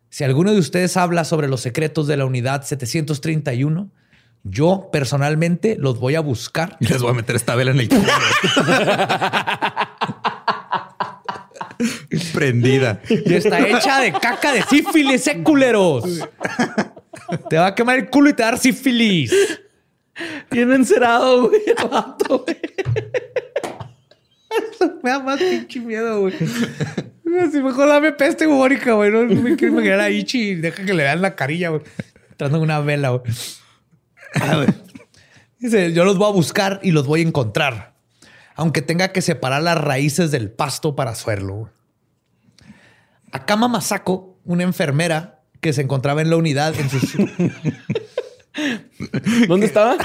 si 0.10 0.24
alguno 0.24 0.54
de 0.54 0.58
ustedes 0.58 0.98
habla 0.98 1.24
sobre 1.24 1.48
los 1.48 1.62
secretos 1.62 2.08
de 2.08 2.18
la 2.18 2.26
unidad 2.26 2.64
731, 2.64 3.92
Yo 4.44 4.90
personalmente 4.92 5.76
los 5.78 6.00
voy 6.00 6.16
a 6.16 6.22
buscar. 6.22 6.78
Y 6.80 6.88
les 6.88 7.00
voy 7.00 7.12
a 7.12 7.14
meter 7.14 7.36
esta 7.36 7.54
vela 7.54 7.70
en 7.70 7.82
el 7.82 7.90
culo. 7.90 8.02
Prendida. 12.34 13.04
Y 13.08 13.36
está 13.36 13.60
hecha 13.68 14.00
de 14.00 14.14
caca 14.14 14.52
de 14.52 14.64
sífilis, 14.64 15.28
eh, 15.28 15.44
culeros. 15.44 16.06
Te 17.50 17.58
va 17.58 17.68
a 17.68 17.76
quemar 17.76 18.00
el 18.00 18.10
culo 18.10 18.30
y 18.30 18.34
te 18.34 18.44
va 18.44 18.50
a 18.50 18.52
dar 18.52 18.60
sífilis. 18.60 19.34
Bien 20.52 20.72
encerado, 20.72 21.50
güey. 21.50 21.62
el 21.66 21.88
vato, 21.90 22.44
güey. 22.46 22.60
Me 25.04 25.10
da 25.12 25.20
más 25.20 25.40
pinche 25.40 25.80
miedo, 25.80 26.22
güey. 26.22 26.34
Si 27.52 27.62
mejor 27.62 27.88
dame 27.88 28.12
peste 28.12 28.48
bubónica, 28.48 28.94
güey. 28.94 29.12
No 29.12 29.24
me 29.26 29.56
quiero 29.56 29.74
imaginar 29.74 30.00
a 30.00 30.10
Ichi 30.10 30.50
y 30.50 30.56
deja 30.56 30.84
que 30.84 30.94
le 30.94 31.04
vean 31.04 31.22
la 31.22 31.36
carilla, 31.36 31.70
güey. 31.70 31.84
Entrando 32.32 32.58
en 32.58 32.64
una 32.64 32.80
vela, 32.80 33.10
güey. 33.10 33.22
Ah, 34.36 34.56
güey. 34.56 34.68
Dice, 35.60 35.94
yo 35.94 36.06
los 36.06 36.18
voy 36.18 36.30
a 36.30 36.34
buscar 36.34 36.80
y 36.84 36.92
los 36.92 37.06
voy 37.06 37.22
a 37.22 37.28
encontrar. 37.28 37.94
Aunque 38.56 38.82
tenga 38.82 39.10
que 39.10 39.22
separar 39.22 39.62
las 39.62 39.78
raíces 39.80 40.32
del 40.32 40.50
pasto 40.52 40.96
para 40.96 41.12
hacerlo. 41.12 41.56
güey. 41.56 41.72
Akama 43.32 43.68
Masako, 43.68 44.40
una 44.44 44.64
enfermera 44.64 45.39
que 45.62 45.74
se 45.74 45.82
encontraba 45.82 46.22
en 46.22 46.30
la 46.30 46.38
unidad 46.38 46.74
en 46.80 46.90
sus... 46.90 47.14
¿Dónde 49.48 49.66
estaba? 49.68 49.98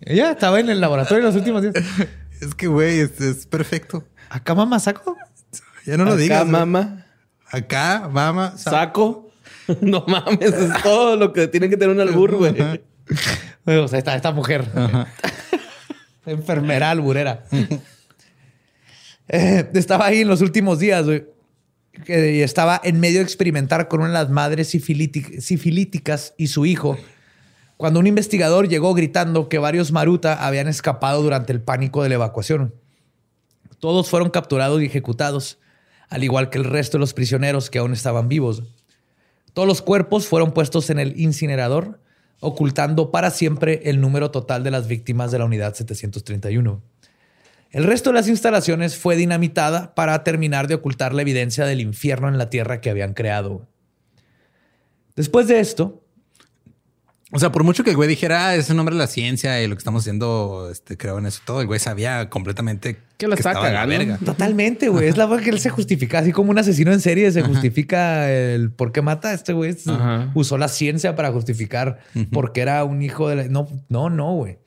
Ella 0.00 0.32
estaba 0.32 0.60
en 0.60 0.68
el 0.70 0.80
laboratorio 0.80 1.22
los 1.24 1.36
últimos 1.36 1.62
días. 1.62 1.74
Es 2.40 2.54
que, 2.54 2.66
güey, 2.66 3.00
es, 3.00 3.20
es 3.20 3.46
perfecto. 3.46 4.04
¿Akama 4.30 4.66
Masako? 4.66 5.16
Ya 5.86 5.96
no 5.96 6.04
lo 6.04 6.12
Acá, 6.12 6.20
digas. 6.20 6.40
güey. 6.42 6.52
mamá. 6.52 7.06
Acá, 7.50 8.08
mamá. 8.10 8.54
sa- 8.56 8.70
Saco. 8.70 9.30
No 9.80 10.04
mames, 10.08 10.52
es 10.52 10.82
todo 10.82 11.16
lo 11.16 11.32
que 11.32 11.46
tiene 11.46 11.70
que 11.70 11.76
tener 11.76 11.94
un 11.94 12.00
albur, 12.00 12.34
güey. 12.36 12.52
O 13.64 13.88
sea, 13.88 13.98
esta, 13.98 14.16
esta 14.16 14.32
mujer. 14.32 14.66
Enfermera 16.26 16.90
alburera. 16.90 17.44
Eh, 19.28 19.70
estaba 19.74 20.06
ahí 20.06 20.22
en 20.22 20.28
los 20.28 20.40
últimos 20.40 20.80
días, 20.80 21.04
güey. 21.06 21.24
Que- 22.04 22.42
estaba 22.42 22.80
en 22.82 23.00
medio 23.00 23.18
de 23.18 23.24
experimentar 23.24 23.88
con 23.88 24.00
una 24.00 24.08
de 24.08 24.14
las 24.14 24.30
madres 24.30 24.74
sifilític- 24.74 25.40
sifilíticas 25.40 26.34
y 26.36 26.48
su 26.48 26.66
hijo. 26.66 26.98
Cuando 27.76 28.00
un 28.00 28.06
investigador 28.06 28.68
llegó 28.68 28.94
gritando 28.94 29.48
que 29.48 29.58
varios 29.58 29.92
Maruta 29.92 30.46
habían 30.46 30.68
escapado 30.68 31.22
durante 31.22 31.52
el 31.52 31.60
pánico 31.60 32.02
de 32.02 32.08
la 32.10 32.14
evacuación. 32.16 32.74
Todos 33.80 34.08
fueron 34.08 34.30
capturados 34.30 34.80
y 34.80 34.86
ejecutados, 34.86 35.58
al 36.08 36.22
igual 36.22 36.50
que 36.50 36.58
el 36.58 36.64
resto 36.64 36.98
de 36.98 37.00
los 37.00 37.14
prisioneros 37.14 37.70
que 37.70 37.78
aún 37.78 37.92
estaban 37.92 38.28
vivos. 38.28 38.62
Todos 39.52 39.66
los 39.66 39.82
cuerpos 39.82 40.26
fueron 40.26 40.52
puestos 40.52 40.90
en 40.90 40.98
el 40.98 41.18
incinerador, 41.20 41.98
ocultando 42.40 43.10
para 43.10 43.30
siempre 43.30 43.82
el 43.84 44.00
número 44.00 44.30
total 44.30 44.62
de 44.62 44.70
las 44.70 44.86
víctimas 44.86 45.30
de 45.32 45.38
la 45.38 45.44
unidad 45.44 45.74
731. 45.74 46.80
El 47.72 47.84
resto 47.84 48.10
de 48.10 48.14
las 48.14 48.28
instalaciones 48.28 48.96
fue 48.96 49.16
dinamitada 49.16 49.94
para 49.94 50.22
terminar 50.24 50.68
de 50.68 50.74
ocultar 50.74 51.14
la 51.14 51.22
evidencia 51.22 51.64
del 51.64 51.80
infierno 51.80 52.28
en 52.28 52.38
la 52.38 52.50
tierra 52.50 52.80
que 52.80 52.90
habían 52.90 53.14
creado. 53.14 53.66
Después 55.16 55.48
de 55.48 55.60
esto, 55.60 55.98
O 57.34 57.38
sea, 57.38 57.50
por 57.50 57.64
mucho 57.64 57.82
que 57.82 57.88
el 57.88 57.96
güey 57.96 58.10
dijera, 58.10 58.48
"Ah, 58.48 58.56
es 58.56 58.68
un 58.68 58.76
nombre 58.76 58.94
de 58.94 58.98
la 58.98 59.06
ciencia 59.06 59.62
y 59.62 59.66
lo 59.66 59.74
que 59.74 59.78
estamos 59.78 60.02
haciendo, 60.02 60.68
este, 60.70 60.98
creo 60.98 61.16
en 61.18 61.24
eso 61.24 61.40
todo, 61.46 61.62
el 61.62 61.66
güey 61.66 61.80
sabía 61.80 62.28
completamente 62.28 62.98
Que 63.16 63.26
la 63.26 63.36
estaba 63.36 63.58
cagando. 63.62 63.88
verga. 63.96 64.18
totalmente, 64.22 64.90
güey, 64.90 65.08
es 65.08 65.16
la 65.16 65.26
forma 65.26 65.42
que 65.42 65.48
él 65.48 65.58
se 65.58 65.70
justifica, 65.70 66.18
así 66.18 66.30
como 66.32 66.50
un 66.50 66.58
asesino 66.58 66.92
en 66.92 67.00
serie 67.00 67.32
se 67.32 67.40
justifica 67.40 68.30
el 68.30 68.70
por 68.70 68.92
qué 68.92 69.00
mata. 69.00 69.32
Este 69.32 69.54
güey 69.54 69.74
Ajá. 69.86 70.30
usó 70.34 70.58
la 70.58 70.68
ciencia 70.68 71.16
para 71.16 71.32
justificar 71.32 72.00
por 72.32 72.52
qué 72.52 72.60
era 72.60 72.84
un 72.84 73.00
hijo 73.00 73.30
de 73.30 73.36
la... 73.36 73.44
No, 73.44 73.66
no, 73.88 74.10
no, 74.10 74.34
güey. 74.34 74.58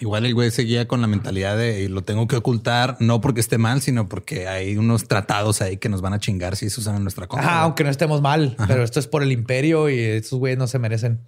Igual 0.00 0.26
el 0.26 0.34
güey 0.34 0.50
seguía 0.50 0.86
con 0.86 1.00
la 1.00 1.06
mentalidad 1.06 1.56
de 1.56 1.82
"Y 1.82 1.88
lo 1.88 2.04
tengo 2.04 2.28
que 2.28 2.36
ocultar, 2.36 2.96
no 3.00 3.20
porque 3.20 3.40
esté 3.40 3.58
mal, 3.58 3.80
sino 3.82 4.08
porque 4.08 4.46
hay 4.46 4.76
unos 4.76 5.08
tratados 5.08 5.60
ahí 5.60 5.78
que 5.78 5.88
nos 5.88 6.02
van 6.02 6.12
a 6.12 6.20
chingar 6.20 6.54
si 6.56 6.70
se 6.70 6.80
usan 6.80 6.96
en 6.96 7.02
nuestra 7.02 7.26
contra. 7.26 7.48
Güey. 7.48 7.62
aunque 7.62 7.84
no 7.84 7.90
estemos 7.90 8.20
mal, 8.22 8.54
pero 8.68 8.84
esto 8.84 9.00
es 9.00 9.06
por 9.08 9.22
el 9.22 9.32
imperio 9.32 9.88
y 9.88 9.98
estos 9.98 10.38
güeyes 10.38 10.58
no 10.58 10.66
se 10.66 10.78
merecen. 10.78 11.20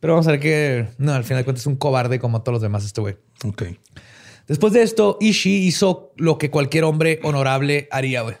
Pero 0.00 0.12
vamos 0.12 0.28
a 0.28 0.32
ver 0.32 0.40
que, 0.40 0.88
no, 0.98 1.12
al 1.12 1.24
final 1.24 1.38
de 1.40 1.44
cuentas 1.44 1.62
es 1.62 1.66
un 1.66 1.76
cobarde 1.76 2.18
como 2.20 2.42
todos 2.42 2.54
los 2.54 2.62
demás 2.62 2.84
este 2.84 3.00
güey. 3.00 3.16
Ok. 3.44 3.62
Después 4.46 4.74
de 4.74 4.82
esto, 4.82 5.16
Ishii 5.20 5.66
hizo 5.66 6.12
lo 6.16 6.36
que 6.36 6.50
cualquier 6.50 6.84
hombre 6.84 7.18
honorable 7.22 7.88
haría, 7.90 8.20
güey. 8.20 8.36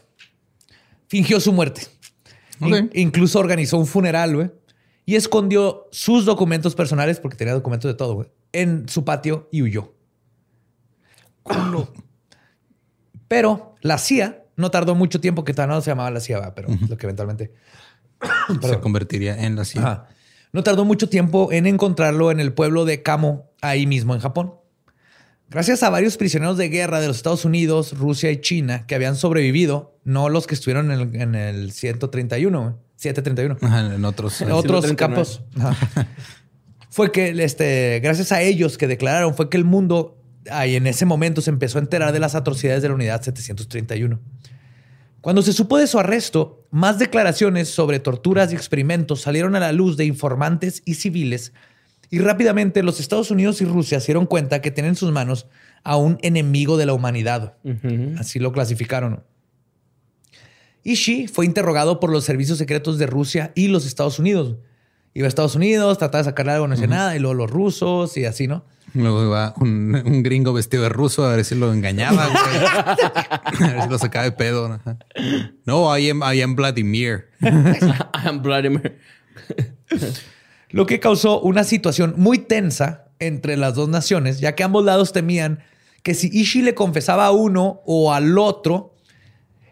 Fingió 1.08 1.40
su 1.40 1.52
muerte. 1.52 1.82
In- 2.60 2.90
incluso 2.94 3.38
organizó 3.38 3.78
un 3.78 3.86
funeral, 3.86 4.34
güey. 4.36 4.50
Y 5.06 5.16
escondió 5.16 5.86
sus 5.90 6.24
documentos 6.26 6.74
personales, 6.74 7.18
porque 7.20 7.36
tenía 7.36 7.54
documentos 7.54 7.90
de 7.90 7.94
todo, 7.94 8.14
güey, 8.14 8.28
en 8.54 8.88
su 8.88 9.04
patio 9.04 9.48
y 9.52 9.62
huyó. 9.62 9.92
Pero 13.28 13.74
la 13.82 13.98
CIA 13.98 14.44
no 14.56 14.70
tardó 14.70 14.94
mucho 14.94 15.20
tiempo, 15.20 15.44
que 15.44 15.52
todavía 15.52 15.74
no 15.74 15.82
se 15.82 15.90
llamaba 15.90 16.10
la 16.10 16.20
CIA, 16.20 16.54
pero 16.54 16.68
lo 16.88 16.96
que 16.96 17.06
eventualmente... 17.06 17.52
Se 18.62 18.78
convertiría 18.80 19.44
en 19.44 19.56
la 19.56 19.64
CIA. 19.64 19.82
Ajá. 19.82 20.08
No 20.52 20.62
tardó 20.62 20.84
mucho 20.84 21.08
tiempo 21.08 21.50
en 21.50 21.66
encontrarlo 21.66 22.30
en 22.30 22.38
el 22.38 22.52
pueblo 22.52 22.84
de 22.84 23.02
Kamo, 23.02 23.50
ahí 23.60 23.86
mismo 23.86 24.14
en 24.14 24.20
Japón. 24.20 24.54
Gracias 25.50 25.82
a 25.82 25.90
varios 25.90 26.16
prisioneros 26.16 26.56
de 26.56 26.68
guerra 26.68 27.00
de 27.00 27.08
los 27.08 27.16
Estados 27.16 27.44
Unidos, 27.44 27.98
Rusia 27.98 28.30
y 28.30 28.40
China 28.40 28.86
que 28.86 28.94
habían 28.94 29.16
sobrevivido, 29.16 29.98
no 30.04 30.28
los 30.28 30.46
que 30.46 30.54
estuvieron 30.54 30.92
en 30.92 31.00
el, 31.00 31.20
en 31.20 31.34
el 31.34 31.72
131, 31.72 32.62
güey, 32.62 32.74
731, 32.96 33.58
Ajá, 33.60 33.94
en 33.94 34.04
otros. 34.04 34.40
en 34.40 34.52
otros 34.52 34.84
139. 34.84 34.96
campos. 34.96 35.42
Ajá. 35.58 36.08
fue 36.94 37.10
que, 37.10 37.30
este, 37.42 37.98
gracias 37.98 38.30
a 38.30 38.40
ellos 38.40 38.78
que 38.78 38.86
declararon, 38.86 39.34
fue 39.34 39.50
que 39.50 39.56
el 39.56 39.64
mundo 39.64 40.16
ahí 40.48 40.76
en 40.76 40.86
ese 40.86 41.04
momento 41.06 41.40
se 41.40 41.50
empezó 41.50 41.78
a 41.78 41.80
enterar 41.80 42.12
de 42.12 42.20
las 42.20 42.36
atrocidades 42.36 42.82
de 42.82 42.88
la 42.88 42.94
unidad 42.94 43.20
731. 43.20 44.20
Cuando 45.20 45.42
se 45.42 45.52
supo 45.52 45.76
de 45.76 45.88
su 45.88 45.98
arresto, 45.98 46.64
más 46.70 47.00
declaraciones 47.00 47.68
sobre 47.68 47.98
torturas 47.98 48.52
y 48.52 48.54
experimentos 48.54 49.22
salieron 49.22 49.56
a 49.56 49.58
la 49.58 49.72
luz 49.72 49.96
de 49.96 50.04
informantes 50.04 50.82
y 50.84 50.94
civiles 50.94 51.52
y 52.10 52.20
rápidamente 52.20 52.84
los 52.84 53.00
Estados 53.00 53.32
Unidos 53.32 53.60
y 53.60 53.64
Rusia 53.64 53.98
se 53.98 54.12
dieron 54.12 54.26
cuenta 54.26 54.60
que 54.60 54.70
tienen 54.70 54.90
en 54.90 54.96
sus 54.96 55.10
manos 55.10 55.48
a 55.82 55.96
un 55.96 56.16
enemigo 56.22 56.76
de 56.76 56.86
la 56.86 56.92
humanidad. 56.92 57.56
Así 58.20 58.38
lo 58.38 58.52
clasificaron. 58.52 59.24
Ishii 60.84 61.26
fue 61.26 61.44
interrogado 61.44 61.98
por 61.98 62.12
los 62.12 62.22
servicios 62.22 62.58
secretos 62.58 62.98
de 62.98 63.08
Rusia 63.08 63.50
y 63.56 63.66
los 63.66 63.84
Estados 63.84 64.20
Unidos. 64.20 64.58
Iba 65.14 65.26
a 65.26 65.28
Estados 65.28 65.54
Unidos, 65.54 65.98
trataba 65.98 66.22
de 66.22 66.30
sacarle 66.30 66.52
algo, 66.52 66.66
no 66.66 66.74
decía 66.74 66.88
nada, 66.88 67.14
y 67.14 67.20
luego 67.20 67.34
los 67.34 67.50
rusos 67.50 68.16
y 68.16 68.24
así, 68.24 68.48
¿no? 68.48 68.64
Luego 68.94 69.24
iba 69.24 69.54
un, 69.60 70.02
un 70.04 70.22
gringo 70.22 70.52
vestido 70.52 70.82
de 70.82 70.88
ruso 70.88 71.24
a 71.24 71.34
ver 71.34 71.44
si 71.44 71.54
lo 71.54 71.72
engañaba, 71.72 72.26
güey. 72.26 73.64
a 73.70 73.72
ver 73.72 73.82
si 73.82 73.88
lo 73.88 73.98
sacaba 73.98 74.24
de 74.24 74.32
pedo. 74.32 74.80
No, 75.64 75.96
I 75.96 76.10
am, 76.10 76.22
I 76.22 76.42
am 76.42 76.54
Vladimir. 76.54 77.28
I'm 77.40 78.42
Vladimir. 78.42 78.98
Lo 80.70 80.86
que 80.86 81.00
causó 81.00 81.40
una 81.40 81.64
situación 81.64 82.14
muy 82.16 82.38
tensa 82.38 83.06
entre 83.18 83.56
las 83.56 83.74
dos 83.74 83.88
naciones, 83.88 84.40
ya 84.40 84.54
que 84.54 84.64
ambos 84.64 84.84
lados 84.84 85.12
temían 85.12 85.60
que 86.02 86.14
si 86.14 86.28
Ishii 86.32 86.62
le 86.62 86.74
confesaba 86.74 87.26
a 87.26 87.30
uno 87.30 87.80
o 87.86 88.12
al 88.12 88.38
otro, 88.38 88.94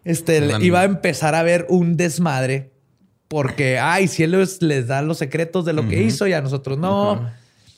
este, 0.05 0.49
iba 0.61 0.81
a 0.81 0.85
empezar 0.85 1.35
a 1.35 1.41
haber 1.41 1.67
un 1.69 1.97
desmadre. 1.97 2.72
Porque, 3.33 3.79
ay, 3.79 4.09
si 4.09 4.23
él 4.23 4.33
les, 4.33 4.61
les 4.61 4.89
da 4.89 5.01
los 5.01 5.17
secretos 5.17 5.65
de 5.65 5.73
lo 5.73 5.89
que 5.89 6.03
hizo 6.03 6.27
y 6.27 6.35
a 6.35 6.43
nosotros 6.43 6.77
no. 6.77 7.31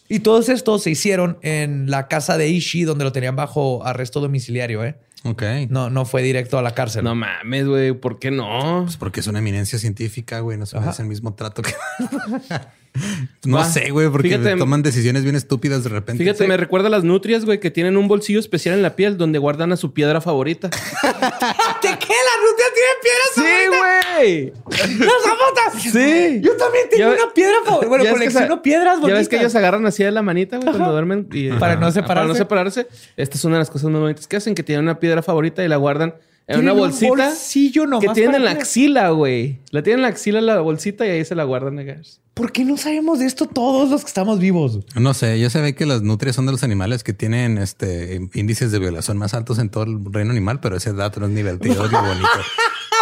Y 0.08 0.18
todos 0.18 0.48
estos 0.48 0.82
se 0.82 0.90
hicieron 0.90 1.38
en 1.42 1.88
la 1.88 2.08
casa 2.08 2.36
de 2.36 2.48
Ishii, 2.48 2.82
donde 2.82 3.04
lo 3.04 3.12
tenían 3.12 3.36
bajo 3.36 3.86
arresto 3.86 4.18
domiciliario, 4.18 4.84
¿eh? 4.84 4.96
Ok. 5.22 5.44
No, 5.68 5.90
no 5.90 6.06
fue 6.06 6.22
directo 6.22 6.58
a 6.58 6.62
la 6.62 6.74
cárcel. 6.74 7.04
No 7.04 7.14
mames, 7.14 7.68
güey. 7.68 7.92
¿Por 7.92 8.18
qué 8.18 8.32
no? 8.32 8.82
Pues 8.82 8.96
porque 8.96 9.20
es 9.20 9.28
una 9.28 9.38
eminencia 9.38 9.78
científica, 9.78 10.40
güey. 10.40 10.58
No 10.58 10.66
se 10.66 10.80
merece 10.80 11.02
el 11.02 11.08
mismo 11.08 11.34
trato 11.34 11.62
que. 11.62 11.72
no 13.44 13.56
Va. 13.58 13.64
sé, 13.64 13.90
güey, 13.90 14.08
porque 14.08 14.28
Fíjate- 14.28 14.56
toman 14.56 14.82
decisiones 14.82 15.24
bien 15.24 15.34
estúpidas 15.34 15.82
de 15.82 15.90
repente. 15.90 16.22
Fíjate, 16.22 16.46
me 16.46 16.56
recuerda 16.56 16.86
a 16.88 16.90
las 16.90 17.02
nutrias, 17.04 17.44
güey, 17.44 17.58
que 17.60 17.70
tienen 17.70 17.96
un 17.96 18.06
bolsillo 18.08 18.38
especial 18.38 18.74
en 18.76 18.82
la 18.82 18.94
piel 18.96 19.16
donde 19.16 19.38
guardan 19.38 19.72
a 19.72 19.76
su 19.76 19.92
piedra 19.92 20.20
favorita. 20.20 20.68
¿De 21.02 21.88
qué? 21.98 22.14
¿Las 22.14 22.38
rutas 22.40 22.70
tienen 22.74 22.96
piedras? 23.02 23.74
güey! 24.16 24.52
¡Las 24.98 25.22
zapatas! 25.22 25.82
Sí. 25.82 26.40
Yo 26.42 26.56
también 26.56 26.88
tengo 26.88 26.98
Ya 26.98 27.22
una 27.24 27.32
piedra 27.34 27.56
favorita. 27.64 27.88
Bueno, 27.88 28.04
colecciono 28.10 28.62
piedras 28.62 28.98
Ya 29.00 29.14
ves 29.14 29.28
que 29.28 29.36
bonitas. 29.36 29.40
ellos 29.40 29.54
agarran 29.56 29.86
así 29.86 30.04
de 30.04 30.10
la 30.12 30.22
manita, 30.22 30.56
güey, 30.58 30.68
cuando 30.70 30.92
duermen. 30.92 31.28
y- 31.32 31.50
Para 31.50 31.76
no 31.76 31.90
separarse. 31.90 32.02
Para 32.02 32.24
no 32.24 32.34
separarse. 32.34 32.86
Esta 33.16 33.36
es 33.36 33.44
una 33.44 33.56
de 33.56 33.60
las 33.60 33.70
cosas 33.70 33.90
más 33.90 34.00
bonitas 34.00 34.26
que 34.28 34.36
hacen, 34.36 34.54
que 34.54 34.62
tienen 34.62 34.84
una 34.84 35.00
piedra 35.00 35.22
favorita 35.22 35.64
y 35.64 35.68
la 35.68 35.76
guardan 35.76 36.14
en 36.46 36.60
una 36.60 36.72
un 36.72 36.78
bolsita. 36.80 37.08
bolsillo 37.08 37.86
nomás 37.86 38.06
que 38.06 38.12
tienen 38.14 38.36
en 38.36 38.44
la 38.44 38.50
axila, 38.52 39.10
güey. 39.10 39.60
La 39.70 39.82
tienen 39.82 40.00
en 40.00 40.02
la 40.02 40.08
axila 40.08 40.40
la 40.40 40.60
bolsita 40.60 41.06
y 41.06 41.10
ahí 41.10 41.24
se 41.24 41.34
la 41.34 41.44
guardan. 41.44 41.78
acá. 41.78 41.96
¿Por 42.34 42.50
qué 42.50 42.64
no 42.64 42.76
sabemos 42.76 43.20
de 43.20 43.26
esto 43.26 43.46
todos 43.46 43.90
los 43.90 44.02
que 44.02 44.08
estamos 44.08 44.40
vivos? 44.40 44.80
No 44.96 45.14
sé, 45.14 45.38
yo 45.38 45.50
se 45.50 45.60
ve 45.60 45.74
que 45.74 45.86
las 45.86 46.02
nutrias 46.02 46.34
son 46.34 46.46
de 46.46 46.52
los 46.52 46.64
animales 46.64 47.04
que 47.04 47.12
tienen 47.12 47.58
este 47.58 48.20
índices 48.34 48.72
de 48.72 48.80
violación 48.80 49.16
más 49.16 49.34
altos 49.34 49.58
en 49.58 49.68
todo 49.70 49.84
el 49.84 50.00
reino 50.12 50.32
animal, 50.32 50.58
pero 50.60 50.76
ese 50.76 50.92
dato 50.92 51.20
no 51.20 51.26
es 51.26 51.34
divertido 51.34 51.86
ni 51.88 51.94
bonito. 51.96 52.28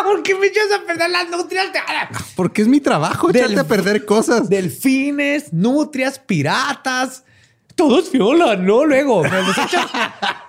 ¿por 0.04 0.22
qué 0.22 0.34
me 0.34 0.46
echas 0.46 0.64
a 0.72 0.86
perder 0.86 1.10
las 1.10 1.30
nutrias? 1.30 1.68
Porque 2.36 2.62
es 2.62 2.68
mi 2.68 2.80
trabajo 2.80 3.30
echarte 3.30 3.60
a 3.60 3.64
perder 3.64 4.04
cosas. 4.04 4.48
Delfines, 4.48 5.52
nutrias, 5.52 6.18
piratas. 6.18 7.24
Todos 7.74 8.12
violan, 8.12 8.66
¿no? 8.66 8.84
Luego 8.84 9.22
me 9.22 9.42
los 9.42 9.56
echas. 9.56 9.86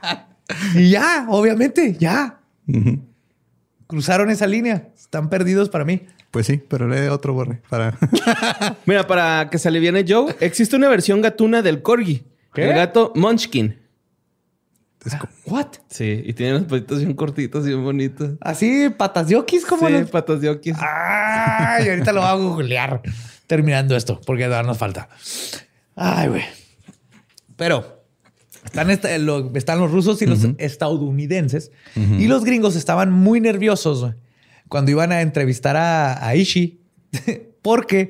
y 0.76 0.90
ya, 0.90 1.26
obviamente, 1.30 1.96
ya. 1.98 2.40
Cruzaron 3.88 4.30
esa 4.32 4.48
línea. 4.48 4.90
Están 4.96 5.30
perdidos 5.30 5.70
para 5.70 5.86
mí. 5.86 6.02
Pues 6.32 6.48
sí, 6.48 6.58
pero 6.68 6.88
lee 6.88 7.08
otro 7.10 7.34
borre 7.34 7.62
para. 7.70 7.98
Mira, 8.86 9.06
para 9.06 9.50
que 9.52 9.60
se 9.60 9.68
aliviane 9.68 10.04
Joe, 10.08 10.36
existe 10.40 10.76
una 10.76 10.90
versión 10.90 11.22
gatuna 11.22 11.62
del 11.62 11.82
corgi. 11.84 12.26
¿Qué? 12.54 12.70
El 12.70 12.76
gato 12.76 13.12
Munchkin. 13.16 13.80
Es 15.06 15.16
como- 15.16 15.34
What? 15.48 15.68
Sí, 15.90 16.24
y 16.26 16.34
tiene 16.34 16.54
los 16.54 16.64
patitos 16.64 17.00
bien 17.00 17.14
cortitos 17.14 17.66
y 17.66 17.70
bien 17.70 17.84
bonitos. 17.84 18.32
Así, 18.40 18.90
patas 18.90 19.28
de 19.28 19.36
oquis, 19.36 19.66
como 19.66 19.86
sí, 19.88 19.94
los- 19.94 20.10
patas 20.10 20.40
de 20.42 20.50
okis. 20.50 20.76
Ay, 20.80 21.90
ahorita 21.90 22.14
lo 22.14 22.22
voy 22.22 22.30
a 22.30 22.34
googlear 22.34 23.02
terminando 23.46 23.96
esto, 23.96 24.20
porque 24.26 24.46
todavía 24.46 24.66
nos 24.68 24.78
falta. 24.78 25.10
Ay, 25.96 26.30
güey. 26.30 26.44
Pero 27.58 28.03
están, 28.66 28.90
esta- 28.92 29.18
lo- 29.18 29.52
están 29.56 29.80
los 29.80 29.92
rusos 29.92 30.22
y 30.22 30.26
los 30.26 30.40
estadounidenses. 30.58 31.72
Y 31.96 32.28
los 32.28 32.44
gringos 32.44 32.76
estaban 32.76 33.12
muy 33.12 33.40
nerviosos 33.42 34.12
cuando 34.70 34.92
iban 34.92 35.12
a 35.12 35.22
entrevistar 35.22 35.76
a, 35.78 36.26
a 36.26 36.36
Ishi, 36.36 36.82
porque 37.62 38.10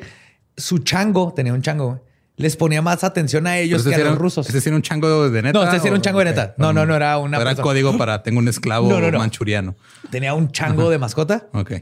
su 0.56 0.80
chango, 0.80 1.34
tenía 1.34 1.54
un 1.54 1.62
chango, 1.62 2.04
les 2.36 2.56
ponía 2.56 2.82
más 2.82 3.04
atención 3.04 3.46
a 3.48 3.58
ellos 3.58 3.84
que 3.84 3.94
a 3.96 3.98
los 4.00 4.18
rusos. 4.18 4.48
¿Este 4.48 4.62
sí 4.62 4.70
era 4.70 4.76
un 4.76 4.82
chango 4.82 5.30
de 5.30 5.42
neta? 5.42 5.60
No, 5.60 5.66
este 5.66 5.80
sí 5.80 5.88
era 5.88 5.96
un 5.96 6.02
chango 6.02 6.20
de 6.20 6.26
neta. 6.26 6.56
No, 6.58 6.72
no, 6.74 6.86
no, 6.86 6.96
era 6.96 7.18
una 7.18 7.40
Era 7.40 7.56
código 7.56 7.98
para 7.98 8.24
tengo 8.24 8.40
un 8.40 8.48
esclavo 8.48 8.90
No, 8.90 9.00
no, 9.00 9.12
no. 9.12 9.20
manchuriano. 9.20 9.76
Tenía 10.10 10.34
un 10.34 10.52
chango 10.52 10.90
de 10.90 10.98
mascota 10.98 11.48
Ok. 11.54 11.74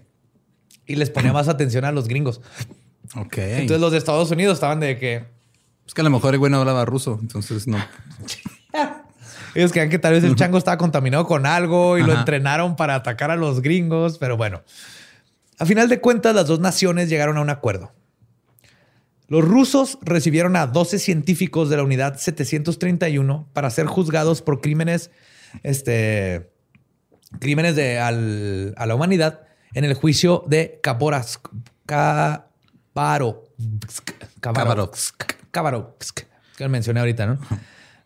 y 0.87 0.95
les 0.95 1.09
ponía 1.09 1.31
más 1.31 1.47
atención 1.47 1.85
a 1.85 1.91
los 1.91 2.07
gringos. 2.07 2.41
Ok. 3.15 3.37
Entonces 3.37 3.79
los 3.79 3.91
de 3.91 3.97
Estados 3.97 4.31
Unidos 4.31 4.55
estaban 4.55 4.79
de 4.79 4.97
que 4.97 5.23
es 5.87 5.93
que 5.93 6.01
a 6.01 6.03
lo 6.03 6.09
mejor 6.09 6.33
el 6.33 6.39
güey 6.39 6.51
no 6.51 6.59
hablaba 6.59 6.85
ruso, 6.85 7.17
entonces 7.21 7.67
no. 7.67 7.77
Ellos 9.53 9.71
creían 9.71 9.89
que 9.89 9.99
tal 9.99 10.13
vez 10.13 10.23
el 10.23 10.35
chango 10.35 10.57
estaba 10.57 10.77
contaminado 10.77 11.25
con 11.27 11.45
algo 11.45 11.97
y 11.97 12.03
lo 12.03 12.13
entrenaron 12.19 12.75
para 12.75 12.95
atacar 12.95 13.31
a 13.31 13.35
los 13.35 13.61
gringos, 13.61 14.17
pero 14.17 14.37
bueno. 14.37 14.61
A 15.59 15.65
final 15.65 15.89
de 15.89 15.99
cuentas, 15.99 16.33
las 16.33 16.47
dos 16.47 16.59
naciones 16.59 17.09
llegaron 17.09 17.37
a 17.37 17.41
un 17.41 17.49
acuerdo. 17.49 17.91
Los 19.27 19.43
rusos 19.45 19.97
recibieron 20.01 20.55
a 20.55 20.67
12 20.67 20.99
científicos 20.99 21.69
de 21.69 21.77
la 21.77 21.83
unidad 21.83 22.17
731 22.17 23.47
para 23.53 23.69
ser 23.69 23.85
juzgados 23.87 24.41
por 24.41 24.61
crímenes, 24.61 25.11
este, 25.63 26.49
crímenes 27.39 27.75
de, 27.75 27.99
al- 27.99 28.73
a 28.77 28.85
la 28.85 28.95
humanidad 28.95 29.41
en 29.73 29.85
el 29.85 29.93
juicio 29.93 30.43
de 30.47 30.79
Kaborovsk. 30.83 31.47
Kabarovsk. 31.85 32.45
Khabarovsk. 34.41 35.23
Khabarovsk, 35.51 36.19
que 36.57 36.63
lo 36.63 36.69
mencioné 36.69 36.99
ahorita, 37.01 37.25
¿no? 37.27 37.39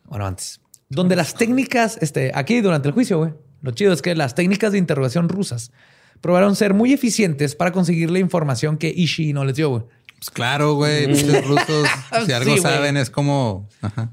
Bueno, 0.05 0.25
antes. 0.25 0.61
Donde 0.89 1.15
las 1.15 1.33
técnicas, 1.35 1.97
este, 2.01 2.31
aquí 2.35 2.61
durante 2.61 2.87
el 2.87 2.93
juicio, 2.93 3.17
güey, 3.17 3.33
lo 3.61 3.71
chido 3.71 3.91
es 3.91 4.01
que 4.01 4.15
las 4.15 4.35
técnicas 4.35 4.71
de 4.71 4.77
interrogación 4.77 5.29
rusas 5.29 5.71
probaron 6.21 6.55
ser 6.55 6.73
muy 6.73 6.93
eficientes 6.93 7.55
para 7.55 7.71
conseguir 7.71 8.11
la 8.11 8.19
información 8.19 8.77
que 8.77 8.89
Ishii 8.95 9.33
no 9.33 9.43
les 9.45 9.55
dio, 9.55 9.69
güey. 9.69 9.83
Pues 10.17 10.29
claro, 10.29 10.75
güey. 10.75 11.07
Los 11.07 11.45
rusos, 11.45 11.87
si 12.25 12.31
algo 12.31 12.55
Sí, 12.55 12.61
saben, 12.61 12.97
es 12.97 13.09
como. 13.09 13.67
Ajá. 13.81 14.11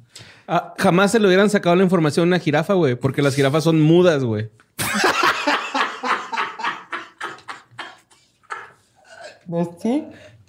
Ah, 0.49 0.75
jamás 0.79 1.13
se 1.13 1.21
le 1.21 1.27
hubieran 1.29 1.49
sacado 1.51 1.77
la 1.77 1.85
información 1.85 2.25
a 2.25 2.27
una 2.29 2.39
jirafa, 2.39 2.75
güey, 2.75 2.97
porque 2.97 3.23
las 3.23 3.35
jirafas 3.35 3.65
son 3.65 3.81
mudas, 3.81 4.25
güey. 4.25 4.51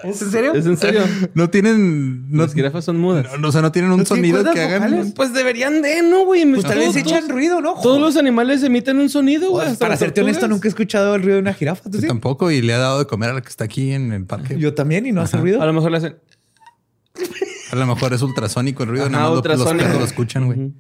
¿Es 0.04 0.22
en 0.22 0.32
serio? 0.32 0.54
¿Es 0.54 0.66
en 0.66 0.78
serio? 0.78 1.02
No 1.34 1.50
tienen. 1.50 2.32
No, 2.32 2.44
Las 2.44 2.54
jirafas 2.54 2.84
son 2.86 3.00
mudas. 3.00 3.26
no, 3.40 3.48
o 3.48 3.52
sea, 3.52 3.62
no 3.62 3.72
tienen 3.72 3.92
un 3.92 4.00
¿No 4.00 4.06
sonido 4.06 4.44
que 4.52 4.62
hagan. 4.62 4.92
vocales? 4.92 5.14
Pues 5.16 5.34
deberían 5.34 5.82
de, 5.82 6.02
¿no, 6.04 6.26
güey? 6.26 6.46
Pues 6.52 6.64
tal 6.64 6.80
vez 6.80 6.96
echan 6.96 7.30
ruido, 7.30 7.62
¿no? 7.62 7.76
Todos 7.82 8.00
los 8.02 8.18
animales 8.18 8.62
emiten 8.64 9.00
un 9.00 9.10
sonido, 9.10 9.50
güey. 9.52 9.68
Pues, 9.68 9.78
para 9.78 9.96
serte 9.98 10.22
honesto, 10.22 10.48
nunca 10.48 10.68
he 10.68 10.70
escuchado 10.70 11.16
el 11.16 11.22
ruido 11.24 11.36
de 11.36 11.42
una 11.42 11.54
jirafa. 11.54 11.84
¿tú 11.90 11.98
Yo 11.98 12.02
sí? 12.02 12.08
tampoco, 12.08 12.52
y 12.52 12.62
le 12.62 12.74
ha 12.74 12.78
dado 12.80 13.00
de 13.00 13.06
comer 13.08 13.30
a 13.30 13.34
la 13.34 13.42
que 13.42 13.50
está 13.50 13.64
aquí 13.64 13.92
en 13.92 14.12
el 14.14 14.26
parque. 14.26 14.58
Yo 14.60 14.74
también 14.74 15.06
y 15.06 15.12
no 15.12 15.22
hace 15.22 15.38
ruido. 15.38 15.62
A 15.62 15.66
lo 15.66 15.74
mejor 15.74 15.92
le 15.92 15.98
hacen. 15.98 16.16
A 17.72 17.76
lo 17.76 17.86
mejor 17.88 18.14
es 18.14 18.22
ultrasónico 18.22 18.84
el 18.84 18.90
ruido, 18.90 19.06
Ajá, 19.06 19.12
nada 19.12 19.30
más 19.32 19.44
lo- 19.46 19.56
los 19.56 19.74
perros 19.74 19.98
lo 20.00 20.06
escuchan, 20.06 20.46
güey. 20.46 20.74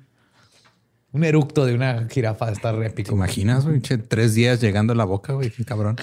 Un 1.11 1.23
eructo 1.23 1.65
de 1.65 1.75
una 1.75 2.07
jirafa 2.09 2.51
está 2.51 2.71
re 2.71 2.85
¿Te 2.85 3.01
épico. 3.01 3.13
imaginas, 3.15 3.65
güey? 3.65 3.81
Che, 3.81 3.97
tres 3.99 4.33
días 4.33 4.59
llegando 4.61 4.93
a 4.93 4.95
la 4.95 5.05
boca, 5.05 5.33
güey. 5.33 5.51
Qué 5.51 5.63
cabrón. 5.63 5.95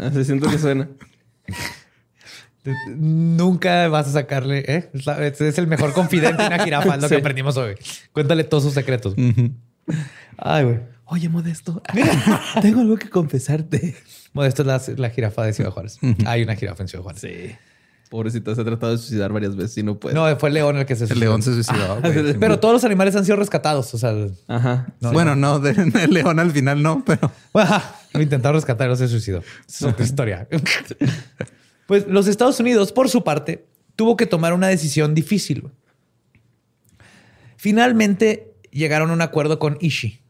Así 0.00 0.24
siento 0.24 0.48
que 0.50 0.58
suena. 0.58 0.88
Nunca 2.96 3.86
vas 3.88 4.08
a 4.08 4.12
sacarle, 4.12 4.64
¿eh? 4.66 4.90
Es 4.92 5.06
la- 5.06 5.24
Es 5.26 5.40
el 5.58 5.66
mejor 5.68 5.92
confidente 5.92 6.42
de 6.42 6.48
una 6.48 6.58
jirafa, 6.64 6.96
es 6.96 7.02
lo 7.02 7.08
que 7.08 7.14
aprendimos 7.16 7.56
hoy. 7.56 7.74
Cuéntale 8.12 8.42
todos 8.44 8.64
sus 8.64 8.74
secretos. 8.74 9.14
Ay, 10.36 10.64
güey. 10.64 10.80
Oye, 11.04 11.28
Modesto, 11.28 11.80
tengo 12.62 12.80
algo 12.80 12.96
que 12.96 13.08
confesarte. 13.08 13.94
Modesto 14.32 14.62
es 14.62 14.66
la, 14.66 14.82
la 14.96 15.10
jirafa 15.10 15.44
de 15.44 15.52
Ciudad 15.52 15.70
Juárez. 15.70 15.98
Hay 16.26 16.42
una 16.42 16.56
jirafa 16.56 16.82
en 16.82 16.88
Ciudad 16.88 17.04
Juárez. 17.04 17.20
Sí. 17.20 17.54
Pobrecita, 18.10 18.54
se 18.54 18.60
ha 18.60 18.64
tratado 18.64 18.92
de 18.92 18.98
suicidar 18.98 19.32
varias 19.32 19.56
veces 19.56 19.78
y 19.78 19.82
no 19.82 19.98
puede. 19.98 20.14
No, 20.14 20.36
fue 20.38 20.48
el 20.50 20.54
león 20.54 20.76
el 20.76 20.86
que 20.86 20.94
se 20.94 21.04
El 21.04 21.08
suicidó. 21.08 21.28
león 21.30 21.42
se 21.42 21.52
suicidó, 21.54 22.00
güey. 22.00 22.38
Pero 22.38 22.60
todos 22.60 22.74
los 22.74 22.84
animales 22.84 23.16
han 23.16 23.24
sido 23.24 23.36
rescatados. 23.36 23.92
O 23.94 23.98
sea, 23.98 24.14
Ajá. 24.46 24.86
No, 25.00 25.12
bueno, 25.12 25.34
no, 25.34 25.58
de- 25.58 25.70
el 26.04 26.10
león 26.14 26.38
al 26.38 26.52
final 26.52 26.82
no, 26.82 27.02
pero 27.04 27.32
lo 28.12 28.22
intentaron 28.22 28.54
rescatar, 28.56 28.88
no 28.88 28.94
se 28.96 29.08
suicidó. 29.08 29.42
Es 29.68 29.82
otra 29.82 30.04
historia. 30.04 30.48
Pues 31.86 32.06
los 32.06 32.28
Estados 32.28 32.58
Unidos, 32.60 32.92
por 32.92 33.08
su 33.08 33.24
parte, 33.24 33.66
tuvo 33.96 34.16
que 34.16 34.26
tomar 34.26 34.52
una 34.52 34.68
decisión 34.68 35.14
difícil. 35.14 35.68
Finalmente 37.56 38.54
llegaron 38.70 39.10
a 39.10 39.14
un 39.14 39.22
acuerdo 39.22 39.58
con 39.58 39.78
Ishii. 39.80 40.20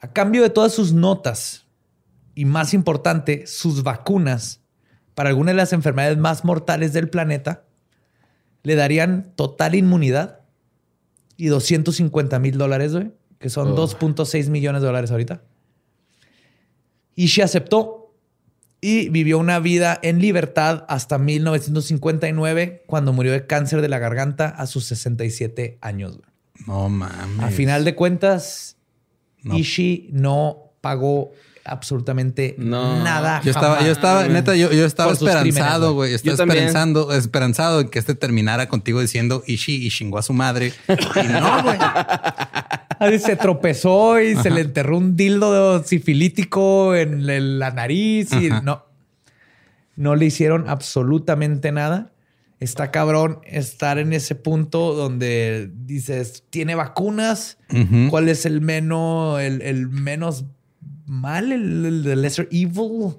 A 0.00 0.12
cambio 0.12 0.42
de 0.42 0.50
todas 0.50 0.72
sus 0.72 0.92
notas 0.92 1.64
y 2.34 2.44
más 2.44 2.74
importante, 2.74 3.46
sus 3.46 3.82
vacunas 3.82 4.60
para 5.14 5.28
algunas 5.30 5.52
de 5.54 5.56
las 5.58 5.72
enfermedades 5.72 6.18
más 6.18 6.44
mortales 6.44 6.92
del 6.92 7.08
planeta, 7.08 7.64
le 8.62 8.74
darían 8.74 9.32
total 9.36 9.74
inmunidad 9.74 10.40
y 11.36 11.46
250 11.46 12.38
mil 12.38 12.56
dólares, 12.58 12.92
güey, 12.92 13.12
que 13.38 13.50
son 13.50 13.72
Oh. 13.72 13.76
2.6 13.76 14.48
millones 14.48 14.80
de 14.82 14.86
dólares 14.86 15.10
ahorita. 15.10 15.42
Ishii 17.16 17.42
aceptó 17.44 18.12
y 18.80 19.08
vivió 19.08 19.38
una 19.38 19.60
vida 19.60 19.98
en 20.02 20.20
libertad 20.20 20.84
hasta 20.88 21.18
1959, 21.18 22.82
cuando 22.86 23.12
murió 23.12 23.32
de 23.32 23.46
cáncer 23.46 23.80
de 23.80 23.88
la 23.88 23.98
garganta 23.98 24.48
a 24.48 24.66
sus 24.66 24.84
67 24.86 25.78
años. 25.80 26.16
güey. 26.18 26.28
no 26.66 26.88
mames. 26.88 27.40
A 27.44 27.50
final 27.50 27.84
de 27.84 27.94
cuentas, 27.94 28.76
No. 29.42 29.56
Ishii 29.58 30.08
no 30.12 30.72
pagó 30.80 31.32
absolutamente 31.64 32.54
No. 32.58 33.02
nada. 33.02 33.40
Yo 33.42 33.50
estaba, 33.50 33.74
jamás. 33.76 33.86
yo 33.86 33.92
estaba, 33.92 34.28
neta, 34.28 34.54
yo, 34.56 34.72
yo 34.72 34.84
estaba 34.84 35.12
esperanzado, 35.12 35.94
güey. 35.94 36.14
Estaba 36.14 36.34
esperanzando, 36.34 37.12
esperanzado 37.12 37.80
en 37.80 37.88
que 37.88 37.98
este 37.98 38.14
terminara 38.14 38.68
contigo 38.68 39.00
diciendo 39.00 39.42
Ishi 39.46 39.86
y 39.86 39.90
chingó 39.90 40.18
a 40.18 40.22
su 40.22 40.32
madre. 40.32 40.72
Y 40.88 41.28
no, 41.28 41.62
güey. 41.62 41.78
Así 42.98 43.18
se 43.18 43.36
tropezó 43.36 44.20
y 44.20 44.36
se 44.36 44.50
le 44.50 44.60
enterró 44.62 44.98
un 44.98 45.16
dildo 45.16 45.82
sifilítico 45.84 46.94
en 46.94 47.58
la 47.58 47.70
nariz 47.70 48.32
y 48.32 48.48
Ajá. 48.50 48.60
no. 48.62 48.84
No 49.96 50.16
le 50.16 50.26
hicieron 50.26 50.68
absolutamente 50.68 51.70
nada. 51.72 52.10
Está 52.60 52.90
cabrón 52.90 53.40
estar 53.44 53.98
en 53.98 54.12
ese 54.12 54.34
punto 54.34 54.94
donde 54.94 55.70
dices, 55.84 56.44
tiene 56.50 56.74
vacunas. 56.74 57.58
Ujú. 57.70 58.08
¿Cuál 58.10 58.28
es 58.28 58.46
el 58.46 58.60
menos, 58.60 59.40
el, 59.40 59.60
el 59.62 59.88
menos 59.88 60.44
mal, 61.06 61.52
el, 61.52 61.84
el- 61.86 62.06
el 62.06 62.22
lesser 62.22 62.48
evil? 62.50 63.16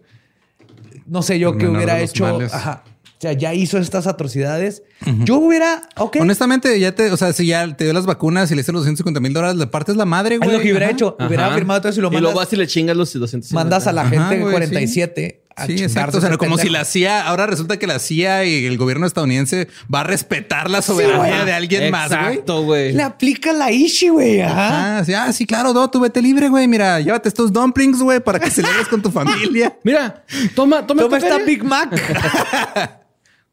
No 1.05 1.21
sé 1.21 1.37
yo 1.39 1.57
qué 1.57 1.67
hubiera 1.67 1.99
hecho. 1.99 2.23
males. 2.25 2.53
Ajá. 2.53 2.83
O 3.17 3.21
sea, 3.21 3.31
ya 3.33 3.53
hizo 3.53 3.77
estas 3.77 4.07
atrocidades. 4.07 4.83
Yo 5.23 5.37
hubiera, 5.37 5.83
ok. 5.95 6.17
Honestamente, 6.19 6.77
ya 6.79 6.93
te, 6.93 7.11
o 7.11 7.17
sea, 7.17 7.31
si 7.31 7.47
ya 7.47 7.75
te 7.75 7.85
dio 7.85 7.93
las 7.93 8.05
vacunas 8.05 8.51
y 8.51 8.55
le 8.55 8.59
hiciste 8.59 8.73
los 8.73 8.81
250 8.81 9.19
mil 9.21 9.33
dólares, 9.33 9.55
le 9.55 9.67
partes 9.67 9.95
la 9.95 10.05
madre, 10.05 10.35
es 10.35 10.41
güey. 10.41 10.51
lo 10.51 10.57
que 10.61 10.69
hubiera 10.71 10.87
Ajá. 10.87 10.93
hecho. 10.93 11.15
Hubiera 11.25 11.47
Ajá. 11.47 11.55
firmado 11.55 11.79
todo 11.81 11.89
eso 11.91 11.99
y 11.99 12.03
lo 12.03 12.09
Y 12.09 12.11
mandas. 12.11 12.21
luego 12.23 12.39
vas 12.39 12.51
y 12.51 12.55
le 12.57 12.67
chingas 12.67 12.97
los 12.97 13.13
200. 13.13 13.51
mandas 13.53 13.87
a 13.87 13.93
la 13.93 14.01
Ajá, 14.01 14.09
gente 14.09 14.39
güey, 14.39 14.51
47 14.51 15.43
a 15.55 15.65
Sí, 15.67 15.81
exacto. 15.81 16.17
O 16.17 16.21
sea, 16.21 16.35
como 16.37 16.57
si 16.57 16.69
la 16.69 16.83
CIA, 16.83 17.25
ahora 17.27 17.45
resulta 17.45 17.77
que 17.77 17.87
la 17.87 17.99
CIA 17.99 18.43
y 18.45 18.65
el 18.65 18.77
gobierno 18.77 19.07
estadounidense 19.07 19.69
va 19.93 20.01
a 20.01 20.03
respetar 20.03 20.69
la 20.69 20.81
soberanía 20.81 21.45
de 21.45 21.53
alguien 21.53 21.91
más, 21.91 22.09
güey. 22.09 22.21
Exacto, 22.21 22.63
güey. 22.63 22.91
Le 22.93 23.03
aplica 23.03 23.53
la 23.53 23.71
Ishi, 23.71 24.09
güey. 24.09 24.41
Ajá. 24.41 24.97
Ah, 24.97 25.05
sí, 25.05 25.13
ah, 25.13 25.31
sí, 25.31 25.45
claro, 25.45 25.73
no, 25.73 25.89
tú 25.89 26.01
vete 26.01 26.21
libre, 26.21 26.49
güey. 26.49 26.67
Mira, 26.67 26.99
llévate 26.99 27.29
estos 27.29 27.53
dumplings, 27.53 28.01
güey, 28.01 28.19
para 28.19 28.39
que 28.39 28.51
celebres 28.51 28.87
con 28.87 29.01
tu 29.01 29.11
familia. 29.11 29.77
Mira, 29.83 30.25
toma, 30.55 30.85
toma, 30.85 31.03
Toma 31.03 31.17
esta. 31.17 31.37
Big 31.37 31.63
Mac. 31.63 31.89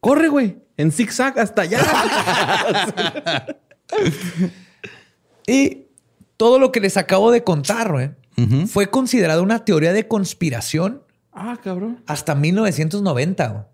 Corre, 0.01 0.29
güey. 0.29 0.57
En 0.77 0.91
zigzag 0.91 1.39
hasta 1.39 1.63
allá. 1.63 1.81
y 5.47 5.83
todo 6.37 6.59
lo 6.59 6.73
que 6.73 6.81
les 6.81 6.97
acabo 6.97 7.31
de 7.31 7.45
contar, 7.45 7.93
güey, 7.93 8.11
fue 8.67 8.91
considerada 8.91 9.43
una 9.43 9.65
teoría 9.65 9.93
de 9.93 10.09
conspiración 10.09 11.03
Ah, 11.33 11.59
cabrón. 11.63 12.03
hasta 12.07 12.35
1990. 12.35 13.49
güey. 13.49 13.65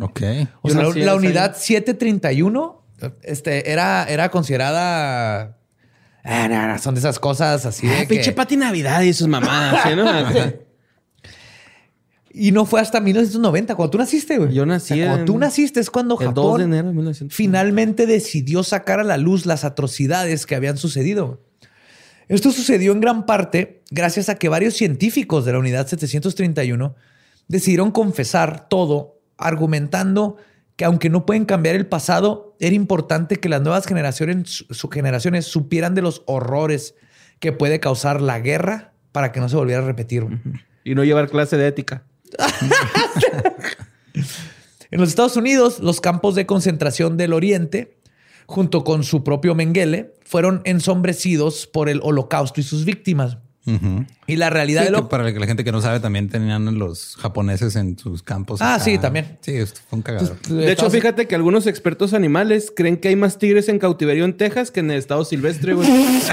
Ok. 0.00 0.20
O 0.62 0.70
sea, 0.70 0.82
la, 0.82 0.88
la 0.94 1.14
unidad 1.14 1.50
año. 1.52 1.54
731 1.58 2.82
este, 3.22 3.70
era, 3.70 4.04
era 4.08 4.28
considerada... 4.30 5.58
Ah, 6.26 6.48
no, 6.48 6.68
no, 6.68 6.78
son 6.78 6.94
de 6.94 7.00
esas 7.00 7.18
cosas 7.18 7.66
así 7.66 7.86
de 7.86 7.94
Ay, 7.94 8.06
pinche 8.06 8.30
que- 8.30 8.36
Pati 8.36 8.56
Navidad 8.56 9.02
y 9.02 9.12
sus 9.12 9.28
mamadas, 9.28 9.82
¿sí, 9.82 9.90
no? 9.94 10.04
Y 12.36 12.50
no 12.50 12.66
fue 12.66 12.80
hasta 12.80 12.98
1990, 12.98 13.76
cuando 13.76 13.90
tú 13.92 13.98
naciste, 13.98 14.38
güey. 14.38 14.52
Yo 14.52 14.66
nací 14.66 14.94
O 14.94 14.96
sea, 14.96 15.06
cuando 15.06 15.24
tú 15.24 15.38
naciste 15.38 15.78
es 15.78 15.88
cuando 15.88 16.18
El 16.20 16.34
2 16.34 16.34
de 16.34 16.40
Japón 16.40 16.60
enero 16.62 16.88
de 16.88 16.94
1900. 16.94 17.36
finalmente 17.36 18.06
decidió 18.06 18.64
sacar 18.64 18.98
a 18.98 19.04
la 19.04 19.18
luz 19.18 19.46
las 19.46 19.64
atrocidades 19.64 20.44
que 20.44 20.56
habían 20.56 20.76
sucedido. 20.76 21.43
Esto 22.28 22.50
sucedió 22.50 22.92
en 22.92 23.00
gran 23.00 23.26
parte 23.26 23.82
gracias 23.90 24.28
a 24.28 24.36
que 24.36 24.48
varios 24.48 24.74
científicos 24.74 25.44
de 25.44 25.52
la 25.52 25.58
unidad 25.58 25.86
731 25.86 26.94
decidieron 27.48 27.90
confesar 27.90 28.68
todo, 28.68 29.20
argumentando 29.36 30.36
que 30.76 30.84
aunque 30.84 31.10
no 31.10 31.24
pueden 31.26 31.44
cambiar 31.44 31.76
el 31.76 31.86
pasado, 31.86 32.56
era 32.58 32.74
importante 32.74 33.36
que 33.36 33.48
las 33.48 33.60
nuevas 33.62 33.86
generaciones, 33.86 34.64
su- 34.70 34.88
generaciones 34.88 35.44
supieran 35.46 35.94
de 35.94 36.02
los 36.02 36.22
horrores 36.26 36.94
que 37.38 37.52
puede 37.52 37.78
causar 37.78 38.20
la 38.20 38.40
guerra 38.40 38.92
para 39.12 39.30
que 39.30 39.38
no 39.40 39.48
se 39.48 39.56
volviera 39.56 39.82
a 39.82 39.86
repetir. 39.86 40.26
Y 40.82 40.94
no 40.94 41.04
llevar 41.04 41.28
clase 41.28 41.56
de 41.56 41.68
ética. 41.68 42.04
En 44.90 45.00
los 45.00 45.08
Estados 45.08 45.36
Unidos, 45.36 45.80
los 45.80 46.00
campos 46.00 46.36
de 46.36 46.46
concentración 46.46 47.16
del 47.16 47.32
Oriente, 47.32 47.96
junto 48.46 48.84
con 48.84 49.04
su 49.04 49.24
propio 49.24 49.54
Mengele, 49.54 50.14
fueron 50.24 50.60
ensombrecidos 50.64 51.66
por 51.66 51.88
el 51.88 52.00
holocausto 52.02 52.60
y 52.60 52.64
sus 52.64 52.84
víctimas. 52.84 53.38
Ujú. 53.66 54.04
Y 54.26 54.36
la 54.36 54.50
realidad 54.50 54.82
Sí, 54.82 54.88
de 54.88 54.94
que 54.94 55.00
lo... 55.00 55.08
para 55.08 55.24
la 55.30 55.46
gente 55.46 55.64
que 55.64 55.72
no 55.72 55.80
sabe, 55.80 55.98
también 55.98 56.28
tenían 56.28 56.78
los 56.78 57.16
japoneses 57.16 57.76
en 57.76 57.98
sus 57.98 58.22
campos. 58.22 58.60
Ah, 58.60 58.74
acá. 58.74 58.84
sí, 58.84 58.98
también. 58.98 59.38
Sí, 59.40 59.52
esto 59.52 59.80
fue 59.88 59.96
un 59.96 60.02
cagadero. 60.02 60.36
De 60.50 60.70
hecho, 60.72 60.90
fíjate 60.90 61.26
que 61.26 61.34
algunos 61.34 61.66
expertos 61.66 62.12
animales 62.12 62.70
creen 62.76 62.98
que 62.98 63.08
hay 63.08 63.16
más 63.16 63.38
tigres 63.38 63.70
en 63.70 63.78
cautiverio 63.78 64.26
en 64.26 64.36
Texas 64.36 64.70
que 64.70 64.80
en 64.80 64.90
el 64.90 64.98
estado 64.98 65.24
silvestre, 65.24 65.72
güey. 65.72 65.88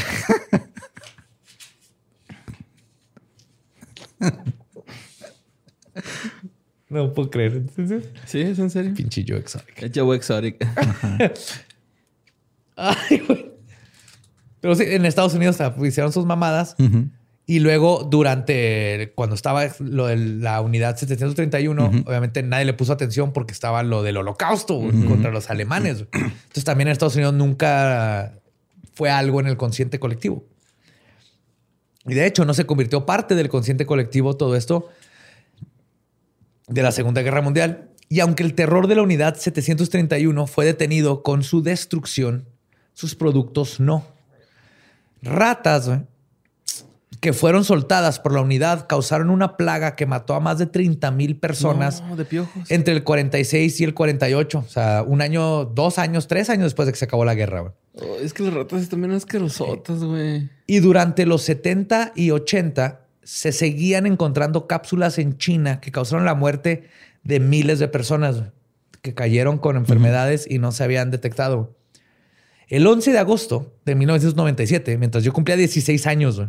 No 6.89 7.13
puedo 7.13 7.29
creer. 7.29 7.63
Sí, 8.25 8.41
es 8.41 8.59
en 8.59 8.69
serio. 8.69 8.93
Pinche 8.93 9.23
yo 9.23 9.37
exótico. 9.37 9.85
Es 9.85 9.91
Joe 9.95 10.15
Exotic. 10.15 10.57
Ay, 12.75 13.23
güey. 13.27 13.51
Pero 14.59 14.75
sí, 14.75 14.83
en 14.87 15.05
Estados 15.05 15.33
Unidos 15.33 15.57
hicieron 15.83 16.13
sus 16.13 16.25
mamadas. 16.25 16.75
Y 17.47 17.59
luego, 17.59 18.07
durante 18.09 19.11
cuando 19.15 19.35
estaba 19.35 19.67
lo 19.79 20.05
de 20.07 20.15
la 20.15 20.61
unidad 20.61 20.95
731, 20.95 22.03
obviamente 22.05 22.43
nadie 22.43 22.65
le 22.65 22.73
puso 22.73 22.93
atención 22.93 23.33
porque 23.33 23.51
estaba 23.51 23.83
lo 23.83 24.03
del 24.03 24.17
holocausto 24.17 24.79
contra 24.79 25.31
los 25.31 25.49
alemanes. 25.49 26.05
Entonces, 26.13 26.63
también 26.63 26.87
en 26.87 26.93
Estados 26.93 27.15
Unidos 27.15 27.33
nunca 27.33 28.39
fue 28.93 29.09
algo 29.09 29.39
en 29.39 29.47
el 29.47 29.57
consciente 29.57 29.99
colectivo. 29.99 30.45
Y 32.05 32.13
de 32.13 32.25
hecho, 32.25 32.45
no 32.45 32.53
se 32.53 32.65
convirtió 32.65 33.05
parte 33.05 33.35
del 33.35 33.49
consciente 33.49 33.85
colectivo 33.85 34.37
todo 34.37 34.55
esto 34.55 34.89
de 36.67 36.83
la 36.83 36.91
Segunda 36.91 37.21
Guerra 37.21 37.41
Mundial. 37.41 37.89
Y 38.07 38.19
aunque 38.19 38.43
el 38.43 38.53
terror 38.53 38.87
de 38.87 38.95
la 38.95 39.01
unidad 39.01 39.35
731 39.35 40.47
fue 40.47 40.65
detenido 40.65 41.23
con 41.23 41.43
su 41.43 41.63
destrucción, 41.63 42.47
sus 42.93 43.15
productos 43.15 43.79
no. 43.79 44.05
Ratas, 45.21 45.89
que 47.19 47.33
fueron 47.33 47.63
soltadas 47.63 48.19
por 48.19 48.33
la 48.33 48.41
unidad 48.41 48.87
causaron 48.87 49.29
una 49.29 49.55
plaga 49.55 49.95
que 49.95 50.07
mató 50.07 50.33
a 50.33 50.39
más 50.39 50.57
de 50.57 50.65
30 50.65 51.11
mil 51.11 51.37
personas 51.37 52.01
No, 52.01 52.15
de 52.15 52.25
piojos. 52.25 52.71
entre 52.71 52.93
el 52.95 53.03
46 53.03 53.79
y 53.81 53.83
el 53.83 53.93
48. 53.93 54.57
O 54.65 54.67
sea, 54.69 55.03
un 55.05 55.21
año, 55.21 55.65
dos 55.65 55.99
años, 55.99 56.27
tres 56.27 56.49
años 56.49 56.63
después 56.63 56.87
de 56.87 56.93
que 56.93 56.97
se 56.99 57.05
acabó 57.05 57.23
la 57.23 57.35
guerra. 57.35 57.59
güey. 57.61 57.73
Oh, 58.01 58.15
es 58.19 58.33
que 58.33 58.41
las 58.43 58.53
ratas 58.53 58.81
están 58.81 59.01
bien 59.01 59.11
asquerosotas, 59.11 60.03
güey. 60.03 60.49
Y 60.65 60.79
durante 60.79 61.27
los 61.27 61.43
70 61.43 62.13
y 62.15 62.31
80 62.31 63.01
se 63.21 63.51
seguían 63.51 64.07
encontrando 64.07 64.65
cápsulas 64.65 65.19
en 65.19 65.37
China 65.37 65.79
que 65.79 65.91
causaron 65.91 66.25
la 66.25 66.33
muerte 66.33 66.89
de 67.23 67.39
miles 67.39 67.77
de 67.77 67.87
personas 67.87 68.37
güey, 68.39 68.49
que 69.03 69.13
cayeron 69.13 69.59
con 69.59 69.75
enfermedades 69.77 70.47
y 70.49 70.57
no 70.57 70.71
se 70.71 70.83
habían 70.83 71.11
detectado. 71.11 71.75
El 72.71 72.87
11 72.87 73.11
de 73.11 73.19
agosto 73.19 73.73
de 73.83 73.95
1997, 73.95 74.97
mientras 74.97 75.25
yo 75.25 75.33
cumplía 75.33 75.57
16 75.57 76.07
años, 76.07 76.41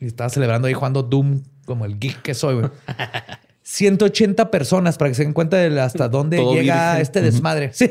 y 0.00 0.06
estaba 0.06 0.30
celebrando 0.30 0.66
ahí 0.66 0.72
jugando 0.72 1.02
Doom 1.02 1.42
como 1.66 1.84
el 1.84 1.98
geek 1.98 2.22
que 2.22 2.32
soy, 2.32 2.54
güey. 2.54 2.70
180 3.64 4.50
personas 4.50 4.96
para 4.96 5.10
que 5.10 5.14
se 5.14 5.24
den 5.24 5.34
cuenta 5.34 5.58
de 5.58 5.78
hasta 5.78 6.08
dónde 6.08 6.38
Todo 6.38 6.54
llega 6.54 6.92
virgen. 6.92 7.02
este 7.02 7.20
desmadre. 7.20 7.70
Sí, 7.74 7.90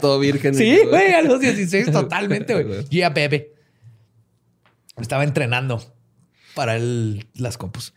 Todo 0.00 0.20
virgen. 0.20 0.54
sí, 0.54 0.78
güey, 0.88 1.14
a 1.14 1.22
los 1.22 1.40
16 1.40 1.86
totalmente, 1.92 2.62
güey. 2.62 2.84
Yeah, 2.84 3.10
bebé. 3.10 3.54
Estaba 5.00 5.24
entrenando 5.24 5.82
para 6.54 6.76
el- 6.76 7.26
las 7.34 7.58
compus. 7.58 7.92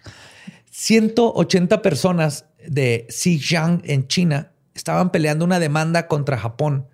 180 0.72 1.84
personas 1.84 2.45
de 2.68 3.06
Xinjiang 3.12 3.84
en 3.86 4.08
China 4.08 4.52
estaban 4.74 5.12
peleando 5.12 5.45
una 5.45 5.60
demanda 5.60 6.08
contra 6.08 6.36
Japón 6.40 6.88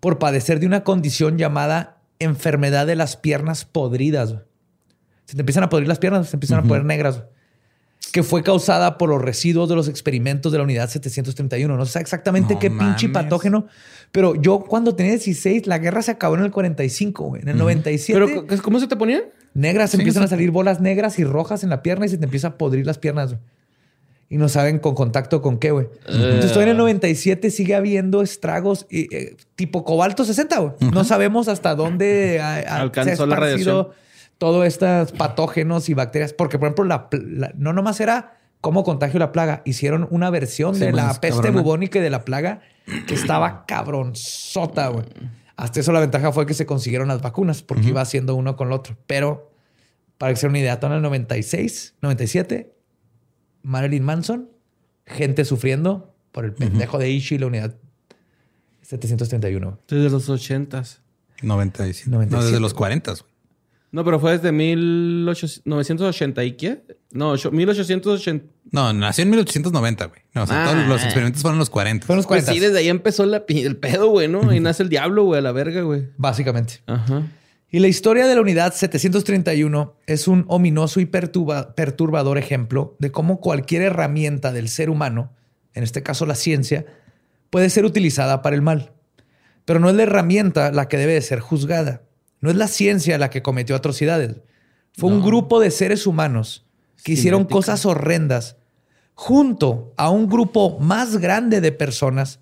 por 0.00 0.18
padecer 0.18 0.60
de 0.60 0.66
una 0.66 0.84
condición 0.84 1.38
llamada 1.38 1.98
enfermedad 2.18 2.86
de 2.86 2.96
las 2.96 3.16
piernas 3.16 3.64
podridas. 3.64 4.34
Se 5.26 5.34
te 5.36 5.42
empiezan 5.42 5.64
a 5.64 5.68
podrir 5.68 5.88
las 5.88 5.98
piernas, 5.98 6.28
se 6.28 6.36
empiezan 6.36 6.58
a 6.60 6.62
poner 6.62 6.84
negras. 6.84 7.24
Que 8.12 8.22
fue 8.22 8.42
causada 8.42 8.96
por 8.98 9.08
los 9.10 9.20
residuos 9.20 9.68
de 9.68 9.74
los 9.74 9.88
experimentos 9.88 10.50
de 10.52 10.58
la 10.58 10.64
unidad 10.64 10.88
731. 10.88 11.76
No 11.76 11.84
sé 11.84 11.98
exactamente 11.98 12.54
No 12.54 12.60
qué 12.60 12.70
pinche 12.70 13.08
patógeno, 13.10 13.66
pero 14.12 14.34
yo 14.40 14.60
cuando 14.60 14.94
tenía 14.94 15.12
16, 15.12 15.66
la 15.66 15.78
guerra 15.78 16.00
se 16.02 16.12
acabó 16.12 16.36
en 16.36 16.42
el 16.44 16.50
45, 16.50 17.24
güey. 17.24 17.42
En 17.42 17.48
el 17.48 17.58
97, 17.58 18.18
Pero, 18.18 18.46
¿c- 18.48 18.62
¿cómo 18.62 18.78
se 18.80 18.86
te 18.86 18.96
ponían? 18.96 19.22
negras, 19.52 19.90
Sí, 19.90 19.96
empiezan 19.98 20.22
a 20.22 20.28
salir 20.28 20.50
bolas 20.50 20.80
negras 20.80 21.18
y 21.18 21.24
rojas 21.24 21.64
en 21.64 21.70
la 21.70 21.82
pierna 21.82 22.06
y 22.06 22.08
se 22.10 22.18
te 22.18 22.24
empieza 22.24 22.48
a 22.48 22.58
podrir 22.58 22.86
las 22.86 22.98
piernas. 22.98 23.36
Y 24.28 24.38
no 24.38 24.48
saben 24.48 24.80
con 24.80 24.94
contacto 24.96 25.40
con 25.40 25.58
qué, 25.58 25.70
güey. 25.70 25.86
Entonces, 26.06 26.46
todavía 26.52 26.64
en 26.72 26.76
el 26.76 26.76
97 26.78 27.50
sigue 27.50 27.76
habiendo 27.76 28.22
estragos 28.22 28.86
y, 28.90 29.14
eh, 29.14 29.36
tipo 29.54 29.84
cobalto 29.84 30.24
60, 30.24 30.58
güey. 30.58 30.72
No 30.92 31.04
sabemos 31.04 31.46
hasta 31.46 31.74
dónde 31.76 32.40
ha- 32.42 32.56
ha- 32.56 32.80
Alcanzó 32.80 33.16
se 33.16 33.22
ha 33.22 33.26
la 33.26 33.36
radiación. 33.36 33.88
todos 34.38 34.66
estos 34.66 35.12
patógenos 35.12 35.88
y 35.88 35.94
bacterias. 35.94 36.32
Porque, 36.32 36.58
por 36.58 36.66
ejemplo, 36.66 36.84
la, 36.84 37.08
la- 37.12 37.52
no 37.56 37.72
nomás 37.72 38.00
era 38.00 38.36
cómo 38.60 38.82
contagio 38.82 39.20
la 39.20 39.30
plaga. 39.30 39.62
Hicieron 39.64 40.08
una 40.10 40.28
versión 40.30 40.74
Sí, 40.74 40.80
de 40.80 40.92
la 40.92 41.08
peste 41.20 41.40
cabrona. 41.42 41.62
bubónica 41.62 42.00
y 42.00 42.02
de 42.02 42.10
la 42.10 42.24
plaga 42.24 42.62
que 43.06 43.14
estaba 43.14 43.64
cabronzota, 43.66 44.88
güey. 44.88 45.04
Hasta 45.56 45.80
eso 45.80 45.92
la 45.92 46.00
ventaja 46.00 46.32
fue 46.32 46.46
que 46.46 46.54
se 46.54 46.66
consiguieron 46.66 47.08
las 47.08 47.22
vacunas 47.22 47.62
porque 47.62 47.88
iba 47.88 48.00
haciendo 48.00 48.34
uno 48.34 48.56
con 48.56 48.68
el 48.68 48.72
otro. 48.74 48.96
Pero 49.06 49.50
para 50.18 50.32
que 50.32 50.40
sea 50.40 50.48
una 50.48 50.58
idea, 50.58 50.78
en 50.82 50.92
el 50.92 51.02
96, 51.02 51.94
97, 52.02 52.72
Marilyn 53.66 54.04
Manson, 54.04 54.48
gente 55.06 55.44
sufriendo 55.44 56.14
por 56.32 56.44
el 56.44 56.52
pendejo 56.52 56.98
de 56.98 57.10
Ishi, 57.10 57.36
la 57.38 57.46
unidad 57.46 57.74
731. 58.82 59.78
Desde 59.88 60.08
los 60.10 60.28
ochentas. 60.28 61.00
97. 61.42 62.08
No, 62.10 62.16
97. 62.18 62.44
desde 62.46 62.60
los 62.60 62.72
40, 62.74 63.10
güey. 63.12 63.22
No, 63.92 64.04
pero 64.04 64.20
fue 64.20 64.32
desde 64.32 64.52
1880 64.52 66.44
y 66.44 66.52
qué? 66.52 66.82
No, 67.10 67.30
ocho- 67.30 67.50
1880. 67.50 68.44
No, 68.72 68.92
nació 68.92 69.22
en 69.22 69.30
1890, 69.30 70.04
güey. 70.06 70.20
No, 70.34 70.42
o 70.42 70.46
sea, 70.46 70.64
Ah. 70.64 70.72
todos 70.72 70.86
los 70.86 71.02
experimentos 71.04 71.42
fueron 71.42 71.56
en 71.56 71.60
los 71.60 71.70
40. 71.70 72.06
Fueron 72.06 72.18
los 72.18 72.26
Pues 72.26 72.44
40, 72.44 72.52
sí, 72.52 72.58
desde 72.60 72.78
ahí 72.78 72.88
empezó 72.88 73.24
la 73.26 73.44
el 73.48 73.76
pedo, 73.76 74.08
güey, 74.08 74.28
¿no? 74.28 74.50
Ahí 74.50 74.60
nace 74.60 74.82
el 74.82 74.88
diablo, 74.88 75.24
güey, 75.24 75.38
a 75.38 75.42
la 75.42 75.52
verga, 75.52 75.82
güey. 75.82 76.08
básicamente. 76.16 76.80
Ajá. 76.86 77.22
Y 77.70 77.80
la 77.80 77.88
historia 77.88 78.26
de 78.26 78.34
la 78.34 78.40
unidad 78.40 78.72
731 78.74 79.96
es 80.06 80.28
un 80.28 80.44
ominoso 80.48 81.00
y 81.00 81.06
perturba- 81.06 81.74
perturbador 81.74 82.38
ejemplo 82.38 82.96
de 83.00 83.10
cómo 83.10 83.40
cualquier 83.40 83.82
herramienta 83.82 84.52
del 84.52 84.68
ser 84.68 84.88
humano, 84.88 85.32
en 85.74 85.82
este 85.82 86.02
caso 86.02 86.26
la 86.26 86.36
ciencia, 86.36 86.86
puede 87.50 87.68
ser 87.70 87.84
utilizada 87.84 88.40
para 88.40 88.54
el 88.54 88.62
mal. 88.62 88.92
Pero 89.64 89.80
no 89.80 89.90
es 89.90 89.96
la 89.96 90.04
herramienta 90.04 90.70
la 90.70 90.88
que 90.88 90.96
debe 90.96 91.14
de 91.14 91.22
ser 91.22 91.40
juzgada. 91.40 92.02
No 92.40 92.50
es 92.50 92.56
la 92.56 92.68
ciencia 92.68 93.18
la 93.18 93.30
que 93.30 93.42
cometió 93.42 93.74
atrocidades. 93.74 94.36
Fue 94.96 95.10
un 95.10 95.22
grupo 95.22 95.58
de 95.60 95.70
seres 95.70 96.06
humanos 96.06 96.64
que 97.02 97.12
hicieron 97.12 97.44
cosas 97.44 97.84
horrendas 97.84 98.56
junto 99.14 99.92
a 99.96 100.10
un 100.10 100.28
grupo 100.28 100.78
más 100.78 101.16
grande 101.16 101.60
de 101.60 101.72
personas 101.72 102.38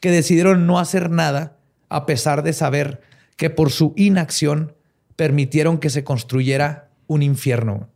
que 0.00 0.10
decidieron 0.10 0.66
no 0.66 0.78
hacer 0.78 1.10
nada 1.10 1.56
a 1.88 2.04
pesar 2.04 2.42
de 2.42 2.52
saber 2.52 3.00
que 3.36 3.50
por 3.50 3.70
su 3.70 3.92
inacción 3.96 4.74
permitieron 5.16 5.78
que 5.78 5.90
se 5.90 6.04
construyera 6.04 6.88
un 7.06 7.22
infierno. 7.22 7.88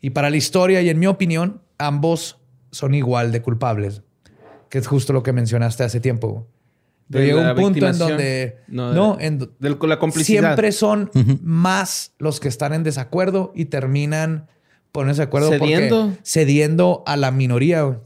Y 0.00 0.10
para 0.10 0.30
la 0.30 0.36
historia 0.36 0.82
y 0.82 0.88
en 0.90 0.98
mi 0.98 1.06
opinión, 1.06 1.60
ambos 1.78 2.38
son 2.70 2.94
igual 2.94 3.32
de 3.32 3.42
culpables, 3.42 4.02
que 4.68 4.78
es 4.78 4.86
justo 4.86 5.12
lo 5.12 5.22
que 5.22 5.32
mencionaste 5.32 5.82
hace 5.84 6.00
tiempo. 6.00 6.46
Pero 7.10 7.20
De 7.24 7.26
llega 7.32 7.50
un 7.52 7.56
punto 7.56 7.86
en 7.86 7.98
donde 7.98 8.56
No, 8.66 9.16
en, 9.20 9.38
de 9.38 9.76
la 9.86 9.98
complicidad. 9.98 10.42
siempre 10.42 10.72
son 10.72 11.10
más 11.42 12.12
los 12.18 12.40
que 12.40 12.48
están 12.48 12.72
en 12.72 12.82
desacuerdo 12.82 13.52
y 13.54 13.66
terminan 13.66 14.48
ponerse 14.92 15.20
de 15.22 15.26
acuerdo. 15.26 15.50
porque- 15.50 15.74
Cediendo. 15.76 16.12
cediendo 16.24 17.02
a 17.06 17.16
la 17.16 17.30
minoría. 17.30 18.00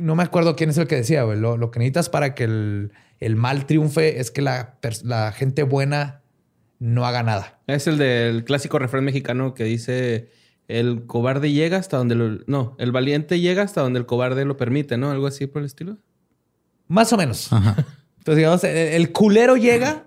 No 0.00 0.14
me 0.16 0.22
acuerdo 0.24 0.56
quién 0.56 0.70
es 0.70 0.78
el 0.78 0.86
que 0.88 0.96
decía, 0.96 1.22
güey. 1.22 1.38
Lo, 1.38 1.56
lo 1.56 1.70
que 1.70 1.78
necesitas 1.78 2.08
para 2.10 2.34
que 2.34 2.44
el, 2.44 2.92
el 3.20 3.36
mal 3.36 3.66
triunfe 3.66 4.20
es 4.20 4.30
que 4.30 4.42
la, 4.42 5.32
gente 5.34 5.62
buena 5.62 6.22
no 6.78 7.06
haga 7.06 7.22
nada. 7.22 7.60
Es 7.66 7.86
el 7.86 7.98
del 7.98 8.44
clásico 8.44 8.78
refrán 8.78 9.04
mexicano 9.04 9.54
que 9.54 9.64
dice 9.64 10.30
el 10.68 11.06
cobarde 11.06 11.52
llega 11.52 11.78
hasta 11.78 11.96
donde 11.96 12.14
lo... 12.14 12.40
No, 12.46 12.76
el 12.78 12.92
valiente 12.92 13.40
llega 13.40 13.62
hasta 13.62 13.80
donde 13.80 14.00
el 14.00 14.06
cobarde 14.06 14.44
lo 14.44 14.56
permite, 14.56 14.96
¿no? 14.96 15.10
Algo 15.10 15.26
así 15.26 15.46
por 15.46 15.62
el 15.62 15.66
estilo. 15.66 15.98
Más 16.88 17.12
o 17.12 17.16
menos. 17.16 17.52
Ajá. 17.52 17.76
Entonces, 18.18 18.36
digamos, 18.36 18.64
el, 18.64 18.76
el 18.76 19.12
culero 19.12 19.56
llega 19.56 20.06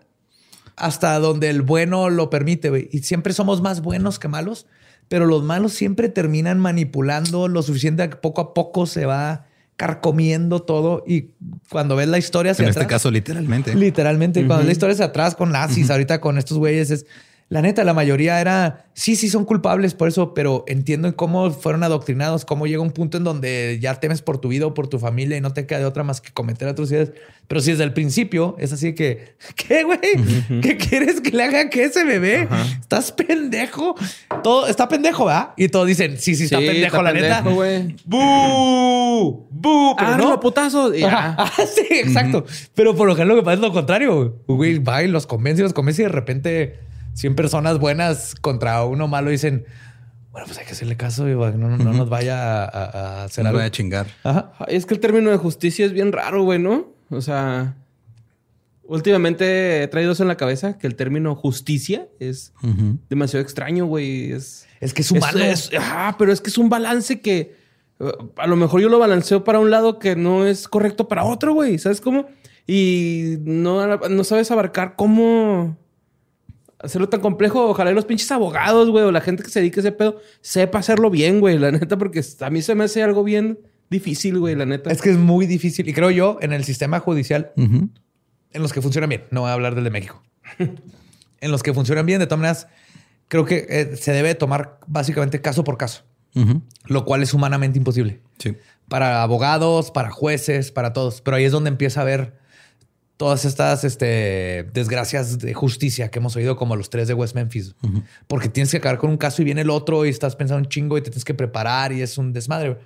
hasta 0.75 1.17
donde 1.19 1.49
el 1.49 1.61
bueno 1.61 2.09
lo 2.09 2.29
permite, 2.29 2.69
güey. 2.69 2.89
Y 2.91 2.99
siempre 2.99 3.33
somos 3.33 3.61
más 3.61 3.81
buenos 3.81 4.19
que 4.19 4.27
malos, 4.27 4.67
pero 5.07 5.25
los 5.25 5.43
malos 5.43 5.73
siempre 5.73 6.09
terminan 6.09 6.59
manipulando 6.59 7.47
lo 7.47 7.63
suficiente 7.63 8.09
que 8.09 8.17
poco 8.17 8.41
a 8.41 8.53
poco 8.53 8.85
se 8.85 9.05
va 9.05 9.48
carcomiendo 9.79 10.61
todo. 10.61 11.05
Y 11.07 11.29
cuando 11.69 11.95
ves 11.95 12.09
la 12.09 12.17
historia 12.17 12.51
hacia 12.51 12.63
En 12.63 12.69
este 12.71 12.85
caso, 12.85 13.09
literalmente. 13.09 13.73
Literalmente, 13.73 14.45
cuando 14.45 14.57
ves 14.57 14.65
la 14.65 14.71
historia 14.73 14.93
hacia 14.93 15.05
atrás 15.05 15.35
con 15.35 15.53
nazis, 15.53 15.89
ahorita 15.89 16.19
con 16.19 16.37
estos 16.37 16.57
güeyes, 16.57 16.91
es 16.91 17.05
la 17.49 17.61
neta, 17.63 17.83
la 17.83 17.93
mayoría 17.95 18.39
era 18.39 18.85
sí, 18.93 19.15
sí 19.15 19.27
son 19.29 19.43
culpables 19.45 19.95
por 19.95 20.07
eso, 20.07 20.33
pero 20.35 20.63
entiendo 20.67 21.15
cómo 21.15 21.49
fueron 21.51 21.83
adoctrinados, 21.83 22.45
cómo 22.45 22.67
llega 22.67 22.81
un 22.81 22.91
punto 22.91 23.17
en 23.17 23.23
donde 23.23 23.79
ya 23.81 23.95
temes 23.99 24.21
por 24.21 24.37
tu 24.39 24.49
vida 24.49 24.67
o 24.67 24.73
por 24.75 24.87
tu 24.87 24.99
familia 24.99 25.35
y 25.37 25.41
no 25.41 25.51
te 25.53 25.65
queda 25.65 25.79
de 25.79 25.85
otra 25.85 26.03
más 26.03 26.21
que 26.21 26.31
cometer 26.31 26.67
atrocidades. 26.67 27.11
Pero 27.47 27.61
si 27.61 27.71
desde 27.71 27.85
el 27.85 27.93
principio 27.93 28.55
es 28.59 28.71
así 28.71 28.93
que, 28.93 29.33
¿qué, 29.55 29.83
güey? 29.83 29.99
¿Qué 30.61 30.77
quieres 30.77 31.21
que 31.21 31.31
le 31.31 31.43
haga 31.43 31.69
que 31.71 31.85
ese 31.85 32.03
bebé? 32.03 32.47
¿Estás 32.81 33.11
pendejo? 33.11 33.95
Todo 34.43 34.67
está 34.67 34.87
pendejo, 34.87 35.25
¿verdad? 35.25 35.53
Y 35.57 35.69
todos 35.69 35.87
dicen, 35.87 36.19
sí, 36.19 36.35
sí, 36.35 36.43
está 36.43 36.59
Sí, 36.59 36.67
pendejo, 36.67 36.97
está 36.97 37.01
la 37.01 37.13
pendejo, 37.13 37.35
neta. 37.35 37.49
güey. 37.49 37.95
¡Bú! 38.05 39.47
¡Bú! 39.49 39.95
Pero 39.97 40.11
¡Arma, 40.11 40.29
no. 40.29 40.39
putazo! 40.39 40.93
Ya. 40.93 41.35
Ah, 41.37 41.51
sí, 41.75 41.87
exacto. 41.89 42.45
Pero 42.75 42.95
por 42.95 43.07
lo 43.07 43.15
general 43.15 43.29
lo 43.37 43.41
que 43.41 43.45
pasa 43.45 43.55
es 43.55 43.61
lo 43.61 43.71
contrario. 43.73 44.37
Güey, 44.47 44.79
va 44.79 45.01
y 45.03 45.07
los 45.07 45.25
convence 45.25 45.61
y 45.61 45.63
los 45.63 45.73
convence 45.73 46.01
y 46.01 46.05
de 46.05 46.09
repente 46.09 46.88
100 47.19 47.35
personas 47.35 47.79
buenas 47.79 48.33
contra 48.39 48.83
uno 48.85 49.07
malo 49.09 49.29
dicen, 49.29 49.65
bueno, 50.31 50.47
pues 50.47 50.57
hay 50.59 50.65
que 50.65 50.71
hacerle 50.71 50.95
caso 50.95 51.27
y 51.27 51.33
no, 51.33 51.51
no, 51.57 51.77
no 51.77 51.91
nos 51.91 52.07
vaya 52.09 52.63
a, 52.63 53.25
hacer 53.25 53.45
algo. 53.45 53.59
a 53.59 53.69
chingar. 53.69 54.07
Ajá. 54.23 54.53
Es 54.69 54.85
que 54.85 54.93
el 54.93 55.01
término 55.01 55.29
de 55.29 55.35
justicia 55.37 55.85
es 55.85 55.91
bien 55.91 56.13
raro, 56.13 56.43
güey, 56.43 56.59
¿no? 56.59 56.87
O 57.09 57.19
sea, 57.19 57.75
últimamente 58.83 59.83
he 59.83 59.87
traído 59.87 60.13
eso 60.13 60.23
en 60.23 60.29
la 60.29 60.37
cabeza, 60.37 60.77
que 60.77 60.87
el 60.87 60.95
término 60.95 61.35
justicia 61.35 62.07
es 62.19 62.53
demasiado 63.09 63.43
extraño, 63.43 63.85
güey. 63.85 64.31
Es, 64.31 64.65
Es 64.79 64.93
que 64.93 65.01
es 65.01 65.11
humano. 65.11 65.39
es- 65.39 65.71
ajá, 65.77 66.15
pero 66.17 66.31
es 66.31 66.39
que 66.41 66.49
es 66.49 66.57
un 66.57 66.69
balance 66.69 67.19
que 67.21 67.55
eh, 67.99 68.11
a 68.37 68.47
lo 68.47 68.55
mejor 68.55 68.79
yo 68.81 68.87
lo 68.87 68.97
balanceo 68.97 69.43
para 69.43 69.59
un 69.59 69.71
lado 69.71 69.99
que 69.99 70.15
no 70.15 70.45
es 70.45 70.69
correcto 70.69 71.09
para 71.09 71.25
otro, 71.25 71.53
güey. 71.53 71.77
¿Sabes 71.79 71.99
cómo? 71.99 72.27
Y 72.65 73.35
no, 73.41 73.97
no 73.97 74.23
sabes 74.23 74.51
abarcar 74.51 74.93
cómo 74.95 75.75
hacerlo 76.79 77.09
tan 77.09 77.21
complejo. 77.21 77.69
Ojalá 77.69 77.91
y 77.91 77.93
los 77.93 78.05
pinches 78.05 78.31
abogados, 78.31 78.89
güey, 78.89 79.05
o 79.05 79.11
la 79.11 79.21
gente 79.21 79.43
que 79.43 79.49
se 79.49 79.59
dedique 79.59 79.79
a 79.79 79.81
ese 79.81 79.91
pedo, 79.91 80.19
sepa 80.41 80.79
hacerlo 80.79 81.09
bien, 81.09 81.39
güey, 81.39 81.57
la 81.57 81.71
neta, 81.71 81.97
porque 81.97 82.23
a 82.39 82.49
mí 82.49 82.61
se 82.61 82.75
me 82.75 82.85
hace 82.85 83.03
algo 83.03 83.23
bien 83.23 83.59
difícil, 83.89 84.39
güey, 84.39 84.55
la 84.55 84.65
neta. 84.65 84.91
Es 84.91 85.01
que 85.01 85.11
es 85.11 85.17
muy 85.17 85.45
difícil. 85.45 85.87
Y 85.87 85.93
creo 85.93 86.11
yo, 86.11 86.37
en 86.41 86.53
el 86.53 86.63
sistema 86.63 86.99
judicial, 86.99 87.51
en 87.55 87.91
los 88.53 88.73
que 88.73 88.81
funcionan 88.81 89.09
bien, 89.09 89.25
no 89.31 89.41
voy 89.41 89.49
a 89.49 89.53
hablar 89.53 89.75
del 89.75 89.83
de 89.83 89.89
México. 89.89 90.23
en 91.41 91.51
los 91.51 91.63
que 91.63 91.73
funcionan 91.73 92.05
bien, 92.05 92.19
de 92.19 92.27
todas 92.27 92.39
maneras, 92.39 92.67
creo 93.27 93.45
que 93.45 93.65
eh, 93.69 93.95
se 93.97 94.11
debe 94.11 94.35
tomar 94.35 94.79
básicamente 94.87 95.41
caso 95.41 95.63
por 95.63 95.77
caso, 95.77 96.03
lo 96.85 97.05
cual 97.05 97.23
es 97.23 97.33
humanamente 97.33 97.77
imposible. 97.77 98.21
Sí. 98.37 98.55
para 98.87 99.21
abogados, 99.21 99.91
para 99.91 100.09
jueces, 100.11 100.71
para 100.71 100.93
todos. 100.93 101.21
Pero 101.21 101.37
ahí 101.37 101.43
es 101.43 101.51
donde 101.51 101.69
empieza 101.69 102.01
a 102.01 102.05
ver 102.05 102.39
todas 103.19 103.43
estas 103.43 103.83
este, 103.83 104.65
desgracias 104.73 105.39
de 105.39 105.53
justicia 105.53 106.09
que 106.09 106.19
hemos 106.19 106.37
oído, 106.37 106.55
como 106.55 106.77
los 106.77 106.89
tres 106.89 107.09
de 107.09 107.13
West 107.13 107.35
Memphis. 107.35 107.75
Porque 108.27 108.47
tienes 108.47 108.71
que 108.71 108.77
acabar 108.77 108.97
con 108.97 109.09
un 109.09 109.17
caso 109.17 109.41
y 109.41 109.45
viene 109.45 109.59
el 109.59 109.69
otro 109.69 110.05
y 110.05 110.09
estás 110.09 110.37
pensando 110.37 110.63
un 110.63 110.69
chingo 110.69 110.97
y 110.97 111.01
te 111.01 111.09
tienes 111.09 111.25
que 111.25 111.33
preparar 111.33 111.91
y 111.91 112.01
es 112.01 112.17
un 112.17 112.31
desmadre. 112.31 112.77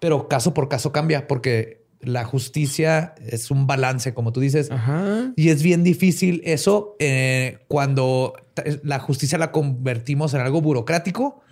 Pero 0.00 0.26
caso 0.26 0.52
por 0.52 0.68
caso 0.68 0.90
cambia 0.90 1.28
porque 1.28 1.84
la 2.00 2.24
justicia 2.24 3.14
es 3.24 3.52
un 3.52 3.68
balance, 3.68 4.12
como 4.12 4.32
tú 4.32 4.40
dices. 4.40 4.72
Ajá. 4.72 5.32
Y 5.36 5.50
es 5.50 5.62
bien 5.62 5.84
difícil 5.84 6.42
eso 6.44 6.96
eh, 6.98 7.60
cuando 7.68 8.34
la 8.82 8.98
justicia 8.98 9.38
la 9.38 9.52
convertimos 9.52 10.34
en 10.34 10.40
algo 10.40 10.60
burocrático 10.62 11.42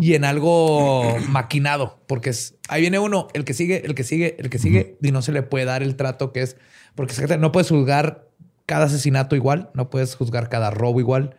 y 0.00 0.14
en 0.14 0.24
algo 0.24 1.16
maquinado, 1.28 2.00
porque 2.08 2.30
es, 2.30 2.56
ahí 2.68 2.80
viene 2.80 2.98
uno, 2.98 3.28
el 3.34 3.44
que 3.44 3.54
sigue, 3.54 3.86
el 3.86 3.94
que 3.94 4.02
sigue, 4.02 4.34
el 4.40 4.50
que 4.50 4.58
sigue, 4.58 4.96
y 5.00 5.12
no 5.12 5.22
se 5.22 5.30
le 5.30 5.42
puede 5.42 5.64
dar 5.64 5.84
el 5.84 5.94
trato 5.94 6.32
que 6.32 6.42
es, 6.42 6.56
porque 6.94 7.12
es 7.12 7.20
que 7.20 7.38
no 7.38 7.52
puedes 7.52 7.68
juzgar 7.68 8.28
cada 8.66 8.86
asesinato 8.86 9.36
igual, 9.36 9.70
no 9.74 9.90
puedes 9.90 10.14
juzgar 10.14 10.48
cada 10.48 10.70
robo 10.70 11.00
igual, 11.00 11.36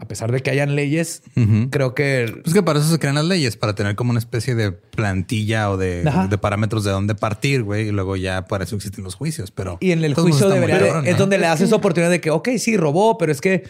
a 0.00 0.08
pesar 0.08 0.32
de 0.32 0.40
que 0.40 0.50
hayan 0.50 0.76
leyes, 0.76 1.22
creo 1.70 1.94
que... 1.94 2.40
Pues 2.42 2.54
que 2.54 2.62
para 2.62 2.78
eso 2.78 2.88
se 2.88 2.98
crean 2.98 3.16
las 3.16 3.26
leyes, 3.26 3.58
para 3.58 3.74
tener 3.74 3.96
como 3.96 4.10
una 4.10 4.18
especie 4.18 4.54
de 4.54 4.72
plantilla 4.72 5.70
o 5.70 5.76
de, 5.76 6.10
parámetros 6.40 6.84
de 6.84 6.90
dónde 6.90 7.14
partir, 7.14 7.64
güey. 7.64 7.88
Y 7.88 7.90
luego 7.90 8.16
ya 8.16 8.46
para 8.46 8.64
eso 8.64 8.76
existen 8.76 9.04
los 9.04 9.14
juicios. 9.14 9.50
Pero 9.50 9.76
Y 9.78 9.90
en 9.90 10.02
el 10.02 10.14
juicio 10.14 10.48
debería 10.48 11.00
es 11.04 11.18
donde 11.18 11.36
le 11.36 11.46
das 11.46 11.60
esa 11.60 11.76
oportunidad 11.76 12.10
de 12.10 12.18
que, 12.22 12.30
ok, 12.30 12.48
sí, 12.56 12.78
robó, 12.78 13.18
pero 13.18 13.30
es 13.30 13.42
que 13.42 13.64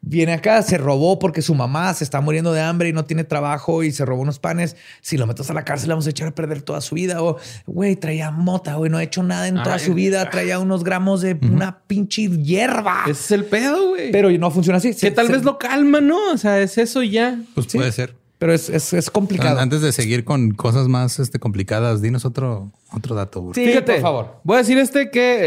viene 0.00 0.32
acá, 0.34 0.62
se 0.62 0.78
robó 0.78 1.18
porque 1.18 1.42
su 1.42 1.54
mamá 1.54 1.92
se 1.94 2.04
está 2.04 2.20
muriendo 2.20 2.52
de 2.52 2.60
hambre 2.60 2.88
y 2.88 2.92
no 2.92 3.04
tiene 3.04 3.24
trabajo 3.24 3.82
y 3.82 3.90
se 3.92 4.04
robó 4.04 4.22
unos 4.22 4.38
panes. 4.38 4.76
Si 5.00 5.16
lo 5.16 5.26
metes 5.26 5.50
a 5.50 5.54
la 5.54 5.64
cárcel, 5.64 5.88
le 5.88 5.94
vamos 5.94 6.06
a 6.06 6.10
echar 6.10 6.28
a 6.28 6.34
perder 6.34 6.62
toda 6.62 6.80
su 6.80 6.94
vida. 6.94 7.22
O, 7.22 7.38
güey, 7.66 7.96
traía 7.96 8.30
mota, 8.30 8.74
güey, 8.76 8.90
no 8.90 8.98
ha 8.98 9.02
hecho 9.02 9.22
nada 9.22 9.48
en 9.48 9.56
toda 9.62 9.74
Ay, 9.74 9.80
su 9.84 9.94
vida. 9.94 10.28
Traía 10.30 10.58
unos 10.58 10.84
gramos 10.84 11.22
de 11.22 11.34
una 11.42 11.80
pinche 11.86 12.28
hierba. 12.28 13.02
Ese 13.04 13.12
es 13.12 13.30
el 13.32 13.44
pedo, 13.46 13.88
güey. 13.88 14.12
Pero 14.12 14.30
no 14.30 14.50
funciona 14.50 14.78
así. 14.78 14.88
que 14.88 14.94
Se- 14.94 15.10
tal 15.10 15.26
se- 15.26 15.32
vez 15.32 15.42
lo 15.44 15.58
calma, 15.58 16.00
¿no? 16.00 16.32
O 16.32 16.38
sea, 16.38 16.60
es 16.60 16.78
eso 16.78 17.02
y 17.02 17.10
ya. 17.10 17.38
Pues 17.54 17.66
Sí. 17.68 17.78
puede 17.78 17.90
ser. 17.92 18.14
Pero 18.38 18.52
es, 18.52 18.68
es, 18.68 18.92
es 18.92 19.10
complicado. 19.10 19.58
Antes 19.58 19.80
de 19.80 19.92
seguir 19.92 20.24
con 20.24 20.50
cosas 20.50 20.88
más 20.88 21.18
este, 21.18 21.38
complicadas, 21.38 22.02
dinos 22.02 22.24
otro, 22.26 22.70
otro 22.92 23.14
dato. 23.14 23.52
Sí, 23.54 23.64
Fíjate, 23.66 23.94
por 23.94 24.02
favor. 24.02 24.40
Voy 24.44 24.56
a 24.56 24.58
decir 24.58 24.76
este 24.76 25.10
que 25.10 25.38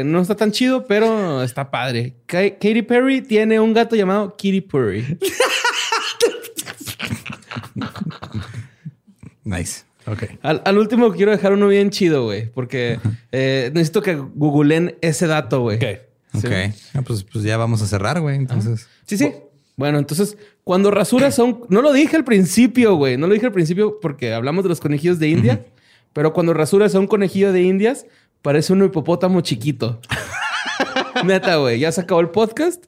eh, 0.00 0.02
no 0.04 0.20
está 0.20 0.34
tan 0.34 0.50
chido, 0.50 0.84
pero 0.86 1.42
está 1.42 1.70
padre. 1.70 2.14
Ka- 2.26 2.50
Katy 2.50 2.82
Perry 2.82 3.22
tiene 3.22 3.60
un 3.60 3.72
gato 3.72 3.94
llamado 3.94 4.34
Kitty 4.36 4.60
Perry. 4.62 5.18
Nice. 9.44 9.82
Ok. 10.06 10.24
Al, 10.42 10.62
al 10.64 10.78
último 10.78 11.12
quiero 11.12 11.32
dejar 11.32 11.52
uno 11.52 11.68
bien 11.68 11.90
chido, 11.90 12.24
güey, 12.24 12.50
porque 12.50 12.98
eh, 13.30 13.70
necesito 13.74 14.02
que 14.02 14.14
googleen 14.14 14.96
ese 15.00 15.26
dato, 15.26 15.60
güey. 15.62 15.76
Ok. 15.76 15.84
Ok. 16.34 16.50
Ah, 16.94 17.02
pues, 17.02 17.24
pues 17.24 17.44
ya 17.44 17.56
vamos 17.56 17.82
a 17.82 17.86
cerrar, 17.86 18.20
güey. 18.20 18.36
Entonces. 18.36 18.88
Sí, 19.06 19.18
sí. 19.18 19.32
Bueno, 19.76 19.98
entonces, 19.98 20.36
cuando 20.64 20.90
rasuras 20.90 21.38
un... 21.38 21.64
No 21.68 21.82
lo 21.82 21.92
dije 21.92 22.16
al 22.16 22.24
principio, 22.24 22.94
güey. 22.96 23.16
No 23.16 23.26
lo 23.26 23.34
dije 23.34 23.46
al 23.46 23.52
principio 23.52 23.98
porque 24.00 24.32
hablamos 24.34 24.64
de 24.64 24.68
los 24.68 24.80
conejillos 24.80 25.18
de 25.18 25.28
India. 25.28 25.64
Pero 26.12 26.32
cuando 26.32 26.52
rasuras 26.54 26.94
a 26.94 26.98
un 26.98 27.06
conejillo 27.06 27.52
de 27.52 27.62
Indias, 27.62 28.06
parece 28.42 28.72
un 28.72 28.84
hipopótamo 28.84 29.40
chiquito. 29.40 30.00
Neta, 31.24 31.56
güey. 31.56 31.78
Ya 31.78 31.90
se 31.90 32.02
acabó 32.02 32.20
el 32.20 32.30
podcast. 32.30 32.84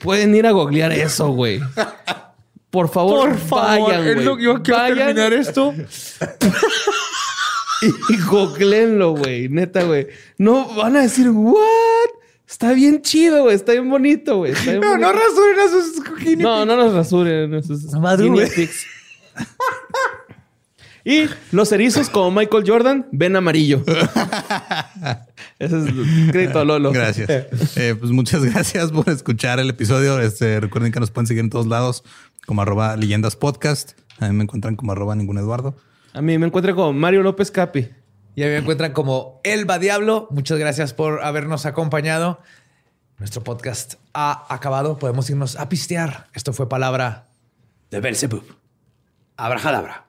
Pueden 0.00 0.34
ir 0.34 0.46
a 0.46 0.50
googlear 0.50 0.92
eso, 0.92 1.28
güey. 1.28 1.60
Por 2.70 2.90
favor, 2.90 3.34
vayan, 3.48 4.02
güey. 4.02 4.60
Vayan 4.68 5.32
esto. 5.32 5.72
y 8.08 8.20
googleenlo, 8.22 9.12
güey. 9.12 9.48
Neta, 9.48 9.84
güey. 9.84 10.08
No 10.36 10.74
van 10.74 10.96
a 10.96 11.02
decir, 11.02 11.30
¿what? 11.30 11.56
Está 12.48 12.72
bien 12.72 13.02
chido, 13.02 13.42
güey. 13.42 13.54
Está 13.56 13.72
bien 13.72 13.90
bonito, 13.90 14.36
güey. 14.38 14.52
Bien 14.64 14.80
No, 14.80 14.96
no 14.96 15.08
bonito. 15.08 15.12
rasuren 15.12 15.58
a 15.60 15.68
sus 15.68 16.04
cojines. 16.04 16.38
No, 16.38 16.64
no 16.64 16.76
nos 16.76 16.94
rasuren. 16.94 17.50
guinea 17.50 18.28
güey. 18.28 18.54
pigs. 18.54 18.86
y 21.04 21.24
los 21.52 21.72
erizos, 21.72 22.08
como 22.08 22.30
Michael 22.30 22.64
Jordan, 22.66 23.06
ven 23.12 23.36
amarillo. 23.36 23.82
Ese 25.58 25.78
es 25.78 25.86
el 25.86 26.28
crédito 26.30 26.60
a 26.60 26.64
Lolo. 26.64 26.92
Gracias. 26.92 27.28
Eh, 27.76 27.94
pues 27.98 28.10
muchas 28.10 28.44
gracias 28.44 28.92
por 28.92 29.08
escuchar 29.10 29.58
el 29.60 29.70
episodio. 29.70 30.20
Este, 30.20 30.60
recuerden 30.60 30.92
que 30.92 31.00
nos 31.00 31.10
pueden 31.10 31.26
seguir 31.26 31.42
en 31.44 31.50
todos 31.50 31.66
lados 31.66 32.04
como 32.46 32.62
arroba 32.62 32.96
leyendas 32.96 33.36
podcast. 33.36 33.92
A 34.18 34.28
mí 34.28 34.34
me 34.34 34.44
encuentran 34.44 34.76
como 34.76 34.92
arroba 34.92 35.14
ningún 35.14 35.38
Eduardo. 35.38 35.76
A 36.14 36.22
mí 36.22 36.38
me 36.38 36.46
encuentro 36.46 36.74
con 36.74 36.98
Mario 36.98 37.22
López 37.22 37.50
Capi. 37.50 37.88
Y 38.36 38.42
ahí 38.42 38.50
me 38.50 38.58
encuentran 38.58 38.92
como 38.92 39.40
Elba 39.44 39.78
Diablo. 39.78 40.28
Muchas 40.30 40.58
gracias 40.58 40.92
por 40.92 41.24
habernos 41.24 41.64
acompañado. 41.64 42.38
Nuestro 43.18 43.42
podcast 43.42 43.94
ha 44.12 44.54
acabado. 44.54 44.98
Podemos 44.98 45.30
irnos 45.30 45.56
a 45.56 45.70
pistear. 45.70 46.26
Esto 46.34 46.52
fue 46.52 46.68
palabra 46.68 47.28
de 47.90 48.00
Belzebub. 48.00 48.44
Abrajadabra. 49.38 50.05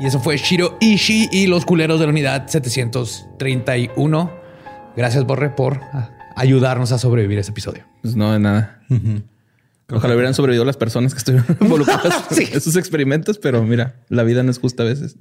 Y 0.00 0.06
eso 0.06 0.20
fue 0.20 0.36
Shiro 0.36 0.76
Ishii 0.80 1.28
y 1.32 1.46
los 1.46 1.64
culeros 1.64 1.98
de 1.98 2.06
la 2.06 2.12
unidad 2.12 2.46
731. 2.48 4.30
Gracias, 4.96 5.24
Borre, 5.24 5.50
por 5.50 5.80
ah, 5.92 6.10
ayudarnos 6.36 6.92
a 6.92 6.98
sobrevivir 6.98 7.38
ese 7.38 7.50
episodio. 7.50 7.84
Pues 8.02 8.14
no, 8.14 8.32
de 8.32 8.38
nada. 8.38 8.80
Ojalá 9.90 10.14
hubieran 10.14 10.34
sobrevivido 10.34 10.64
las 10.64 10.76
personas 10.76 11.14
que 11.14 11.18
estuvieron 11.18 11.56
involucradas 11.60 12.26
Sí. 12.30 12.44
en 12.44 12.56
esos 12.56 12.76
experimentos, 12.76 13.38
pero 13.38 13.62
mira, 13.64 13.96
la 14.08 14.22
vida 14.22 14.42
no 14.42 14.50
es 14.50 14.58
justa 14.58 14.82
a 14.82 14.86
veces. 14.86 15.16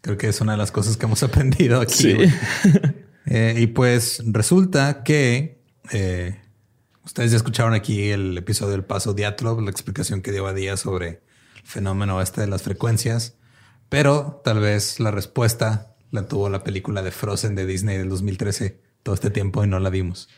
Creo 0.00 0.16
que 0.16 0.28
es 0.28 0.40
una 0.40 0.52
de 0.52 0.58
las 0.58 0.70
cosas 0.70 0.96
que 0.96 1.06
hemos 1.06 1.22
aprendido 1.24 1.80
aquí. 1.80 1.94
Sí. 1.94 2.16
Eh, 3.26 3.56
y 3.58 3.66
pues 3.66 4.22
resulta 4.26 5.02
que 5.02 5.60
eh, 5.90 6.40
ustedes 7.04 7.32
ya 7.32 7.36
escucharon 7.36 7.74
aquí 7.74 8.10
el 8.10 8.38
episodio 8.38 8.72
del 8.72 8.84
paso 8.84 9.14
Diatlov, 9.14 9.60
la 9.62 9.70
explicación 9.70 10.22
que 10.22 10.30
dio 10.30 10.46
a 10.46 10.54
día 10.54 10.76
sobre 10.76 11.08
el 11.08 11.18
fenómeno 11.64 12.20
este 12.22 12.40
de 12.40 12.46
las 12.46 12.62
frecuencias, 12.62 13.34
pero 13.88 14.40
tal 14.44 14.60
vez 14.60 15.00
la 15.00 15.10
respuesta 15.10 15.94
la 16.10 16.26
tuvo 16.26 16.48
la 16.48 16.64
película 16.64 17.02
de 17.02 17.10
Frozen 17.10 17.54
de 17.54 17.66
Disney 17.66 17.96
del 17.98 18.08
2013 18.08 18.80
todo 19.02 19.14
este 19.14 19.30
tiempo 19.30 19.64
y 19.64 19.66
no 19.68 19.78
la 19.78 19.90
vimos. 19.90 20.28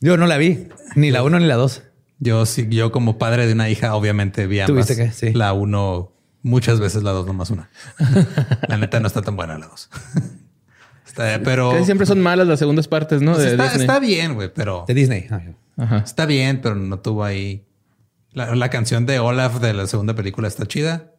Yo 0.00 0.16
no 0.16 0.26
la 0.26 0.38
vi, 0.38 0.68
ni 0.94 1.10
la 1.10 1.22
uno 1.22 1.38
ni 1.38 1.46
la 1.46 1.56
dos. 1.56 1.82
Yo 2.18 2.44
sí, 2.46 2.66
yo 2.70 2.92
como 2.92 3.18
padre 3.18 3.46
de 3.46 3.52
una 3.54 3.68
hija, 3.70 3.94
obviamente 3.94 4.46
vi 4.46 4.60
ambas. 4.60 4.86
¿Tuviste 4.86 4.96
que? 4.96 5.12
Sí. 5.12 5.32
La 5.34 5.52
uno 5.52 6.12
muchas 6.42 6.80
veces, 6.80 7.02
la 7.02 7.10
dos 7.12 7.26
nomás 7.26 7.50
una. 7.50 7.70
la 8.68 8.76
neta 8.76 9.00
no 9.00 9.06
está 9.06 9.22
tan 9.22 9.36
buena 9.36 9.58
la 9.58 9.66
dos. 9.66 9.90
Está- 11.06 11.40
pero 11.42 11.72
Casi 11.72 11.86
siempre 11.86 12.06
son 12.06 12.20
malas 12.20 12.46
las 12.46 12.58
segundas 12.60 12.86
partes, 12.86 13.20
¿no? 13.20 13.32
Pues 13.32 13.44
de 13.44 13.50
está, 13.52 13.64
Disney. 13.64 13.80
está 13.80 13.98
bien, 13.98 14.34
güey, 14.34 14.52
pero 14.54 14.84
De 14.86 14.94
Disney. 14.94 15.26
Ah, 15.30 15.40
Ajá. 15.76 15.98
está 15.98 16.24
bien, 16.24 16.60
pero 16.62 16.76
no 16.76 17.00
tuvo 17.00 17.24
ahí. 17.24 17.64
La, 18.32 18.54
la 18.54 18.70
canción 18.70 19.06
de 19.06 19.18
Olaf 19.18 19.58
de 19.60 19.72
la 19.74 19.88
segunda 19.88 20.14
película 20.14 20.46
está 20.46 20.66
chida 20.66 21.10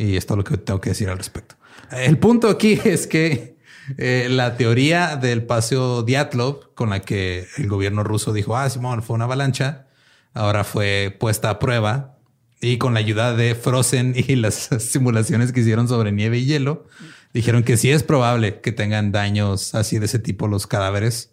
y 0.00 0.16
esto 0.16 0.34
es 0.34 0.38
lo 0.38 0.44
que 0.44 0.56
tengo 0.56 0.80
que 0.80 0.90
decir 0.90 1.10
al 1.10 1.18
respecto. 1.18 1.56
El 1.92 2.18
punto 2.18 2.48
aquí 2.48 2.80
es 2.84 3.06
que 3.06 3.56
eh, 3.98 4.28
la 4.30 4.56
teoría 4.56 5.16
del 5.16 5.44
paseo 5.44 6.02
Diatlov 6.02 6.74
con 6.74 6.90
la 6.90 7.00
que 7.00 7.46
el 7.58 7.68
gobierno 7.68 8.02
ruso 8.02 8.32
dijo, 8.32 8.56
ah, 8.56 8.68
Simón, 8.70 9.02
fue 9.02 9.14
una 9.14 9.24
avalancha, 9.24 9.86
ahora 10.32 10.64
fue 10.64 11.14
puesta 11.18 11.50
a 11.50 11.58
prueba 11.58 12.16
y 12.60 12.78
con 12.78 12.94
la 12.94 13.00
ayuda 13.00 13.34
de 13.34 13.54
Frozen 13.54 14.14
y 14.28 14.36
las 14.36 14.70
simulaciones 14.78 15.52
que 15.52 15.60
hicieron 15.60 15.88
sobre 15.88 16.12
nieve 16.12 16.38
y 16.38 16.46
hielo, 16.46 16.86
dijeron 17.34 17.62
que 17.62 17.76
sí 17.76 17.90
es 17.90 18.02
probable 18.02 18.60
que 18.60 18.72
tengan 18.72 19.12
daños 19.12 19.74
así 19.74 19.98
de 19.98 20.06
ese 20.06 20.18
tipo 20.18 20.48
los 20.48 20.66
cadáveres 20.66 21.32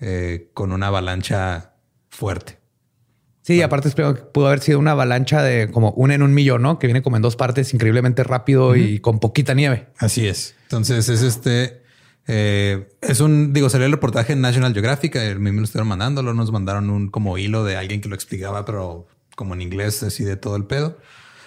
eh, 0.00 0.50
con 0.52 0.72
una 0.72 0.88
avalancha 0.88 1.74
fuerte. 2.10 2.61
Sí, 3.42 3.60
aparte 3.60 3.88
espero 3.88 4.14
que 4.14 4.22
pudo 4.22 4.46
haber 4.46 4.60
sido 4.60 4.78
una 4.78 4.92
avalancha 4.92 5.42
de 5.42 5.68
como 5.70 5.90
una 5.92 6.14
en 6.14 6.22
un 6.22 6.32
millón, 6.32 6.62
¿no? 6.62 6.78
Que 6.78 6.86
viene 6.86 7.02
como 7.02 7.16
en 7.16 7.22
dos 7.22 7.34
partes, 7.34 7.74
increíblemente 7.74 8.22
rápido 8.22 8.76
y 8.76 9.00
con 9.00 9.18
poquita 9.18 9.52
nieve. 9.52 9.88
Así 9.98 10.28
es. 10.28 10.54
Entonces 10.62 11.08
es 11.08 11.22
este, 11.22 11.82
eh, 12.28 12.88
es 13.00 13.20
un, 13.20 13.52
digo, 13.52 13.68
salió 13.68 13.86
el 13.86 13.92
reportaje 13.92 14.32
en 14.32 14.40
National 14.40 14.72
Geographic, 14.72 15.16
el 15.16 15.40
mismo 15.40 15.60
lo 15.60 15.64
estuvieron 15.64 15.88
mandándolo, 15.88 16.34
nos 16.34 16.52
mandaron 16.52 16.88
un 16.88 17.10
como 17.10 17.36
hilo 17.36 17.64
de 17.64 17.76
alguien 17.76 18.00
que 18.00 18.08
lo 18.08 18.14
explicaba, 18.14 18.64
pero 18.64 19.08
como 19.34 19.54
en 19.54 19.62
inglés, 19.62 20.02
así 20.02 20.22
de 20.24 20.36
todo 20.36 20.54
el 20.56 20.64
pedo. 20.64 20.98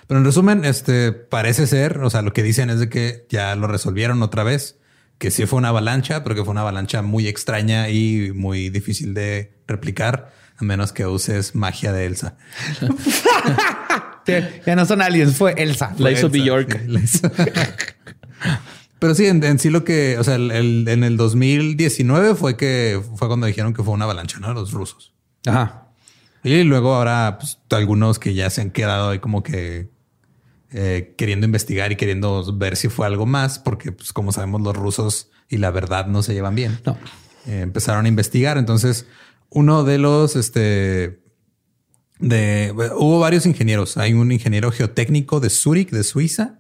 Pero 0.08 0.20
en 0.20 0.26
resumen, 0.26 0.66
este 0.66 1.14
parece 1.14 1.66
ser, 1.66 2.00
o 2.00 2.10
sea, 2.10 2.22
lo 2.22 2.34
que 2.34 2.44
dicen 2.44 2.70
es 2.70 2.80
de 2.80 2.90
que 2.90 3.26
ya 3.30 3.56
lo 3.56 3.68
resolvieron 3.68 4.22
otra 4.22 4.44
vez, 4.44 4.78
que 5.18 5.32
sí 5.32 5.46
fue 5.46 5.60
una 5.60 5.70
avalancha, 5.70 6.24
pero 6.24 6.36
que 6.36 6.44
fue 6.44 6.52
una 6.52 6.62
avalancha 6.62 7.02
muy 7.02 7.28
extraña 7.28 7.90
y 7.90 8.32
muy 8.34 8.70
difícil 8.70 9.14
de 9.14 9.58
replicar, 9.66 10.34
a 10.58 10.64
menos 10.64 10.92
que 10.94 11.06
uses 11.06 11.56
magia 11.56 11.92
de 11.94 12.06
Elsa. 12.06 12.36
Ya 14.66 14.76
no 14.76 14.86
son 14.86 15.02
aliens, 15.04 15.36
fue 15.38 15.54
Elsa. 15.56 15.94
La 16.00 16.12
hizo 16.12 16.28
Elsa, 16.28 16.44
Bjork. 16.44 16.82
sí, 16.82 16.88
la 16.88 17.00
hizo. 17.00 17.32
Pero 19.00 19.14
sí, 19.14 19.28
en, 19.28 19.44
en 19.44 19.60
sí 19.60 19.70
lo 19.70 19.84
que, 19.84 20.18
o 20.18 20.24
sea, 20.24 20.36
el- 20.36 20.50
el- 20.52 20.88
en 20.88 21.04
el 21.04 21.16
2019 21.18 22.34
fue 22.34 22.58
que 22.58 23.00
fue 23.18 23.28
cuando 23.28 23.46
dijeron 23.46 23.74
que 23.74 23.84
fue 23.84 23.94
una 23.94 24.06
avalancha, 24.06 24.40
¿no? 24.40 24.52
Los 24.54 24.72
rusos. 24.72 25.14
Ajá. 25.46 25.90
Y 26.44 26.64
luego 26.64 26.96
ahora 26.96 27.38
pues, 27.40 27.60
algunos 27.70 28.18
que 28.18 28.34
ya 28.34 28.50
se 28.50 28.62
han 28.62 28.72
quedado 28.72 29.10
ahí 29.10 29.20
como 29.20 29.44
que 29.44 29.90
eh, 30.72 31.14
queriendo 31.18 31.46
investigar 31.46 31.92
y 31.92 31.96
queriendo 31.96 32.52
ver 32.58 32.78
si 32.78 32.88
fue 32.88 33.06
algo 33.06 33.26
más, 33.28 33.60
porque 33.60 33.92
pues 33.92 34.12
como 34.12 34.32
sabemos 34.32 34.62
los 34.62 34.76
rusos 34.76 35.30
y 35.50 35.58
la 35.58 35.70
verdad 35.70 36.08
no 36.08 36.24
se 36.24 36.34
llevan 36.34 36.56
bien. 36.56 36.80
No. 36.84 36.98
Eh, 37.46 37.60
empezaron 37.62 38.06
a 38.06 38.08
investigar. 38.08 38.58
Entonces, 38.58 39.06
uno 39.56 39.86
de 39.86 39.98
los, 39.98 40.36
este, 40.36 41.24
de, 42.20 42.74
hubo 42.98 43.22
varios 43.22 43.46
ingenieros. 43.46 43.96
Hay 43.96 44.14
un 44.14 44.34
ingeniero 44.34 44.70
geotécnico 44.70 45.40
de 45.40 45.50
Zurich, 45.50 45.92
de 45.92 46.04
Suiza, 46.04 46.60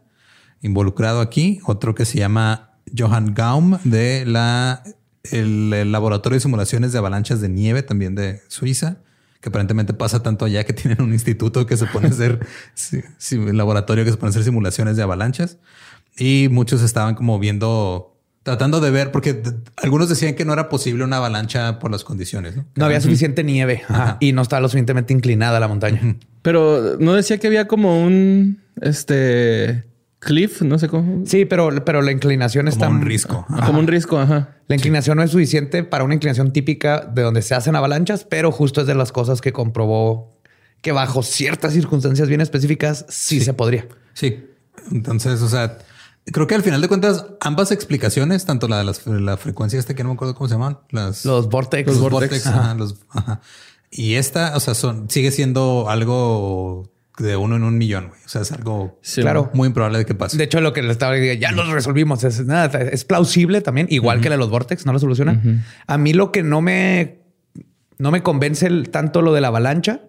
involucrado 0.61 1.19
aquí. 1.19 1.59
Otro 1.65 1.93
que 1.93 2.05
se 2.05 2.17
llama 2.19 2.80
Johann 2.97 3.34
Gaum 3.34 3.80
de 3.84 4.26
la, 4.26 4.81
el, 5.30 5.91
laboratorio 5.91 6.38
de 6.38 6.39
simulaciones 6.39 6.93
de 6.93 6.99
avalanchas 6.99 7.41
de 7.41 7.49
nieve, 7.49 7.84
también 7.84 8.15
de 8.15 8.41
Suiza, 8.47 8.99
que 9.41 9.49
aparentemente 9.49 9.93
pasa 9.93 10.23
tanto 10.23 10.45
allá 10.45 10.63
que 10.63 10.72
tienen 10.73 11.01
un 11.01 11.11
instituto 11.11 11.65
que 11.65 11.76
se 11.76 11.88
pone 11.88 12.07
a 12.07 12.11
hacer, 12.11 12.47
sí, 12.76 13.01
sí, 13.17 13.38
laboratorio 13.38 14.05
que 14.05 14.11
se 14.11 14.17
pone 14.17 14.30
a 14.30 14.31
hacer 14.31 14.45
simulaciones 14.45 14.95
de 14.95 15.03
avalanchas. 15.03 15.57
Y 16.17 16.47
muchos 16.49 16.81
estaban 16.81 17.15
como 17.15 17.39
viendo, 17.39 18.15
tratando 18.45 18.80
de 18.80 18.91
ver, 18.91 19.11
porque 19.11 19.41
algunos 19.76 20.07
decían 20.07 20.35
que 20.35 20.45
no 20.45 20.53
era 20.53 20.69
posible 20.69 21.03
una 21.03 21.17
avalancha 21.17 21.80
por 21.80 21.89
las 21.89 22.03
condiciones. 22.03 22.55
No, 22.55 22.65
No 22.76 22.85
había 22.85 23.01
suficiente 23.01 23.43
nieve 23.43 23.81
Ajá. 23.89 24.17
y 24.19 24.34
no 24.34 24.43
estaba 24.43 24.59
lo 24.59 24.67
suficientemente 24.69 25.13
inclinada 25.13 25.59
la 25.59 25.67
montaña. 25.67 26.15
Pero 26.43 26.95
no 26.99 27.15
decía 27.15 27.39
que 27.39 27.47
había 27.47 27.67
como 27.67 28.03
un 28.03 28.61
este 28.81 29.85
cliff, 30.19 30.61
no 30.61 30.77
sé 30.77 30.89
cómo. 30.89 31.26
Sí, 31.26 31.45
pero, 31.45 31.84
pero 31.84 32.03
la 32.03 32.11
inclinación 32.11 32.67
está 32.67 32.85
como 32.85 32.99
un 32.99 33.05
risco. 33.07 33.47
Como 33.65 33.80
un 33.80 33.88
risco, 33.88 34.19
ajá. 34.19 34.49
La 34.67 34.76
inclinación 34.76 35.17
no 35.17 35.23
es 35.23 35.31
suficiente 35.31 35.84
para 35.84 36.03
una 36.03 36.13
inclinación 36.13 36.53
típica 36.53 36.99
de 36.99 37.23
donde 37.23 37.41
se 37.41 37.55
hacen 37.55 37.76
avalanchas, 37.76 38.26
pero 38.26 38.51
justo 38.51 38.81
es 38.81 38.85
de 38.88 38.93
las 38.93 39.11
cosas 39.11 39.41
que 39.41 39.53
comprobó 39.53 40.38
que 40.81 40.91
bajo 40.91 41.23
ciertas 41.23 41.73
circunstancias 41.73 42.27
bien 42.27 42.41
específicas 42.41 43.07
sí, 43.09 43.41
se 43.41 43.55
podría. 43.55 43.88
Sí. 44.13 44.45
Entonces, 44.91 45.41
o 45.41 45.49
sea, 45.49 45.80
creo 46.26 46.47
que 46.47 46.56
al 46.56 46.64
final 46.64 46.81
de 46.81 46.88
cuentas, 46.88 47.26
ambas 47.41 47.72
explicaciones, 47.72 48.45
tanto 48.45 48.68
la 48.68 48.80
de 48.80 48.84
las- 48.84 49.06
la 49.07 49.38
frecuencia 49.38 49.80
este 49.80 49.95
que 49.95 50.03
no 50.03 50.10
me 50.10 50.15
acuerdo 50.15 50.35
cómo 50.35 50.47
se 50.47 50.56
llaman, 50.56 50.80
las 50.91 51.26
Los 51.26 51.49
vortex. 51.49 51.88
los 51.88 51.97
Los 51.99 52.11
vortex, 52.11 52.47
ajá, 52.47 52.73
los- 52.76 52.95
ajá. 53.10 53.41
y 53.91 54.15
esta, 54.15 54.56
o 54.56 54.60
sea, 54.60 54.73
son 54.73 55.10
sigue 55.10 55.31
siendo 55.31 55.89
algo 55.89 56.91
de 57.18 57.38
uno 57.38 57.56
en 57.56 57.64
un 57.64 57.77
millón. 57.77 58.10
güey. 58.10 58.19
O 58.26 58.27
sea, 58.30 58.41
es 58.41 58.52
algo 58.52 58.99
Sí, 59.02 59.22
Claro. 59.22 59.49
muy 59.53 59.68
improbable 59.68 59.99
de 59.99 60.06
que 60.06 60.15
pase. 60.15 60.35
De 60.38 60.43
hecho, 60.43 60.60
lo 60.60 60.73
que 60.73 60.81
le 60.81 60.91
estaba 60.91 61.14
diciendo, 61.14 61.39
ya 61.39 61.52
los 61.53 61.69
resolvimos. 61.69 62.23
Es, 62.26 62.45
nada, 62.45 62.77
es 62.81 63.06
plausible 63.06 63.61
también, 63.61 63.88
igual 63.89 64.19
que 64.19 64.27
la 64.30 64.35
de 64.35 64.39
los 64.39 64.49
vortex, 64.49 64.85
no 64.85 64.91
lo 64.91 64.99
soluciona. 64.99 65.41
A 65.88 65.97
mí 65.97 66.11
lo 66.14 66.31
que 66.34 66.43
no 66.43 66.60
me, 66.61 67.22
no 67.97 68.11
me 68.11 68.22
convence 68.22 68.68
el- 68.68 68.89
tanto 68.89 69.22
lo 69.22 69.31
de 69.34 69.39
la 69.41 69.47
avalancha. 69.47 70.02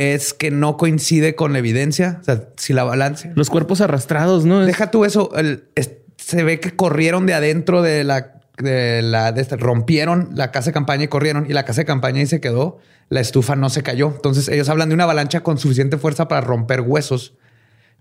Es 0.00 0.32
que 0.34 0.50
no 0.50 0.76
coincide 0.76 1.34
con 1.34 1.52
la 1.52 1.58
evidencia. 1.58 2.18
O 2.20 2.24
sea, 2.24 2.44
si 2.56 2.72
la 2.72 2.82
avalancha 2.82 3.32
Los 3.34 3.50
cuerpos 3.50 3.80
arrastrados, 3.80 4.44
¿no? 4.46 4.60
Deja 4.60 4.90
tú 4.90 5.04
eso. 5.04 5.30
el- 5.36 5.64
es- 5.74 5.92
se 6.16 6.42
ve 6.42 6.58
que 6.60 6.74
corrieron 6.76 7.26
de 7.26 7.34
adentro 7.34 7.82
de 7.82 8.04
la 8.04 8.34
de 8.56 9.00
la 9.02 9.32
de 9.32 9.42
rompieron 9.56 10.30
la 10.34 10.50
casa 10.52 10.66
de 10.70 10.74
campaña 10.74 11.04
y 11.04 11.08
corrieron 11.08 11.46
y 11.48 11.54
la 11.54 11.64
casa 11.64 11.80
de 11.80 11.86
campaña 11.86 12.20
y 12.20 12.26
se 12.26 12.40
quedó. 12.40 12.78
La 13.08 13.20
estufa 13.20 13.56
no 13.56 13.68
se 13.70 13.82
cayó. 13.82 14.12
Entonces 14.14 14.48
ellos 14.48 14.68
hablan 14.68 14.88
de 14.90 14.94
una 14.94 15.04
avalancha 15.04 15.40
con 15.40 15.58
suficiente 15.58 15.96
fuerza 15.98 16.28
para 16.28 16.40
romper 16.42 16.82
huesos, 16.82 17.34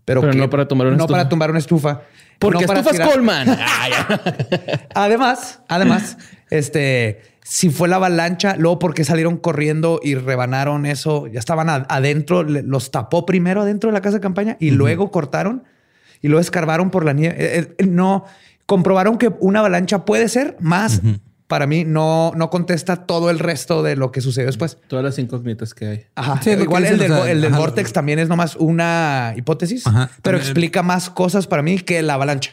pero, 0.06 0.22
Pero 0.22 0.34
que- 0.34 0.38
no 0.40 0.50
para 0.50 0.68
tumbar 0.68 0.88
una 0.88 0.98
no 0.98 1.04
estufa. 1.04 1.18
para 1.18 1.30
tumbar 1.30 1.50
una 1.50 1.60
estufa. 1.60 2.02
Porque 2.40 2.66
No 2.66 2.74
estufas 2.74 2.94
tirar- 2.94 3.10
Coleman. 3.10 3.48
Además, 4.96 5.60
además, 5.68 6.18
este, 6.50 7.22
si 7.52 7.72
fue 7.72 7.88
la 7.88 7.96
avalancha, 7.96 8.56
luego 8.58 8.78
porque 8.78 9.04
salieron 9.04 9.38
corriendo 9.38 10.00
y 10.04 10.14
rebanaron 10.14 10.86
eso, 10.86 11.26
ya 11.28 11.40
estaban 11.40 11.68
adentro, 11.68 12.44
los 12.44 12.92
tapó 12.92 13.26
primero 13.26 13.62
adentro 13.64 13.90
de 13.90 13.94
la 13.94 14.02
casa 14.02 14.18
de 14.18 14.22
campaña 14.22 14.56
y 14.60 14.70
luego 14.72 15.10
cortaron 15.10 15.64
y 16.22 16.28
luego 16.28 16.42
escarbaron 16.42 16.92
por 16.92 17.06
la 17.06 17.14
nieve. 17.14 17.36
Eh, 17.40 17.76
eh, 17.78 17.86
no 17.88 18.26
comprobaron 18.68 19.18
que 19.18 19.32
una 19.40 19.60
avalancha 19.62 20.06
puede 20.06 20.30
ser 20.30 20.58
más. 20.60 21.02
Para 21.48 21.66
mí 21.66 21.84
no, 21.86 22.32
no 22.36 22.52
contesta 22.52 23.08
todo 23.08 23.32
el 23.32 23.40
resto 23.40 23.82
de 23.82 23.96
lo 23.96 24.12
que 24.12 24.22
sucedió 24.22 24.46
después. 24.46 24.78
Todas 24.88 25.04
las 25.04 25.18
incógnitas 25.18 25.74
que 25.74 25.88
hay. 25.88 26.06
Ajá. 26.14 26.40
Sí, 26.44 26.52
Igual 26.52 26.86
el 26.86 27.00
del, 27.00 27.12
o 27.12 27.24
sea, 27.24 27.32
el 27.32 27.42
del 27.42 27.52
ajá. 27.52 27.60
Vortex 27.62 27.92
también 27.92 28.20
es 28.20 28.30
nomás 28.30 28.56
una 28.58 29.34
hipótesis, 29.36 29.88
Ajá. 29.88 30.12
pero 30.22 30.38
También- 30.38 30.42
explica 30.42 30.84
más 30.84 31.10
cosas 31.10 31.48
para 31.48 31.64
mí 31.64 31.80
que 31.80 32.04
la 32.04 32.14
avalancha. 32.14 32.52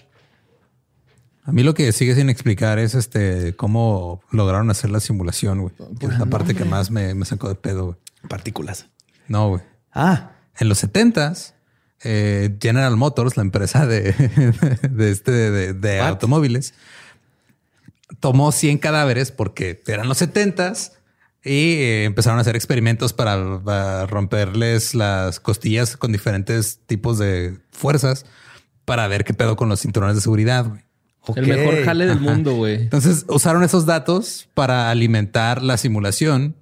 A 1.46 1.52
mí 1.52 1.62
lo 1.62 1.74
que 1.74 1.92
sigue 1.92 2.16
sin 2.16 2.28
explicar 2.28 2.80
es 2.80 2.96
este 2.96 3.54
cómo 3.54 4.20
lograron 4.32 4.68
hacer 4.68 4.90
la 4.90 4.98
simulación, 4.98 5.60
güey. 5.60 5.74
Que 6.00 6.06
es 6.06 6.18
la 6.18 6.26
parte 6.26 6.56
que 6.56 6.64
más 6.64 6.90
me, 6.90 7.14
me 7.14 7.24
sacó 7.24 7.48
de 7.48 7.54
pedo, 7.54 7.84
güey. 7.84 7.96
Partículas. 8.28 8.88
No, 9.28 9.50
güey. 9.50 9.62
Ah, 9.92 10.32
En 10.58 10.68
los 10.68 10.82
70s, 10.82 11.52
eh, 12.02 12.58
General 12.60 12.96
Motors, 12.96 13.36
la 13.36 13.44
empresa 13.44 13.86
de, 13.86 14.12
de 14.90 15.10
este 15.10 15.30
de, 15.72 16.00
automóviles, 16.00 16.74
tomó 18.18 18.50
100 18.50 18.78
cadáveres 18.78 19.30
porque 19.30 19.80
eran 19.86 20.08
los 20.08 20.20
70s 20.20 20.94
y 21.44 21.74
eh, 21.74 22.04
empezaron 22.06 22.38
a 22.38 22.42
hacer 22.42 22.56
experimentos 22.56 23.12
para, 23.12 23.60
para 23.62 24.06
romperles 24.06 24.96
las 24.96 25.38
costillas 25.38 25.96
con 25.96 26.10
diferentes 26.10 26.80
tipos 26.86 27.18
de 27.18 27.56
fuerzas. 27.70 28.26
para 28.84 29.06
ver 29.06 29.24
qué 29.24 29.32
pedo 29.32 29.54
con 29.54 29.68
los 29.68 29.80
cinturones 29.80 30.16
de 30.16 30.22
seguridad, 30.22 30.66
güey. 30.66 30.85
El 31.34 31.46
mejor 31.46 31.84
jale 31.84 32.06
del 32.06 32.20
mundo, 32.20 32.54
güey. 32.54 32.74
Entonces 32.74 33.24
usaron 33.28 33.64
esos 33.64 33.86
datos 33.86 34.48
para 34.54 34.90
alimentar 34.90 35.62
la 35.62 35.76
simulación 35.76 36.56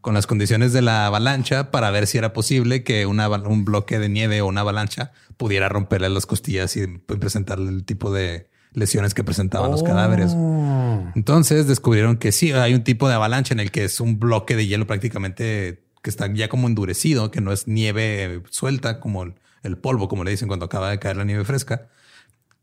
con 0.00 0.14
las 0.14 0.28
condiciones 0.28 0.72
de 0.72 0.82
la 0.82 1.06
avalancha 1.06 1.72
para 1.72 1.90
ver 1.90 2.06
si 2.06 2.16
era 2.16 2.32
posible 2.32 2.84
que 2.84 3.06
una 3.06 3.28
un 3.28 3.64
bloque 3.64 3.98
de 3.98 4.08
nieve 4.08 4.40
o 4.40 4.46
una 4.46 4.60
avalancha 4.60 5.10
pudiera 5.36 5.68
romperle 5.68 6.08
las 6.08 6.26
costillas 6.26 6.76
y 6.76 6.86
presentarle 6.86 7.70
el 7.70 7.84
tipo 7.84 8.12
de 8.12 8.48
lesiones 8.72 9.14
que 9.14 9.24
presentaban 9.24 9.70
los 9.70 9.82
cadáveres. 9.82 10.32
Oh. 10.36 11.10
Entonces 11.16 11.66
descubrieron 11.66 12.18
que 12.18 12.30
sí, 12.30 12.52
hay 12.52 12.74
un 12.74 12.84
tipo 12.84 13.08
de 13.08 13.14
avalancha 13.14 13.52
en 13.54 13.58
el 13.58 13.72
que 13.72 13.84
es 13.84 14.00
un 14.00 14.20
bloque 14.20 14.54
de 14.54 14.66
hielo 14.66 14.86
prácticamente 14.86 15.82
que 16.02 16.10
está 16.10 16.32
ya 16.32 16.48
como 16.48 16.68
endurecido, 16.68 17.32
que 17.32 17.40
no 17.40 17.52
es 17.52 17.66
nieve 17.66 18.42
suelta 18.50 19.00
como 19.00 19.24
el, 19.24 19.34
el 19.64 19.76
polvo, 19.76 20.06
como 20.06 20.22
le 20.22 20.30
dicen 20.30 20.46
cuando 20.46 20.66
acaba 20.66 20.90
de 20.90 21.00
caer 21.00 21.16
la 21.16 21.24
nieve 21.24 21.44
fresca, 21.44 21.88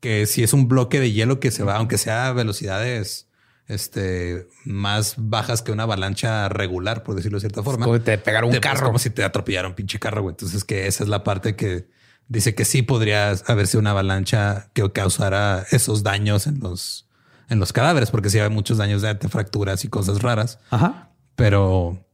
que 0.04 0.26
si 0.26 0.44
es 0.44 0.52
un 0.52 0.68
bloque 0.68 1.00
de 1.00 1.14
hielo 1.14 1.40
que 1.40 1.50
se 1.50 1.64
va, 1.64 1.78
aunque 1.78 1.98
sea 1.98 2.28
a 2.28 2.34
velocidades 2.34 3.30
este, 3.68 4.50
más 4.66 5.16
bajas 5.18 5.62
que 5.62 5.72
una 5.72 5.84
avalancha 5.84 6.50
regular, 6.50 7.04
por 7.04 7.16
decirlo 7.16 7.38
de 7.38 7.40
cierta 7.40 7.64
forma. 7.64 7.86
como 7.86 8.02
te 8.02 8.18
pegaron 8.18 8.50
un 8.50 8.56
Te- 8.56 8.60
carro. 8.60 8.80
Es 8.80 8.84
como 8.84 9.00
si 9.00 9.10
te 9.12 9.24
atropellara 9.24 9.70
un 9.70 9.76
pinche 9.76 10.00
carro, 10.00 10.22
güey. 10.22 10.34
Entonces 10.34 10.66
que 10.66 10.88
esa 10.88 11.04
es 11.06 11.10
la 11.10 11.24
parte 11.24 11.56
que 11.56 11.88
dice 12.28 12.54
que 12.54 12.66
sí 12.66 12.82
podría 12.82 13.30
haber 13.48 13.68
sido 13.68 13.80
una 13.80 13.92
avalancha 13.92 14.70
que 14.74 14.92
causara 14.92 15.66
esos 15.72 16.04
daños 16.04 16.48
en 16.48 16.60
los, 16.60 17.08
en 17.48 17.60
los 17.60 17.72
cadáveres, 17.72 18.12
porque 18.12 18.30
sí 18.30 18.40
hay 18.40 18.50
muchos 18.50 18.78
daños 18.80 19.02
de 19.02 19.14
de 19.14 19.30
fracturas 19.30 19.86
y 19.86 19.88
cosas 19.88 20.22
raras. 20.22 20.60
Ajá. 20.70 21.12
Pero 21.38 22.06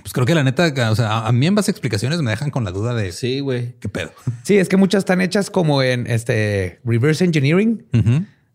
pues 0.00 0.12
creo 0.12 0.26
que 0.26 0.34
la 0.34 0.42
neta, 0.42 0.72
o 0.90 0.96
sea, 0.96 1.26
a, 1.26 1.32
mí 1.32 1.46
en 1.46 1.54
base 1.54 1.70
explicaciones 1.70 2.20
me 2.22 2.30
dejan 2.30 2.50
con 2.50 2.64
la 2.64 2.70
duda 2.70 2.94
de 2.94 3.12
Sí, 3.12 3.40
güey. 3.40 3.74
qué 3.80 3.88
pedo. 3.88 4.12
Sí, 4.42 4.58
es 4.58 4.68
que 4.68 4.76
muchas 4.76 5.00
están 5.00 5.20
hechas 5.20 5.50
como 5.50 5.82
en 5.82 6.06
este 6.06 6.80
reverse 6.84 7.24
engineering. 7.24 7.86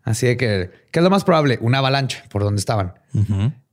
Así 0.02 0.26
de 0.26 0.36
que, 0.36 0.70
¿qué 0.90 1.00
es 1.00 1.02
lo 1.02 1.10
más 1.10 1.24
probable? 1.24 1.58
Una 1.60 1.78
avalancha 1.78 2.24
por 2.30 2.42
donde 2.42 2.60
estaban. 2.60 2.94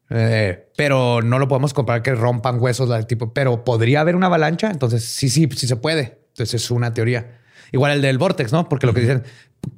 Eh, 0.10 0.70
pero 0.78 1.22
no 1.22 1.40
lo 1.40 1.48
podemos 1.48 1.74
comparar 1.74 2.04
que 2.04 2.14
rompan 2.14 2.60
huesos 2.60 2.90
del 2.90 3.08
tipo, 3.08 3.34
pero 3.34 3.64
podría 3.64 4.02
haber 4.02 4.16
una 4.16 4.28
avalancha. 4.28 4.70
Entonces, 4.70 5.06
sí, 5.06 5.30
sí, 5.30 5.48
sí 5.56 5.68
se 5.68 5.76
puede. 5.76 6.20
Entonces 6.30 6.62
es 6.62 6.72
una 6.72 6.94
teoría. 6.94 7.40
Igual 7.72 7.94
el 7.94 8.02
del 8.02 8.18
vortex, 8.18 8.52
¿no? 8.52 8.70
Porque 8.70 8.86
lo 8.86 8.94
que 8.94 9.02
dicen, 9.02 9.24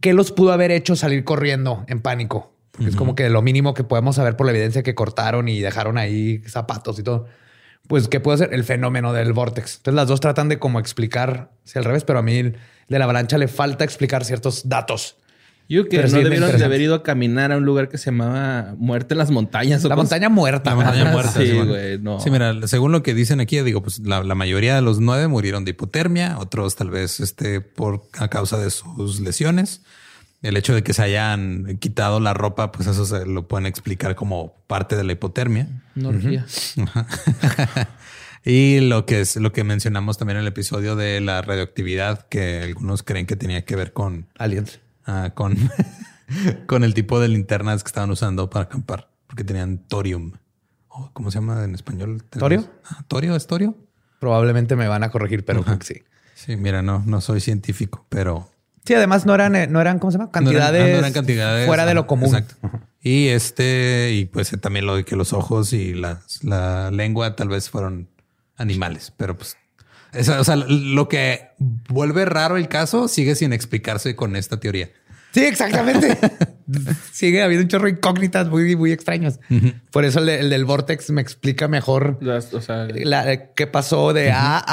¿qué 0.02 0.14
los 0.14 0.32
pudo 0.32 0.52
haber 0.52 0.72
hecho 0.72 0.96
salir 0.96 1.24
corriendo 1.24 1.86
en 1.88 2.02
pánico? 2.02 2.54
Porque 2.72 2.90
es 2.90 2.96
como 2.96 3.16
que 3.16 3.30
lo 3.30 3.42
mínimo 3.42 3.74
que 3.74 3.84
podemos 3.84 4.18
saber 4.18 4.36
por 4.36 4.46
la 4.46 4.52
evidencia 4.52 4.84
que 4.84 4.94
cortaron 4.94 5.48
y 5.48 5.62
dejaron 5.62 5.98
ahí 5.98 6.44
zapatos 6.46 7.00
y 7.00 7.04
todo. 7.04 7.26
Pues, 7.88 8.08
¿qué 8.08 8.20
puede 8.20 8.38
ser? 8.40 8.54
El 8.54 8.64
fenómeno 8.64 9.14
del 9.14 9.34
vortex. 9.34 9.78
Entonces, 9.78 9.96
las 9.96 10.08
dos 10.08 10.20
tratan 10.20 10.50
de 10.50 10.60
como 10.60 10.80
explicar 10.80 11.52
si 11.64 11.80
al 11.80 11.86
revés, 11.86 12.04
pero 12.04 12.20
a 12.20 12.22
mí 12.22 12.38
el 12.38 12.58
de 12.90 13.00
la 13.00 13.06
avalancha 13.06 13.38
le 13.38 13.48
falta 13.48 13.84
explicar 13.84 14.26
ciertos 14.26 14.68
datos. 14.70 15.18
Yo 15.70 15.84
que 15.90 15.98
Pero 15.98 16.08
no 16.10 16.18
debieron 16.20 16.58
de 16.58 16.64
haber 16.64 16.80
ido 16.80 16.96
a 16.96 17.04
caminar 17.04 17.52
a 17.52 17.58
un 17.58 17.66
lugar 17.66 17.90
que 17.90 17.98
se 17.98 18.06
llamaba 18.06 18.74
Muerte 18.78 19.16
en 19.16 19.18
las 19.18 19.32
Montañas. 19.32 19.84
o 19.84 19.90
La 19.90 19.98
montaña 19.98 20.30
muerta. 20.30 20.70
La 20.70 20.76
montaña 20.78 21.12
muerta. 21.12 21.34
Sí, 21.42 21.52
güey, 21.52 22.00
no. 22.00 22.22
Sí, 22.22 22.32
mira, 22.32 22.56
según 22.68 22.94
lo 22.94 23.04
que 23.04 23.14
dicen 23.14 23.42
aquí, 23.42 23.60
digo, 23.62 23.82
pues 23.82 24.00
la, 24.00 24.24
la 24.24 24.36
mayoría 24.36 24.76
de 24.76 24.82
los 24.82 25.02
nueve 25.02 25.28
murieron 25.28 25.66
de 25.66 25.72
hipotermia, 25.72 26.38
otros 26.40 26.78
tal 26.78 26.90
vez 26.90 27.20
este, 27.20 27.60
por 27.60 28.04
a 28.18 28.30
causa 28.30 28.58
de 28.58 28.70
sus 28.72 29.20
lesiones. 29.20 29.82
El 30.42 30.56
hecho 30.56 30.76
de 30.76 30.84
que 30.84 30.94
se 30.94 31.02
hayan 31.02 31.78
quitado 31.80 32.20
la 32.20 32.34
ropa, 32.34 32.72
pues 32.72 32.88
eso 32.88 33.06
se 33.06 33.26
lo 33.26 33.48
pueden 33.48 33.66
explicar 33.66 34.16
como 34.16 34.54
parte 34.68 34.96
de 34.96 35.04
la 35.04 35.14
hipotermia. 35.14 35.68
Orgía. 36.04 36.46
Y 38.50 38.80
lo 38.80 39.06
que 39.06 39.20
es 39.20 39.36
lo 39.36 39.52
que 39.52 39.66
mencionamos 39.66 40.18
también 40.18 40.38
en 40.38 40.44
el 40.44 40.48
episodio 40.48 40.96
de 40.96 41.20
la 41.20 41.42
radioactividad, 41.42 42.28
que 42.30 42.62
algunos 42.62 43.04
creen 43.04 43.26
que 43.26 43.36
tenía 43.36 43.66
que 43.66 43.76
ver 43.76 43.92
con, 43.92 44.28
Aliens. 44.38 44.80
ah, 45.06 45.32
con, 45.36 45.58
con 46.66 46.86
el 46.86 46.94
tipo 46.94 47.20
de 47.20 47.28
linternas 47.28 47.84
que 47.84 47.88
estaban 47.88 48.10
usando 48.10 48.50
para 48.50 48.64
acampar, 48.64 49.10
porque 49.28 49.44
tenían 49.44 49.80
torium. 49.80 50.32
O, 50.88 51.10
¿Cómo 51.12 51.30
se 51.30 51.40
llama 51.40 51.62
en 51.66 51.76
español? 51.76 52.24
¿Torio? 52.30 52.70
Ah, 52.86 53.04
¿Torio? 53.10 53.36
¿Es 53.36 53.48
torio? 53.48 53.76
Probablemente 54.20 54.78
me 54.78 54.88
van 54.88 55.04
a 55.04 55.12
corregir, 55.12 55.44
pero 55.44 55.66
sí. 55.82 56.04
Sí, 56.34 56.56
mira, 56.56 56.82
no, 56.82 57.04
no 57.06 57.20
soy 57.20 57.42
científico, 57.42 58.06
pero 58.08 58.50
Sí, 58.88 58.94
además 58.94 59.26
no 59.26 59.36
eran, 59.36 59.56
eh, 59.56 59.68
no 59.68 59.82
eran, 59.82 60.00
¿cómo 60.00 60.12
se 60.12 60.18
llama? 60.18 60.32
no 60.34 60.40
eran- 60.40 60.46
Cantidades, 60.46 60.82
ah, 60.82 60.88
no 60.94 60.98
eran 61.00 61.14
cantidades 61.14 61.68
fuera 61.68 61.86
de 61.86 61.92
ah, 61.92 61.96
lo 61.96 62.08
común. 62.08 62.28
exacto. 62.36 62.56
Y 63.02 63.28
este, 63.28 64.12
y 64.14 64.26
pues 64.26 64.52
eh, 64.54 64.58
también 64.58 64.86
lo 64.86 64.96
de 64.96 65.04
que 65.06 65.16
los 65.16 65.34
ojos 65.34 65.74
y 65.74 65.94
las- 65.94 66.44
la 66.44 66.90
lengua 66.92 67.36
tal 67.36 67.50
vez 67.50 67.70
fueron 67.70 68.10
animales, 68.56 69.14
pero 69.18 69.38
pues, 69.38 69.56
o 70.40 70.44
sea, 70.44 70.56
lo 70.56 71.08
que 71.10 71.50
vuelve 71.60 72.26
raro 72.26 72.58
el 72.58 72.68
caso 72.68 73.08
sigue 73.08 73.36
sin 73.36 73.54
explicarse 73.54 74.16
con 74.16 74.36
esta 74.36 74.60
teoría. 74.60 74.90
Sí, 75.38 75.44
exactamente. 75.46 76.18
Sigue 77.12 77.44
habiendo 77.44 77.64
un 77.64 77.68
chorro 77.70 77.86
de 77.86 77.92
incógnitas 77.92 78.48
muy, 78.50 78.76
muy 78.76 78.92
extraños. 78.92 79.40
Por 79.92 80.04
eso 80.04 80.18
el, 80.20 80.26
de- 80.26 80.40
el 80.40 80.50
del 80.50 80.66
Vortex 80.66 81.12
me 81.12 81.22
explica 81.22 81.68
mejor 81.68 82.18
Las- 82.22 82.54
o 82.56 82.62
sea, 82.62 82.88
la- 82.90 83.32
eh, 83.32 83.52
qué 83.56 83.68
pasó 83.68 84.14
de 84.14 84.32
A 84.32 84.64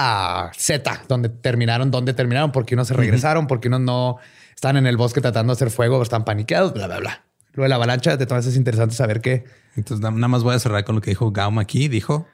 a 0.47 0.53
Z, 0.57 1.03
donde 1.07 1.28
terminaron, 1.28 1.91
dónde 1.91 2.15
terminaron, 2.15 2.51
porque 2.51 2.74
unos 2.74 2.89
se 2.89 2.95
regresaron, 2.95 3.47
porque 3.47 3.69
unos 3.69 3.81
no 3.82 4.16
están 4.55 4.77
en 4.78 4.86
el 4.86 4.97
bosque 4.97 5.20
tratando 5.20 5.53
de 5.53 5.57
hacer 5.59 5.70
fuego, 5.70 6.03
están 6.03 6.24
paniqueados, 6.24 6.73
bla, 6.73 6.86
bla, 6.86 6.99
bla. 6.99 7.24
Lo 7.53 7.62
de 7.65 7.69
la 7.69 7.74
avalancha, 7.77 8.16
de 8.16 8.24
todas 8.27 8.47
es 8.47 8.57
interesante 8.57 8.95
saber 8.95 9.20
que 9.20 9.45
Entonces, 9.77 10.03
na- 10.03 10.11
nada 10.11 10.28
más 10.28 10.43
voy 10.43 10.55
a 10.55 10.59
cerrar 10.59 10.85
con 10.85 10.95
lo 10.95 11.01
que 11.03 11.11
dijo 11.11 11.31
Gaum 11.31 11.59
aquí. 11.59 11.89
Dijo, 11.89 12.27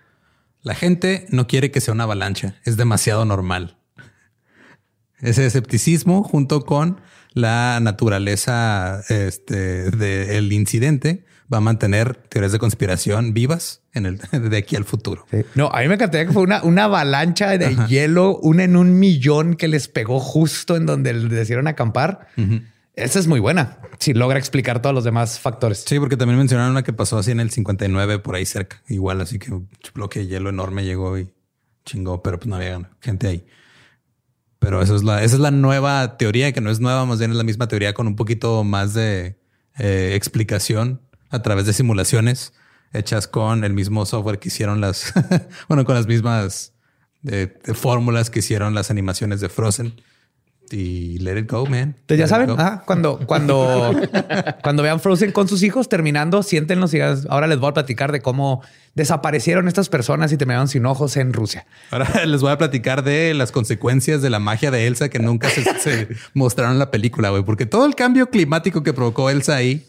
la 0.63 0.75
gente 0.77 1.27
no 1.31 1.47
quiere 1.49 1.71
que 1.73 1.81
sea 1.81 1.93
una 1.95 2.05
avalancha, 2.05 2.55
es 2.65 2.77
demasiado 2.77 3.25
normal. 3.25 3.77
Ese 5.19 5.45
escepticismo 5.45 6.23
junto 6.23 6.65
con 6.65 7.01
la 7.33 7.79
naturaleza 7.81 9.03
este, 9.09 9.91
del 9.91 10.53
incidente 10.53 11.25
va 11.53 11.59
a 11.59 11.61
mantener 11.61 12.15
teorías 12.15 12.53
de 12.53 12.59
conspiración 12.59 13.35
vivas 13.35 13.83
en 13.93 14.07
el, 14.07 14.19
de 14.51 14.57
aquí 14.57 14.77
al 14.77 14.85
futuro. 14.85 15.27
No, 15.55 15.69
a 15.73 15.81
mí 15.81 15.89
me 15.89 15.95
encantaría 15.95 16.27
que 16.27 16.33
fue 16.33 16.43
una, 16.43 16.63
una 16.63 16.85
avalancha 16.85 17.59
de 17.59 17.77
hielo, 17.89 18.39
una 18.39 18.65
en 18.65 18.77
un 18.77 18.99
millón 18.99 19.55
que 19.55 19.69
les 19.69 19.89
pegó 19.89 20.21
justo 20.21 20.77
en 20.77 20.87
donde 20.87 21.13
les 21.13 21.31
decidieron 21.31 21.67
acampar. 21.67 22.29
Esa 22.95 23.19
es 23.19 23.27
muy 23.27 23.41
buena. 23.41 23.79
Si 23.99 24.15
logra 24.15 24.39
explicar 24.39 24.83
todos 24.83 24.95
los 24.95 25.05
demás 25.05 25.41
factores. 25.41 25.85
Sí, 25.87 25.99
porque 25.99 26.17
también 26.17 26.39
mencionaron 26.39 26.73
una 26.73 26.83
que 26.83 26.93
pasó 26.93 27.19
así 27.19 27.31
en 27.31 27.41
el 27.41 27.51
59 27.51 28.19
por 28.19 28.35
ahí 28.35 28.47
cerca. 28.47 28.83
Igual, 28.89 29.21
así 29.21 29.39
que 29.39 29.53
un 29.53 29.69
bloque 29.95 30.21
de 30.21 30.27
hielo 30.27 30.51
enorme 30.51 30.85
llegó 30.85 31.19
y 31.19 31.29
chingó, 31.85 32.23
pero 32.23 32.39
pues 32.39 32.49
no 32.49 32.57
había 32.57 32.91
gente 33.01 33.27
ahí. 33.27 33.47
Pero 34.61 34.83
eso 34.83 34.95
es 34.95 35.03
la, 35.03 35.25
esa 35.25 35.35
es 35.35 35.41
la 35.41 35.51
nueva 35.51 36.17
teoría, 36.17 36.53
que 36.53 36.61
no 36.61 36.71
es 36.71 36.79
nueva, 36.79 37.05
más 37.07 37.19
bien 37.19 37.33
es 37.33 37.37
la 37.37 37.43
misma 37.43 37.67
teoría 37.67 37.95
con 37.95 38.07
un 38.07 38.15
poquito 38.15 38.63
más 38.63 38.95
de 38.95 39.41
eh, 39.79 40.13
explicación 40.15 41.01
a 41.31 41.43
través 41.43 41.67
de 41.67 41.73
simulaciones 41.73 42.53
hechas 42.93 43.27
con 43.27 43.65
el 43.65 43.73
mismo 43.73 44.05
software 44.05 44.39
que 44.39 44.49
hicieron 44.49 44.81
las, 44.81 45.13
bueno, 45.69 45.85
con 45.85 45.95
las 45.95 46.07
mismas 46.07 46.75
eh, 47.27 47.59
fórmulas 47.75 48.31
que 48.31 48.41
hicieron 48.41 48.75
las 48.75 48.91
animaciones 48.91 49.41
de 49.41 49.49
Frozen. 49.49 50.01
Y 50.73 51.19
let 51.19 51.39
it 51.39 51.51
go, 51.51 51.67
man. 51.67 51.97
Entonces 52.01 52.19
ya 52.19 52.29
saben, 52.29 52.51
ah, 52.59 52.83
cuando, 52.87 53.19
cuando, 53.27 53.93
cuando 54.63 54.83
vean 54.83 55.01
Frozen 55.01 55.33
con 55.33 55.49
sus 55.49 55.63
hijos 55.63 55.89
terminando, 55.89 56.43
siéntenlos 56.43 56.95
y 56.95 57.01
ahora 57.01 57.47
les 57.47 57.59
voy 57.59 57.71
a 57.71 57.75
platicar 57.75 58.13
de 58.13 58.21
cómo 58.21 58.63
desaparecieron 58.95 59.69
estas 59.69 59.89
personas 59.89 60.33
y 60.33 60.37
terminaron 60.37 60.69
sin 60.69 60.87
ojos 60.87 61.17
en 61.17 61.33
Rusia. 61.33 61.67
Ahora 61.91 62.25
les 62.27 62.41
voy 62.41 62.53
a 62.53 62.59
platicar 62.59 63.03
de 63.03 63.35
las 63.35 63.53
consecuencias 63.53 64.23
de 64.23 64.31
la 64.31 64.39
magia 64.39 64.71
de 64.71 64.87
Elsa 64.87 65.09
que 65.09 65.19
nunca 65.19 65.49
se, 65.49 65.63
se 65.79 66.09
mostraron 66.35 66.75
en 66.75 66.79
la 66.79 66.91
película, 66.91 67.31
güey, 67.31 67.43
porque 67.43 67.67
todo 67.67 67.87
el 67.87 67.95
cambio 67.95 68.29
climático 68.31 68.83
que 68.83 68.93
provocó 68.93 69.31
Elsa 69.31 69.57
ahí, 69.57 69.87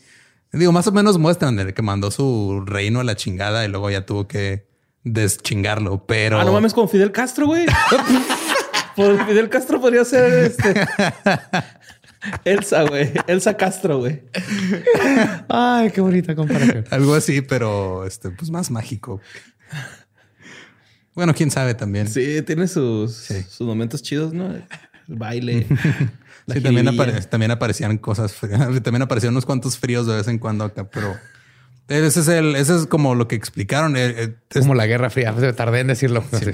digo, 0.51 0.71
más 0.71 0.87
o 0.87 0.91
menos 0.91 1.17
muestran 1.17 1.59
el 1.59 1.73
que 1.73 1.81
mandó 1.81 2.11
su 2.11 2.63
reino 2.65 2.99
a 2.99 3.03
la 3.03 3.15
chingada 3.15 3.63
y 3.65 3.67
luego 3.67 3.89
ya 3.89 4.05
tuvo 4.05 4.27
que 4.27 4.65
deschingarlo, 5.03 6.05
pero 6.05 6.39
Ah, 6.39 6.43
no 6.43 6.53
mames, 6.53 6.73
con 6.73 6.87
Fidel 6.87 7.11
Castro, 7.11 7.47
güey. 7.47 7.65
Por 8.95 9.25
Fidel 9.25 9.49
Castro 9.49 9.79
podría 9.81 10.03
ser 10.05 10.33
este. 10.45 10.73
Elsa, 12.45 12.83
güey. 12.83 13.11
Elsa 13.27 13.55
Castro, 13.57 13.99
güey. 13.99 14.21
Ay, 15.49 15.91
qué 15.91 16.01
bonita 16.01 16.35
comparación. 16.35 16.85
algo 16.91 17.15
así, 17.15 17.41
pero 17.41 18.05
este, 18.05 18.29
pues 18.29 18.51
más 18.51 18.69
mágico. 18.69 19.19
Bueno, 21.13 21.33
quién 21.33 21.51
sabe 21.51 21.73
también. 21.73 22.07
Sí, 22.07 22.41
tiene 22.43 22.67
sus, 22.67 23.13
Sí. 23.15 23.43
sus 23.49 23.67
momentos 23.67 24.01
chidos, 24.01 24.33
¿no? 24.33 24.53
El 24.53 24.63
baile. 25.07 25.67
la 26.45 26.55
Sí, 26.55 26.61
también, 26.61 26.87
apare- 26.87 27.25
también 27.27 27.51
aparecían 27.51 27.97
cosas, 27.97 28.33
frías. 28.33 28.59
también 28.83 29.01
aparecieron 29.01 29.33
unos 29.35 29.45
cuantos 29.45 29.77
fríos 29.77 30.07
de 30.07 30.15
vez 30.15 30.27
en 30.27 30.37
cuando 30.39 30.63
acá, 30.63 30.89
pero 30.89 31.17
ese 31.87 32.21
es 32.21 32.27
el, 32.29 32.55
ese 32.55 32.75
es 32.77 32.85
como 32.87 33.15
lo 33.15 33.27
que 33.27 33.35
explicaron. 33.35 33.97
eh, 33.97 34.13
eh, 34.23 34.35
es- 34.51 34.61
Como 34.61 34.75
la 34.75 34.85
Guerra 34.85 35.09
Fría. 35.09 35.33
Tardé 35.55 35.79
en 35.81 35.87
decirlo. 35.87 36.23
Sí. 36.31 36.51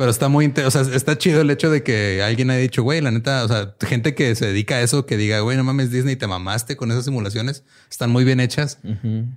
Pero 0.00 0.10
está 0.10 0.28
muy, 0.28 0.50
o 0.64 0.70
sea, 0.70 0.80
está 0.80 1.18
chido 1.18 1.42
el 1.42 1.50
hecho 1.50 1.70
de 1.70 1.82
que 1.82 2.22
alguien 2.22 2.48
haya 2.48 2.60
dicho, 2.60 2.82
güey, 2.82 3.02
la 3.02 3.10
neta, 3.10 3.44
o 3.44 3.48
sea, 3.48 3.74
gente 3.86 4.14
que 4.14 4.34
se 4.34 4.46
dedica 4.46 4.76
a 4.76 4.80
eso, 4.80 5.04
que 5.04 5.18
diga, 5.18 5.40
güey, 5.40 5.58
no 5.58 5.62
mames, 5.62 5.90
Disney, 5.90 6.16
te 6.16 6.26
mamaste 6.26 6.74
con 6.78 6.90
esas 6.90 7.04
simulaciones, 7.04 7.64
están 7.90 8.08
muy 8.08 8.24
bien 8.24 8.40
hechas. 8.40 8.78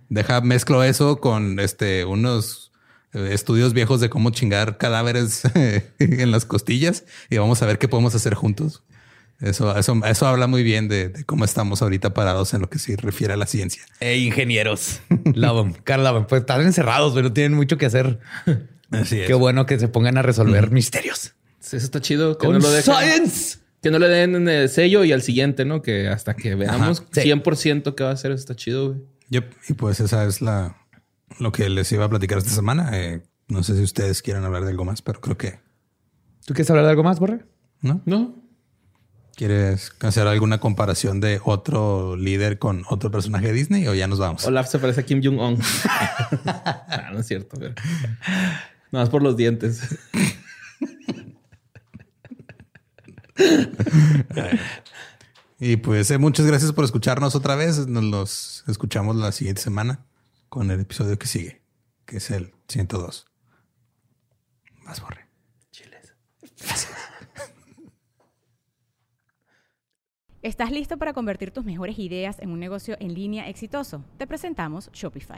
Deja, 0.08 0.40
mezclo 0.40 0.82
eso 0.86 1.20
con 1.20 1.60
este, 1.60 2.06
unos 2.06 2.72
eh, 3.12 3.32
estudios 3.34 3.74
viejos 3.74 4.00
de 4.00 4.10
cómo 4.10 4.30
chingar 4.30 4.78
cadáveres 4.78 5.42
en 6.00 6.32
las 6.32 6.46
costillas 6.46 7.04
y 7.30 7.36
vamos 7.36 7.62
a 7.62 7.66
ver 7.66 7.78
qué 7.78 7.90
podemos 7.90 8.16
hacer 8.16 8.34
juntos. 8.34 8.84
Eso, 9.42 9.78
eso, 9.78 10.00
eso 10.06 10.28
habla 10.28 10.48
muy 10.48 10.64
bien 10.64 10.88
de, 10.88 11.10
de 11.10 11.26
cómo 11.26 11.44
estamos 11.44 11.82
ahorita 11.82 12.14
parados 12.14 12.54
en 12.54 12.62
lo 12.62 12.70
que 12.70 12.80
se 12.80 12.96
refiere 12.96 13.34
a 13.34 13.36
la 13.36 13.48
ciencia. 13.48 13.84
E 14.00 14.18
ingenieros. 14.20 15.02
Love 15.26 15.68
'em. 15.68 15.74
Carl. 15.84 16.26
Pues 16.28 16.44
están 16.44 16.62
encerrados, 16.62 17.14
pero 17.14 17.28
no 17.28 17.34
tienen 17.34 17.54
mucho 17.54 17.78
que 17.78 17.86
hacer. 17.86 18.20
Así 18.94 19.20
es. 19.22 19.28
Qué 19.28 19.34
bueno 19.34 19.66
que 19.66 19.78
se 19.80 19.88
pongan 19.88 20.18
a 20.18 20.22
resolver 20.22 20.72
misterios. 20.72 21.34
Sí, 21.60 21.78
Eso 21.78 21.86
está 21.86 22.00
chido. 22.02 22.38
Que 22.38 22.46
Con 22.48 22.54
no 22.58 22.60
lo 22.60 22.70
dejen- 22.74 22.98
science. 22.98 23.58
Que 23.82 23.92
no 23.92 24.00
le 24.00 24.08
den 24.08 24.48
el 24.48 24.70
sello 24.70 25.04
y 25.04 25.12
al 25.12 25.22
siguiente, 25.22 25.66
¿no? 25.66 25.82
Que 25.82 26.08
hasta 26.08 26.36
que 26.36 26.56
veamos 26.56 27.00
Ajá, 27.02 27.10
sí. 27.12 27.22
100% 27.30 27.96
qué 27.96 28.04
va 28.06 28.12
a 28.12 28.14
hacer, 28.14 28.32
eso 28.32 28.40
está 28.40 28.56
chido, 28.56 28.90
güey. 28.94 29.02
Yep. 29.30 29.52
Y 29.70 29.74
pues 29.74 30.00
esa 30.00 30.26
es 30.26 30.42
la 30.42 30.78
lo 31.40 31.52
que 31.52 31.68
les 31.70 31.92
iba 31.92 32.06
a 32.06 32.10
platicar 32.10 32.38
esta 32.38 32.52
semana. 32.52 32.92
Eh, 32.94 33.24
no 33.50 33.62
sé 33.64 33.76
si 33.76 33.82
ustedes 33.84 34.22
quieren 34.22 34.44
hablar 34.46 34.64
de 34.64 34.70
algo 34.72 34.86
más, 34.86 35.02
pero 35.02 35.20
creo 35.20 35.38
que 35.38 35.60
¿Tú 36.46 36.54
quieres 36.54 36.70
hablar 36.70 36.86
de 36.86 36.92
algo 36.92 37.04
más, 37.04 37.20
Borre? 37.20 37.46
no. 37.82 38.02
¿No? 38.06 38.36
¿Quieres 39.36 39.92
hacer 40.02 40.28
alguna 40.28 40.60
comparación 40.60 41.20
de 41.20 41.42
otro 41.44 42.16
líder 42.16 42.60
con 42.60 42.84
otro 42.88 43.10
personaje 43.10 43.48
de 43.48 43.54
Disney 43.54 43.88
o 43.88 43.96
ya 43.96 44.06
nos 44.08 44.20
vamos? 44.20 44.46
Olaf 44.46 44.70
se 44.70 44.78
parece 44.78 45.02
a 45.02 45.04
Kim 45.04 45.22
Jong-un. 45.24 45.60
Ah, 46.46 47.10
no 47.12 47.20
es 47.20 47.26
cierto, 47.28 47.58
pero... 47.60 47.74
Nada 48.94 49.06
más 49.06 49.10
por 49.10 49.24
los 49.24 49.36
dientes. 49.36 49.82
Y 55.60 55.78
pues 55.78 56.12
eh, 56.12 56.18
muchas 56.18 56.46
gracias 56.46 56.74
por 56.74 56.84
escucharnos 56.84 57.36
otra 57.36 57.56
vez. 57.56 57.88
Nos 57.88 58.04
los 58.04 58.66
escuchamos 58.68 59.16
la 59.16 59.32
siguiente 59.32 59.62
semana 59.62 60.06
con 60.50 60.70
el 60.72 60.82
episodio 60.82 61.18
que 61.18 61.26
sigue, 61.26 61.62
que 62.06 62.18
es 62.18 62.30
el 62.32 62.54
102. 62.68 63.26
Más 64.84 65.02
borre. 65.02 65.26
¿Estás 70.42 70.72
listo 70.72 70.98
para 70.98 71.14
convertir 71.14 71.52
tus 71.52 71.64
mejores 71.64 71.98
ideas 71.98 72.40
en 72.40 72.52
un 72.52 72.60
negocio 72.60 72.98
en 73.00 73.14
línea 73.14 73.48
exitoso? 73.48 74.04
Te 74.18 74.28
presentamos 74.28 74.90
Shopify. 74.92 75.38